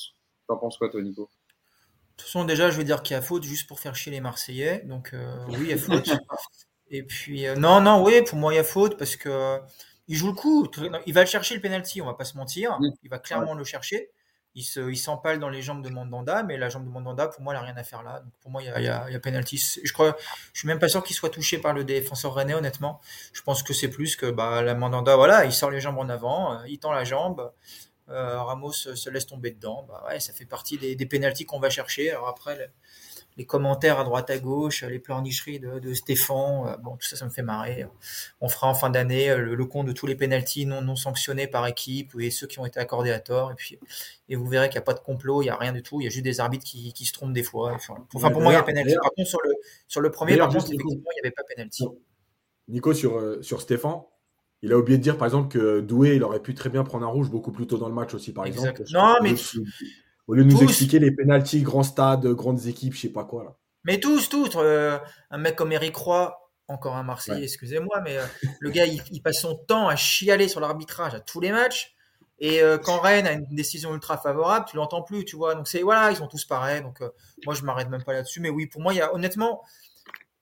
T'en 0.47 0.57
penses 0.57 0.77
quoi 0.77 0.89
toi 0.89 1.01
Nico? 1.01 1.23
De 1.23 2.17
toute 2.17 2.27
façon, 2.27 2.45
déjà, 2.45 2.69
je 2.69 2.77
vais 2.77 2.83
dire 2.83 3.01
qu'il 3.01 3.15
y 3.15 3.17
a 3.17 3.21
faute 3.21 3.43
juste 3.43 3.67
pour 3.67 3.79
faire 3.79 3.95
chier 3.95 4.11
les 4.11 4.21
Marseillais. 4.21 4.83
Donc, 4.85 5.15
oui, 5.49 5.57
il 5.61 5.67
y 5.69 5.73
a 5.73 5.77
faute. 5.77 6.09
Et 6.93 7.01
puis, 7.01 7.47
euh, 7.47 7.55
non, 7.55 7.81
non, 7.81 8.03
oui, 8.03 8.21
pour 8.21 8.37
moi, 8.37 8.53
il 8.53 8.57
y 8.57 8.59
a 8.59 8.63
faute 8.63 8.97
parce 8.97 9.15
que 9.15 9.27
euh, 9.27 9.57
il 10.07 10.15
joue 10.15 10.27
le 10.27 10.33
coup. 10.33 10.69
Il 11.07 11.13
va 11.13 11.21
le 11.21 11.27
chercher 11.27 11.55
le 11.55 11.61
penalty, 11.61 12.01
on 12.01 12.05
va 12.05 12.13
pas 12.13 12.23
se 12.23 12.37
mentir. 12.37 12.77
Il 13.01 13.09
va 13.09 13.17
clairement 13.17 13.55
le 13.55 13.63
chercher. 13.63 14.11
Il 14.55 14.63
se, 14.63 14.91
il 14.91 14.97
s'empale 14.97 15.39
dans 15.39 15.49
les 15.49 15.61
jambes 15.61 15.83
de 15.83 15.89
Mandanda, 15.89 16.43
mais 16.43 16.57
la 16.57 16.69
jambe 16.69 16.85
de 16.85 16.89
Mandanda, 16.89 17.27
pour 17.27 17.41
moi, 17.41 17.53
elle 17.53 17.59
n'a 17.59 17.65
rien 17.65 17.77
à 17.77 17.83
faire 17.83 18.03
là. 18.03 18.19
Donc, 18.19 18.33
pour 18.41 18.51
moi, 18.51 18.61
il 18.61 18.67
y 18.67 18.87
a 18.87 19.19
penalty. 19.19 19.57
Je 19.83 19.93
crois, 19.93 20.15
je 20.53 20.59
suis 20.59 20.67
même 20.67 20.79
pas 20.79 20.89
sûr 20.89 21.03
qu'il 21.03 21.15
soit 21.15 21.29
touché 21.29 21.57
par 21.57 21.73
le 21.73 21.83
défenseur 21.83 22.33
rennais, 22.33 22.53
honnêtement. 22.53 23.01
Je 23.33 23.41
pense 23.41 23.63
que 23.63 23.73
c'est 23.73 23.89
plus 23.89 24.15
que, 24.15 24.29
bah, 24.29 24.61
la 24.61 24.75
Mandanda, 24.75 25.15
voilà, 25.15 25.45
il 25.45 25.53
sort 25.53 25.71
les 25.71 25.81
jambes 25.81 25.97
en 25.97 26.09
avant, 26.09 26.53
euh, 26.53 26.67
il 26.67 26.79
tend 26.79 26.91
la 26.91 27.03
jambe. 27.03 27.51
Euh, 28.09 28.41
Ramos 28.41 28.73
se 28.73 29.09
laisse 29.09 29.25
tomber 29.25 29.51
dedans. 29.51 29.85
Bah 29.87 30.03
ouais, 30.07 30.19
ça 30.19 30.33
fait 30.33 30.45
partie 30.45 30.77
des, 30.77 30.95
des 30.95 31.05
pénalties 31.05 31.45
qu'on 31.45 31.59
va 31.59 31.69
chercher. 31.69 32.11
Alors 32.11 32.27
après, 32.27 32.71
les 33.37 33.45
commentaires 33.45 33.99
à 33.99 34.03
droite 34.03 34.29
à 34.29 34.37
gauche, 34.37 34.83
les 34.83 34.99
pleurnicheries 34.99 35.59
de, 35.59 35.79
de 35.79 35.93
Stéphane, 35.93 36.67
euh, 36.67 36.77
bon 36.77 36.95
tout 36.97 37.07
ça 37.07 37.15
ça 37.15 37.25
me 37.25 37.29
fait 37.29 37.41
marrer. 37.41 37.85
On 38.41 38.49
fera 38.49 38.67
en 38.67 38.73
fin 38.73 38.89
d'année 38.89 39.29
euh, 39.29 39.55
le, 39.55 39.65
compte 39.65 39.87
de 39.87 39.91
tous 39.91 40.07
les 40.07 40.15
pénalties 40.15 40.65
non, 40.65 40.81
non 40.81 40.95
sanctionnés 40.95 41.47
par 41.47 41.65
équipe 41.67 42.11
et 42.19 42.29
ceux 42.31 42.47
qui 42.47 42.59
ont 42.59 42.65
été 42.65 42.79
accordés 42.79 43.11
à 43.11 43.19
tort 43.19 43.51
et 43.51 43.55
puis 43.55 43.79
et 44.29 44.35
vous 44.35 44.47
verrez 44.47 44.69
qu'il 44.69 44.75
n'y 44.75 44.83
a 44.83 44.85
pas 44.85 44.93
de 44.93 44.99
complot, 44.99 45.41
il 45.41 45.45
n'y 45.45 45.51
a 45.51 45.55
rien 45.55 45.73
du 45.73 45.83
tout, 45.83 45.99
il 46.01 46.05
y 46.05 46.07
a 46.07 46.09
juste 46.09 46.23
des 46.23 46.39
arbitres 46.39 46.65
qui, 46.65 46.93
qui 46.93 47.05
se 47.05 47.13
trompent 47.13 47.33
des 47.33 47.43
fois. 47.43 47.73
Enfin, 47.73 47.95
enfin 48.13 48.31
pour 48.31 48.41
moi 48.41 48.51
il 48.51 48.55
y 48.55 48.59
a 48.59 48.63
pénalty. 48.63 48.95
Par 49.01 49.11
contre 49.11 49.29
sur 49.29 49.39
le 49.43 49.53
sur 49.87 50.01
le 50.01 50.11
premier 50.11 50.37
par 50.37 50.49
contre 50.49 50.65
effectivement 50.65 51.11
il 51.11 51.21
n'y 51.21 51.27
avait 51.27 51.31
pas 51.31 51.43
pénalty. 51.43 51.85
Nico 52.67 52.93
sur 52.93 53.17
euh, 53.17 53.41
sur 53.41 53.61
Stéphane, 53.61 54.01
il 54.61 54.71
a 54.71 54.77
oublié 54.77 54.97
de 54.97 55.03
dire 55.03 55.17
par 55.17 55.27
exemple 55.27 55.49
que 55.49 55.81
Doué 55.81 56.15
il 56.15 56.23
aurait 56.23 56.41
pu 56.41 56.53
très 56.53 56.69
bien 56.69 56.83
prendre 56.83 57.05
un 57.05 57.09
rouge 57.09 57.29
beaucoup 57.29 57.51
plus 57.51 57.67
tôt 57.67 57.77
dans 57.77 57.89
le 57.89 57.93
match 57.93 58.13
aussi 58.13 58.31
par 58.31 58.45
exact. 58.45 58.81
exemple. 58.81 58.91
Non 58.93 59.15
mais 59.21 59.35
au 60.27 60.33
lieu 60.33 60.43
de 60.43 60.51
nous 60.51 60.63
expliquer 60.63 60.99
les 60.99 61.11
pénalties, 61.11 61.61
grands 61.61 61.83
stades, 61.83 62.25
grandes 62.27 62.65
équipes, 62.65 62.93
je 62.93 63.01
sais 63.01 63.09
pas 63.09 63.25
quoi 63.25 63.43
là. 63.43 63.55
Mais 63.83 63.99
tous, 63.99 64.29
tous. 64.29 64.49
Euh, 64.55 64.97
un 65.29 65.37
mec 65.37 65.55
comme 65.55 65.71
Eric 65.71 65.95
Roy, 65.95 66.37
encore 66.67 66.95
un 66.95 67.03
Marseillais, 67.03 67.39
ouais. 67.39 67.43
excusez-moi, 67.43 67.99
mais 68.01 68.17
euh, 68.17 68.25
le 68.59 68.69
gars, 68.69 68.85
il, 68.85 69.01
il, 69.11 69.21
passe 69.21 69.41
son 69.41 69.55
temps 69.55 69.89
à 69.89 69.95
chialer 69.95 70.47
sur 70.47 70.61
l'arbitrage 70.61 71.13
à 71.13 71.19
tous 71.19 71.41
les 71.41 71.51
matchs. 71.51 71.93
Et 72.39 72.61
euh, 72.61 72.77
quand 72.77 72.99
Rennes 72.99 73.27
a 73.27 73.33
une 73.33 73.45
décision 73.51 73.93
ultra 73.93 74.17
favorable, 74.17 74.65
tu 74.69 74.77
l'entends 74.77 75.01
plus, 75.01 75.25
tu 75.25 75.35
vois. 75.35 75.55
Donc 75.55 75.67
c'est 75.67 75.81
voilà, 75.81 76.11
ils 76.11 76.17
sont 76.17 76.27
tous 76.27 76.45
pareils. 76.45 76.81
Donc 76.81 77.01
moi, 77.45 77.55
je 77.55 77.63
m'arrête 77.63 77.89
même 77.89 78.03
pas 78.03 78.13
là-dessus. 78.13 78.39
Mais 78.39 78.49
oui, 78.49 78.67
pour 78.67 78.81
moi, 78.81 78.93
il 78.93 78.97
y 78.97 79.01
a 79.01 79.13
honnêtement, 79.13 79.61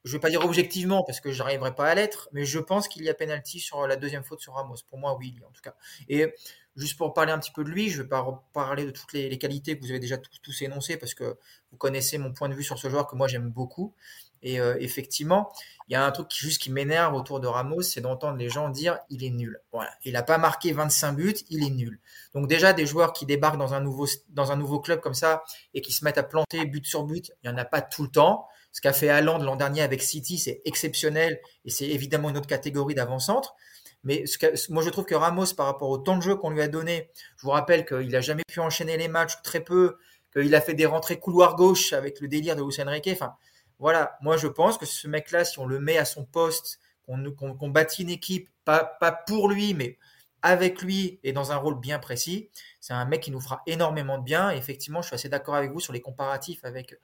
je 0.04 0.14
vais 0.14 0.20
pas 0.20 0.30
dire 0.30 0.44
objectivement 0.44 1.04
parce 1.04 1.20
que 1.20 1.32
j'arriverai 1.32 1.76
pas 1.76 1.88
à 1.88 1.96
l'être, 1.96 2.30
mais 2.32 2.46
je 2.46 2.60
pense 2.60 2.88
qu'il 2.88 3.04
y 3.04 3.10
a 3.10 3.14
penalty 3.14 3.60
sur 3.60 3.86
la 3.88 3.96
deuxième 3.96 4.24
faute 4.24 4.42
sur 4.42 4.54
Ramos. 4.54 4.78
Pour 4.90 4.98
moi, 4.98 5.16
oui, 5.18 5.36
en 5.48 5.52
tout 5.52 5.62
cas. 5.62 5.76
Et 6.10 6.34
Juste 6.78 6.98
pour 6.98 7.14
parler 7.14 7.34
un 7.34 7.40
petit 7.40 7.52
peu 7.52 7.66
de 7.66 7.70
lui, 7.70 7.90
je 7.90 7.98
ne 7.98 8.04
vais 8.04 8.10
pas 8.10 8.46
parler 8.54 8.86
de 8.86 8.92
toutes 8.92 9.12
les, 9.12 9.38
qualités 9.38 9.78
que 9.78 9.84
vous 9.84 9.90
avez 9.90 10.00
déjà 10.00 10.18
tous, 10.18 10.62
énoncées 10.62 10.96
parce 10.96 11.14
que 11.14 11.38
vous 11.72 11.78
connaissez 11.78 12.18
mon 12.18 12.32
point 12.32 12.48
de 12.48 12.54
vue 12.54 12.64
sur 12.64 12.80
ce 12.80 12.90
joueur 12.90 13.08
que 13.08 13.16
moi 13.16 13.28
j'aime 13.28 13.50
beaucoup. 13.50 13.94
Et 14.42 14.60
euh, 14.60 14.78
effectivement, 14.80 15.52
il 15.88 15.94
y 15.94 15.96
a 15.96 16.06
un 16.06 16.12
truc 16.12 16.30
qui, 16.30 16.40
juste 16.40 16.62
qui 16.62 16.72
m'énerve 16.72 17.14
autour 17.14 17.42
de 17.42 17.48
Ramos, 17.48 17.82
c'est 17.82 18.00
d'entendre 18.00 18.38
les 18.38 18.48
gens 18.48 18.70
dire 18.70 19.00
il 19.10 19.24
est 19.24 19.30
nul. 19.30 19.60
Voilà, 19.74 19.92
il 20.06 20.14
n'a 20.14 20.24
pas 20.24 20.38
marqué 20.38 20.72
25 20.72 21.12
buts, 21.12 21.36
il 21.50 21.64
est 21.64 21.70
nul. 21.70 22.00
Donc 22.34 22.48
déjà 22.48 22.72
des 22.72 22.86
joueurs 22.86 23.12
qui 23.12 23.26
débarquent 23.26 23.60
dans 23.60 23.74
un 23.74 23.82
nouveau 23.82 24.08
dans 24.30 24.54
un 24.54 24.56
nouveau 24.56 24.80
club 24.80 25.02
comme 25.02 25.14
ça 25.14 25.44
et 25.74 25.82
qui 25.82 25.92
se 25.92 26.06
mettent 26.06 26.18
à 26.18 26.24
planter 26.24 26.66
but 26.66 26.86
sur 26.86 27.04
but, 27.04 27.34
il 27.44 27.48
y 27.48 27.54
en 27.54 27.58
a 27.58 27.66
pas 27.66 27.82
tout 27.82 28.04
le 28.04 28.10
temps. 28.10 28.48
Ce 28.72 28.82
qu'a 28.82 28.94
fait 28.94 29.10
Haaland 29.10 29.40
l'an 29.40 29.56
dernier 29.56 29.82
avec 29.82 30.02
City, 30.02 30.38
c'est 30.38 30.62
exceptionnel 30.66 31.40
et 31.66 31.70
c'est 31.70 31.88
évidemment 31.88 32.30
une 32.30 32.38
autre 32.38 32.48
catégorie 32.48 32.96
d'avant-centre. 32.96 33.56
Mais 34.04 34.24
moi, 34.70 34.82
je 34.82 34.90
trouve 34.90 35.06
que 35.06 35.16
Ramos, 35.16 35.54
par 35.56 35.68
rapport 35.68 35.90
au 35.90 35.98
temps 35.98 36.18
de 36.18 36.24
jeu 36.24 36.36
qu'on 36.36 36.50
lui 36.50 36.62
a 36.62 36.68
donné, 36.68 37.10
je 37.38 37.44
vous 37.44 37.52
rappelle 37.52 37.86
qu'il 37.86 38.10
n'a 38.10 38.22
jamais 38.22 38.44
pu 38.48 38.60
enchaîner 38.60 38.98
les 38.98 39.08
matchs, 39.08 39.42
très 39.44 39.60
peu, 39.60 39.98
qu'il 40.34 40.56
a 40.56 40.62
fait 40.62 40.74
des 40.74 40.86
rentrées 40.86 41.20
couloir 41.20 41.56
gauche 41.56 41.94
avec 41.94 42.20
le 42.20 42.28
délire 42.28 42.56
de 42.56 42.64
Hussein 42.64 42.90
Riquet. 42.90 43.12
Enfin, 43.12 43.36
voilà, 43.78 44.18
moi, 44.22 44.38
je 44.38 44.48
pense 44.48 44.78
que 44.78 44.86
ce 44.86 45.08
mec-là, 45.08 45.46
si 45.46 45.60
on 45.60 45.66
le 45.66 45.80
met 45.80 45.98
à 45.98 46.06
son 46.06 46.26
poste, 46.26 46.80
qu'on 47.06 47.24
qu 47.24 47.58
qu 47.60 47.70
bâtit 47.70 48.04
une 48.04 48.10
équipe, 48.10 48.50
pas, 48.66 48.84
pas 48.84 49.12
pour 49.12 49.50
lui, 49.50 49.74
mais 49.74 49.98
avec 50.42 50.82
lui 50.82 51.20
et 51.24 51.34
dans 51.34 51.52
un 51.52 51.56
rôle 51.56 51.80
bien 51.80 52.00
précis, 52.00 52.50
c'est 52.80 52.94
un 52.94 53.06
mec 53.06 53.22
qui 53.22 53.32
nous 53.32 53.40
fera 53.40 53.62
énormément 53.68 54.18
de 54.18 54.24
bien. 54.24 54.50
Effectivement, 54.50 55.02
je 55.02 55.08
suis 55.08 55.16
assez 55.16 55.30
d'accord 55.30 55.56
avec 55.56 55.72
vous 55.72 55.80
sur 55.80 55.94
les 55.94 56.02
comparatifs 56.02 56.64
avec, 56.64 56.98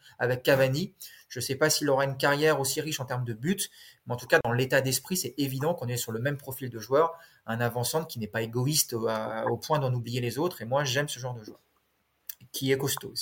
Cavani. 0.44 0.94
Je 1.30 1.40
ne 1.40 1.44
sais 1.44 1.56
pas 1.56 1.70
s'il 1.70 1.90
aura 1.90 2.06
une 2.06 2.18
carrière 2.18 2.60
aussi 2.60 2.82
riche 2.82 3.00
en 3.00 3.06
termes 3.06 3.26
de 3.26 3.34
buts, 3.34 3.70
mais 4.06 4.14
en 4.14 4.18
tout 4.18 4.28
cas, 4.28 4.40
dans 4.44 4.54
l'état 4.54 4.82
d'esprit, 4.82 5.18
c'est 5.18 5.36
évident 5.38 5.74
qu'on 5.74 5.88
est 5.88 5.98
sur 5.98 6.12
le 6.12 6.20
même 6.20 6.38
profil 6.38 6.70
de 6.70 6.80
joueur, 6.80 7.14
un 7.46 7.60
avant-centre 7.60 8.08
qui 8.08 8.20
n'est 8.20 8.28
pas 8.28 8.42
égoïste 8.42 8.94
au, 8.94 9.08
au 9.08 9.58
point 9.58 9.80
d'en 9.80 9.94
oublier 9.94 10.22
les 10.22 10.40
autres. 10.40 10.62
Et 10.62 10.66
moi, 10.66 10.84
j'aime 10.84 11.08
ce 11.08 11.20
genre 11.20 11.36
de 11.36 11.44
joueur, 11.44 11.60
qui 12.52 12.72
est 12.72 12.78
costaud 12.78 13.14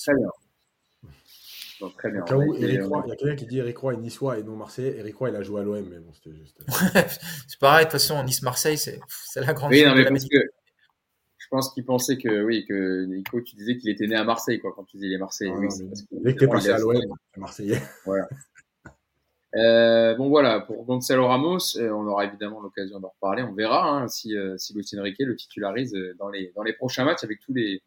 bien. 1.80 1.88
Donc, 1.88 1.97
très 1.97 2.11
bien. 2.11 2.23
Où, 2.36 2.55
Eric 2.55 2.84
Roy, 2.84 3.03
il 3.05 3.09
y 3.09 3.11
a 3.11 3.15
quelqu'un 3.15 3.36
qui 3.36 3.45
dit 3.45 3.59
Eric 3.59 3.78
Roy 3.78 3.93
est 3.93 3.97
niçois 3.97 4.38
et 4.38 4.43
non 4.43 4.55
Marseillais. 4.55 4.97
Eric 4.97 5.15
Roy, 5.15 5.30
il 5.30 5.36
a 5.36 5.43
joué 5.43 5.61
à 5.61 5.63
l'OM, 5.63 5.88
mais 5.89 5.99
bon, 5.99 6.13
c'était 6.13 6.36
juste. 6.36 6.57
c'est 7.47 7.59
pareil, 7.59 7.86
de 7.86 7.91
toute 7.91 7.99
façon, 7.99 8.23
Nice-Marseille, 8.23 8.78
c'est 8.78 8.99
la 9.36 9.53
grande 9.53 9.71
oui, 9.71 9.84
non, 9.84 9.95
mais 9.95 10.05
parce 10.05 10.26
que 10.26 10.38
je 11.38 11.47
pense 11.49 11.73
qu'il 11.73 11.86
pensait 11.86 12.17
que, 12.17 12.43
oui, 12.43 12.65
que 12.67 13.05
Nico, 13.05 13.39
tu 13.41 13.55
disais 13.55 13.78
qu'il 13.78 13.89
était 13.89 14.07
né 14.07 14.15
à 14.15 14.23
Marseille, 14.23 14.59
quoi, 14.59 14.73
quand 14.76 14.84
tu 14.84 14.97
disais 14.97 15.09
les 15.09 15.17
Marseillais. 15.17 15.53
Ah, 15.55 15.59
oui, 15.59 15.67
Dès 16.11 16.34
que 16.34 16.39
t'es 16.39 16.47
passé 16.47 16.69
à 16.69 16.80
l'OM, 16.80 16.99
Marseillais. 17.38 17.82
Voilà. 18.05 18.28
Euh, 19.57 20.15
bon 20.15 20.28
voilà, 20.28 20.59
pour 20.59 20.84
Gonzalo 20.84 21.28
Ramos, 21.28 21.78
euh, 21.78 21.89
on 21.89 22.05
aura 22.07 22.26
évidemment 22.26 22.59
l'occasion 22.59 22.99
d'en 22.99 23.07
reparler. 23.07 23.41
On 23.41 23.53
verra 23.53 23.89
hein, 23.89 24.07
si, 24.09 24.36
euh, 24.36 24.57
si 24.57 24.73
Luis 24.73 24.86
Enrique 24.99 25.15
le 25.19 25.34
titularise 25.34 25.95
dans 26.19 26.28
les, 26.28 26.51
dans 26.57 26.63
les 26.63 26.73
prochains 26.73 27.05
matchs 27.05 27.23
avec 27.23 27.39
tous 27.39 27.53
les, 27.53 27.82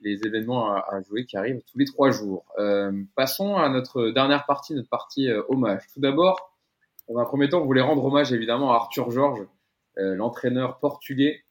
les 0.00 0.24
événements 0.24 0.72
à, 0.72 1.00
jouer 1.02 1.24
qui 1.24 1.36
arrivent 1.36 1.62
tous 1.70 1.78
les 1.78 1.84
trois 1.84 2.10
jours. 2.10 2.44
Euh, 2.58 2.92
passons 3.16 3.56
à 3.56 3.68
notre 3.68 4.10
dernière 4.10 4.46
partie, 4.46 4.74
notre 4.74 4.88
partie 4.88 5.28
euh, 5.28 5.42
hommage. 5.48 5.82
Tout 5.92 6.00
d'abord, 6.00 6.56
dans 7.08 7.18
un 7.18 7.24
premier 7.24 7.48
temps, 7.48 7.60
on 7.60 7.64
voulait 7.64 7.80
rendre 7.80 8.04
hommage 8.04 8.32
évidemment 8.32 8.72
à 8.72 8.76
Arthur 8.76 9.10
Georges, 9.10 9.46
euh, 9.98 10.14
l'entraîneur 10.14 10.78
portugais, 10.78 11.42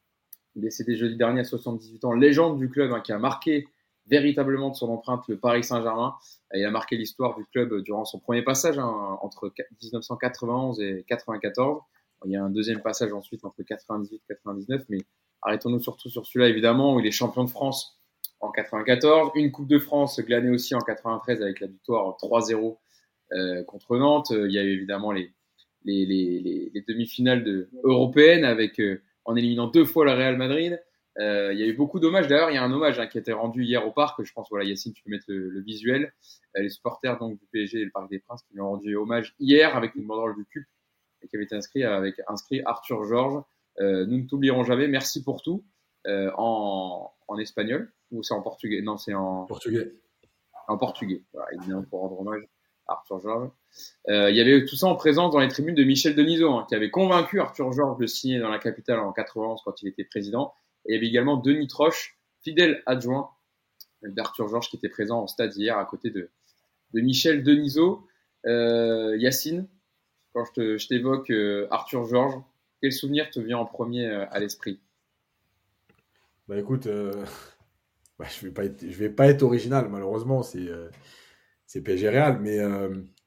décédé 0.55 0.95
jeudi 0.95 1.17
dernier 1.17 1.41
à 1.41 1.43
78 1.43 2.05
ans, 2.05 2.13
légende 2.13 2.57
du 2.57 2.69
club 2.69 2.91
hein, 2.91 3.01
qui 3.01 3.11
a 3.11 3.19
marqué 3.19 3.67
véritablement 4.07 4.69
de 4.69 4.75
son 4.75 4.89
empreinte 4.89 5.27
le 5.27 5.37
Paris 5.37 5.63
Saint-Germain. 5.63 6.15
Il 6.53 6.63
a 6.63 6.71
marqué 6.71 6.95
l'histoire 6.95 7.35
du 7.35 7.45
club 7.45 7.81
durant 7.81 8.05
son 8.05 8.19
premier 8.19 8.41
passage 8.41 8.79
hein, 8.79 9.17
entre 9.21 9.51
1991 9.81 10.79
et 10.79 11.03
94. 11.09 11.81
Il 12.25 12.31
y 12.31 12.37
a 12.37 12.43
un 12.43 12.49
deuxième 12.49 12.81
passage 12.81 13.11
ensuite 13.11 13.43
entre 13.43 13.61
98 13.63 14.15
et 14.15 14.21
99, 14.29 14.85
mais 14.89 14.99
arrêtons-nous 15.41 15.81
surtout 15.81 16.09
sur 16.09 16.25
celui-là 16.25 16.47
évidemment 16.47 16.95
où 16.95 16.99
il 17.01 17.05
est 17.05 17.11
champion 17.11 17.43
de 17.43 17.49
France 17.49 17.96
en 18.39 18.51
94, 18.51 19.31
une 19.35 19.51
Coupe 19.51 19.67
de 19.67 19.79
France 19.79 20.19
glanée 20.19 20.49
aussi 20.49 20.75
en 20.75 20.79
93 20.79 21.41
avec 21.41 21.59
la 21.59 21.67
victoire 21.67 22.17
3-0 22.21 22.77
euh, 23.33 23.63
contre 23.63 23.97
Nantes. 23.97 24.31
Il 24.31 24.51
y 24.51 24.59
a 24.59 24.63
eu 24.63 24.73
évidemment 24.73 25.11
les, 25.11 25.31
les, 25.87 26.05
les, 26.05 26.71
les 26.73 26.81
demi-finales 26.87 27.43
de, 27.43 27.69
européennes 27.83 28.45
avec 28.45 28.79
euh, 28.79 29.01
en 29.25 29.35
éliminant 29.35 29.67
deux 29.67 29.85
fois 29.85 30.05
le 30.05 30.11
Real 30.11 30.37
Madrid. 30.37 30.81
Euh, 31.19 31.51
il 31.51 31.59
y 31.59 31.63
a 31.63 31.65
eu 31.65 31.73
beaucoup 31.73 31.99
d'hommages. 31.99 32.27
D'ailleurs, 32.27 32.51
il 32.51 32.55
y 32.55 32.57
a 32.57 32.63
un 32.63 32.71
hommage 32.71 32.99
hein, 32.99 33.07
qui 33.07 33.17
a 33.17 33.21
été 33.21 33.33
rendu 33.33 33.63
hier 33.63 33.87
au 33.87 33.91
parc. 33.91 34.23
Je 34.23 34.31
pense, 34.33 34.47
voilà, 34.49 34.65
Yacine, 34.65 34.93
tu 34.93 35.03
peux 35.03 35.09
mettre 35.09 35.25
le, 35.27 35.49
le 35.49 35.61
visuel. 35.61 36.13
Euh, 36.55 36.61
les 36.61 36.69
supporters 36.69 37.17
donc 37.17 37.39
du 37.39 37.45
PSG 37.51 37.79
et 37.79 37.85
le 37.85 37.91
Parc 37.91 38.09
des 38.09 38.19
Princes 38.19 38.43
qui 38.43 38.53
lui 38.53 38.61
ont 38.61 38.69
rendu 38.69 38.95
hommage 38.95 39.33
hier 39.39 39.75
avec 39.75 39.95
une 39.95 40.05
banderole 40.05 40.35
du 40.35 40.45
CUP 40.45 40.63
et 41.23 41.27
qui 41.27 41.35
avait 41.35 41.45
été 41.45 41.55
inscrit 41.55 41.83
avec 41.83 42.21
inscrit 42.27 42.61
Arthur 42.65 43.05
Georges, 43.05 43.43
nous 43.79 44.17
ne 44.17 44.27
t'oublierons 44.27 44.63
jamais, 44.63 44.87
merci 44.87 45.23
pour 45.23 45.41
tout, 45.41 45.63
en, 46.05 47.11
en 47.27 47.37
espagnol, 47.39 47.91
ou 48.11 48.23
c'est 48.23 48.33
en 48.33 48.41
portugais? 48.41 48.81
Non, 48.81 48.97
c'est 48.97 49.13
en 49.13 49.45
portugais. 49.45 49.93
En 50.67 50.77
portugais, 50.77 51.23
voilà, 51.33 51.53
évidemment, 51.53 51.83
pour 51.83 52.01
rendre 52.01 52.19
hommage 52.19 52.43
à 52.87 52.93
Arthur 52.93 53.19
Georges. 53.19 53.49
il 54.07 54.35
y 54.35 54.41
avait 54.41 54.65
tout 54.65 54.75
ça 54.75 54.87
en 54.87 54.95
présence 54.95 55.31
dans 55.31 55.39
les 55.39 55.47
tribunes 55.47 55.75
de 55.75 55.83
Michel 55.83 56.15
Denisot, 56.15 56.53
hein, 56.53 56.65
qui 56.67 56.75
avait 56.75 56.89
convaincu 56.89 57.39
Arthur 57.39 57.71
Georges 57.71 57.97
de 57.99 58.07
signer 58.07 58.39
dans 58.39 58.49
la 58.49 58.59
capitale 58.59 58.99
en 58.99 59.11
91 59.11 59.61
quand 59.63 59.81
il 59.81 59.87
était 59.89 60.03
président. 60.03 60.53
Et 60.85 60.91
il 60.91 60.95
y 60.95 60.97
avait 60.97 61.07
également 61.07 61.37
Denis 61.37 61.67
Troche, 61.67 62.17
fidèle 62.41 62.81
adjoint 62.85 63.29
d'Arthur 64.03 64.47
Georges, 64.47 64.69
qui 64.69 64.77
était 64.77 64.89
présent 64.89 65.21
en 65.21 65.27
stade 65.27 65.55
hier 65.55 65.77
à 65.77 65.85
côté 65.85 66.09
de, 66.09 66.29
de 66.93 67.01
Michel 67.01 67.43
Denisot. 67.43 68.07
Euh, 68.45 69.17
Yacine, 69.17 69.67
quand 70.33 70.45
je 70.55 70.87
t'évoque 70.87 71.29
euh, 71.31 71.67
Arthur 71.71 72.05
Georges, 72.05 72.41
quel 72.81 72.93
souvenir 72.93 73.29
te 73.29 73.39
vient 73.39 73.57
en 73.57 73.65
premier 73.65 74.05
euh, 74.05 74.25
à 74.29 74.39
l'esprit? 74.39 74.79
Bah 76.47 76.57
écoute, 76.57 76.87
bah, 78.19 78.25
je 78.29 78.45
vais 78.45 78.51
pas 78.51 78.65
être, 78.65 78.81
je 78.81 78.97
vais 78.97 79.09
pas 79.09 79.27
être 79.27 79.43
original 79.43 79.89
malheureusement, 79.89 80.43
c'est 80.43 80.69
c'est 81.65 81.81
PSG 81.81 82.09
Real, 82.09 82.39
mais 82.41 82.59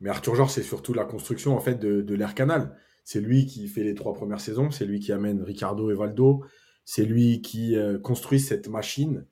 mais 0.00 0.10
Arthur 0.10 0.34
Georges 0.34 0.52
c'est 0.52 0.62
surtout 0.62 0.94
la 0.94 1.04
construction 1.04 1.56
en 1.56 1.60
fait 1.60 1.76
de, 1.76 2.00
de 2.02 2.14
l'Air 2.14 2.34
Canal. 2.34 2.76
C'est 3.04 3.20
lui 3.20 3.46
qui 3.46 3.68
fait 3.68 3.82
les 3.82 3.94
trois 3.94 4.14
premières 4.14 4.40
saisons, 4.40 4.70
c'est 4.70 4.84
lui 4.84 5.00
qui 5.00 5.12
amène 5.12 5.42
Ricardo 5.42 5.90
et 5.90 5.94
Valdo, 5.94 6.44
c'est 6.84 7.04
lui 7.04 7.42
qui 7.42 7.76
construit 8.02 8.40
cette 8.40 8.68
machine 8.68 9.26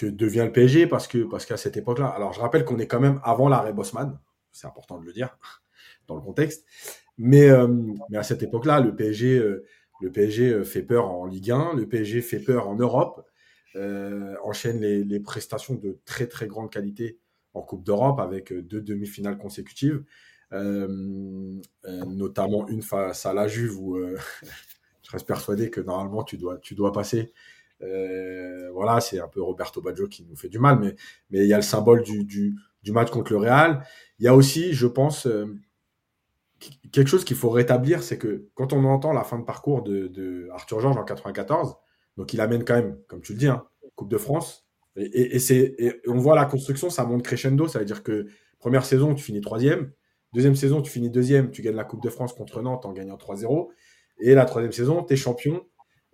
que 0.00 0.06
devient 0.06 0.44
le 0.46 0.52
PSG 0.52 0.86
parce 0.86 1.06
que 1.06 1.24
parce 1.24 1.44
qu'à 1.44 1.58
cette 1.58 1.76
époque-là, 1.76 2.06
alors 2.06 2.32
je 2.32 2.40
rappelle 2.40 2.64
qu'on 2.64 2.78
est 2.78 2.86
quand 2.86 3.00
même 3.00 3.20
avant 3.22 3.48
l'arrêt 3.48 3.74
Bosman, 3.74 4.18
c'est 4.50 4.66
important 4.66 4.98
de 4.98 5.04
le 5.04 5.12
dire 5.12 5.36
dans 6.08 6.14
le 6.14 6.22
contexte, 6.22 6.64
mais 7.18 7.50
euh, 7.50 7.68
mais 8.08 8.16
à 8.16 8.22
cette 8.22 8.42
époque-là, 8.42 8.80
le 8.80 8.96
PSG 8.96 9.38
euh, 9.38 9.64
le 10.00 10.10
PSG 10.10 10.52
euh, 10.52 10.64
fait 10.64 10.82
peur 10.82 11.10
en 11.10 11.26
Ligue 11.26 11.50
1, 11.50 11.74
le 11.74 11.86
PSG 11.86 12.22
fait 12.22 12.40
peur 12.40 12.68
en 12.68 12.76
Europe, 12.76 13.26
enchaîne 14.42 14.80
les, 14.80 15.20
prestations 15.20 15.74
de 15.74 16.00
très 16.04 16.26
très 16.26 16.48
grande 16.48 16.70
qualité 16.70 17.20
en 17.54 17.62
Coupe 17.62 17.84
d'Europe 17.84 18.18
avec 18.18 18.52
deux 18.52 18.80
demi-finales 18.80 19.38
consécutives, 19.38 20.02
notamment 21.84 22.66
une 22.66 22.82
face 22.82 23.26
à 23.26 23.32
la 23.32 23.46
Juve 23.46 23.78
où 23.78 23.96
je 25.02 25.10
reste 25.12 25.26
persuadé 25.26 25.70
que 25.70 25.80
normalement 25.80 26.24
tu 26.24 26.36
dois 26.36 26.58
tu 26.58 26.74
dois 26.74 26.92
passer 26.92 27.32
euh, 27.82 28.70
voilà, 28.72 29.00
c'est 29.00 29.20
un 29.20 29.28
peu 29.28 29.42
Roberto 29.42 29.80
Baggio 29.80 30.06
qui 30.08 30.24
nous 30.24 30.36
fait 30.36 30.48
du 30.48 30.58
mal, 30.58 30.78
mais 30.78 30.96
mais 31.30 31.40
il 31.40 31.46
y 31.46 31.52
a 31.52 31.56
le 31.56 31.62
symbole 31.62 32.02
du, 32.02 32.24
du, 32.24 32.92
match 32.92 33.10
contre 33.10 33.32
le 33.32 33.38
Real. 33.38 33.84
Il 34.18 34.24
y 34.24 34.28
a 34.28 34.34
aussi, 34.34 34.72
je 34.72 34.86
pense, 34.86 35.26
euh, 35.26 35.46
quelque 36.92 37.08
chose 37.08 37.24
qu'il 37.24 37.36
faut 37.36 37.50
rétablir, 37.50 38.02
c'est 38.02 38.18
que 38.18 38.48
quand 38.54 38.72
on 38.72 38.84
entend 38.84 39.12
la 39.12 39.24
fin 39.24 39.38
de 39.38 39.44
parcours 39.44 39.82
de, 39.82 40.48
Arthur 40.52 40.80
Georges 40.80 40.96
en 40.96 41.04
94, 41.04 41.76
donc 42.16 42.32
il 42.32 42.40
amène 42.40 42.64
quand 42.64 42.74
même, 42.74 42.98
comme 43.08 43.20
tu 43.20 43.32
le 43.32 43.38
dis, 43.38 43.48
hein, 43.48 43.66
Coupe 43.94 44.10
de 44.10 44.18
France, 44.18 44.66
et, 44.96 45.36
et, 45.36 46.00
on 46.06 46.18
voit 46.18 46.34
la 46.34 46.44
construction, 46.44 46.90
ça 46.90 47.04
monte 47.04 47.22
crescendo, 47.22 47.68
ça 47.68 47.78
veut 47.78 47.84
dire 47.84 48.02
que 48.02 48.26
première 48.58 48.84
saison, 48.84 49.14
tu 49.14 49.22
finis 49.22 49.40
troisième, 49.40 49.92
deuxième 50.32 50.56
saison, 50.56 50.82
tu 50.82 50.90
finis 50.90 51.10
deuxième, 51.10 51.50
tu 51.50 51.62
gagnes 51.62 51.76
la 51.76 51.84
Coupe 51.84 52.02
de 52.02 52.10
France 52.10 52.32
contre 52.32 52.62
Nantes 52.62 52.86
en 52.86 52.92
gagnant 52.92 53.16
3-0, 53.16 53.68
et 54.20 54.34
la 54.34 54.44
troisième 54.44 54.72
saison, 54.72 55.02
tu 55.02 55.14
es 55.14 55.16
champion, 55.16 55.66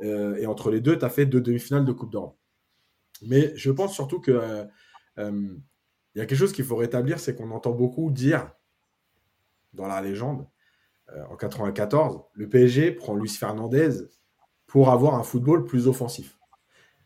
euh, 0.02 0.36
et 0.36 0.46
entre 0.46 0.70
les 0.70 0.80
deux, 0.80 0.98
tu 0.98 1.04
as 1.04 1.10
fait 1.10 1.26
deux 1.26 1.40
demi-finales 1.40 1.84
de 1.84 1.92
Coupe 1.92 2.12
d'Europe. 2.12 2.38
Mais 3.22 3.52
je 3.56 3.70
pense 3.70 3.94
surtout 3.94 4.20
que 4.20 4.30
euh, 4.30 4.64
euh, 5.18 5.48
il 6.14 6.18
y 6.18 6.20
a 6.20 6.26
quelque 6.26 6.38
chose 6.38 6.52
qu'il 6.52 6.64
faut 6.64 6.76
rétablir, 6.76 7.18
c'est 7.18 7.34
qu'on 7.34 7.50
entend 7.50 7.72
beaucoup 7.72 8.10
dire 8.10 8.50
dans 9.76 9.86
la 9.86 10.00
légende, 10.00 10.46
en 11.30 11.36
94, 11.36 12.24
le 12.32 12.48
PSG 12.48 12.90
prend 12.90 13.14
Luis 13.14 13.28
Fernandez 13.28 13.90
pour 14.66 14.90
avoir 14.90 15.14
un 15.14 15.22
football 15.22 15.64
plus 15.64 15.86
offensif. 15.86 16.36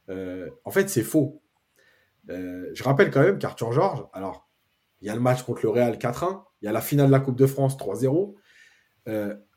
en 0.09 0.71
fait, 0.71 0.89
c'est 0.89 1.03
faux. 1.03 1.43
je 2.29 2.83
rappelle 2.83 3.11
quand 3.11 3.21
même 3.21 3.39
qu'Arthur 3.39 3.73
Georges, 3.73 4.07
alors, 4.15 4.49
il 5.03 5.09
y 5.09 5.11
a 5.11 5.15
le 5.15 5.21
match 5.21 5.43
contre 5.43 5.61
le 5.65 5.71
Real 5.71 5.99
4-1, 5.99 6.45
il 6.63 6.67
y 6.67 6.69
a 6.69 6.73
la 6.73 6.81
finale 6.81 7.09
de 7.09 7.13
la 7.13 7.21
Coupe 7.21 7.37
de 7.37 7.47
France 7.47 7.77
3-0. 7.77 8.35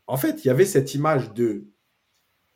en 0.08 0.18
fait, 0.18 0.44
il 0.44 0.48
y 0.48 0.52
avait 0.52 0.66
cette 0.66 0.94
image 0.94 1.34
de 1.34 1.68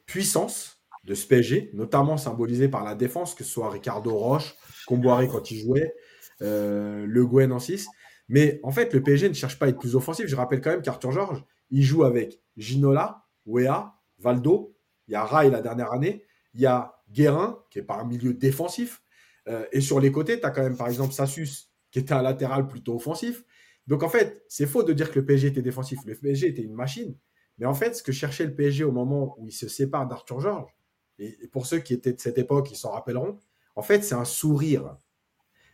puissance 0.08 0.78
de 1.08 1.14
ce 1.14 1.26
PSG, 1.26 1.72
notamment 1.74 2.18
symbolisée 2.18 2.68
par 2.68 2.84
la 2.84 2.94
défense, 2.94 3.34
que 3.34 3.44
ce 3.44 3.52
soit 3.52 3.70
Ricardo 3.70 4.14
Roche, 4.14 4.56
Comboiré 4.88 5.28
quand 5.28 5.52
il 5.52 5.60
jouait, 5.60 5.96
euh, 6.42 7.06
Le 7.08 7.26
Guen 7.26 7.52
en 7.52 7.60
6. 7.60 7.88
Mais 8.30 8.60
en 8.64 8.72
fait, 8.72 8.94
le 8.94 9.02
PSG 9.02 9.30
ne 9.30 9.34
cherche 9.34 9.58
pas 9.58 9.68
à 9.68 9.70
être 9.70 9.80
plus 9.80 9.96
offensif. 9.96 10.28
Je 10.28 10.36
rappelle 10.36 10.62
quand 10.62 10.72
même 10.72 10.82
qu'Arthur 10.82 11.12
Georges, 11.12 11.44
il 11.70 11.84
joue 11.84 12.04
avec 12.04 12.42
Ginola, 12.58 13.24
Wea, 13.46 13.94
Valdo, 14.20 14.76
il 15.08 15.14
y 15.14 15.16
a 15.16 15.24
Rai 15.24 15.50
la 15.50 15.62
dernière 15.62 15.94
année, 15.94 16.24
il 16.54 16.62
y 16.62 16.66
a 16.66 17.02
Guérin, 17.10 17.64
qui 17.70 17.80
est 17.80 17.84
pas 17.84 17.96
un 17.96 18.06
milieu 18.06 18.34
défensif. 18.34 19.02
Euh, 19.48 19.66
et 19.72 19.80
sur 19.80 20.00
les 20.00 20.12
côtés, 20.12 20.40
tu 20.40 20.46
as 20.46 20.52
quand 20.52 20.64
même 20.64 20.76
par 20.76 20.88
exemple 20.88 21.14
Sassus, 21.14 21.70
qui 21.92 22.00
était 22.00 22.14
un 22.14 22.22
latéral 22.22 22.68
plutôt 22.68 22.96
offensif. 22.96 23.46
Donc 23.88 24.04
en 24.04 24.10
fait, 24.10 24.44
c'est 24.50 24.66
faux 24.66 24.84
de 24.84 24.92
dire 24.92 25.12
que 25.12 25.20
le 25.20 25.26
PSG 25.26 25.48
était 25.48 25.62
défensif. 25.62 26.00
Le 26.06 26.16
PSG 26.16 26.48
était 26.48 26.62
une 26.62 26.74
machine. 26.74 27.16
Mais 27.58 27.66
en 27.66 27.74
fait, 27.74 27.96
ce 27.96 28.04
que 28.04 28.12
cherchait 28.12 28.46
le 28.46 28.54
PSG 28.54 28.84
au 28.84 28.92
moment 28.92 29.36
où 29.40 29.48
il 29.48 29.54
se 29.54 29.68
sépare 29.68 30.08
d'Arthur 30.08 30.42
Georges, 30.42 30.76
et 31.20 31.48
pour 31.48 31.66
ceux 31.66 31.80
qui 31.80 31.94
étaient 31.94 32.14
de 32.14 32.20
cette 32.20 32.38
époque, 32.38 32.70
ils 32.72 32.76
s'en 32.76 32.92
rappelleront, 32.92 33.40
en 33.76 33.82
fait, 33.82 34.04
c'est 34.04 34.14
un 34.16 34.26
sourire. 34.26 34.98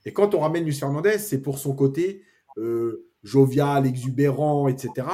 Et 0.06 0.14
quand 0.14 0.36
on 0.36 0.39
ramène 0.39 0.64
Luis 0.64 0.76
Fernandez, 0.76 1.18
c'est 1.18 1.41
pour 1.41 1.58
son 1.58 1.76
côté 1.76 2.24
euh, 2.58 3.10
jovial, 3.24 3.86
exubérant, 3.86 4.68
etc., 4.68 5.08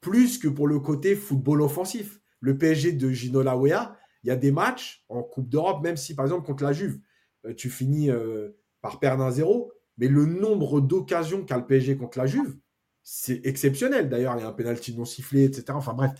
plus 0.00 0.38
que 0.38 0.48
pour 0.48 0.68
le 0.68 0.78
côté 0.78 1.16
football 1.16 1.62
offensif. 1.62 2.20
Le 2.40 2.56
PSG 2.56 2.92
de 2.92 3.10
Gino 3.10 3.42
Lawea, 3.42 3.96
il 4.22 4.28
y 4.28 4.30
a 4.30 4.36
des 4.36 4.52
matchs 4.52 5.04
en 5.08 5.22
Coupe 5.22 5.48
d'Europe, 5.48 5.82
même 5.82 5.96
si 5.96 6.14
par 6.14 6.24
exemple 6.24 6.46
contre 6.46 6.62
la 6.62 6.72
Juve, 6.72 7.00
euh, 7.46 7.54
tu 7.54 7.70
finis 7.70 8.10
euh, 8.10 8.50
par 8.80 9.00
perdre 9.00 9.24
un 9.24 9.30
zéro, 9.30 9.72
mais 9.96 10.08
le 10.08 10.24
nombre 10.26 10.80
d'occasions 10.80 11.44
qu'a 11.44 11.56
le 11.56 11.66
PSG 11.66 11.96
contre 11.96 12.18
la 12.18 12.26
Juve, 12.26 12.56
c'est 13.02 13.40
exceptionnel. 13.44 14.08
D'ailleurs, 14.08 14.36
il 14.36 14.42
y 14.42 14.44
a 14.44 14.48
un 14.48 14.52
penalty 14.52 14.96
non 14.96 15.04
sifflé, 15.04 15.44
etc. 15.44 15.64
Enfin 15.70 15.94
bref. 15.94 16.12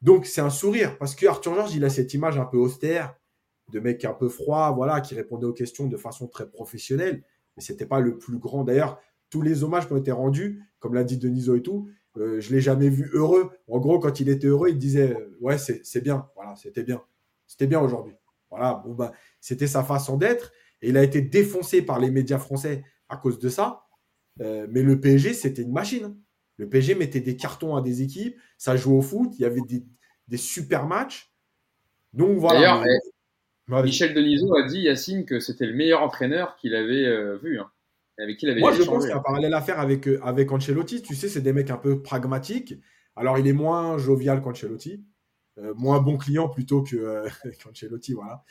Donc 0.00 0.26
c'est 0.26 0.40
un 0.40 0.50
sourire 0.50 0.96
parce 0.98 1.14
que 1.14 1.26
Arthur 1.26 1.54
Georges, 1.54 1.74
il 1.74 1.84
a 1.84 1.90
cette 1.90 2.14
image 2.14 2.38
un 2.38 2.44
peu 2.44 2.58
austère 2.58 3.16
de 3.72 3.80
mec 3.80 4.04
un 4.04 4.12
peu 4.12 4.28
froid, 4.28 4.72
voilà, 4.72 5.00
qui 5.00 5.14
répondait 5.14 5.46
aux 5.46 5.52
questions 5.52 5.86
de 5.86 5.96
façon 5.96 6.28
très 6.28 6.48
professionnelle. 6.48 7.24
Mais 7.56 7.62
c'était 7.62 7.86
pas 7.86 8.00
le 8.00 8.18
plus 8.18 8.38
grand. 8.38 8.62
D'ailleurs, 8.64 9.00
tous 9.30 9.42
les 9.42 9.62
hommages 9.64 9.86
qui 9.86 9.92
ont 9.92 9.98
été 9.98 10.12
rendus, 10.12 10.62
comme 10.78 10.94
l'a 10.94 11.04
dit 11.04 11.18
Deniso 11.18 11.54
et 11.54 11.62
tout, 11.62 11.90
euh, 12.16 12.40
je 12.40 12.52
l'ai 12.52 12.60
jamais 12.60 12.88
vu 12.88 13.10
heureux. 13.12 13.50
En 13.68 13.78
gros, 13.78 13.98
quand 13.98 14.20
il 14.20 14.28
était 14.28 14.46
heureux, 14.46 14.68
il 14.70 14.78
disait 14.78 15.16
ouais, 15.40 15.58
c'est 15.58 16.00
bien, 16.00 16.28
voilà, 16.34 16.56
c'était 16.56 16.82
bien, 16.82 17.02
c'était 17.46 17.66
bien 17.66 17.80
aujourd'hui. 17.80 18.14
Voilà, 18.50 18.82
bon 18.84 18.94
bah, 18.94 19.12
c'était 19.40 19.66
sa 19.66 19.84
façon 19.84 20.16
d'être 20.16 20.52
et 20.80 20.90
il 20.90 20.96
a 20.96 21.02
été 21.02 21.20
défoncé 21.20 21.82
par 21.82 21.98
les 21.98 22.10
médias 22.10 22.38
français 22.38 22.84
à 23.08 23.16
cause 23.16 23.38
de 23.38 23.48
ça. 23.48 23.84
Euh, 24.40 24.66
mais 24.70 24.82
le 24.82 25.00
PSG, 25.00 25.34
c'était 25.34 25.62
une 25.62 25.72
machine. 25.72 26.16
Le 26.56 26.68
PSG 26.68 26.94
mettait 26.94 27.20
des 27.20 27.36
cartons 27.36 27.76
à 27.76 27.82
des 27.82 28.02
équipes, 28.02 28.36
ça 28.56 28.76
jouait 28.76 28.96
au 28.96 29.02
foot, 29.02 29.30
il 29.38 29.42
y 29.42 29.44
avait 29.44 29.60
des, 30.28 30.36
super 30.36 30.86
matchs. 30.86 31.32
Donc 32.12 32.38
voilà. 32.38 32.82
D'ailleurs, 33.68 33.84
Michel 33.84 34.14
Denisot 34.14 34.56
a 34.56 34.66
dit, 34.66 34.80
Yacine, 34.80 35.24
que 35.24 35.40
c'était 35.40 35.66
le 35.66 35.74
meilleur 35.74 36.02
entraîneur 36.02 36.56
qu'il 36.56 36.74
avait 36.74 37.04
euh, 37.04 37.36
vu. 37.36 37.60
Hein, 37.60 37.70
avec 38.18 38.36
qui 38.36 38.46
il 38.46 38.50
avait 38.50 38.60
Moi, 38.60 38.72
je 38.72 38.82
pense 38.82 39.04
qu'il 39.04 39.10
y 39.10 39.12
a 39.12 39.16
un 39.16 39.22
parallèle 39.22 39.54
à 39.54 39.60
faire 39.60 39.78
avec, 39.78 40.08
euh, 40.08 40.20
avec 40.22 40.50
Ancelotti. 40.50 41.02
Tu 41.02 41.14
sais, 41.14 41.28
c'est 41.28 41.40
des 41.40 41.52
mecs 41.52 41.70
un 41.70 41.76
peu 41.76 42.02
pragmatiques. 42.02 42.74
Alors, 43.16 43.38
il 43.38 43.46
est 43.46 43.52
moins 43.52 43.98
jovial 43.98 44.40
qu'Ancelotti. 44.42 45.04
moins 45.76 46.00
bon 46.00 46.16
client 46.16 46.48
plutôt 46.48 46.82
que 46.82 47.24
qu'Ancelotti, 47.62 48.14
voilà 48.14 48.44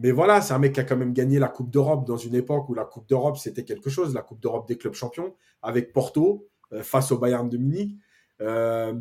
mais 0.00 0.12
voilà, 0.12 0.40
c'est 0.40 0.54
un 0.54 0.60
mec 0.60 0.74
qui 0.74 0.80
a 0.80 0.84
quand 0.84 0.96
même 0.96 1.12
gagné 1.12 1.40
la 1.40 1.48
Coupe 1.48 1.70
d'Europe 1.70 2.06
dans 2.06 2.16
une 2.16 2.36
époque 2.36 2.68
où 2.68 2.74
la 2.74 2.84
Coupe 2.84 3.08
d'Europe, 3.08 3.36
c'était 3.36 3.64
quelque 3.64 3.90
chose, 3.90 4.14
la 4.14 4.22
Coupe 4.22 4.40
d'Europe 4.40 4.68
des 4.68 4.78
clubs 4.78 4.94
champions, 4.94 5.34
avec 5.60 5.92
Porto, 5.92 6.48
euh, 6.72 6.84
face 6.84 7.10
au 7.10 7.18
Bayern 7.18 7.48
de 7.48 7.56
Munich. 7.58 7.98
Euh, 8.40 8.94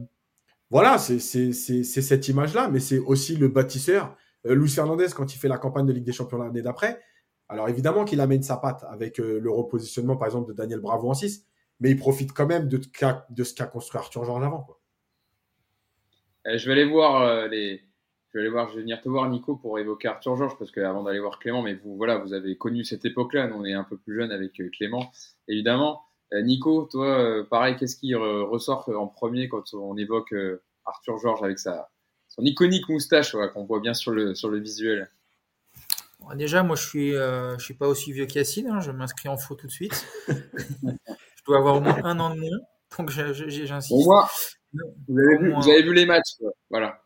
voilà, 0.72 0.98
c'est 0.98 1.20
cette 1.20 2.28
image-là, 2.28 2.68
mais 2.70 2.80
c'est 2.80 2.98
aussi 2.98 3.36
le 3.36 3.48
bâtisseur. 3.48 4.18
Euh, 4.48 4.56
Luis 4.56 4.70
Fernandez, 4.70 5.06
quand 5.16 5.36
il 5.36 5.38
fait 5.38 5.48
la 5.48 5.60
campagne 5.60 5.86
de 5.86 5.94
Ligue 5.94 6.04
des 6.04 6.14
Champions 6.14 6.40
l'année 6.40 6.64
d'après, 6.64 7.00
alors 7.50 7.70
évidemment 7.70 8.06
qu'il 8.06 8.20
amène 8.20 8.44
sa 8.44 8.58
patte 8.58 8.84
avec 8.90 9.18
le 9.18 9.50
repositionnement, 9.50 10.18
par 10.18 10.28
exemple, 10.28 10.50
de 10.50 10.54
Daniel 10.54 10.80
Bravo 10.80 11.10
en 11.10 11.14
6, 11.14 11.46
mais 11.80 11.92
il 11.92 11.98
profite 11.98 12.34
quand 12.34 12.48
même 12.48 12.68
de, 12.68 12.80
ce 13.44 13.54
qu'a 13.54 13.66
construit 13.66 14.00
Arthur 14.00 14.26
Georges 14.26 14.44
avant. 14.44 14.64
Quoi. 14.64 14.80
je 16.46 16.66
vais 16.66 16.72
aller 16.74 16.90
voir 16.90 17.48
les, 17.48 17.88
je 18.30 18.38
vais 18.38 18.42
aller 18.42 18.50
voir, 18.50 18.70
venir 18.70 19.02
te 19.02 19.08
voir 19.08 19.30
Nico 19.30 19.56
pour 19.56 19.80
évoquer 19.80 20.10
Arthur 20.10 20.36
Georges 20.36 20.58
parce 20.58 20.72
qu'avant 20.72 21.04
d'aller 21.04 21.20
voir 21.20 21.40
Clément, 21.40 21.62
mais 21.62 21.76
vous 21.76 21.96
voilà, 21.96 22.18
vous 22.18 22.34
avez 22.34 22.58
connu 22.58 22.84
cette 22.84 23.06
époque-là. 23.06 23.50
On 23.56 23.64
est 23.64 23.74
un 23.74 23.84
peu 23.84 23.98
plus 23.98 24.16
jeune 24.16 24.32
avec 24.32 24.60
euh, 24.60 24.70
Clément, 24.70 25.12
évidemment. 25.48 26.04
Euh, 26.34 26.42
Nico, 26.42 26.88
toi, 26.92 27.08
euh, 27.20 27.44
pareil, 27.44 27.78
qu'est-ce 27.78 27.96
qui 27.96 28.14
ressort 28.16 28.90
en 28.90 29.08
premier 29.08 29.48
quand 29.48 29.74
on 29.74 29.96
évoque 29.98 30.36
Arthur 30.86 31.18
Georges 31.18 31.44
avec 31.44 31.60
sa 31.60 31.90
son 32.28 32.44
iconique 32.44 32.90
moustache 32.90 33.36
qu'on 33.54 33.64
voit 33.64 33.80
bien 33.80 33.94
sur 33.94 34.12
le 34.12 34.36
sur 34.36 34.50
le 34.50 34.60
visuel? 34.60 35.10
Déjà, 36.36 36.64
moi, 36.64 36.76
je 36.76 36.88
suis 36.88 37.12
je 37.12 37.60
suis 37.60 37.74
pas 37.74 37.88
aussi 37.88 38.12
vieux 38.12 38.26
qu'Yacine. 38.26 38.70
Hein, 38.70 38.80
je 38.80 38.92
m'inscris 38.92 39.30
en 39.30 39.38
faux 39.38 39.56
tout 39.56 39.68
de 39.68 39.72
suite. 39.72 40.06
je 40.28 41.44
dois 41.46 41.58
avoir 41.58 41.76
au 41.76 41.82
moins 41.82 42.04
un 42.04 42.20
an 42.20 42.34
de 42.36 42.40
moins, 42.40 42.60
donc 42.98 43.10
j'insiste. 43.10 44.08
Vous 45.08 45.18
avez, 45.20 45.38
vu, 45.38 45.54
vous 45.54 45.70
avez 45.70 45.82
vu 45.82 45.94
les 45.94 46.06
matchs, 46.06 46.36
voilà. 46.70 47.02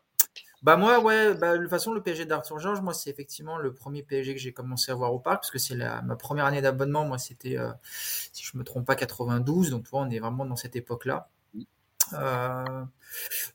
Bah 0.62 0.76
moi, 0.76 1.00
ouais, 1.00 1.34
bah, 1.34 1.56
de 1.56 1.62
toute 1.62 1.70
façon, 1.70 1.92
le 1.92 2.00
PSG 2.02 2.24
d'Arthur 2.24 2.60
Georges, 2.60 2.80
moi, 2.80 2.94
c'est 2.94 3.10
effectivement 3.10 3.58
le 3.58 3.74
premier 3.74 4.04
PSG 4.04 4.34
que 4.34 4.40
j'ai 4.40 4.52
commencé 4.52 4.92
à 4.92 4.94
voir 4.94 5.12
au 5.12 5.18
parc, 5.18 5.38
parce 5.38 5.50
que 5.50 5.58
c'est 5.58 5.74
ma 5.74 6.14
première 6.16 6.44
année 6.44 6.62
d'abonnement. 6.62 7.04
Moi, 7.04 7.18
c'était, 7.18 7.58
euh, 7.58 7.72
si 8.32 8.44
je 8.44 8.56
me 8.56 8.62
trompe 8.62 8.86
pas, 8.86 8.94
92. 8.94 9.70
Donc, 9.70 9.86
on 9.92 10.08
est 10.08 10.20
vraiment 10.20 10.44
dans 10.44 10.54
cette 10.54 10.76
époque-là. 10.76 11.28
Euh, 12.12 12.84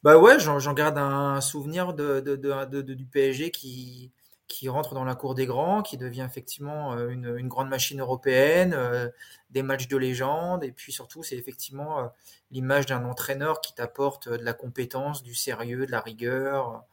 bah 0.03 0.17
ouais, 0.17 0.37
j'en 0.39 0.73
garde 0.73 0.97
un 0.97 1.39
souvenir 1.39 1.93
de, 1.93 2.19
de, 2.19 2.35
de, 2.35 2.81
du 2.81 3.05
PSG 3.05 3.51
qui, 3.51 4.11
qui 4.47 4.69
rentre 4.69 4.93
dans 4.93 5.03
la 5.03 5.15
cour 5.15 5.35
des 5.35 5.45
grands, 5.45 5.81
qui 5.81 5.97
devient 5.97 6.25
effectivement 6.25 6.93
euh, 6.93 7.09
une, 7.09 7.35
une 7.37 7.47
grande 7.47 7.69
machine 7.69 7.99
européenne, 7.99 8.73
euh, 8.73 9.09
des 9.49 9.61
matchs 9.61 9.87
de 9.87 9.97
légende, 9.97 10.63
et 10.63 10.71
puis 10.71 10.91
surtout 10.91 11.21
c'est 11.21 11.35
effectivement 11.35 11.99
euh, 11.99 12.07
l'image 12.51 12.85
d'un 12.85 13.03
entraîneur 13.03 13.59
qui 13.61 13.73
t'apporte 13.75 14.29
de 14.29 14.43
la 14.43 14.53
compétence, 14.53 15.21
du 15.21 15.35
sérieux, 15.35 15.85
de 15.85 15.91
la 15.91 15.99
rigueur. 15.99 16.83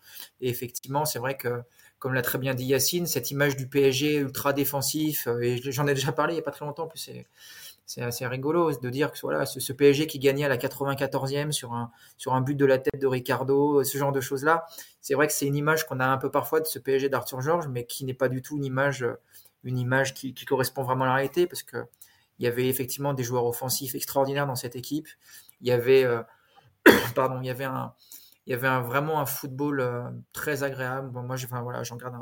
Et 0.41 0.49
effectivement, 0.49 1.05
c'est 1.05 1.21
vrai 1.21 1.37
que, 1.37 1.63
comme 1.99 2.15
l'a 2.15 2.23
très 2.23 2.39
bien 2.39 2.55
dit 2.55 2.65
Yacine, 2.65 3.07
cette 3.07 3.31
image 3.31 3.57
du 3.57 3.69
PSG 3.69 4.17
ultra 4.17 4.53
défensif, 4.53 5.29
et 5.41 5.61
j'en 5.71 5.87
ai 5.87 5.95
déjà 5.95 6.13
parlé 6.13 6.35
il 6.35 6.37
n'y 6.37 6.43
a 6.43 6.45
pas 6.45 6.51
très 6.51 6.65
longtemps, 6.65 6.85
en 6.85 6.89
plus 6.89 6.99
c'est 6.99 7.27
c'est 7.87 8.03
assez 8.03 8.27
rigolo 8.27 8.73
de 8.73 8.91
dire 8.91 9.13
que 9.13 9.19
voilà, 9.21 9.45
ce, 9.45 9.73
PSG 9.73 10.07
qui 10.07 10.19
gagnait 10.19 10.45
à 10.45 10.49
la 10.49 10.57
94e 10.57 11.53
sur 11.53 11.75
un, 11.75 11.91
sur 12.17 12.35
un 12.35 12.41
but 12.41 12.55
de 12.55 12.65
la 12.65 12.79
tête 12.79 13.01
de 13.01 13.07
Ricardo, 13.07 13.85
ce 13.85 13.99
genre 13.99 14.13
de 14.13 14.21
choses-là. 14.21 14.67
C'est 15.01 15.15
vrai 15.15 15.27
que 15.27 15.33
c'est 15.33 15.47
une 15.47 15.57
image 15.57 15.87
qu'on 15.87 16.01
a 16.01 16.07
un 16.07 16.17
peu 16.17 16.31
parfois 16.31 16.61
de 16.61 16.67
ce 16.67 16.79
PSG 16.79 17.09
d'Arthur 17.09 17.43
Georges, 17.43 17.69
mais 17.69 17.85
qui 17.85 18.05
n'est 18.05 18.15
pas 18.15 18.29
du 18.29 18.41
tout 18.41 18.57
une 18.57 18.65
image, 18.65 19.07
une 19.65 19.79
image 19.79 20.15
qui, 20.15 20.35
correspond 20.47 20.83
vraiment 20.83 21.05
à 21.05 21.09
la 21.09 21.15
réalité, 21.15 21.47
parce 21.47 21.63
que 21.63 21.85
il 22.39 22.45
y 22.45 22.49
avait 22.49 22.69
effectivement 22.69 23.15
des 23.15 23.23
joueurs 23.23 23.47
offensifs 23.47 23.95
extraordinaires 23.95 24.47
dans 24.47 24.57
cette 24.57 24.77
équipe. 24.77 25.09
Il 25.61 25.69
y 25.69 25.73
avait, 25.73 26.05
euh, 26.05 26.23
pardon, 27.15 27.41
il 27.41 27.47
y 27.47 27.51
avait 27.51 27.65
un, 27.65 27.95
il 28.47 28.51
y 28.51 28.55
avait 28.55 28.67
un, 28.67 28.81
vraiment 28.81 29.21
un 29.21 29.27
football 29.27 29.81
euh, 29.81 30.03
très 30.33 30.63
agréable. 30.63 31.11
Bon, 31.11 31.23
moi, 31.23 31.37
voilà, 31.63 31.83
j'en 31.83 31.97
garde 31.97 32.17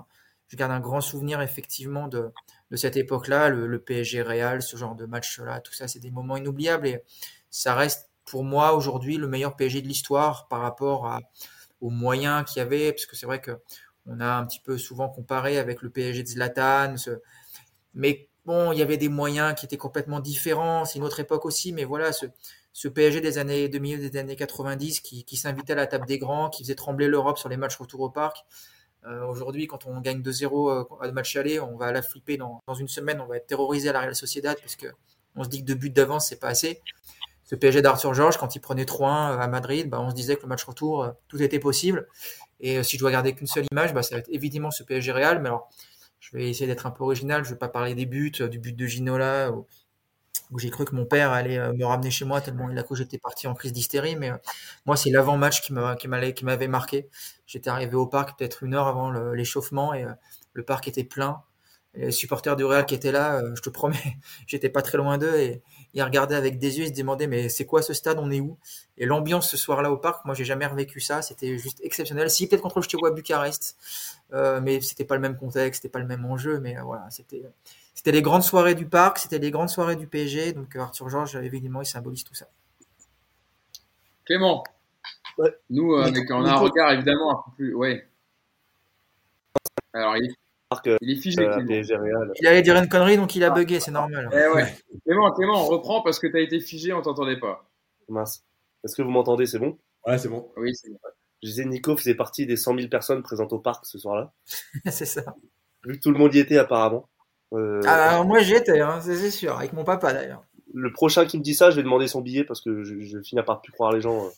je 0.53 0.57
garde 0.59 0.73
un 0.73 0.81
grand 0.81 1.01
souvenir 1.01 1.41
effectivement 1.41 2.09
de, 2.09 2.31
de 2.73 2.77
cette 2.79 2.97
époque-là, 2.97 3.51
le, 3.51 3.79
PSG 3.79 4.23
Real, 4.23 4.63
ce 4.63 4.79
genre 4.79 4.95
de 4.95 5.05
match-là, 5.05 5.61
tout 5.61 5.75
ça, 5.75 5.89
c'est 5.89 6.01
des 6.01 6.11
moments 6.11 6.39
inoubliables 6.39 6.87
et 6.87 7.03
ça 7.51 7.75
reste 7.75 8.09
pour 8.25 8.45
moi 8.45 8.73
aujourd'hui 8.73 9.19
le 9.19 9.29
meilleur 9.29 9.57
PSG 9.57 9.83
de 9.83 9.89
l'histoire 9.89 10.49
par 10.49 10.63
rapport 10.63 11.21
aux 11.83 11.91
moyens 11.91 12.45
qu'il 12.47 12.61
y 12.61 12.63
avait, 12.63 12.93
parce 12.93 13.05
que 13.05 13.15
c'est 13.15 13.27
vrai 13.27 13.43
que 13.43 13.59
on 14.07 14.21
a 14.21 14.27
un 14.27 14.47
petit 14.47 14.61
peu 14.61 14.79
souvent 14.79 15.11
comparé 15.11 15.59
avec 15.59 15.83
le 15.83 15.91
PSG 15.91 16.23
de 16.23 16.29
Zlatan, 16.29 16.95
mais 17.93 18.31
bon, 18.47 18.73
il 18.73 18.79
y 18.79 18.83
avait 18.83 18.97
des 18.97 19.11
moyens 19.11 19.55
qui 19.55 19.67
étaient 19.67 19.77
complètement 19.77 20.21
différents, 20.21 20.87
c'est 20.87 20.99
une 20.99 21.05
autre 21.05 21.21
époque 21.21 21.45
aussi, 21.45 21.75
mais 21.75 21.85
voilà, 21.85 22.11
ce, 22.15 22.25
ce 22.73 22.89
PSG 22.89 23.21
des 23.21 23.37
années 23.37 23.69
2000, 23.69 24.11
des 24.11 24.19
années 24.19 24.35
90 24.35 25.01
qui, 25.01 25.25
qui 25.25 25.37
s'invitait 25.37 25.75
à 25.75 25.77
la 25.77 25.87
table 25.87 26.07
des 26.07 26.19
grands, 26.19 26.49
qui 26.49 26.63
faisait 26.63 26.75
trembler 26.75 27.07
l'Europe 27.07 27.37
sur 27.37 27.51
les 27.51 27.59
matchs 27.59 27.77
retour 27.77 28.01
au 28.01 28.09
parc, 28.09 28.47
euh, 29.05 29.27
aujourd'hui, 29.27 29.67
quand 29.67 29.87
on 29.87 30.01
gagne 30.01 30.21
2-0 30.21 30.71
euh, 30.71 30.85
à 31.01 31.11
match 31.11 31.35
aller, 31.37 31.59
on 31.59 31.77
va 31.77 31.91
la 31.93 32.03
flipper 32.03 32.37
dans, 32.37 32.63
une 32.79 32.89
semaine, 32.89 33.21
on 33.21 33.27
va 33.27 33.37
être 33.37 33.47
terrorisé 33.47 33.89
à 33.89 33.93
la 33.93 34.01
Real 34.01 34.15
Sociedad 34.15 34.57
parce 34.61 34.77
que 34.77 34.87
on 35.35 35.45
se 35.45 35.49
dit 35.49 35.61
que 35.61 35.67
deux 35.67 35.75
buts 35.75 35.91
d'avance, 35.91 36.29
c'est 36.29 36.39
pas 36.39 36.49
assez. 36.49 36.81
Ce 37.45 37.55
PSG 37.57 37.83
d'Arthur 37.83 38.15
Georges, 38.15 38.37
quand 38.37 38.55
il 38.55 38.61
prenait 38.61 38.85
3-1 38.85 39.39
à 39.39 39.49
Madrid, 39.49 39.89
bah, 39.89 40.01
on 40.01 40.11
se 40.11 40.15
disait 40.15 40.37
que 40.37 40.43
le 40.43 40.49
match 40.49 40.65
retour, 40.65 41.03
euh, 41.03 41.11
tout 41.29 41.43
était 41.43 41.59
possible. 41.59 42.07
Et 42.61 42.83
si 42.85 42.97
je 42.97 43.01
dois 43.01 43.11
garder 43.11 43.35
qu'une 43.35 43.49
seule 43.49 43.67
image, 43.73 43.93
bah, 43.93 44.03
ça 44.03 44.15
va 44.15 44.21
être 44.21 44.31
évidemment 44.31 44.71
ce 44.71 44.85
PSG 44.85 45.11
Real. 45.11 45.41
Mais 45.41 45.49
alors, 45.49 45.69
je 46.21 46.37
vais 46.37 46.49
essayer 46.49 46.69
d'être 46.69 46.87
un 46.87 46.93
peu 46.93 47.03
original. 47.03 47.45
Je 47.45 47.51
vais 47.51 47.59
pas 47.59 47.69
parler 47.69 47.95
des 47.97 48.07
buts, 48.07 48.31
du 48.31 48.59
but 48.61 48.77
de 48.77 48.87
Ginola, 48.87 49.51
où 50.53 50.59
j'ai 50.59 50.71
cru 50.71 50.85
que 50.85 50.95
mon 50.95 51.07
père 51.07 51.33
allait 51.33 51.59
euh, 51.59 51.73
me 51.73 51.85
ramener 51.85 52.11
chez 52.11 52.25
moi 52.25 52.41
tellement 52.41 52.71
il 52.71 52.79
a 52.79 52.83
cru 52.83 52.95
j'étais 52.97 53.19
parti 53.19 53.47
en 53.47 53.55
crise 53.55 53.73
d'hystérie. 53.73 54.17
Mais 54.17 54.31
euh, 54.31 54.37
moi, 54.87 54.97
c'est 54.97 55.11
l'avant-match 55.11 55.63
qui 55.63 55.73
m'avait 55.73 56.69
marqué. 56.69 57.09
J'étais 57.47 57.71
arrivé 57.71 57.95
au 57.95 58.07
parc 58.07 58.39
peut-être 58.39 58.63
une 58.63 58.75
heure 58.75 58.87
avant 58.87 59.11
l'échauffement 59.33 59.95
et 59.95 60.05
euh, 60.05 60.13
le 60.53 60.65
parc 60.65 60.87
était 60.89 61.05
plein. 61.05 61.43
les 61.95 62.11
supporters 62.13 62.57
du 62.57 62.65
Real 62.65 62.87
qui 62.87 62.95
étaient 62.95 63.13
là, 63.13 63.43
je 63.55 63.61
te 63.63 63.71
promets, 63.71 63.97
j'étais 64.47 64.69
pas 64.71 64.83
très 64.83 64.99
loin 64.99 65.19
d'eux 65.19 65.35
et 65.37 65.63
ils 65.95 66.03
regardaient 66.03 66.37
avec 66.37 66.59
des 66.59 66.79
yeux, 66.79 66.85
ils 66.87 66.95
se 66.95 66.95
demandaient 66.95 67.27
mais 67.27 67.49
c'est 67.49 67.67
quoi 67.67 67.83
ce 67.83 67.95
stade, 67.95 68.19
on 68.19 68.31
est 68.31 68.41
où? 68.41 68.59
Et 68.99 69.07
l'ambiance 69.07 69.51
ce 69.51 69.57
soir-là 69.57 69.91
au 69.91 69.99
parc, 69.99 70.25
moi 70.25 70.35
j'ai 70.35 70.45
jamais 70.45 70.67
revécu 70.67 71.01
ça, 71.01 71.23
c'était 71.23 71.59
juste 71.59 71.81
exceptionnel. 71.83 72.31
Si 72.31 72.47
peut-être 72.49 72.63
contre 72.63 72.79
le 72.79 72.85
Steaua 72.85 73.11
Bucarest, 73.11 73.77
euh, 74.33 74.61
mais 74.63 74.81
c'était 74.81 75.05
pas 75.05 75.15
le 75.15 75.21
même 75.21 75.37
contexte, 75.37 75.83
c'était 75.83 75.93
pas 75.93 75.99
le 75.99 76.07
même 76.07 76.25
enjeu, 76.25 76.61
mais 76.61 76.77
voilà, 76.83 77.09
c'était 77.11 77.45
c'était 77.95 78.13
les 78.13 78.23
grandes 78.23 78.43
soirées 78.43 78.75
du 78.75 78.87
parc, 78.87 79.19
c'était 79.19 79.39
les 79.39 79.51
grandes 79.51 79.69
soirées 79.69 79.97
du 79.97 80.07
PSG. 80.07 80.53
Donc 80.53 80.75
Arthur 80.77 81.09
Georges, 81.09 81.37
évidemment, 81.37 81.83
il 81.83 81.87
symbolise 81.87 82.25
tout 82.25 82.35
ça. 82.35 82.47
Clément, 84.25 84.65
nous, 85.71 85.95
euh, 85.95 86.05
avec, 86.05 86.31
on 86.31 86.45
a 86.45 86.53
un 86.53 86.57
regard 86.57 86.93
évidemment 86.93 87.31
un 87.31 87.43
peu 87.45 87.57
plus. 87.57 87.75
Ouais. 87.75 88.07
Alors, 89.93 90.17
il 90.17 90.25
est, 90.25 90.97
il 91.01 91.11
est 91.11 91.21
figé. 91.21 91.41
Euh, 91.43 92.33
il 92.41 92.47
allait 92.47 92.63
dire 92.63 92.77
une 92.77 92.89
connerie, 92.89 93.17
donc 93.17 93.35
il 93.35 93.45
a 93.45 93.51
bugué, 93.51 93.81
c'est 93.81 93.91
normal. 93.91 94.31
Eh 94.33 94.55
ouais. 94.55 94.75
Clément, 95.05 95.31
Clément, 95.33 95.63
on 95.63 95.67
reprend 95.67 96.03
parce 96.03 96.19
que 96.19 96.27
tu 96.27 96.37
as 96.37 96.41
été 96.41 96.61
figé, 96.61 96.93
on 96.93 97.03
t'entendait 97.03 97.39
pas. 97.39 97.69
Mince. 98.09 98.45
Est-ce 98.85 98.97
que 98.97 99.03
vous 99.03 99.11
m'entendez 99.11 99.47
C'est 99.47 99.59
bon? 99.59 99.79
Ouais, 100.07 100.19
c'est 100.19 100.29
bon. 100.29 100.51
Oui, 100.57 100.75
c'est 100.75 100.91
bon. 100.91 100.99
Je 101.43 101.49
disais, 101.49 101.65
Nico 101.65 101.97
faisait 101.97 102.15
partie 102.15 102.47
des 102.47 102.57
100 102.57 102.77
000 102.77 102.89
personnes 102.89 103.23
présentes 103.23 103.53
au 103.53 103.59
parc 103.59 103.85
ce 103.87 103.99
soir-là. 103.99 104.33
c'est 104.91 105.07
ça. 105.07 105.23
Vu 105.85 105.95
que 105.95 106.03
tout 106.03 106.11
le 106.11 106.19
monde 106.19 106.35
y 106.35 106.39
était 106.39 106.59
apparemment. 106.59 107.09
Euh, 107.53 107.81
ah, 107.85 108.11
alors 108.11 108.25
moi 108.25 108.41
j'y 108.41 108.55
étais, 108.55 108.81
hein, 108.81 109.01
c'est 109.01 109.31
sûr, 109.31 109.57
avec 109.59 109.73
mon 109.73 109.85
papa 109.85 110.13
d'ailleurs. 110.13 110.45
Le 110.73 110.91
prochain 110.93 111.27
qui 111.27 111.39
me 111.39 111.43
dit 111.43 111.55
ça, 111.55 111.71
je 111.71 111.77
vais 111.77 111.83
demander 111.83 112.09
son 112.09 112.23
billet 112.23 112.45
parce 112.45 112.61
que 112.61 112.83
je, 112.83 113.01
je 113.01 113.21
finis 113.21 113.43
par 113.43 113.61
plus 113.61 113.73
croire 113.73 113.93
les 113.93 114.01
gens. 114.01 114.31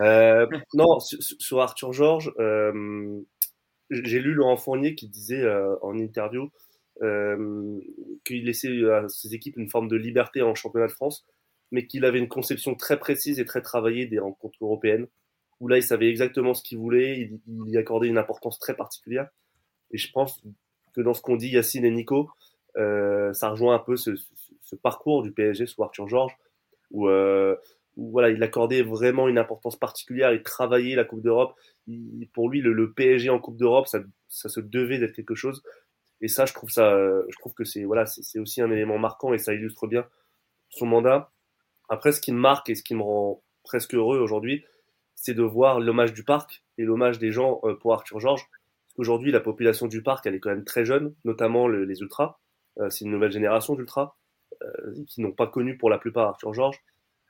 Euh, 0.00 0.46
non, 0.74 0.98
sur, 0.98 1.60
Arthur 1.60 1.92
Georges, 1.92 2.32
euh, 2.40 3.20
j'ai 3.90 4.18
lu 4.18 4.34
Laurent 4.34 4.56
Fournier 4.56 4.96
qui 4.96 5.08
disait 5.08 5.44
en 5.82 5.96
interview 5.96 6.50
qu'il 7.00 8.44
laissait 8.44 8.70
à 8.90 9.08
ses 9.08 9.34
équipes 9.34 9.56
une 9.56 9.68
forme 9.70 9.88
de 9.88 9.96
liberté 9.96 10.42
en 10.42 10.54
championnat 10.54 10.86
de 10.86 10.92
France, 10.92 11.24
mais 11.70 11.86
qu'il 11.86 12.04
avait 12.04 12.18
une 12.18 12.28
conception 12.28 12.74
très 12.74 12.98
précise 12.98 13.38
et 13.38 13.44
très 13.44 13.62
travaillée 13.62 14.06
des 14.06 14.18
rencontres 14.18 14.58
européennes, 14.60 15.06
où 15.60 15.68
là 15.68 15.76
il 15.76 15.82
savait 15.82 16.08
exactement 16.08 16.54
ce 16.54 16.62
qu'il 16.62 16.78
voulait, 16.78 17.18
il, 17.20 17.40
il 17.46 17.72
y 17.72 17.76
accordait 17.76 18.08
une 18.08 18.18
importance 18.18 18.58
très 18.58 18.74
particulière. 18.74 19.28
Et 19.90 19.98
je 19.98 20.10
pense 20.10 20.42
que 20.94 21.00
dans 21.00 21.14
ce 21.14 21.22
qu'on 21.22 21.36
dit 21.36 21.48
Yacine 21.48 21.84
et 21.84 21.90
Nico, 21.90 22.30
euh, 22.76 23.32
ça 23.32 23.50
rejoint 23.50 23.74
un 23.74 23.78
peu 23.78 23.96
ce, 23.96 24.10
parcours 24.82 25.22
du 25.22 25.32
PSG 25.32 25.66
sous 25.66 25.82
Arthur 25.82 26.08
Georges, 26.08 26.36
où, 26.90 27.08
euh, 27.08 27.56
où, 27.96 28.10
voilà, 28.10 28.30
il 28.30 28.42
accordait 28.42 28.82
vraiment 28.82 29.28
une 29.28 29.38
importance 29.38 29.76
particulière, 29.76 30.32
il 30.32 30.42
travaillait 30.42 30.96
la 30.96 31.04
Coupe 31.04 31.22
d'Europe. 31.22 31.54
Pour 32.32 32.50
lui, 32.50 32.60
le, 32.60 32.92
PSG 32.92 33.30
en 33.30 33.38
Coupe 33.38 33.56
d'Europe, 33.56 33.86
ça, 33.86 34.00
ça, 34.28 34.48
se 34.48 34.60
devait 34.60 34.98
d'être 34.98 35.14
quelque 35.14 35.34
chose. 35.34 35.62
Et 36.20 36.28
ça, 36.28 36.46
je 36.46 36.54
trouve 36.54 36.70
ça, 36.70 36.96
je 37.28 37.36
trouve 37.38 37.54
que 37.54 37.64
c'est 37.64 37.84
voilà, 37.84 38.06
c'est 38.06 38.38
aussi 38.38 38.62
un 38.62 38.70
élément 38.70 38.98
marquant 38.98 39.34
et 39.34 39.38
ça 39.38 39.52
illustre 39.52 39.86
bien 39.86 40.06
son 40.70 40.86
mandat. 40.86 41.30
Après, 41.88 42.12
ce 42.12 42.20
qui 42.20 42.32
me 42.32 42.38
marque 42.38 42.70
et 42.70 42.74
ce 42.74 42.82
qui 42.82 42.94
me 42.94 43.02
rend 43.02 43.42
presque 43.62 43.94
heureux 43.94 44.18
aujourd'hui, 44.18 44.64
c'est 45.14 45.34
de 45.34 45.42
voir 45.42 45.80
l'hommage 45.80 46.12
du 46.12 46.24
parc 46.24 46.64
et 46.78 46.82
l'hommage 46.82 47.18
des 47.18 47.30
gens 47.30 47.60
euh, 47.64 47.74
pour 47.74 47.92
Arthur 47.92 48.20
Georges. 48.20 48.46
Aujourd'hui, 48.96 49.32
la 49.32 49.40
population 49.40 49.86
du 49.86 50.02
parc, 50.02 50.26
elle 50.26 50.34
est 50.34 50.40
quand 50.40 50.50
même 50.50 50.64
très 50.64 50.84
jeune, 50.84 51.14
notamment 51.24 51.68
les 51.68 52.00
ultras. 52.00 52.38
Euh, 52.78 52.90
c'est 52.90 53.04
une 53.04 53.10
nouvelle 53.10 53.32
génération 53.32 53.74
d'ultras 53.74 54.16
euh, 54.62 55.04
qui 55.08 55.20
n'ont 55.20 55.32
pas 55.32 55.46
connu 55.46 55.76
pour 55.76 55.90
la 55.90 55.98
plupart 55.98 56.28
Arthur 56.28 56.54
Georges. 56.54 56.80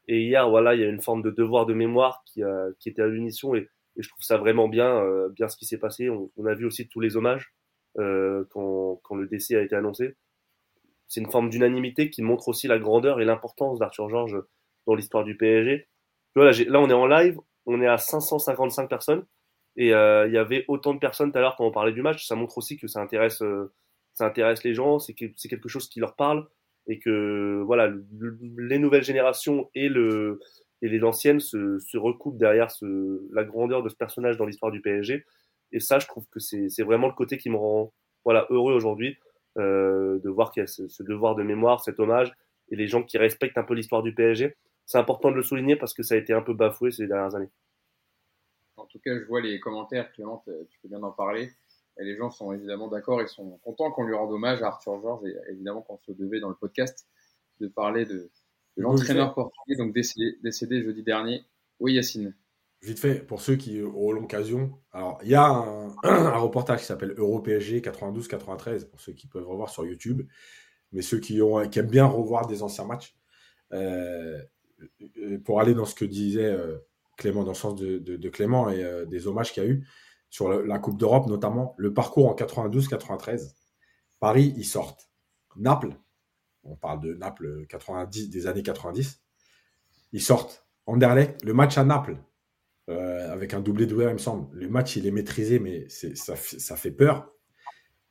Et 0.06 0.22
hier, 0.22 0.48
voilà, 0.48 0.74
il 0.74 0.80
y 0.80 0.84
a 0.84 0.88
une 0.88 1.00
forme 1.00 1.22
de 1.22 1.30
devoir 1.30 1.64
de 1.64 1.72
mémoire 1.72 2.22
qui, 2.26 2.42
qui 2.78 2.88
était 2.90 3.02
à 3.02 3.06
l'unisson 3.06 3.54
et, 3.54 3.68
je 3.96 4.08
trouve 4.08 4.24
ça 4.24 4.38
vraiment 4.38 4.66
bien, 4.66 4.98
euh, 5.04 5.28
bien 5.28 5.46
ce 5.48 5.56
qui 5.56 5.66
s'est 5.66 5.78
passé. 5.78 6.10
On, 6.10 6.46
a 6.46 6.54
vu 6.54 6.66
aussi 6.66 6.88
tous 6.88 6.98
les 6.98 7.16
hommages 7.16 7.54
quand, 7.96 9.00
quand, 9.04 9.14
le 9.14 9.28
décès 9.28 9.54
a 9.54 9.62
été 9.62 9.76
annoncé. 9.76 10.16
C'est 11.06 11.20
une 11.20 11.30
forme 11.30 11.48
d'unanimité 11.48 12.10
qui 12.10 12.20
montre 12.20 12.48
aussi 12.48 12.66
la 12.66 12.80
grandeur 12.80 13.20
et 13.20 13.24
l'importance 13.24 13.78
d'Arthur 13.78 14.08
Georges 14.08 14.42
dans 14.86 14.96
l'histoire 14.96 15.22
du 15.22 15.36
PSG. 15.36 15.86
Là, 16.34 16.50
là, 16.50 16.80
on 16.80 16.90
est 16.90 16.94
en 16.94 17.06
live, 17.06 17.38
on 17.66 17.80
est 17.80 17.86
à 17.86 17.98
555 17.98 18.88
personnes. 18.88 19.24
Et 19.76 19.92
euh, 19.94 20.26
il 20.26 20.32
y 20.32 20.38
avait 20.38 20.64
autant 20.68 20.94
de 20.94 20.98
personnes 20.98 21.32
tout 21.32 21.38
à 21.38 21.40
l'heure 21.40 21.56
quand 21.56 21.66
on 21.66 21.72
parlait 21.72 21.92
du 21.92 22.02
match. 22.02 22.26
Ça 22.26 22.36
montre 22.36 22.58
aussi 22.58 22.76
que 22.76 22.86
ça 22.86 23.00
intéresse, 23.00 23.42
euh, 23.42 23.72
ça 24.14 24.26
intéresse 24.26 24.62
les 24.64 24.74
gens, 24.74 24.98
c'est 24.98 25.14
que 25.14 25.26
quelque 25.48 25.68
chose 25.68 25.88
qui 25.88 26.00
leur 26.00 26.14
parle 26.16 26.46
et 26.86 26.98
que 26.98 27.62
voilà, 27.64 27.92
les 28.58 28.78
nouvelles 28.78 29.04
générations 29.04 29.70
et 29.74 29.88
le 29.88 30.40
et 30.82 30.88
les 30.88 31.02
anciennes 31.02 31.40
se, 31.40 31.78
se 31.78 31.96
recoupent 31.96 32.36
derrière 32.36 32.70
ce, 32.70 33.26
la 33.32 33.42
grandeur 33.42 33.82
de 33.82 33.88
ce 33.88 33.96
personnage 33.96 34.36
dans 34.36 34.44
l'histoire 34.44 34.70
du 34.70 34.82
PSG. 34.82 35.24
Et 35.72 35.80
ça, 35.80 35.98
je 35.98 36.06
trouve 36.06 36.26
que 36.30 36.40
c'est 36.40 36.82
vraiment 36.82 37.06
le 37.06 37.14
côté 37.14 37.38
qui 37.38 37.48
me 37.48 37.56
rend 37.56 37.94
voilà 38.24 38.46
heureux 38.50 38.74
aujourd'hui 38.74 39.16
euh, 39.58 40.18
de 40.18 40.28
voir 40.28 40.50
qu'il 40.50 40.60
y 40.60 40.64
a 40.64 40.66
ce, 40.66 40.88
ce, 40.88 41.02
devoir 41.02 41.36
de 41.36 41.42
mémoire, 41.42 41.82
cet 41.82 42.00
hommage 42.00 42.32
et 42.70 42.76
les 42.76 42.86
gens 42.86 43.02
qui 43.02 43.18
respectent 43.18 43.56
un 43.56 43.64
peu 43.64 43.74
l'histoire 43.74 44.02
du 44.02 44.14
PSG. 44.14 44.56
C'est 44.84 44.98
important 44.98 45.30
de 45.30 45.36
le 45.36 45.42
souligner 45.42 45.76
parce 45.76 45.94
que 45.94 46.02
ça 46.02 46.16
a 46.16 46.18
été 46.18 46.32
un 46.32 46.42
peu 46.42 46.52
bafoué 46.52 46.90
ces 46.90 47.06
dernières 47.06 47.34
années. 47.34 47.50
En 48.94 48.98
tout 48.98 49.02
cas, 49.02 49.18
je 49.18 49.24
vois 49.24 49.40
les 49.40 49.58
commentaires, 49.58 50.12
Clément, 50.12 50.44
tu 50.46 50.78
peux 50.80 50.88
bien 50.88 51.02
en 51.02 51.10
parler. 51.10 51.50
Et 51.98 52.04
les 52.04 52.16
gens 52.16 52.30
sont 52.30 52.52
évidemment 52.52 52.86
d'accord, 52.86 53.20
ils 53.22 53.28
sont 53.28 53.58
contents 53.64 53.90
qu'on 53.90 54.04
lui 54.04 54.14
rende 54.14 54.32
hommage 54.32 54.62
à 54.62 54.68
Arthur 54.68 55.00
Georges 55.00 55.26
et 55.26 55.34
évidemment 55.50 55.82
qu'on 55.82 55.98
se 55.98 56.12
devait 56.12 56.38
dans 56.38 56.48
le 56.48 56.54
podcast 56.54 57.08
de 57.60 57.66
parler 57.66 58.04
de, 58.04 58.30
l'entraîneur 58.76 59.34
portugais, 59.34 59.76
donc 59.76 59.92
décédé, 59.92 60.36
décédé, 60.42 60.82
jeudi 60.82 61.02
dernier. 61.02 61.44
Oui, 61.80 61.94
Yacine. 61.94 62.34
vite 62.82 63.00
fait, 63.00 63.20
pour 63.20 63.40
ceux 63.40 63.56
qui 63.56 63.82
auront 63.82 64.12
l'occasion, 64.12 64.78
alors 64.92 65.18
il 65.22 65.30
y 65.30 65.34
a 65.34 65.44
un, 65.44 65.88
reportage 66.38 66.80
qui 66.80 66.86
s'appelle 66.86 67.14
Euro 67.16 67.40
PSG 67.40 67.80
92-93, 67.80 68.88
pour 68.88 69.00
ceux 69.00 69.12
qui 69.12 69.26
peuvent 69.26 69.46
revoir 69.46 69.70
sur 69.70 69.84
YouTube, 69.84 70.22
mais 70.92 71.02
ceux 71.02 71.18
qui, 71.18 71.42
ont, 71.42 71.68
qui 71.68 71.80
aiment 71.80 71.90
bien 71.90 72.06
revoir 72.06 72.46
des 72.46 72.62
anciens 72.62 72.84
matchs, 72.84 73.16
euh, 73.72 74.40
pour 75.44 75.60
aller 75.60 75.74
dans 75.74 75.84
ce 75.84 75.96
que 75.96 76.04
disait 76.04 76.44
euh, 76.44 76.78
Clément, 77.16 77.42
dans 77.42 77.52
le 77.52 77.56
sens 77.56 77.74
de, 77.76 78.28
Clément 78.28 78.70
et 78.70 78.82
euh, 78.82 79.04
des 79.06 79.26
hommages 79.26 79.52
qu'il 79.52 79.62
y 79.62 79.66
a 79.66 79.68
eu 79.68 79.86
sur 80.30 80.48
la 80.48 80.78
Coupe 80.78 80.98
d'Europe, 80.98 81.26
notamment 81.28 81.74
le 81.78 81.94
parcours 81.94 82.28
en 82.28 82.34
92-93. 82.34 83.54
Paris, 84.18 84.52
ils 84.56 84.64
sortent. 84.64 85.08
Naples, 85.56 85.96
on 86.64 86.74
parle 86.74 87.00
de 87.00 87.14
Naples 87.14 87.66
90, 87.68 88.30
des 88.30 88.46
années 88.46 88.62
90, 88.62 89.22
ils 90.12 90.22
sortent. 90.22 90.66
Anderlecht, 90.86 91.44
le 91.44 91.54
match 91.54 91.78
à 91.78 91.84
Naples, 91.84 92.18
euh, 92.90 93.32
avec 93.32 93.54
un 93.54 93.60
doublé 93.60 93.86
de 93.86 93.94
il 93.94 94.12
me 94.12 94.18
semble. 94.18 94.48
Le 94.58 94.68
match, 94.68 94.96
il 94.96 95.06
est 95.06 95.10
maîtrisé, 95.10 95.58
mais 95.58 95.88
ça, 95.88 96.34
ça 96.36 96.76
fait 96.76 96.90
peur. 96.90 97.30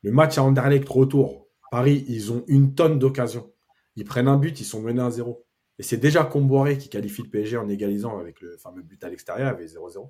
Le 0.02 0.12
match 0.12 0.38
à 0.38 0.44
Anderlecht, 0.44 0.88
retour. 0.88 1.48
Paris, 1.72 2.06
ils 2.08 2.32
ont 2.32 2.44
une 2.48 2.74
tonne 2.74 3.00
d'occasions. 3.00 3.52
Ils 3.96 4.06
prennent 4.06 4.28
un 4.28 4.38
but, 4.38 4.60
ils 4.60 4.66
sont 4.66 4.82
menés 4.82 5.02
à 5.02 5.12
0. 5.12 5.43
Et 5.80 5.84
c'est 5.84 5.98
déjà 5.98 6.24
Comboiré 6.24 6.78
qui 6.78 6.90
qualifie 6.90 7.24
le 7.24 7.30
PSG 7.30 7.58
en 7.58 7.68
égalisant 7.68 8.20
avec 8.20 8.42
le 8.42 8.58
fameux 8.58 8.84
but 8.84 9.04
à 9.04 9.10
l'extérieur, 9.10 9.50
avec 9.50 9.68
0-0. 9.68 10.10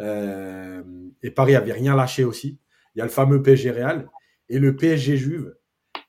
Euh, 0.00 0.82
et 1.22 1.30
Paris 1.30 1.54
avait 1.54 1.72
rien 1.72 1.94
lâché 1.94 2.24
aussi. 2.24 2.58
Il 2.94 2.98
y 2.98 3.02
a 3.02 3.04
le 3.04 3.10
fameux 3.10 3.42
PSG 3.42 3.70
Real 3.70 4.08
et 4.48 4.58
le 4.58 4.74
PSG 4.74 5.16
Juve, 5.16 5.56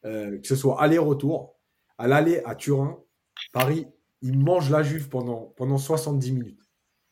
euh, 0.05 0.39
que 0.39 0.47
ce 0.47 0.55
soit 0.55 0.81
aller-retour. 0.81 1.59
À 1.97 2.07
l'aller 2.07 2.41
à 2.45 2.55
Turin, 2.55 2.99
Paris, 3.53 3.87
il 4.21 4.39
mange 4.39 4.71
la 4.71 4.81
Juve 4.81 5.09
pendant, 5.09 5.53
pendant 5.55 5.77
70 5.77 6.31
minutes. 6.31 6.61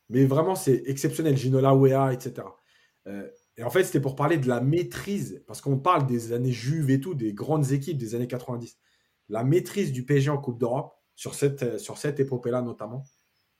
Mais 0.08 0.24
vraiment, 0.24 0.56
c'est 0.56 0.82
exceptionnel. 0.86 1.36
Ginola, 1.36 1.74
Wea, 1.74 2.12
etc. 2.12 2.46
Euh, 3.06 3.28
et 3.56 3.62
en 3.62 3.70
fait, 3.70 3.84
c'était 3.84 4.00
pour 4.00 4.16
parler 4.16 4.38
de 4.38 4.48
la 4.48 4.60
maîtrise, 4.60 5.44
parce 5.46 5.60
qu'on 5.60 5.78
parle 5.78 6.06
des 6.06 6.32
années 6.32 6.50
Juve 6.50 6.90
et 6.90 7.00
tout, 7.00 7.14
des 7.14 7.32
grandes 7.32 7.70
équipes 7.70 7.98
des 7.98 8.14
années 8.14 8.26
90. 8.26 8.78
La 9.28 9.44
maîtrise 9.44 9.92
du 9.92 10.04
PSG 10.04 10.30
en 10.30 10.38
Coupe 10.38 10.58
d'Europe, 10.58 10.99
sur 11.20 11.34
cette, 11.34 11.62
euh, 11.62 11.76
sur 11.76 11.98
cette 11.98 12.18
épopée-là 12.18 12.62
notamment, 12.62 13.04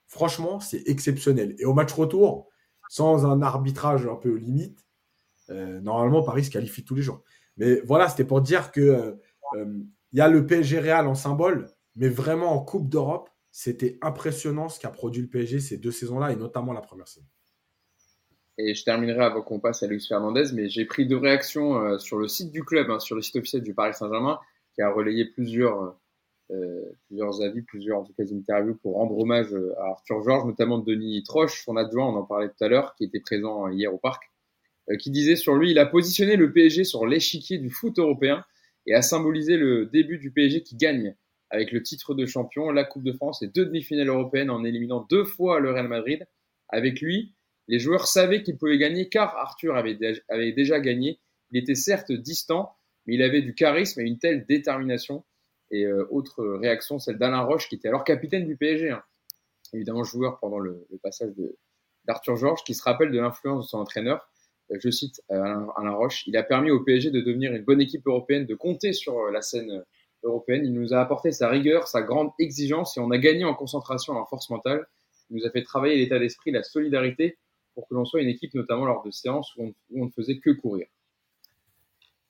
franchement, 0.06 0.60
c'est 0.60 0.88
exceptionnel. 0.88 1.54
Et 1.58 1.66
au 1.66 1.74
match 1.74 1.92
retour, 1.92 2.48
sans 2.88 3.26
un 3.26 3.42
arbitrage 3.42 4.06
un 4.06 4.16
peu 4.16 4.34
limite, 4.34 4.86
euh, 5.50 5.78
normalement, 5.80 6.22
Paris 6.22 6.44
se 6.44 6.50
qualifie 6.50 6.84
tous 6.84 6.94
les 6.94 7.02
jours. 7.02 7.22
Mais 7.58 7.82
voilà, 7.82 8.08
c'était 8.08 8.24
pour 8.24 8.40
dire 8.40 8.72
que 8.72 9.20
il 9.56 10.18
y 10.18 10.20
a 10.22 10.28
le 10.28 10.46
PSG 10.46 10.78
Real 10.78 11.06
en 11.06 11.14
symbole, 11.14 11.68
mais 11.96 12.08
vraiment 12.08 12.52
en 12.54 12.64
Coupe 12.64 12.88
d'Europe, 12.88 13.28
c'était 13.50 13.98
impressionnant 14.00 14.68
ce 14.70 14.80
qu'a 14.80 14.88
produit 14.88 15.20
le 15.20 15.28
PSG 15.28 15.60
ces 15.60 15.76
deux 15.76 15.90
saisons-là, 15.90 16.32
et 16.32 16.36
notamment 16.36 16.72
la 16.72 16.80
première 16.80 17.08
saison. 17.08 17.26
Et 18.56 18.74
je 18.74 18.84
terminerai 18.84 19.24
avant 19.24 19.42
qu'on 19.42 19.60
passe 19.60 19.82
à 19.82 19.86
Luis 19.86 20.06
Fernandez, 20.06 20.52
mais 20.54 20.70
j'ai 20.70 20.86
pris 20.86 21.06
deux 21.06 21.18
réactions 21.18 21.76
euh, 21.76 21.98
sur 21.98 22.16
le 22.16 22.26
site 22.26 22.52
du 22.52 22.64
club, 22.64 22.90
hein, 22.90 23.00
sur 23.00 23.16
le 23.16 23.22
site 23.22 23.36
officiel 23.36 23.62
du 23.62 23.74
Paris 23.74 23.92
Saint-Germain, 23.92 24.38
qui 24.74 24.80
a 24.80 24.90
relayé 24.90 25.26
plusieurs, 25.26 25.82
euh, 25.82 25.90
plusieurs 27.06 27.42
avis, 27.42 27.62
plusieurs 27.62 27.98
en 27.98 28.04
tout 28.04 28.12
cas 28.12 28.24
interviews 28.24 28.76
pour 28.76 28.94
rendre 28.94 29.18
hommage 29.18 29.52
euh, 29.52 29.74
à 29.78 29.90
Arthur 29.90 30.22
Georges, 30.22 30.46
notamment 30.46 30.78
de 30.78 30.84
Denis 30.84 31.22
Troche, 31.22 31.64
son 31.64 31.76
adjoint, 31.76 32.06
on 32.06 32.16
en 32.16 32.24
parlait 32.24 32.48
tout 32.48 32.64
à 32.64 32.68
l'heure, 32.68 32.94
qui 32.96 33.04
était 33.04 33.20
présent 33.20 33.68
hier 33.68 33.92
au 33.92 33.98
parc, 33.98 34.24
qui 34.98 35.10
disait 35.10 35.36
sur 35.36 35.54
lui, 35.54 35.70
il 35.70 35.78
a 35.78 35.86
positionné 35.86 36.36
le 36.36 36.52
PSG 36.52 36.82
sur 36.84 37.06
l'échiquier 37.06 37.58
du 37.58 37.70
foot 37.70 37.98
européen 37.98 38.44
et 38.86 38.94
a 38.94 39.02
symbolisé 39.02 39.56
le 39.56 39.86
début 39.86 40.18
du 40.18 40.32
PSG 40.32 40.62
qui 40.62 40.76
gagne 40.76 41.14
avec 41.50 41.72
le 41.72 41.82
titre 41.82 42.14
de 42.14 42.26
champion, 42.26 42.70
la 42.70 42.84
Coupe 42.84 43.02
de 43.02 43.12
France 43.12 43.42
et 43.42 43.48
deux 43.48 43.66
demi-finales 43.66 44.08
européennes 44.08 44.50
en 44.50 44.64
éliminant 44.64 45.06
deux 45.10 45.24
fois 45.24 45.60
le 45.60 45.70
Real 45.72 45.88
Madrid. 45.88 46.26
Avec 46.68 47.00
lui, 47.00 47.34
les 47.68 47.78
joueurs 47.78 48.06
savaient 48.06 48.42
qu'ils 48.42 48.56
pouvaient 48.56 48.78
gagner 48.78 49.08
car 49.08 49.36
Arthur 49.36 49.76
avait, 49.76 49.98
déjà 50.52 50.80
gagné. 50.80 51.18
Il 51.50 51.58
était 51.58 51.74
certes 51.74 52.12
distant, 52.12 52.72
mais 53.06 53.14
il 53.14 53.22
avait 53.22 53.42
du 53.42 53.54
charisme 53.54 54.00
et 54.00 54.04
une 54.04 54.18
telle 54.18 54.46
détermination. 54.46 55.24
Et 55.70 55.84
euh, 55.84 56.06
autre 56.10 56.44
réaction, 56.44 56.98
celle 56.98 57.18
d'Alain 57.18 57.42
Roche, 57.42 57.68
qui 57.68 57.76
était 57.76 57.88
alors 57.88 58.04
capitaine 58.04 58.46
du 58.46 58.56
PSG, 58.56 58.90
hein. 58.90 59.02
évidemment 59.72 60.04
joueur 60.04 60.38
pendant 60.40 60.58
le, 60.58 60.86
passage 61.02 61.30
d'Arthur 62.04 62.36
Georges, 62.36 62.64
qui 62.64 62.74
se 62.74 62.82
rappelle 62.82 63.12
de 63.12 63.18
l'influence 63.18 63.66
de 63.66 63.68
son 63.68 63.78
entraîneur. 63.78 64.28
Euh, 64.72 64.78
je 64.80 64.90
cite 64.90 65.22
euh, 65.30 65.40
Alain, 65.40 65.68
Alain, 65.76 65.92
Roche, 65.92 66.26
il 66.26 66.36
a 66.36 66.42
permis 66.42 66.70
au 66.70 66.80
PSG 66.80 67.10
de 67.10 67.20
devenir 67.20 67.52
une 67.52 67.64
bonne 67.64 67.80
équipe 67.80 68.06
européenne, 68.06 68.46
de 68.46 68.54
compter 68.54 68.92
sur 68.92 69.30
la 69.30 69.42
scène 69.42 69.84
européenne. 70.22 70.62
Il 70.64 70.72
nous 70.72 70.92
a 70.92 71.00
apporté 71.00 71.32
sa 71.32 71.48
rigueur, 71.48 71.88
sa 71.88 72.02
grande 72.02 72.30
exigence 72.38 72.96
et 72.96 73.00
on 73.00 73.10
a 73.10 73.18
gagné 73.18 73.44
en 73.44 73.54
concentration 73.54 74.14
en 74.14 74.26
force 74.26 74.50
mentale. 74.50 74.86
Il 75.30 75.36
nous 75.36 75.46
a 75.46 75.50
fait 75.50 75.62
travailler 75.62 75.96
l'état 75.96 76.18
d'esprit, 76.18 76.50
la 76.50 76.62
solidarité 76.62 77.38
pour 77.74 77.88
que 77.88 77.94
l'on 77.94 78.04
soit 78.04 78.20
une 78.20 78.28
équipe, 78.28 78.54
notamment 78.54 78.84
lors 78.84 79.02
de 79.04 79.10
séances 79.10 79.54
où 79.56 79.72
on, 79.94 80.04
ne 80.06 80.10
faisait 80.10 80.38
que 80.38 80.50
courir. 80.50 80.86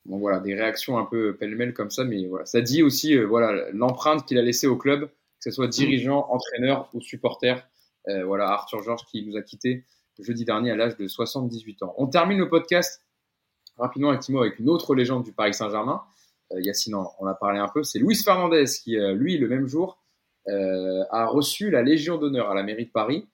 Bon, 0.07 0.19
voilà, 0.19 0.41
des 0.41 0.55
réactions 0.55 0.99
un 0.99 1.05
peu 1.05 1.37
pêle-mêle 1.37 1.75
comme 1.75 1.91
ça, 1.91 2.05
mais 2.05 2.27
voilà, 2.27 2.47
ça 2.47 2.61
dit 2.61 2.83
aussi 2.83 3.17
euh, 3.17 3.27
voilà 3.27 3.71
l'empreinte 3.73 4.27
qu'il 4.27 4.39
a 4.39 4.43
laissée 4.43 4.67
au 4.67 4.77
club, 4.77 5.07
que 5.07 5.45
ce 5.45 5.51
soit 5.51 5.69
dirigeant, 5.69 6.27
entraîneur 6.31 6.89
ou 6.95 7.01
supporter. 7.01 7.67
Euh, 8.09 8.25
voilà, 8.25 8.49
Arthur 8.49 8.83
Georges 8.83 9.05
qui 9.11 9.25
nous 9.27 9.37
a 9.37 9.43
quittés 9.43 9.85
jeudi 10.19 10.45
dernier 10.45 10.71
à 10.71 10.77
l'âge 10.77 10.99
de 10.99 11.09
78 11.09 11.83
ans. 11.83 11.95
On 11.97 12.07
termine 12.07 12.39
le 12.39 12.51
podcast 12.51 13.03
rapidement 13.79 14.11
avec 14.11 14.21
Timo 14.21 14.41
avec 14.41 14.59
une 14.59 14.69
autre 14.69 14.95
légende 14.95 15.25
du 15.25 15.33
Paris 15.33 15.55
Saint-Germain. 15.55 16.03
Euh, 16.53 16.61
Yacine 16.61 16.95
en, 16.95 17.27
a 17.27 17.35
parlé 17.35 17.59
un 17.59 17.69
peu, 17.69 17.83
c'est 17.83 17.99
Luis 17.99 18.17
Fernandez 18.17 18.65
qui, 18.83 18.99
euh, 18.99 19.15
lui, 19.15 19.39
le 19.39 19.49
même 19.49 19.67
jour, 19.67 19.99
a 20.47 21.27
reçu 21.27 21.71
la 21.71 21.83
Légion 21.83 22.19
d'honneur 22.19 22.51
à 22.51 22.55
la 22.55 22.65
mairie 22.65 22.87
de 22.87 22.91
Paris. 22.91 23.29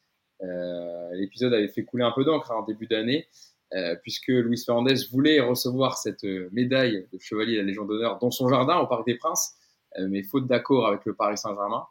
L'épisode 1.13 1.55
avait 1.55 1.69
fait 1.69 1.83
couler 1.83 2.05
un 2.05 2.13
peu 2.13 2.25
d'encre 2.25 2.53
hein, 2.53 2.57
en 2.57 2.63
début 2.63 2.87
d'année, 2.87 3.27
puisque 4.03 4.29
Luis 4.29 4.63
Fernandez 4.65 4.95
voulait 5.11 5.41
recevoir 5.41 5.99
cette 5.99 6.25
médaille 6.53 7.07
de 7.13 7.19
chevalier 7.19 7.55
de 7.55 7.59
la 7.59 7.65
Légion 7.65 7.85
d'honneur 7.85 8.19
dans 8.19 8.31
son 8.31 8.49
jardin 8.49 8.79
au 8.79 8.87
Parc 8.87 9.07
des 9.07 9.17
Princes, 9.17 9.55
mais 9.99 10.23
faute 10.23 10.47
d'accord 10.47 10.87
avec 10.87 11.05
le 11.05 11.15
Paris 11.15 11.37
Saint-Germain. 11.37 11.85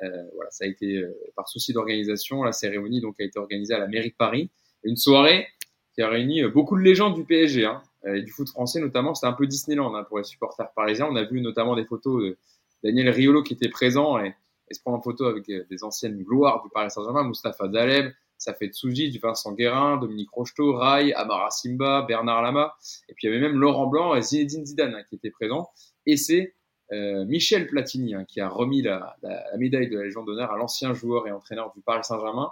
voilà, 0.00 0.50
ça 0.50 0.64
a 0.64 0.68
été 0.68 1.04
par 1.34 1.48
souci 1.48 1.72
d'organisation. 1.72 2.42
La 2.42 2.52
cérémonie 2.52 3.00
donc 3.00 3.20
a 3.20 3.24
été 3.24 3.38
organisée 3.38 3.74
à 3.74 3.78
la 3.78 3.88
mairie 3.88 4.10
de 4.10 4.16
Paris. 4.16 4.50
Une 4.84 4.96
soirée 4.96 5.48
qui 5.94 6.02
a 6.02 6.08
réuni 6.08 6.44
beaucoup 6.44 6.76
de 6.76 6.82
légendes 6.82 7.14
du 7.14 7.24
PSG. 7.24 7.64
Hein. 7.64 7.82
Euh, 8.06 8.16
et 8.16 8.22
du 8.22 8.30
foot 8.30 8.48
français 8.48 8.80
notamment. 8.80 9.14
C'était 9.14 9.26
un 9.26 9.32
peu 9.32 9.46
Disneyland 9.46 9.94
hein, 9.94 10.04
pour 10.04 10.18
les 10.18 10.24
supporters 10.24 10.70
parisiens. 10.72 11.08
On 11.10 11.16
a 11.16 11.24
vu 11.24 11.40
notamment 11.40 11.76
des 11.76 11.84
photos 11.84 12.22
de 12.22 12.38
Daniel 12.84 13.08
Riolo 13.10 13.42
qui 13.42 13.54
était 13.54 13.68
présent 13.68 14.18
et, 14.18 14.34
se 14.70 14.80
prend 14.80 14.94
en 14.94 15.00
photo 15.00 15.26
avec 15.26 15.48
euh, 15.48 15.64
des 15.70 15.84
anciennes 15.84 16.20
gloires 16.22 16.62
du 16.62 16.68
Paris 16.70 16.90
Saint-Germain, 16.90 17.22
Moustapha 17.22 17.68
Daleb, 17.68 18.12
Safet 18.38 18.70
Souji, 18.72 19.10
du 19.10 19.18
Vincent 19.18 19.52
Guérin, 19.52 19.96
Dominique 19.96 20.30
Rocheteau, 20.30 20.74
Rai, 20.74 21.12
Amara 21.14 21.50
Simba, 21.50 22.02
Bernard 22.02 22.42
Lama, 22.42 22.74
et 23.08 23.14
puis 23.14 23.26
il 23.26 23.30
y 23.30 23.34
avait 23.34 23.40
même 23.40 23.58
Laurent 23.58 23.86
Blanc 23.86 24.14
et 24.14 24.22
Zinedine 24.22 24.66
Zidane 24.66 24.94
hein, 24.94 25.02
qui 25.08 25.16
étaient 25.16 25.30
présents. 25.30 25.70
Et 26.06 26.16
c'est 26.16 26.54
euh, 26.92 27.24
Michel 27.24 27.66
Platini 27.66 28.14
hein, 28.14 28.24
qui 28.24 28.40
a 28.40 28.48
remis 28.48 28.82
la, 28.82 29.16
la, 29.22 29.56
médaille 29.56 29.88
de 29.88 29.96
la 29.96 30.04
Légion 30.04 30.24
d'honneur 30.24 30.52
à 30.52 30.56
l'ancien 30.56 30.94
joueur 30.94 31.26
et 31.26 31.32
entraîneur 31.32 31.72
du 31.74 31.80
Paris 31.80 32.04
Saint-Germain. 32.04 32.50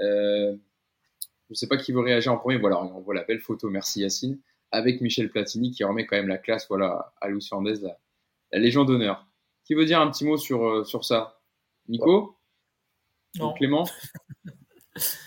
Euh, 0.00 0.56
je 1.48 1.52
ne 1.52 1.54
sais 1.54 1.68
pas 1.68 1.76
qui 1.76 1.92
veut 1.92 2.00
réagir 2.00 2.32
en 2.32 2.38
premier. 2.38 2.58
Voilà, 2.58 2.82
on 2.82 3.00
voit 3.00 3.14
la 3.14 3.24
belle 3.24 3.40
photo. 3.40 3.70
Merci 3.70 4.00
Yacine 4.00 4.38
avec 4.70 5.00
Michel 5.00 5.30
Platini 5.30 5.70
qui 5.70 5.84
remet 5.84 6.06
quand 6.06 6.16
même 6.16 6.28
la 6.28 6.38
classe 6.38 6.66
voilà, 6.68 7.12
à 7.20 7.28
Luis 7.28 7.46
Fernandez, 7.48 7.80
la, 7.80 7.96
la 8.52 8.58
Légion 8.58 8.84
d'honneur. 8.84 9.26
Qui 9.64 9.74
veut 9.74 9.84
dire 9.84 10.00
un 10.00 10.10
petit 10.10 10.24
mot 10.24 10.36
sur, 10.36 10.66
euh, 10.66 10.84
sur 10.84 11.04
ça? 11.04 11.40
Nico? 11.88 12.36
Non. 13.36 13.52
Clément? 13.54 13.86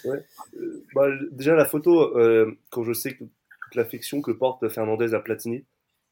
Euh, 0.06 0.84
bah, 0.96 1.08
Déjà, 1.32 1.56
la 1.56 1.66
photo, 1.66 2.18
euh, 2.18 2.58
quand 2.70 2.84
je 2.84 2.94
sais 2.94 3.14
que, 3.14 3.24
toute 3.24 3.76
l'affection 3.76 4.22
que 4.22 4.32
porte 4.32 4.68
Fernandez 4.70 5.14
à 5.14 5.20
Platini, 5.20 5.66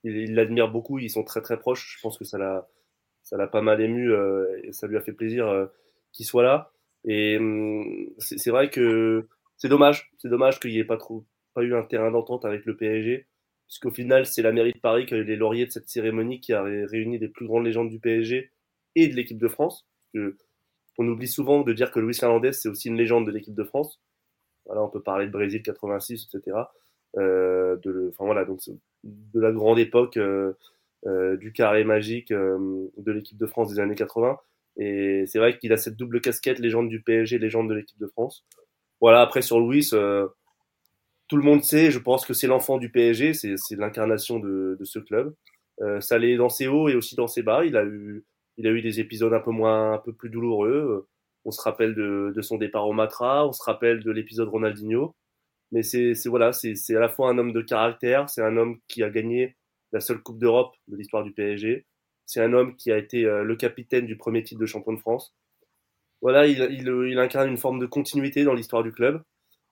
il 0.04 0.34
l'admire 0.34 0.70
beaucoup, 0.70 1.00
ils 1.00 1.10
sont 1.10 1.24
très 1.24 1.42
très 1.42 1.60
proches. 1.60 1.96
Je 1.98 2.02
pense 2.02 2.18
que 2.18 2.24
ça 2.24 2.38
l'a, 2.38 2.68
ça 3.24 3.38
l'a 3.38 3.48
pas 3.48 3.62
mal 3.62 3.82
ému 3.82 4.14
et 4.64 4.72
ça 4.72 4.88
lui 4.88 4.96
a 4.96 5.02
fait 5.02 5.12
plaisir 5.12 5.68
qu'il 6.14 6.26
soit 6.26 6.44
là. 6.44 6.72
Et 7.06 7.38
hum, 7.38 8.10
c'est 8.18 8.50
vrai 8.50 8.70
que 8.70 9.28
c'est 9.58 9.68
dommage, 9.68 10.12
c'est 10.20 10.30
dommage 10.30 10.60
qu'il 10.60 10.72
n'y 10.72 10.78
ait 10.78 10.86
pas 10.86 10.98
trop 10.98 11.26
pas 11.54 11.64
eu 11.64 11.76
un 11.76 11.84
terrain 11.84 12.12
d'entente 12.12 12.46
avec 12.46 12.66
le 12.66 12.76
PSG, 12.76 13.28
puisqu'au 13.68 13.92
final, 13.92 14.26
c'est 14.26 14.42
la 14.42 14.52
mairie 14.52 14.74
de 14.74 14.80
Paris 14.80 15.06
qui 15.06 15.14
a 15.14 15.18
eu 15.18 15.24
les 15.24 15.36
lauriers 15.36 15.66
de 15.66 15.72
cette 15.72 15.90
cérémonie 15.90 16.40
qui 16.40 16.54
a 16.54 16.64
réuni 16.64 17.18
les 17.18 17.28
plus 17.28 17.48
grandes 17.48 17.66
légendes 17.66 17.90
du 17.90 18.00
PSG 18.00 18.52
et 18.96 19.08
de 19.08 19.16
l'équipe 19.16 19.38
de 19.38 19.48
France. 19.48 19.88
On 21.00 21.08
oublie 21.08 21.30
souvent 21.30 21.62
de 21.62 21.72
dire 21.72 21.92
que 21.92 22.00
Luis 22.00 22.14
Fernandez, 22.14 22.52
c'est 22.52 22.68
aussi 22.68 22.90
une 22.90 22.98
légende 22.98 23.26
de 23.26 23.32
l'équipe 23.32 23.56
de 23.56 23.64
France. 23.64 24.02
Voilà, 24.66 24.84
on 24.84 24.90
peut 24.90 25.02
parler 25.02 25.28
de 25.28 25.32
Brésil 25.32 25.64
86, 25.64 26.28
etc. 26.34 26.58
Euh, 27.18 27.78
de, 27.78 28.14
la 29.34 29.52
grande 29.54 29.80
époque 29.80 30.18
euh, 30.18 30.54
euh, 31.08 31.38
du 31.38 31.54
carré 31.54 31.86
magique 31.86 32.34
de 32.34 33.12
l'équipe 33.12 33.38
de 33.38 33.46
France 33.46 33.74
des 33.74 33.80
années 33.80 33.96
80. 33.96 34.38
Et 34.76 35.24
c'est 35.26 35.40
vrai 35.40 35.58
qu'il 35.58 35.72
a 35.72 35.78
cette 35.78 35.96
double 35.96 36.20
casquette, 36.20 36.60
légende 36.60 36.90
du 36.90 37.02
PSG, 37.02 37.40
légende 37.40 37.70
de 37.70 37.76
l'équipe 37.76 37.98
de 37.98 38.08
France. 38.08 38.46
Voilà, 39.00 39.22
après 39.22 39.42
sur 39.42 39.62
Luis, 39.62 39.90
tout 39.92 41.38
le 41.38 41.44
monde 41.44 41.64
sait, 41.64 41.92
je 41.92 42.00
pense 42.00 42.26
que 42.26 42.34
c'est 42.34 42.48
l'enfant 42.48 42.78
du 42.78 42.92
PSG, 42.92 43.34
c'est 43.34 43.76
l'incarnation 43.78 44.40
de, 44.40 44.76
de, 44.78 44.86
ce 44.86 45.00
club. 45.00 45.34
Ça 46.02 46.16
allait 46.16 46.36
dans 46.36 46.50
ses 46.50 46.68
hauts 46.68 46.90
et 46.90 46.96
aussi 46.96 47.16
dans 47.16 47.28
ses 47.28 47.42
bas. 47.42 47.64
Il 47.64 47.78
a 47.78 47.86
eu, 47.86 48.26
il 48.60 48.68
a 48.68 48.72
eu 48.72 48.82
des 48.82 49.00
épisodes 49.00 49.34
un 49.34 49.40
peu 49.40 49.52
moins, 49.52 49.94
un 49.94 49.98
peu 50.00 50.14
plus 50.14 50.30
douloureux. 50.30 51.08
on 51.46 51.52
se 51.52 51.62
rappelle 51.62 51.96
de, 51.96 52.34
de 52.36 52.42
son 52.42 52.58
départ 52.58 52.88
au 52.88 52.94
Matra, 52.94 53.48
on 53.48 53.54
se 53.54 53.64
rappelle 53.64 54.04
de 54.04 54.12
l'épisode 54.12 54.50
Ronaldinho. 54.50 55.16
Mais 55.72 55.84
c'est 55.84 56.14
voilà, 56.28 56.52
c'est 56.54 56.96
à 56.96 57.00
la 57.00 57.10
fois 57.10 57.30
un 57.30 57.38
homme 57.38 57.54
de 57.54 57.62
caractère, 57.62 58.30
c'est 58.30 58.42
un 58.44 58.58
homme 58.58 58.80
qui 58.88 59.04
a 59.04 59.10
gagné 59.10 59.56
la 59.92 60.00
seule 60.02 60.22
Coupe 60.22 60.40
d'Europe 60.40 60.76
de 60.88 60.98
l'histoire 60.98 61.24
du 61.24 61.32
PSG. 61.34 61.86
C'est 62.26 62.42
un 62.42 62.54
homme 62.54 62.76
qui 62.76 62.92
a 62.92 62.98
été 62.98 63.26
euh, 63.26 63.44
le 63.44 63.56
capitaine 63.56 64.06
du 64.06 64.18
premier 64.18 64.44
titre 64.44 64.62
de 64.62 64.66
champion 64.66 64.94
de 64.94 65.00
France. 65.00 65.36
Voilà, 66.22 66.48
il, 66.48 66.60
il, 66.72 66.88
il 67.12 67.20
incarne 67.20 67.50
une 67.50 67.58
forme 67.58 67.80
de 67.80 67.86
continuité 67.86 68.44
dans 68.44 68.54
l'histoire 68.54 68.84
du 68.84 68.92
club. 68.92 69.24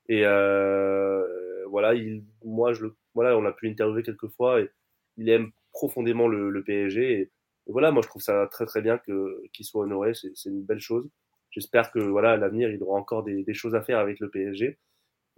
Et 0.08 0.22
euh, 0.24 1.24
voilà, 1.70 1.94
il, 1.94 2.24
moi, 2.44 2.72
je 2.72 2.84
le, 2.84 2.96
voilà, 3.14 3.36
on 3.36 3.44
a 3.44 3.52
pu 3.52 3.66
l'interviewer 3.68 4.02
quelques 4.02 4.28
fois 4.28 4.60
et 4.60 4.70
il 5.18 5.28
aime 5.28 5.50
profondément 5.72 6.28
le, 6.28 6.50
le 6.50 6.64
PSG. 6.64 7.30
Voilà, 7.68 7.90
moi, 7.90 8.02
je 8.02 8.08
trouve 8.08 8.22
ça 8.22 8.46
très 8.50 8.66
très 8.66 8.82
bien 8.82 8.98
que 8.98 9.42
qu'il 9.52 9.64
soit 9.64 9.82
honoré. 9.82 10.12
C'est 10.14 10.48
une 10.48 10.62
belle 10.62 10.80
chose. 10.80 11.08
J'espère 11.50 11.90
que 11.90 11.98
voilà, 11.98 12.32
à 12.32 12.36
l'avenir, 12.36 12.70
il 12.70 12.82
aura 12.82 12.98
encore 12.98 13.24
des, 13.24 13.42
des, 13.42 13.54
choses 13.54 13.74
à 13.74 13.82
faire 13.82 13.98
avec 13.98 14.20
le 14.20 14.30
PSG. 14.30 14.78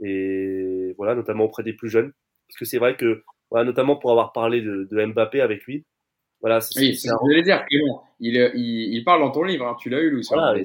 Et 0.03 0.95
voilà, 0.97 1.15
notamment 1.15 1.45
auprès 1.45 1.63
des 1.63 1.73
plus 1.73 1.89
jeunes. 1.89 2.13
Parce 2.49 2.59
que 2.59 2.65
c'est 2.65 2.79
vrai 2.79 2.97
que, 2.97 3.23
voilà, 3.51 3.65
notamment 3.65 3.97
pour 3.97 4.11
avoir 4.11 4.33
parlé 4.33 4.61
de, 4.61 4.89
de 4.91 5.07
Mbappé 5.07 5.41
avec 5.41 5.65
lui, 5.65 5.85
voilà, 6.41 6.61
c'est 6.61 6.81
oui, 6.81 6.97
ce 6.97 7.09
que 7.09 7.43
dire. 7.43 7.65
Il, 7.71 8.01
il, 8.19 8.95
il, 8.95 9.05
parle 9.05 9.21
dans 9.21 9.31
ton 9.31 9.45
livre, 9.45 9.67
hein, 9.67 9.77
tu 9.79 9.91
l'as 9.91 10.01
eu, 10.01 10.11
Luis 10.11 10.27
Fernandez. 10.27 10.65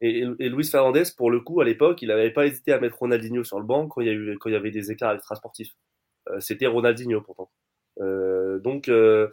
Et, 0.00 0.20
et, 0.20 0.48
Luis 0.48 0.64
Fernandez, 0.64 1.04
pour 1.16 1.30
le 1.30 1.40
coup, 1.40 1.60
à 1.60 1.64
l'époque, 1.64 2.02
il 2.02 2.08
n'avait 2.08 2.30
pas 2.30 2.46
hésité 2.46 2.72
à 2.72 2.78
mettre 2.78 2.98
Ronaldinho 2.98 3.44
sur 3.44 3.58
le 3.58 3.66
banc 3.66 3.88
quand 3.88 4.02
il 4.02 4.06
y, 4.06 4.10
a 4.10 4.12
eu, 4.12 4.36
quand 4.38 4.50
il 4.50 4.52
y 4.52 4.56
avait 4.56 4.70
des 4.70 4.92
écarts 4.92 5.14
extrasportifs. 5.14 5.72
Euh, 6.28 6.38
C'était 6.40 6.66
Ronaldinho 6.66 7.20
pourtant. 7.22 7.50
Euh, 8.00 8.58
donc, 8.58 8.88
euh, 8.88 9.28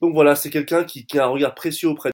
donc 0.00 0.14
voilà, 0.14 0.34
c'est 0.34 0.50
quelqu'un 0.50 0.84
qui, 0.84 1.06
qui, 1.06 1.18
a 1.18 1.24
un 1.24 1.28
regard 1.28 1.54
précieux 1.54 1.88
auprès, 1.88 2.10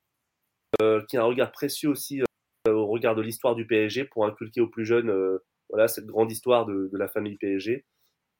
euh, 0.82 1.02
qui 1.08 1.16
a 1.16 1.22
un 1.22 1.26
regard 1.26 1.52
précieux 1.52 1.88
aussi 1.88 2.20
euh, 2.20 2.72
au 2.72 2.86
regard 2.86 3.14
de 3.14 3.22
l'histoire 3.22 3.54
du 3.54 3.66
PSG 3.66 4.04
pour 4.04 4.26
inculquer 4.26 4.60
aux 4.60 4.68
plus 4.68 4.84
jeunes, 4.84 5.10
euh, 5.10 5.38
voilà, 5.70 5.88
cette 5.88 6.06
grande 6.06 6.30
histoire 6.32 6.66
de, 6.66 6.88
de 6.92 6.98
la 6.98 7.08
famille 7.08 7.36
PSG. 7.36 7.84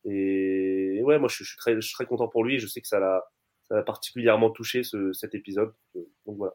Et, 0.04 0.96
et 0.98 1.02
ouais, 1.02 1.18
moi 1.18 1.28
je, 1.28 1.44
suis 1.44 1.56
très, 1.56 1.74
je 1.74 1.80
suis 1.80 1.94
très 1.94 2.06
content 2.06 2.28
pour 2.28 2.44
lui. 2.44 2.58
Je 2.58 2.66
sais 2.66 2.80
que 2.80 2.88
ça 2.88 3.00
l'a 3.00 3.24
ça 3.68 3.78
a 3.78 3.82
particulièrement 3.82 4.50
touché 4.50 4.82
ce, 4.82 5.12
cet 5.12 5.34
épisode. 5.34 5.72
Donc 5.94 6.36
voilà. 6.36 6.54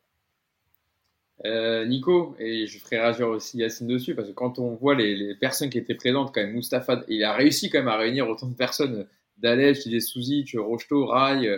Euh, 1.45 1.85
Nico, 1.85 2.35
et 2.39 2.67
je 2.67 2.77
ferai 2.79 2.99
réagir 2.99 3.27
aussi 3.27 3.57
Yacine 3.57 3.87
dessus, 3.87 4.13
parce 4.15 4.27
que 4.27 4.33
quand 4.33 4.59
on 4.59 4.75
voit 4.75 4.93
les, 4.93 5.15
les, 5.15 5.35
personnes 5.35 5.69
qui 5.71 5.79
étaient 5.79 5.95
présentes, 5.95 6.33
quand 6.33 6.41
même, 6.41 6.53
Mustapha, 6.53 7.03
il 7.07 7.23
a 7.23 7.33
réussi 7.33 7.69
quand 7.69 7.79
même 7.79 7.87
à 7.87 7.97
réunir 7.97 8.29
autant 8.29 8.47
de 8.47 8.55
personnes, 8.55 9.07
Dalej, 9.37 9.79
Didier 9.79 10.01
Souzic, 10.01 10.55
Rocheteau, 10.55 11.07
Rai, 11.07 11.47
euh, 11.47 11.57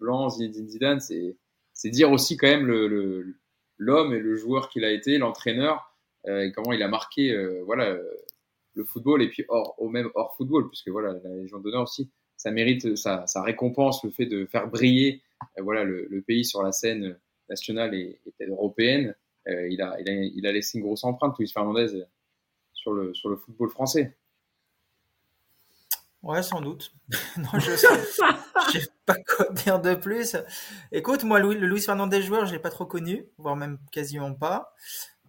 Blanc, 0.00 0.30
Zinedine 0.30 0.68
Zidane, 0.68 1.00
c'est, 1.00 1.36
c'est 1.72 1.90
dire 1.90 2.12
aussi 2.12 2.36
quand 2.36 2.46
même 2.46 2.66
le, 2.66 2.86
le, 2.86 3.36
l'homme 3.78 4.12
et 4.12 4.20
le 4.20 4.36
joueur 4.36 4.68
qu'il 4.68 4.84
a 4.84 4.92
été, 4.92 5.18
l'entraîneur, 5.18 5.94
euh, 6.26 6.42
et 6.42 6.52
comment 6.52 6.72
il 6.72 6.82
a 6.82 6.88
marqué, 6.88 7.32
euh, 7.32 7.62
voilà, 7.64 7.98
le 8.74 8.84
football, 8.84 9.22
et 9.22 9.28
puis 9.28 9.44
hors, 9.48 9.74
au 9.78 9.88
même 9.88 10.10
hors 10.14 10.36
football, 10.36 10.68
puisque 10.68 10.88
voilà, 10.88 11.18
la 11.22 11.34
Légion 11.34 11.58
d'honneur 11.58 11.82
aussi, 11.82 12.10
ça 12.36 12.50
mérite, 12.50 12.96
ça, 12.96 13.26
ça 13.26 13.42
récompense 13.42 14.04
le 14.04 14.10
fait 14.10 14.26
de 14.26 14.46
faire 14.46 14.68
briller 14.68 15.22
euh, 15.58 15.62
voilà, 15.62 15.84
le, 15.84 16.06
le, 16.08 16.22
pays 16.22 16.44
sur 16.44 16.62
la 16.62 16.72
scène 16.72 17.18
nationale 17.48 17.94
et, 17.94 18.20
et 18.40 18.46
européenne. 18.46 19.14
Euh, 19.48 19.68
il, 19.68 19.82
a, 19.82 20.00
il, 20.00 20.08
a, 20.08 20.12
il, 20.12 20.46
a, 20.46 20.52
laissé 20.52 20.78
une 20.78 20.84
grosse 20.84 21.04
empreinte, 21.04 21.36
Luis 21.38 21.50
Fernandez, 21.50 22.04
sur 22.72 22.92
le, 22.92 23.12
sur 23.14 23.28
le 23.28 23.36
football 23.36 23.68
français. 23.68 24.16
Ouais, 26.22 26.42
sans 26.42 26.60
doute. 26.62 26.94
non, 27.36 27.58
je 27.58 27.72
sais 28.72 28.86
pas 29.06 29.16
quoi 29.26 29.46
dire 29.52 29.80
de 29.80 29.94
plus. 29.94 30.36
Écoute, 30.92 31.24
moi, 31.24 31.38
Louis, 31.38 31.56
le 31.56 31.66
Luis 31.66 31.80
Fernandez 31.80 32.22
joueur, 32.22 32.46
je 32.46 32.52
l'ai 32.52 32.58
pas 32.58 32.70
trop 32.70 32.86
connu, 32.86 33.26
voire 33.38 33.56
même 33.56 33.78
quasiment 33.90 34.34
pas. 34.34 34.74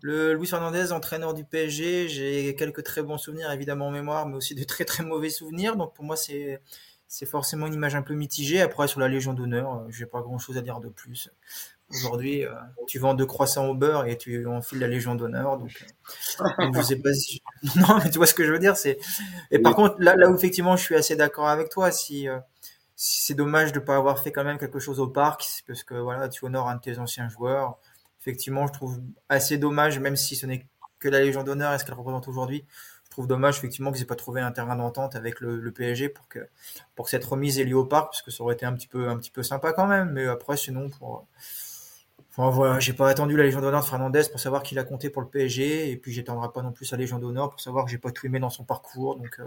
Le 0.01 0.33
Luis 0.33 0.47
Fernandez, 0.47 0.91
entraîneur 0.91 1.33
du 1.33 1.45
PSG, 1.45 2.07
j'ai 2.09 2.55
quelques 2.55 2.83
très 2.83 3.01
bons 3.01 3.17
souvenirs 3.17 3.51
évidemment 3.51 3.87
en 3.87 3.91
mémoire, 3.91 4.27
mais 4.27 4.35
aussi 4.35 4.53
de 4.53 4.63
très 4.63 4.85
très 4.85 5.03
mauvais 5.03 5.29
souvenirs. 5.29 5.75
Donc 5.77 5.95
pour 5.95 6.05
moi, 6.05 6.15
c'est 6.15 6.61
c'est 7.07 7.25
forcément 7.25 7.67
une 7.67 7.73
image 7.73 7.95
un 7.95 8.01
peu 8.01 8.13
mitigée. 8.13 8.61
Après, 8.61 8.87
sur 8.87 8.99
la 8.99 9.07
Légion 9.07 9.33
d'honneur, 9.33 9.75
euh, 9.75 9.87
j'ai 9.89 10.05
pas 10.05 10.21
grand 10.21 10.37
chose 10.37 10.57
à 10.57 10.61
dire 10.61 10.79
de 10.79 10.89
plus. 10.89 11.29
Aujourd'hui, 11.91 12.43
euh, 12.45 12.51
tu 12.87 12.97
vends 12.97 13.13
deux 13.13 13.27
croissants 13.27 13.67
au 13.67 13.75
beurre 13.75 14.07
et 14.07 14.17
tu 14.17 14.45
enfiles 14.47 14.79
la 14.79 14.87
Légion 14.87 15.15
d'honneur. 15.15 15.57
Donc, 15.57 15.85
euh, 16.41 16.71
je 16.75 16.81
sais 16.81 16.95
pas 16.97 17.13
si. 17.13 17.41
Non, 17.75 17.99
mais 18.03 18.09
tu 18.09 18.17
vois 18.17 18.27
ce 18.27 18.33
que 18.33 18.43
je 18.45 18.51
veux 18.51 18.59
dire. 18.59 18.75
C'est. 18.75 18.97
Et 19.51 19.59
par 19.59 19.75
contre, 19.75 19.95
là, 19.99 20.15
là 20.15 20.29
où 20.29 20.35
effectivement, 20.35 20.75
je 20.77 20.83
suis 20.83 20.95
assez 20.95 21.15
d'accord 21.15 21.47
avec 21.47 21.69
toi, 21.69 21.91
si 21.91 22.27
c'est 22.95 23.33
dommage 23.33 23.73
de 23.73 23.79
pas 23.79 23.97
avoir 23.97 24.19
fait 24.19 24.31
quand 24.31 24.43
même 24.43 24.57
quelque 24.57 24.79
chose 24.79 24.99
au 24.99 25.07
parc, 25.07 25.63
parce 25.67 25.83
que 25.83 25.95
voilà, 25.95 26.29
tu 26.29 26.45
honores 26.45 26.69
un 26.69 26.75
de 26.75 26.81
tes 26.81 26.99
anciens 26.99 27.29
joueurs. 27.29 27.77
Effectivement, 28.21 28.67
je 28.67 28.73
trouve 28.73 28.99
assez 29.29 29.57
dommage, 29.57 29.99
même 29.99 30.15
si 30.15 30.35
ce 30.35 30.45
n'est 30.45 30.67
que 30.99 31.09
la 31.09 31.21
Légion 31.21 31.43
d'honneur 31.43 31.73
et 31.73 31.79
ce 31.79 31.85
qu'elle 31.85 31.95
représente 31.95 32.27
aujourd'hui 32.27 32.65
trouve 33.15 33.27
dommage 33.27 33.57
effectivement 33.57 33.93
qu'ils 33.93 34.01
aient 34.01 34.05
pas 34.05 34.15
trouvé 34.15 34.41
un 34.41 34.51
terrain 34.51 34.75
d'entente 34.75 35.15
avec 35.15 35.39
le, 35.39 35.71
PSG 35.71 36.09
pour 36.09 36.27
que 36.27 36.39
pour 36.95 37.05
que 37.05 37.11
cette 37.11 37.23
remise 37.23 37.59
ait 37.59 37.63
lieu 37.63 37.77
au 37.77 37.85
parc 37.85 38.07
parce 38.07 38.21
que 38.21 38.29
ça 38.29 38.43
aurait 38.43 38.55
été 38.55 38.65
un 38.65 38.73
petit 38.73 38.87
peu 38.87 39.07
un 39.07 39.17
petit 39.17 39.31
peu 39.31 39.41
sympa 39.41 39.71
quand 39.71 39.87
même 39.87 40.11
mais 40.11 40.25
après 40.25 40.57
sinon 40.57 40.89
pour 40.89 41.25
enfin 42.31 42.49
voilà 42.49 42.81
j'ai 42.81 42.91
pas 42.91 43.09
attendu 43.09 43.37
la 43.37 43.43
Légion 43.43 43.61
d'honneur 43.61 43.81
de 43.81 43.85
Fernandez 43.85 44.23
pour 44.29 44.41
savoir 44.41 44.63
qu'il 44.63 44.77
a 44.79 44.83
compté 44.83 45.09
pour 45.09 45.21
le 45.21 45.29
PSG 45.29 45.91
et 45.91 45.95
puis 45.95 46.11
j'attendrai 46.11 46.49
pas 46.53 46.61
non 46.61 46.73
plus 46.73 46.91
la 46.91 46.97
Légion 46.97 47.17
d'honneur 47.17 47.49
pour 47.49 47.61
savoir 47.61 47.85
que 47.85 47.91
j'ai 47.91 47.97
pas 47.97 48.11
tout 48.11 48.25
aimé 48.25 48.39
dans 48.39 48.49
son 48.49 48.65
parcours 48.65 49.15
donc 49.15 49.39
euh, 49.39 49.45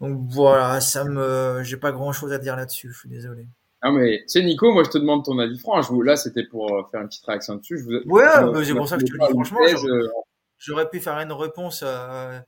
donc 0.00 0.18
voilà 0.30 0.80
ça 0.80 1.04
me 1.04 1.60
j'ai 1.62 1.76
pas 1.76 1.92
grand 1.92 2.12
chose 2.12 2.32
à 2.32 2.38
dire 2.38 2.56
là-dessus 2.56 2.92
je 2.92 2.98
suis 2.98 3.08
désolé 3.08 3.46
ah 3.86 3.90
mais 3.90 4.20
tu 4.20 4.28
sais 4.28 4.42
Nico, 4.42 4.72
moi 4.72 4.82
je 4.82 4.88
te 4.88 4.96
demande 4.96 5.26
ton 5.26 5.38
avis 5.38 5.58
franc. 5.58 5.78
là 6.02 6.16
c'était 6.16 6.44
pour 6.44 6.72
euh, 6.72 6.82
faire 6.90 7.02
une 7.02 7.08
petite 7.08 7.26
réaction 7.26 7.56
dessus. 7.56 7.78
Je 7.78 7.84
vous... 7.84 8.10
Ouais, 8.10 8.24
c'est 8.64 8.74
pour 8.74 8.88
ça 8.88 8.96
que 8.96 9.02
je 9.02 9.12
te 9.12 9.12
le 9.12 9.18
dis 9.18 9.32
franchement. 9.32 9.58
Je... 9.66 10.08
J'aurais 10.56 10.88
pu 10.88 11.00
faire 11.00 11.18
une 11.18 11.32
réponse 11.32 11.82
euh, 11.86 12.40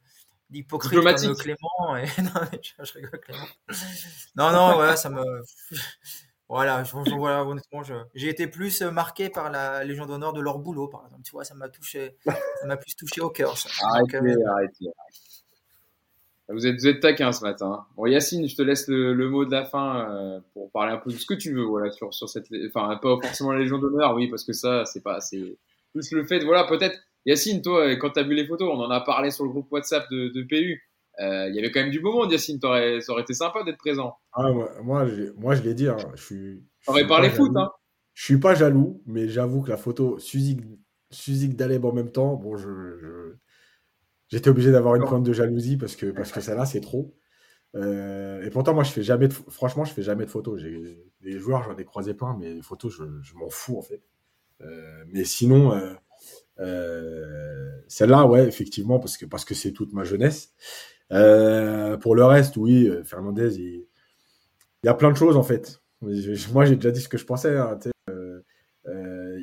d'hypocrite 0.49 0.99
comme 0.99 1.37
Clément. 1.37 1.97
Et... 1.99 2.07
non, 2.23 2.31
je, 2.83 2.93
rigole, 2.95 3.21
Clément. 3.21 3.45
Non, 4.35 4.51
non, 4.51 4.75
voilà, 4.77 4.97
ça 4.97 5.11
me. 5.11 5.23
Voilà, 6.49 6.85
je, 6.85 6.93
je, 7.05 7.15
voilà 7.17 7.45
honnêtement, 7.45 7.83
j'ai 8.15 8.29
été 8.29 8.47
plus 8.47 8.81
marqué 8.83 9.29
par 9.31 9.51
la 9.51 9.83
Légion 9.83 10.07
d'honneur 10.07 10.33
de 10.33 10.41
leur 10.41 10.61
boulot, 10.61 10.87
par 10.87 11.05
exemple. 11.05 11.23
Tu 11.25 11.33
vois, 11.33 11.43
ça 11.43 11.57
m'a 11.57 11.69
touché, 11.69 12.17
ça 12.25 12.67
m'a 12.67 12.77
plus 12.77 12.95
touché 12.95 13.21
au 13.21 13.31
cœur. 13.31 13.59
Ça. 13.59 13.69
Arrêtez, 13.83 14.19
Donc, 14.19 14.29
euh... 14.29 14.49
arrêtez, 14.53 14.85
Vous 16.49 16.67
êtes, 16.67 16.77
vous 16.77 16.87
êtes 16.87 17.01
taquin 17.01 17.33
ce 17.33 17.43
matin. 17.43 17.87
Bon, 17.97 18.07
Yacine, 18.07 18.49
je 18.49 18.55
te 18.55 18.63
laisse 18.63 18.87
le, 18.89 19.15
le 19.15 19.29
mot 19.29 19.45
de 19.45 19.51
la 19.51 19.65
fin 19.65 20.09
euh, 20.09 20.41
pour 20.53 20.71
parler 20.71 20.93
un 20.93 20.99
peu 20.99 21.11
de 21.11 21.17
ce 21.17 21.27
que 21.27 21.35
tu 21.35 21.53
veux, 21.53 21.65
voilà, 21.65 21.91
sur, 21.91 22.15
sur 22.15 22.29
cette, 22.29 22.47
enfin, 22.69 22.97
pas 23.03 23.19
forcément 23.23 23.53
la 23.53 23.59
Légion 23.59 23.79
d'honneur, 23.79 24.15
oui, 24.15 24.29
parce 24.29 24.45
que 24.45 24.53
ça, 24.53 24.85
c'est 24.85 25.03
pas, 25.03 25.21
c'est 25.21 25.59
plus 25.93 26.13
le 26.13 26.25
fait, 26.25 26.45
voilà, 26.45 26.65
peut-être 26.65 26.97
Yacine, 27.25 27.61
toi, 27.61 27.97
quand 27.97 28.11
tu 28.11 28.21
as 28.21 28.23
vu 28.23 28.35
les 28.35 28.47
photos, 28.47 28.71
on 28.73 28.81
en 28.81 28.91
a 28.91 29.01
parlé 29.01 29.33
sur 29.33 29.45
le 29.45 29.51
groupe 29.51 29.71
WhatsApp 29.73 30.09
de, 30.11 30.29
de 30.29 30.43
PU. 30.43 30.81
Euh, 31.19 31.49
il 31.49 31.57
y 31.57 31.59
avait 31.59 31.71
quand 31.71 31.81
même 31.81 31.91
du 31.91 32.01
beau 32.01 32.13
monde, 32.13 32.31
Yacine. 32.31 32.61
Ça 32.61 32.69
aurait 33.13 33.23
été 33.23 33.35
sympa 33.35 33.65
d'être 33.65 33.79
présent. 33.79 34.17
Ah, 34.33 34.53
moi, 34.53 35.07
moi, 35.37 35.55
je 35.55 35.63
l'ai 35.63 35.75
dit. 35.75 35.89
Hein, 35.89 35.97
je 36.15 36.23
suis. 36.23 36.65
T'aurais 36.85 37.07
parlé 37.07 37.31
foot, 37.31 37.51
hein. 37.57 37.71
Je 38.15 38.25
suis 38.25 38.39
pas 38.39 38.55
jaloux, 38.55 39.03
mais 39.07 39.29
j'avoue 39.29 39.63
que 39.63 39.71
la 39.71 39.77
photo 39.77 40.19
Suzik, 40.19 40.61
Suzik 41.11 41.57
Daleb 41.57 41.85
en 41.85 41.93
même 41.93 42.13
temps, 42.13 42.35
bon, 42.35 42.57
je, 42.57 43.35
j'étais 44.29 44.51
obligé 44.51 44.73
d'avoir 44.73 44.95
une 44.97 45.05
pointe 45.05 45.23
de 45.23 45.33
jalousie 45.33 45.77
parce 45.77 45.97
que 45.97 46.07
parce 46.07 46.33
que 46.33 46.41
celle-là, 46.41 46.67
c'est 46.67 46.81
trop. 46.81 47.15
Euh, 47.75 48.43
et 48.45 48.51
pourtant, 48.51 48.75
moi, 48.75 48.85
je 48.85 48.91
fais 48.91 49.03
jamais 49.03 49.29
de, 49.29 49.35
franchement, 49.35 49.85
je 49.85 49.93
fais 49.93 50.03
jamais 50.03 50.25
de 50.25 50.31
photos. 50.31 50.63
Des 50.63 51.39
joueurs, 51.39 51.63
j'en 51.63 51.77
ai 51.77 51.85
croisé 51.85 52.15
plein, 52.15 52.37
mais 52.39 52.55
les 52.55 52.63
photos, 52.63 52.93
je, 52.93 53.05
je 53.23 53.35
m'en 53.35 53.49
fous 53.51 53.79
en 53.79 53.83
fait. 53.83 54.03
Euh, 54.63 55.05
mais 55.09 55.25
sinon, 55.25 55.73
euh, 56.59 57.81
Celle-là, 57.89 58.27
ouais, 58.27 58.47
effectivement, 58.47 58.99
parce 58.99 59.17
que 59.17 59.27
parce 59.27 59.45
que 59.45 59.55
c'est 59.55 59.73
toute 59.73 59.93
ma 59.93 60.05
jeunesse. 60.05 60.55
Pour 61.11 62.15
le 62.17 62.25
reste, 62.25 62.57
oui, 62.57 62.91
Fernandez, 63.05 63.57
il, 63.57 63.87
il, 64.83 64.87
y 64.87 64.89
a 64.89 64.95
plein 64.95 65.11
de 65.11 65.17
choses 65.17 65.37
en 65.37 65.43
fait. 65.43 65.83
Moi, 66.01 66.65
j'ai 66.65 66.77
déjà 66.77 66.91
dit 66.91 67.01
ce 67.01 67.09
que 67.09 67.19
je 67.19 67.27
pensais. 67.27 67.57
Hein, 67.57 67.79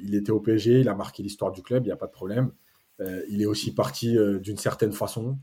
il 0.03 0.15
était 0.15 0.31
au 0.31 0.39
PSG, 0.39 0.81
il 0.81 0.89
a 0.89 0.95
marqué 0.95 1.23
l'histoire 1.23 1.51
du 1.51 1.61
club, 1.61 1.84
il 1.84 1.88
n'y 1.88 1.93
a 1.93 1.97
pas 1.97 2.07
de 2.07 2.11
problème. 2.11 2.51
Euh, 2.99 3.23
il 3.29 3.41
est 3.41 3.45
aussi 3.45 3.73
parti 3.73 4.17
d'une 4.41 4.57
certaine 4.57 4.93
façon. 4.93 5.37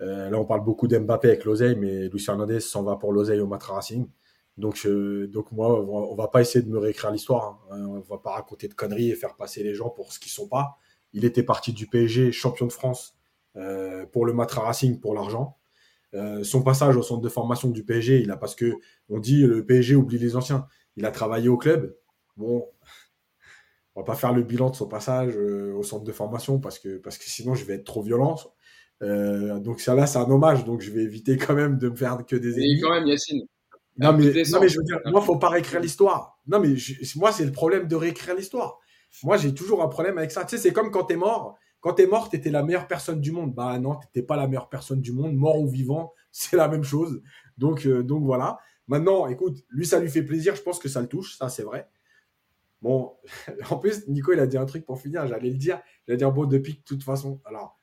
là, 0.00 0.32
on 0.34 0.44
parle 0.44 0.64
beaucoup 0.64 0.88
d'Mbappé 0.88 1.28
avec 1.28 1.44
l'oseille, 1.44 1.76
mais 1.76 2.08
Luis 2.08 2.20
Fernandez 2.20 2.60
s'en 2.60 2.82
va 2.82 2.96
pour 2.96 3.12
l'oseille 3.12 3.40
au 3.40 3.46
Matra 3.46 3.74
Racing. 3.74 4.06
Donc, 4.56 4.86
donc 4.86 5.50
moi, 5.52 5.80
on 5.80 6.14
va 6.14 6.28
pas 6.28 6.40
essayer 6.40 6.64
de 6.64 6.70
me 6.70 6.78
réécrire 6.78 7.10
l'histoire. 7.10 7.60
Hein. 7.70 7.86
On 7.86 8.00
va 8.00 8.18
pas 8.18 8.32
raconter 8.32 8.68
de 8.68 8.74
conneries 8.74 9.10
et 9.10 9.14
faire 9.14 9.34
passer 9.36 9.62
les 9.62 9.74
gens 9.74 9.90
pour 9.90 10.12
ce 10.12 10.20
qu'ils 10.20 10.32
sont 10.32 10.48
pas. 10.48 10.78
Il 11.14 11.24
était 11.24 11.44
parti 11.44 11.72
du 11.72 11.86
PSG, 11.86 12.32
champion 12.32 12.66
de 12.66 12.72
France, 12.72 13.16
euh, 13.56 14.04
pour 14.06 14.26
le 14.26 14.32
Matra 14.32 14.62
Racing, 14.62 14.98
pour 14.98 15.14
l'argent. 15.14 15.56
Euh, 16.12 16.42
son 16.42 16.62
passage 16.62 16.96
au 16.96 17.02
centre 17.02 17.22
de 17.22 17.28
formation 17.28 17.70
du 17.70 17.84
PSG, 17.84 18.20
il 18.20 18.30
a 18.30 18.36
parce 18.36 18.54
que 18.54 18.74
on 19.08 19.18
dit 19.18 19.42
le 19.42 19.64
PSG 19.64 19.94
oublie 19.94 20.18
les 20.18 20.36
anciens. 20.36 20.66
Il 20.96 21.06
a 21.06 21.12
travaillé 21.12 21.48
au 21.48 21.56
club. 21.56 21.96
Bon, 22.36 22.66
on 23.94 24.00
va 24.00 24.04
pas 24.04 24.14
faire 24.14 24.32
le 24.32 24.42
bilan 24.42 24.70
de 24.70 24.76
son 24.76 24.88
passage 24.88 25.34
euh, 25.36 25.72
au 25.74 25.82
centre 25.82 26.04
de 26.04 26.12
formation 26.12 26.58
parce 26.58 26.78
que 26.78 26.98
parce 26.98 27.18
que 27.18 27.24
sinon 27.24 27.54
je 27.54 27.64
vais 27.64 27.74
être 27.74 27.84
trop 27.84 28.02
violent. 28.02 28.36
Euh, 29.02 29.58
donc 29.58 29.80
ça 29.80 29.94
là 29.94 30.06
c'est 30.06 30.18
un 30.18 30.30
hommage, 30.30 30.64
donc 30.64 30.80
je 30.80 30.90
vais 30.90 31.02
éviter 31.02 31.36
quand 31.36 31.54
même 31.54 31.78
de 31.78 31.88
me 31.88 31.96
faire 31.96 32.24
que 32.26 32.36
des 32.36 32.54
ennemis. 32.54 32.80
quand 32.80 32.92
même 32.92 33.06
Yacine. 33.06 33.46
Non 33.96 34.12
mais, 34.12 34.24
non 34.50 34.60
mais 34.60 34.68
je 34.68 34.78
veux 34.78 34.84
dire, 34.84 35.00
moi 35.06 35.20
faut 35.20 35.38
pas 35.38 35.50
réécrire 35.50 35.80
l'histoire. 35.80 36.38
Non 36.46 36.58
mais 36.60 36.76
je, 36.76 37.18
moi 37.18 37.30
c'est 37.32 37.44
le 37.44 37.52
problème 37.52 37.86
de 37.86 37.96
réécrire 37.96 38.34
l'histoire 38.34 38.80
moi, 39.22 39.36
j'ai 39.36 39.54
toujours 39.54 39.82
un 39.82 39.88
problème 39.88 40.18
avec 40.18 40.32
ça. 40.32 40.44
Tu 40.44 40.56
sais, 40.56 40.62
c'est 40.62 40.72
comme 40.72 40.90
quand 40.90 41.04
t'es 41.04 41.16
mort. 41.16 41.56
Quand 41.80 41.92
t'es 41.92 42.06
mort, 42.06 42.30
t'étais 42.30 42.50
la 42.50 42.62
meilleure 42.62 42.88
personne 42.88 43.20
du 43.20 43.30
monde. 43.30 43.54
Bah 43.54 43.78
non, 43.78 43.96
t'étais 43.96 44.22
pas 44.22 44.36
la 44.36 44.46
meilleure 44.48 44.68
personne 44.68 45.00
du 45.00 45.12
monde. 45.12 45.34
Mort 45.34 45.60
ou 45.60 45.68
vivant, 45.68 46.12
c'est 46.32 46.56
la 46.56 46.68
même 46.68 46.84
chose. 46.84 47.22
Donc, 47.56 47.86
euh, 47.86 48.02
donc 48.02 48.24
voilà. 48.24 48.58
Maintenant, 48.88 49.28
écoute, 49.28 49.64
lui, 49.70 49.86
ça 49.86 50.00
lui 50.00 50.10
fait 50.10 50.22
plaisir. 50.22 50.56
Je 50.56 50.62
pense 50.62 50.78
que 50.78 50.88
ça 50.88 51.00
le 51.00 51.06
touche. 51.06 51.36
Ça, 51.36 51.48
c'est 51.48 51.62
vrai. 51.62 51.88
Bon, 52.82 53.16
en 53.70 53.76
plus, 53.76 54.06
Nico, 54.08 54.32
il 54.32 54.40
a 54.40 54.46
dit 54.46 54.58
un 54.58 54.66
truc 54.66 54.84
pour 54.84 55.00
finir. 55.00 55.26
J'allais 55.26 55.50
le 55.50 55.56
dire. 55.56 55.80
J'allais 56.06 56.18
dire, 56.18 56.32
bon, 56.32 56.44
depuis 56.44 56.74
de 56.74 56.82
toute 56.84 57.02
façon, 57.02 57.40
alors, 57.44 57.78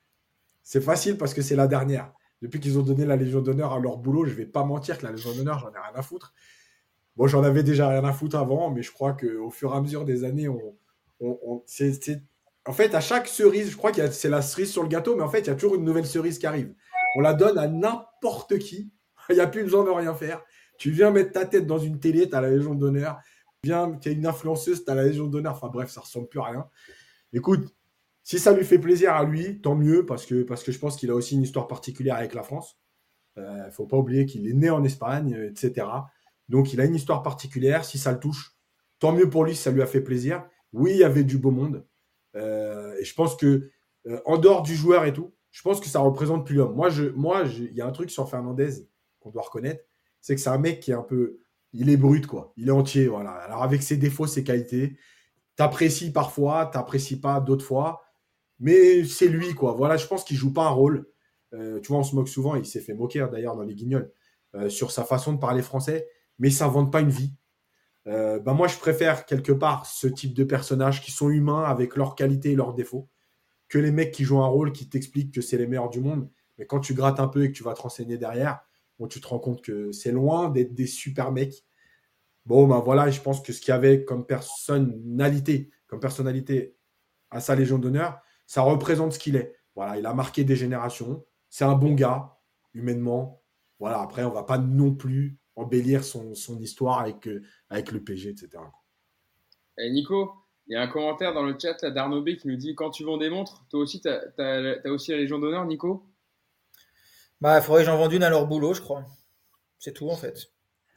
c'est 0.62 0.80
facile 0.80 1.18
parce 1.18 1.34
que 1.34 1.42
c'est 1.42 1.56
la 1.56 1.66
dernière. 1.66 2.12
Depuis 2.40 2.60
qu'ils 2.60 2.78
ont 2.78 2.82
donné 2.82 3.04
la 3.04 3.16
Légion 3.16 3.40
d'honneur 3.40 3.72
à 3.72 3.78
leur 3.78 3.98
boulot, 3.98 4.24
je 4.24 4.34
vais 4.34 4.46
pas 4.46 4.64
mentir 4.64 4.98
que 4.98 5.06
la 5.06 5.12
Légion 5.12 5.32
d'honneur, 5.34 5.58
j'en 5.58 5.68
ai 5.68 5.78
rien 5.78 5.94
à 5.94 6.02
foutre. 6.02 6.34
Bon, 7.16 7.26
j'en 7.26 7.42
avais 7.42 7.62
déjà 7.62 7.88
rien 7.88 8.04
à 8.04 8.12
foutre 8.12 8.36
avant, 8.36 8.70
mais 8.70 8.82
je 8.82 8.90
crois 8.90 9.12
qu'au 9.12 9.50
fur 9.50 9.72
et 9.72 9.76
à 9.76 9.80
mesure 9.80 10.04
des 10.04 10.24
années, 10.24 10.48
on, 10.48 10.76
on, 11.20 11.62
en 12.64 12.72
fait, 12.72 12.94
à 12.94 13.00
chaque 13.00 13.26
cerise, 13.26 13.70
je 13.70 13.76
crois 13.76 13.92
que 13.92 14.10
c'est 14.10 14.28
la 14.28 14.42
cerise 14.42 14.70
sur 14.70 14.82
le 14.82 14.88
gâteau, 14.88 15.16
mais 15.16 15.22
en 15.22 15.28
fait, 15.28 15.40
il 15.40 15.46
y 15.48 15.50
a 15.50 15.54
toujours 15.54 15.74
une 15.74 15.84
nouvelle 15.84 16.06
cerise 16.06 16.38
qui 16.38 16.46
arrive. 16.46 16.74
On 17.16 17.20
la 17.20 17.34
donne 17.34 17.58
à 17.58 17.66
n'importe 17.66 18.58
qui. 18.58 18.90
Il 19.28 19.36
n'y 19.36 19.40
a 19.40 19.46
plus 19.46 19.62
besoin 19.62 19.84
de 19.84 19.90
rien 19.90 20.14
faire. 20.14 20.42
Tu 20.78 20.90
viens 20.90 21.10
mettre 21.10 21.32
ta 21.32 21.44
tête 21.44 21.66
dans 21.66 21.78
une 21.78 22.00
télé, 22.00 22.28
tu 22.28 22.34
as 22.34 22.40
la 22.40 22.50
Légion 22.50 22.74
d'honneur. 22.74 23.20
Tu 23.62 23.68
viens, 23.68 23.92
tu 23.92 24.08
es 24.08 24.12
une 24.12 24.26
influenceuse, 24.26 24.84
tu 24.84 24.90
as 24.90 24.94
la 24.96 25.04
Légion 25.04 25.28
d'honneur. 25.28 25.52
Enfin 25.52 25.68
bref, 25.68 25.88
ça 25.88 26.00
ressemble 26.00 26.28
plus 26.28 26.40
à 26.40 26.44
rien. 26.46 26.68
Écoute, 27.32 27.72
si 28.24 28.40
ça 28.40 28.52
lui 28.52 28.64
fait 28.64 28.80
plaisir 28.80 29.14
à 29.14 29.22
lui, 29.22 29.60
tant 29.60 29.76
mieux, 29.76 30.04
parce 30.04 30.26
que, 30.26 30.42
parce 30.42 30.64
que 30.64 30.72
je 30.72 30.80
pense 30.80 30.96
qu'il 30.96 31.10
a 31.10 31.14
aussi 31.14 31.36
une 31.36 31.42
histoire 31.42 31.68
particulière 31.68 32.16
avec 32.16 32.34
la 32.34 32.42
France. 32.42 32.80
Il 33.36 33.42
euh, 33.42 33.70
faut 33.70 33.86
pas 33.86 33.96
oublier 33.96 34.26
qu'il 34.26 34.48
est 34.48 34.52
né 34.52 34.68
en 34.68 34.82
Espagne, 34.82 35.48
etc. 35.48 35.86
Donc 36.48 36.72
il 36.72 36.80
a 36.80 36.84
une 36.84 36.96
histoire 36.96 37.22
particulière. 37.22 37.84
Si 37.84 37.98
ça 37.98 38.10
le 38.10 38.18
touche, 38.18 38.56
tant 38.98 39.12
mieux 39.12 39.30
pour 39.30 39.44
lui 39.44 39.54
si 39.54 39.62
ça 39.62 39.70
lui 39.70 39.82
a 39.82 39.86
fait 39.86 40.00
plaisir. 40.00 40.44
Oui, 40.72 40.92
il 40.92 40.98
y 40.98 41.04
avait 41.04 41.24
du 41.24 41.38
beau 41.38 41.52
monde. 41.52 41.86
Euh, 42.34 42.96
et 42.98 43.04
je 43.04 43.14
pense 43.14 43.36
que, 43.36 43.70
euh, 44.06 44.20
en 44.26 44.38
dehors 44.38 44.62
du 44.62 44.74
joueur 44.74 45.04
et 45.04 45.12
tout, 45.12 45.34
je 45.52 45.62
pense 45.62 45.78
que 45.78 45.86
ça 45.86 46.00
représente 46.00 46.44
plus 46.44 46.56
l'homme. 46.56 46.74
Moi, 46.74 46.90
moi, 47.14 47.44
il 47.46 47.74
y 47.74 47.80
a 47.80 47.86
un 47.86 47.92
truc 47.92 48.10
sur 48.10 48.28
Fernandez 48.28 48.88
qu'on 49.20 49.30
doit 49.30 49.42
reconnaître, 49.42 49.84
c'est 50.20 50.34
que 50.34 50.40
c'est 50.40 50.50
un 50.50 50.58
mec 50.58 50.80
qui 50.80 50.90
est 50.90 50.94
un 50.94 51.02
peu, 51.02 51.38
il 51.72 51.90
est 51.90 51.96
brut 51.96 52.26
quoi, 52.26 52.52
il 52.56 52.68
est 52.68 52.72
entier, 52.72 53.08
voilà. 53.08 53.30
Alors 53.30 53.62
avec 53.62 53.82
ses 53.82 53.96
défauts, 53.96 54.26
ses 54.26 54.44
qualités, 54.44 54.96
t'apprécies 55.56 56.12
parfois, 56.12 56.66
t'apprécies 56.66 57.20
pas 57.20 57.40
d'autres 57.40 57.64
fois, 57.64 58.02
mais 58.58 59.04
c'est 59.04 59.28
lui 59.28 59.54
quoi. 59.54 59.72
Voilà, 59.72 59.96
je 59.96 60.06
pense 60.06 60.24
qu'il 60.24 60.36
joue 60.36 60.52
pas 60.52 60.66
un 60.66 60.70
rôle. 60.70 61.08
Euh, 61.54 61.80
tu 61.80 61.88
vois, 61.88 61.98
on 61.98 62.04
se 62.04 62.14
moque 62.14 62.28
souvent, 62.28 62.54
il 62.56 62.66
s'est 62.66 62.80
fait 62.80 62.94
moquer 62.94 63.20
hein, 63.20 63.28
d'ailleurs 63.30 63.56
dans 63.56 63.64
les 63.64 63.74
Guignols 63.74 64.12
sur 64.68 64.90
sa 64.90 65.04
façon 65.04 65.32
de 65.32 65.38
parler 65.38 65.62
français, 65.62 66.06
mais 66.38 66.50
ça 66.50 66.68
vante 66.68 66.92
pas 66.92 67.00
une 67.00 67.08
vie. 67.08 67.32
Euh, 68.06 68.38
bah, 68.40 68.52
moi, 68.52 68.68
je 68.68 68.78
préfère 68.78 69.26
quelque 69.26 69.52
part 69.52 69.86
ce 69.86 70.06
type 70.06 70.34
de 70.34 70.44
personnages 70.44 71.00
qui 71.02 71.10
sont 71.10 71.30
humains 71.30 71.64
avec 71.64 71.96
leurs 71.96 72.14
qualités 72.14 72.52
et 72.52 72.56
leurs 72.56 72.74
défauts 72.74 73.08
que 73.68 73.78
les 73.78 73.90
mecs 73.90 74.12
qui 74.12 74.24
jouent 74.24 74.42
un 74.42 74.48
rôle 74.48 74.72
qui 74.72 74.88
t'expliquent 74.88 75.32
que 75.32 75.40
c'est 75.40 75.56
les 75.56 75.66
meilleurs 75.66 75.88
du 75.88 76.00
monde. 76.00 76.28
Mais 76.58 76.66
quand 76.66 76.80
tu 76.80 76.94
grattes 76.94 77.20
un 77.20 77.28
peu 77.28 77.44
et 77.44 77.52
que 77.52 77.56
tu 77.56 77.62
vas 77.62 77.74
te 77.74 77.80
renseigner 77.80 78.18
derrière, 78.18 78.60
bon, 78.98 79.06
tu 79.06 79.20
te 79.20 79.26
rends 79.26 79.38
compte 79.38 79.62
que 79.62 79.92
c'est 79.92 80.12
loin 80.12 80.50
d'être 80.50 80.74
des 80.74 80.86
super 80.86 81.32
mecs. 81.32 81.64
Bon, 82.44 82.66
ben 82.66 82.80
voilà, 82.80 83.10
je 83.10 83.20
pense 83.20 83.40
que 83.40 83.52
ce 83.52 83.60
qu'il 83.60 83.70
y 83.70 83.72
avait 83.72 84.04
comme 84.04 84.26
personnalité, 84.26 85.70
comme 85.86 86.00
personnalité 86.00 86.76
à 87.30 87.40
sa 87.40 87.54
Légion 87.54 87.78
d'honneur, 87.78 88.20
ça 88.46 88.62
représente 88.62 89.12
ce 89.12 89.18
qu'il 89.18 89.36
est. 89.36 89.56
Voilà, 89.74 89.98
il 89.98 90.06
a 90.06 90.14
marqué 90.14 90.44
des 90.44 90.56
générations. 90.56 91.24
C'est 91.48 91.64
un 91.64 91.74
bon 91.74 91.94
gars, 91.94 92.38
humainement. 92.74 93.42
Voilà, 93.78 94.00
après, 94.00 94.24
on 94.24 94.30
va 94.30 94.42
pas 94.42 94.58
non 94.58 94.94
plus 94.94 95.38
embellir 95.56 96.04
son, 96.04 96.32
histoire 96.60 97.00
avec, 97.00 97.26
euh, 97.28 97.42
le 97.70 97.98
PG, 97.98 98.30
etc. 98.30 98.62
Et 99.78 99.90
Nico, 99.90 100.32
il 100.66 100.74
y 100.74 100.76
a 100.76 100.82
un 100.82 100.88
commentaire 100.88 101.34
dans 101.34 101.42
le 101.42 101.56
chat 101.58 101.84
d'Arnaud 101.90 102.22
B 102.22 102.36
qui 102.36 102.48
nous 102.48 102.56
dit 102.56 102.74
quand 102.74 102.90
tu 102.90 103.04
vends 103.04 103.16
des 103.16 103.30
montres, 103.30 103.66
toi 103.70 103.80
aussi, 103.80 104.00
tu 104.00 104.08
as, 104.08 104.90
aussi 104.90 105.10
la 105.10 105.18
Légion 105.18 105.38
d'honneur, 105.38 105.64
Nico? 105.64 106.06
Bah, 107.42 107.58
il 107.58 107.62
faudrait 107.62 107.82
que 107.82 107.86
j'en 107.86 107.98
vende 107.98 108.12
une 108.12 108.22
à 108.22 108.30
leur 108.30 108.46
boulot, 108.46 108.72
je 108.72 108.80
crois. 108.80 109.04
C'est 109.78 109.92
tout, 109.92 110.08
en 110.08 110.16
fait. 110.16 110.52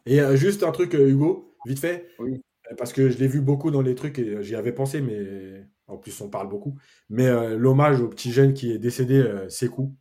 Et 0.05 0.21
euh, 0.21 0.35
juste 0.35 0.63
un 0.63 0.71
truc, 0.71 0.93
euh, 0.95 1.09
Hugo, 1.09 1.57
vite 1.65 1.79
fait. 1.79 2.07
Oui. 2.19 2.41
Parce 2.77 2.93
que 2.93 3.09
je 3.09 3.17
l'ai 3.17 3.27
vu 3.27 3.41
beaucoup 3.41 3.71
dans 3.71 3.81
les 3.81 3.95
trucs 3.95 4.19
et 4.19 4.41
j'y 4.43 4.55
avais 4.55 4.71
pensé, 4.71 5.01
mais 5.01 5.67
en 5.87 5.97
plus, 5.97 6.21
on 6.21 6.29
parle 6.29 6.47
beaucoup. 6.47 6.77
Mais 7.09 7.29
l'hommage 7.55 8.01
au 8.01 8.07
petit 8.07 8.31
jeune 8.31 8.55
qui 8.55 8.71
est 8.71 8.79
décédé, 8.79 9.23
c'est 9.49 9.67
coup, 9.67 9.95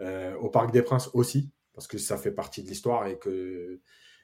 au 0.00 0.48
Parc 0.48 0.72
des 0.72 0.82
Princes 0.82 1.08
aussi 1.14 1.52
parce 1.80 1.86
que 1.86 1.98
ça 1.98 2.18
fait 2.18 2.32
partie 2.32 2.62
de 2.62 2.68
l'histoire 2.68 3.06
et 3.06 3.18
que 3.18 3.80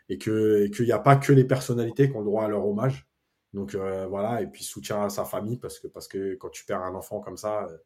et 0.08 0.18
que 0.18 0.66
qu'il 0.68 0.84
n'y 0.84 0.92
a 0.92 0.98
pas 0.98 1.16
que 1.16 1.32
les 1.32 1.44
personnalités 1.44 2.10
qui 2.10 2.16
ont 2.16 2.20
le 2.20 2.26
droit 2.26 2.44
à 2.44 2.48
leur 2.48 2.66
hommage. 2.66 3.08
Donc 3.54 3.74
euh, 3.74 4.06
voilà, 4.06 4.42
et 4.42 4.46
puis 4.46 4.62
soutien 4.62 5.02
à 5.02 5.08
sa 5.08 5.24
famille 5.24 5.56
parce 5.56 5.78
que 5.78 5.86
parce 5.86 6.08
que 6.08 6.34
quand 6.34 6.50
tu 6.50 6.64
perds 6.66 6.82
un 6.82 6.94
enfant 6.94 7.20
comme 7.20 7.36
ça, 7.38 7.64
euh, 7.64 7.78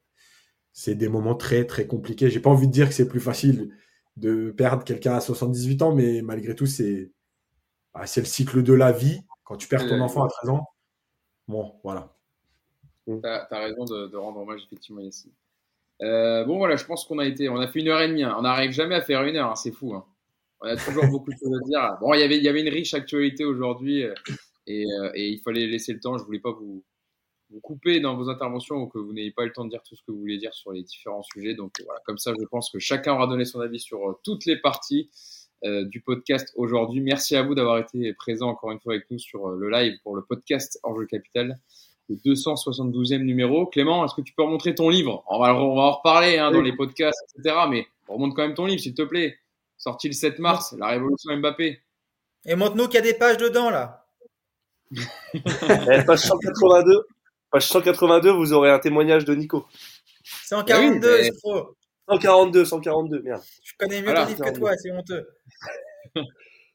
c'est 0.72 0.94
des 0.94 1.08
moments 1.08 1.34
très 1.34 1.64
très 1.66 1.86
compliqués. 1.86 2.30
J'ai 2.30 2.40
pas 2.40 2.50
envie 2.50 2.66
de 2.66 2.72
dire 2.72 2.88
que 2.88 2.94
c'est 2.94 3.08
plus 3.08 3.20
facile 3.20 3.74
de 4.16 4.50
perdre 4.50 4.84
quelqu'un 4.84 5.14
à 5.14 5.20
78 5.20 5.82
ans, 5.82 5.94
mais 5.94 6.22
malgré 6.22 6.54
tout 6.54 6.66
c'est 6.66 7.12
bah, 7.94 8.06
c'est 8.06 8.20
le 8.20 8.26
cycle 8.26 8.62
de 8.62 8.72
la 8.72 8.92
vie. 8.92 9.20
Quand 9.44 9.56
tu 9.56 9.68
perds 9.68 9.88
ton 9.88 10.00
enfant 10.00 10.24
à 10.24 10.28
13 10.28 10.50
ans, 10.50 10.66
bon 11.48 11.74
voilà. 11.82 12.14
Tu 13.06 13.18
as, 13.24 13.46
raison 13.50 13.84
de, 13.84 14.06
de, 14.06 14.16
rendre 14.16 14.40
hommage 14.40 14.62
effectivement 14.66 15.00
ici. 15.00 15.32
Euh, 16.02 16.44
bon, 16.44 16.58
voilà, 16.58 16.76
je 16.76 16.84
pense 16.84 17.04
qu'on 17.04 17.18
a 17.18 17.26
été, 17.26 17.48
on 17.48 17.56
a 17.56 17.66
fait 17.66 17.80
une 17.80 17.88
heure 17.88 18.00
et 18.00 18.08
demie. 18.08 18.22
Hein. 18.22 18.34
On 18.38 18.42
n'arrive 18.42 18.70
jamais 18.70 18.94
à 18.94 19.02
faire 19.02 19.22
une 19.24 19.36
heure, 19.36 19.50
hein, 19.50 19.56
c'est 19.56 19.72
fou. 19.72 19.94
Hein. 19.94 20.04
On 20.60 20.68
a 20.68 20.76
toujours 20.76 21.06
beaucoup 21.10 21.30
de 21.30 21.36
choses 21.36 21.54
à 21.54 21.66
dire. 21.66 21.98
Bon, 22.00 22.14
il 22.14 22.20
y 22.20 22.22
avait, 22.22 22.36
il 22.36 22.42
y 22.42 22.48
avait 22.48 22.62
une 22.62 22.72
riche 22.72 22.94
actualité 22.94 23.44
aujourd'hui 23.44 24.04
euh, 24.04 24.14
et, 24.66 24.84
euh, 24.84 25.10
et, 25.14 25.28
il 25.28 25.40
fallait 25.40 25.66
laisser 25.66 25.92
le 25.92 26.00
temps. 26.00 26.16
Je 26.16 26.24
voulais 26.24 26.40
pas 26.40 26.52
vous, 26.52 26.82
vous 27.50 27.60
couper 27.60 28.00
dans 28.00 28.16
vos 28.16 28.28
interventions 28.28 28.76
ou 28.76 28.86
que 28.86 28.98
vous 28.98 29.12
n'ayez 29.12 29.32
pas 29.32 29.44
le 29.44 29.52
temps 29.52 29.64
de 29.64 29.70
dire 29.70 29.82
tout 29.82 29.96
ce 29.96 30.02
que 30.02 30.12
vous 30.12 30.18
voulez 30.18 30.38
dire 30.38 30.54
sur 30.54 30.72
les 30.72 30.82
différents 30.82 31.22
sujets. 31.22 31.54
Donc 31.54 31.72
voilà, 31.84 32.00
comme 32.06 32.18
ça, 32.18 32.32
je 32.38 32.44
pense 32.46 32.70
que 32.70 32.78
chacun 32.78 33.14
aura 33.14 33.26
donné 33.26 33.44
son 33.44 33.60
avis 33.60 33.80
sur 33.80 34.18
toutes 34.22 34.46
les 34.46 34.56
parties 34.56 35.10
du 35.62 36.00
podcast 36.00 36.52
aujourd'hui. 36.56 37.00
Merci 37.02 37.36
à 37.36 37.42
vous 37.42 37.54
d'avoir 37.54 37.78
été 37.78 38.14
présent 38.14 38.48
encore 38.48 38.70
une 38.70 38.80
fois 38.80 38.94
avec 38.94 39.10
nous 39.10 39.18
sur 39.18 39.48
le 39.48 39.68
live 39.68 39.98
pour 40.02 40.16
le 40.16 40.22
podcast 40.22 40.80
Enjeu 40.84 41.04
Capital 41.04 41.58
le 42.10 42.16
272e 42.16 43.22
numéro. 43.22 43.66
Clément, 43.66 44.04
est-ce 44.04 44.14
que 44.14 44.20
tu 44.20 44.34
peux 44.34 44.42
remontrer 44.42 44.74
ton 44.74 44.88
livre? 44.88 45.24
On 45.28 45.38
va, 45.38 45.54
on 45.54 45.74
va 45.76 45.82
en 45.82 45.92
reparler 45.92 46.38
hein, 46.38 46.50
dans 46.50 46.60
les 46.60 46.74
podcasts, 46.74 47.18
etc. 47.36 47.56
Mais 47.70 47.86
remonte 48.08 48.34
quand 48.34 48.42
même 48.42 48.54
ton 48.54 48.66
livre, 48.66 48.80
s'il 48.80 48.94
te 48.94 49.02
plaît. 49.02 49.38
Sorti 49.78 50.08
le 50.08 50.12
7 50.12 50.38
mars, 50.40 50.74
La 50.78 50.88
Révolution 50.88 51.36
Mbappé. 51.36 51.80
Et 52.44 52.54
montre-nous 52.54 52.86
qu'il 52.86 52.96
y 52.96 52.98
a 52.98 53.02
des 53.02 53.14
pages 53.14 53.38
dedans, 53.38 53.70
là. 53.70 54.06
Eh, 55.32 56.04
page 56.04 56.18
182. 56.18 57.06
Page 57.50 57.66
182, 57.66 58.30
vous 58.30 58.52
aurez 58.52 58.70
un 58.70 58.78
témoignage 58.78 59.24
de 59.24 59.34
Nico. 59.34 59.66
142, 60.44 61.18
eh 61.20 61.30
oui, 61.44 61.60
142, 62.08 62.64
142, 62.64 63.22
merde. 63.22 63.42
Je 63.62 63.72
connais 63.78 64.02
mieux 64.02 64.14
ton 64.14 64.26
livre 64.26 64.44
que 64.44 64.58
toi, 64.58 64.76
c'est 64.76 64.92
honteux. 64.92 65.28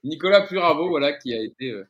Nicolas 0.04 0.46
Puravo, 0.48 0.90
voilà, 0.90 1.14
qui 1.14 1.34
a 1.34 1.42
été 1.42 1.72
euh, 1.72 1.88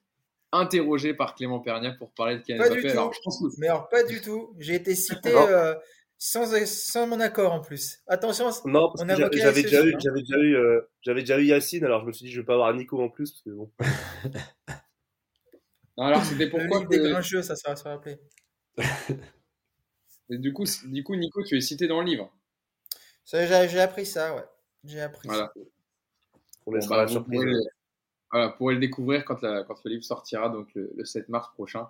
interrogé 0.51 1.13
par 1.13 1.35
Clément 1.35 1.59
Pernia 1.59 1.93
pour 1.97 2.11
parler 2.13 2.37
de 2.37 2.43
Kylian 2.43 2.63
Pas 2.63 2.69
du 2.69 2.81
tout. 2.81 3.51
Mais 3.57 3.67
alors, 3.67 3.89
pas 3.89 4.03
du 4.03 4.21
tout. 4.21 4.55
J'ai 4.59 4.75
été 4.75 4.95
cité 4.95 5.33
euh, 5.33 5.75
sans, 6.17 6.45
sans 6.65 7.07
mon 7.07 7.19
accord 7.19 7.53
en 7.53 7.61
plus. 7.61 7.99
Attention, 8.07 8.49
non, 8.65 8.93
j'avais 8.95 9.63
déjà, 9.63 9.83
eu, 9.83 9.95
j'avais 9.99 10.21
déjà, 10.21 10.37
eu, 10.37 10.55
euh, 10.55 10.81
j'avais 11.01 11.21
déjà 11.21 11.39
eu 11.39 11.45
Yacine, 11.45 11.83
alors 11.83 12.01
je 12.01 12.07
me 12.07 12.11
suis 12.11 12.25
dit, 12.25 12.31
je 12.31 12.39
vais 12.39 12.45
pas 12.45 12.53
avoir 12.53 12.73
Nico 12.73 13.01
en 13.01 13.09
plus. 13.09 13.31
Parce 13.31 13.41
que 13.41 13.49
bon. 13.49 13.71
alors, 15.97 16.23
c'était 16.23 16.49
pourquoi 16.49 16.81
Le 16.81 16.87
des 16.87 16.99
grincheux, 16.99 17.41
ça, 17.41 17.55
ça 17.55 17.71
va 17.71 17.75
se 17.75 17.83
du, 20.29 20.53
coup, 20.53 20.65
du 20.85 21.03
coup, 21.03 21.15
Nico, 21.15 21.43
tu 21.43 21.57
es 21.57 21.61
cité 21.61 21.87
dans 21.87 22.01
le 22.01 22.07
livre. 22.07 22.31
J'ai 23.25 23.79
appris 23.79 24.05
ça, 24.05 24.35
ouais. 24.35 24.45
J'ai 24.83 25.01
appris 25.01 25.27
voilà. 25.27 25.51
ça. 25.55 25.61
On 26.65 26.71
bon, 26.71 26.79
bah, 26.87 27.07
surprise. 27.07 27.41
Voilà, 28.31 28.49
pourrez 28.49 28.73
le 28.73 28.79
découvrir 28.79 29.23
quand, 29.23 29.41
la, 29.41 29.63
quand 29.63 29.75
le 29.85 29.91
livre 29.91 30.03
sortira, 30.03 30.49
donc 30.49 30.67
le, 30.75 31.05
7 31.05 31.29
mars 31.29 31.53
prochain. 31.53 31.89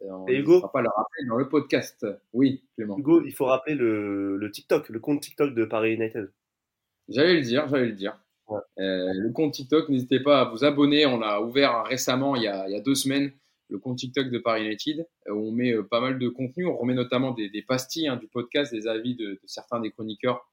Et, 0.00 0.10
on 0.10 0.26
Et 0.26 0.36
Hugo, 0.36 0.66
pas 0.68 0.82
le 0.82 0.88
rappeler 0.88 1.26
dans 1.28 1.36
le 1.36 1.48
podcast. 1.48 2.06
Oui, 2.32 2.64
Clément. 2.74 2.98
Hugo, 2.98 3.22
il 3.24 3.32
faut 3.32 3.46
rappeler 3.46 3.74
le, 3.74 4.36
le 4.36 4.50
TikTok, 4.50 4.88
le 4.88 5.00
compte 5.00 5.20
TikTok 5.22 5.54
de 5.54 5.64
Paris 5.64 5.94
United. 5.94 6.30
J'allais 7.08 7.34
le 7.34 7.42
dire, 7.42 7.68
j'allais 7.68 7.86
le 7.86 7.92
dire. 7.92 8.18
Euh, 8.50 9.12
le 9.12 9.32
compte 9.32 9.54
TikTok, 9.54 9.88
n'hésitez 9.88 10.20
pas 10.20 10.40
à 10.40 10.44
vous 10.44 10.64
abonner. 10.64 11.06
On 11.06 11.22
a 11.22 11.40
ouvert 11.40 11.84
récemment, 11.84 12.36
il 12.36 12.42
y 12.42 12.48
a, 12.48 12.68
il 12.68 12.72
y 12.72 12.76
a 12.76 12.80
deux 12.80 12.94
semaines, 12.94 13.32
le 13.68 13.78
compte 13.78 13.98
TikTok 13.98 14.30
de 14.30 14.38
Paris 14.38 14.64
United, 14.64 15.06
où 15.28 15.48
on 15.48 15.52
met 15.52 15.72
euh, 15.72 15.82
pas 15.82 16.00
mal 16.00 16.18
de 16.18 16.28
contenu. 16.28 16.66
On 16.66 16.76
remet 16.76 16.94
notamment 16.94 17.32
des, 17.32 17.64
pastilles 17.66 18.08
hein, 18.08 18.16
du 18.16 18.28
podcast, 18.28 18.72
des 18.72 18.86
avis 18.86 19.14
de, 19.14 19.40
certains 19.44 19.80
des 19.80 19.90
chroniqueurs 19.90 20.48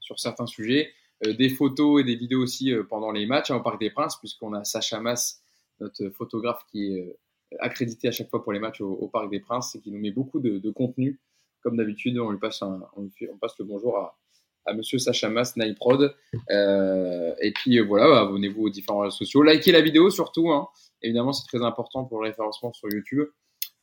sur 0.00 0.18
certains 0.18 0.46
sujets. 0.46 0.92
Euh, 1.24 1.32
des 1.32 1.48
photos 1.48 2.02
et 2.02 2.04
des 2.04 2.14
vidéos 2.14 2.42
aussi 2.42 2.72
euh, 2.72 2.84
pendant 2.84 3.10
les 3.10 3.24
matchs 3.24 3.50
hein, 3.50 3.56
au 3.56 3.62
Parc 3.62 3.80
des 3.80 3.90
Princes, 3.90 4.16
puisqu'on 4.16 4.52
a 4.52 4.64
Sacha 4.64 5.00
Mas, 5.00 5.40
notre 5.80 6.10
photographe 6.10 6.64
qui 6.70 6.92
est 6.92 7.00
euh, 7.00 7.56
accrédité 7.58 8.08
à 8.08 8.12
chaque 8.12 8.28
fois 8.28 8.42
pour 8.42 8.52
les 8.52 8.58
matchs 8.58 8.82
au, 8.82 9.08
Parc 9.08 9.30
des 9.30 9.40
Princes 9.40 9.74
et 9.76 9.80
qui 9.80 9.90
nous 9.90 9.98
met 9.98 10.10
beaucoup 10.10 10.40
de, 10.40 10.70
contenu. 10.70 11.18
Comme 11.62 11.76
d'habitude, 11.76 12.18
on 12.18 12.30
lui 12.30 12.38
on, 12.38 13.38
passe 13.38 13.58
le 13.58 13.64
bonjour 13.64 13.96
à, 13.96 14.18
à 14.66 14.74
Monsieur 14.74 14.98
Sacha 14.98 15.28
Mas, 15.28 15.56
Naiprod. 15.56 16.14
Euh, 16.50 17.34
et 17.40 17.52
puis 17.52 17.80
voilà, 17.80 18.08
bah, 18.08 18.20
abonnez-vous 18.20 18.64
aux 18.64 18.70
différents 18.70 19.00
réseaux 19.00 19.16
sociaux. 19.16 19.42
Likez 19.42 19.72
la 19.72 19.80
vidéo 19.80 20.10
surtout. 20.10 20.50
Hein. 20.50 20.68
Évidemment, 21.02 21.32
c'est 21.32 21.46
très 21.46 21.64
important 21.64 22.04
pour 22.04 22.22
le 22.22 22.28
référencement 22.28 22.72
sur 22.72 22.88
YouTube. 22.90 23.26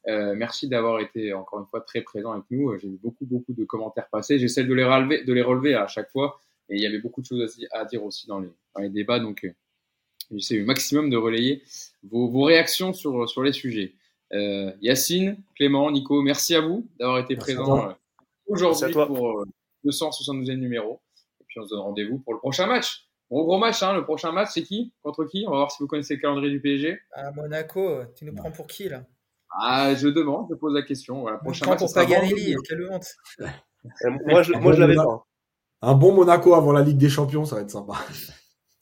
Euh, 0.08 0.34
merci 0.36 0.68
d'avoir 0.68 1.00
été 1.00 1.34
encore 1.34 1.60
une 1.60 1.68
fois 1.68 1.82
très 1.82 2.02
présent 2.02 2.32
avec 2.32 2.46
nous. 2.52 2.78
J'ai 2.78 2.88
eu 2.88 3.00
beaucoup, 3.02 3.26
beaucoup 3.26 3.54
de 3.54 3.64
commentaires 3.64 4.10
passés. 4.10 4.40
J'essaie 4.40 4.66
de 4.66 4.74
les 4.74 4.84
relever, 4.84 5.24
de 5.24 5.34
les 5.34 5.42
relever 5.42 5.76
à 5.76 5.88
chaque 5.88 6.12
fois. 6.12 6.40
Et 6.70 6.76
il 6.76 6.82
y 6.82 6.86
avait 6.86 7.00
beaucoup 7.00 7.22
de 7.22 7.26
choses 7.26 7.58
à 7.72 7.86
dire 7.86 8.04
aussi 8.04 8.28
dans 8.28 8.40
les, 8.40 8.50
dans 8.76 8.82
les 8.82 8.90
débats. 8.90 9.20
Donc, 9.20 9.46
euh, 9.46 9.52
j'essaie 10.32 10.62
au 10.62 10.66
maximum 10.66 11.10
de 11.10 11.18
relayer 11.18 11.64
vos, 12.04 12.30
vos 12.30 12.44
réactions 12.44 12.94
sur, 12.94 13.30
sur 13.30 13.44
les 13.44 13.54
sujets. 13.54 13.94
Euh, 14.34 14.72
Yacine, 14.82 15.38
Clément, 15.56 15.92
Nico, 15.92 16.22
merci 16.22 16.56
à 16.56 16.62
vous 16.62 16.88
d'avoir 17.00 17.20
été 17.20 17.36
présents 17.36 17.90
euh, 17.90 17.94
aujourd'hui 18.48 18.92
pour 18.92 19.42
euh, 19.42 19.46
272e 19.86 20.56
numéro. 20.56 21.02
Et 21.42 21.44
puis 21.48 21.60
on 21.60 21.66
se 21.66 21.70
donne 21.70 21.80
rendez-vous 21.80 22.20
pour 22.20 22.34
le 22.34 22.40
prochain 22.40 22.68
match. 22.68 23.08
Gros 23.30 23.46
gros 23.46 23.58
match, 23.58 23.82
hein. 23.82 23.94
le 23.94 24.04
prochain 24.04 24.32
match, 24.32 24.50
c'est 24.54 24.64
qui? 24.64 24.94
Contre 25.02 25.26
qui? 25.26 25.46
On 25.48 25.52
va 25.52 25.58
voir 25.58 25.72
si 25.72 25.82
vous 25.82 25.88
connaissez 25.88 26.16
le 26.16 26.22
calendrier 26.22 26.52
du 26.52 26.62
PSG. 26.62 27.00
À 27.14 27.32
Monaco, 27.32 28.02
tu 28.16 28.26
nous 28.26 28.36
prends 28.36 28.52
pour 28.52 28.68
qui 28.68 28.90
là? 28.90 29.04
Ah, 29.60 29.94
je 29.96 30.08
demande, 30.08 30.48
je 30.50 30.56
pose 30.56 30.74
la 30.74 30.82
question. 30.82 31.22
Voilà, 31.22 31.38
prochain 31.38 31.66
match, 31.68 31.80
pour 31.80 31.94
Paganelli, 31.94 32.56
quelle 32.68 32.90
honte. 32.90 33.06
moi, 34.26 34.42
je, 34.42 34.54
moi, 34.54 34.74
je 34.74 34.80
l'avais 34.80 34.96
pas. 34.96 35.26
Un 35.82 35.96
bon 35.96 36.14
Monaco 36.14 36.54
avant 36.54 36.72
la 36.72 36.82
Ligue 36.82 36.98
des 36.98 37.10
Champions, 37.10 37.46
ça 37.46 37.58
va 37.58 37.62
être 37.62 37.72
sympa. 37.72 37.94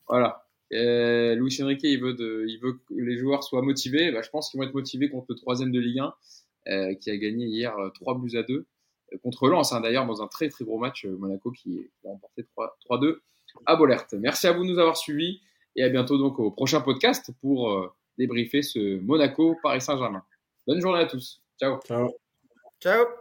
Voilà. 0.07 0.45
Euh, 0.73 1.35
Luis 1.35 1.57
Enrique, 1.63 1.83
il 1.83 2.01
veut, 2.01 2.13
de, 2.13 2.45
il 2.45 2.59
veut 2.59 2.73
que 2.73 2.93
les 2.93 3.17
joueurs 3.17 3.43
soient 3.43 3.61
motivés. 3.61 4.11
Bah, 4.11 4.21
je 4.21 4.29
pense 4.29 4.49
qu'ils 4.49 4.59
vont 4.59 4.67
être 4.67 4.73
motivés 4.73 5.09
contre 5.09 5.27
le 5.29 5.35
troisième 5.35 5.71
de 5.71 5.79
Ligue 5.79 5.99
1, 5.99 6.13
euh, 6.67 6.93
qui 6.95 7.09
a 7.09 7.17
gagné 7.17 7.45
hier 7.45 7.73
3 7.95 8.13
euh, 8.13 8.19
buts 8.19 8.37
à 8.37 8.43
2 8.43 8.53
euh, 8.53 8.65
contre 9.23 9.47
Lens, 9.47 9.73
hein, 9.73 9.81
d'ailleurs, 9.81 10.05
dans 10.05 10.21
un 10.21 10.27
très 10.27 10.49
très 10.49 10.65
gros 10.65 10.77
match. 10.77 11.05
Euh, 11.05 11.15
Monaco 11.17 11.51
qui, 11.51 11.89
qui 11.99 12.07
a 12.07 12.11
remporté 12.11 12.45
3-2 12.89 13.17
à 13.65 13.75
Bollert. 13.75 14.05
Merci 14.13 14.47
à 14.47 14.53
vous 14.53 14.63
de 14.63 14.71
nous 14.71 14.79
avoir 14.79 14.97
suivis 14.97 15.41
et 15.75 15.83
à 15.83 15.89
bientôt 15.89 16.17
donc 16.17 16.39
au 16.39 16.51
prochain 16.51 16.81
podcast 16.81 17.31
pour 17.41 17.71
euh, 17.71 17.91
débriefer 18.17 18.61
ce 18.61 18.99
Monaco 18.99 19.57
Paris 19.61 19.81
Saint-Germain. 19.81 20.23
Bonne 20.67 20.81
journée 20.81 21.01
à 21.01 21.05
tous. 21.05 21.41
Ciao. 21.59 21.79
Ciao. 21.85 22.09
Ciao. 22.81 23.20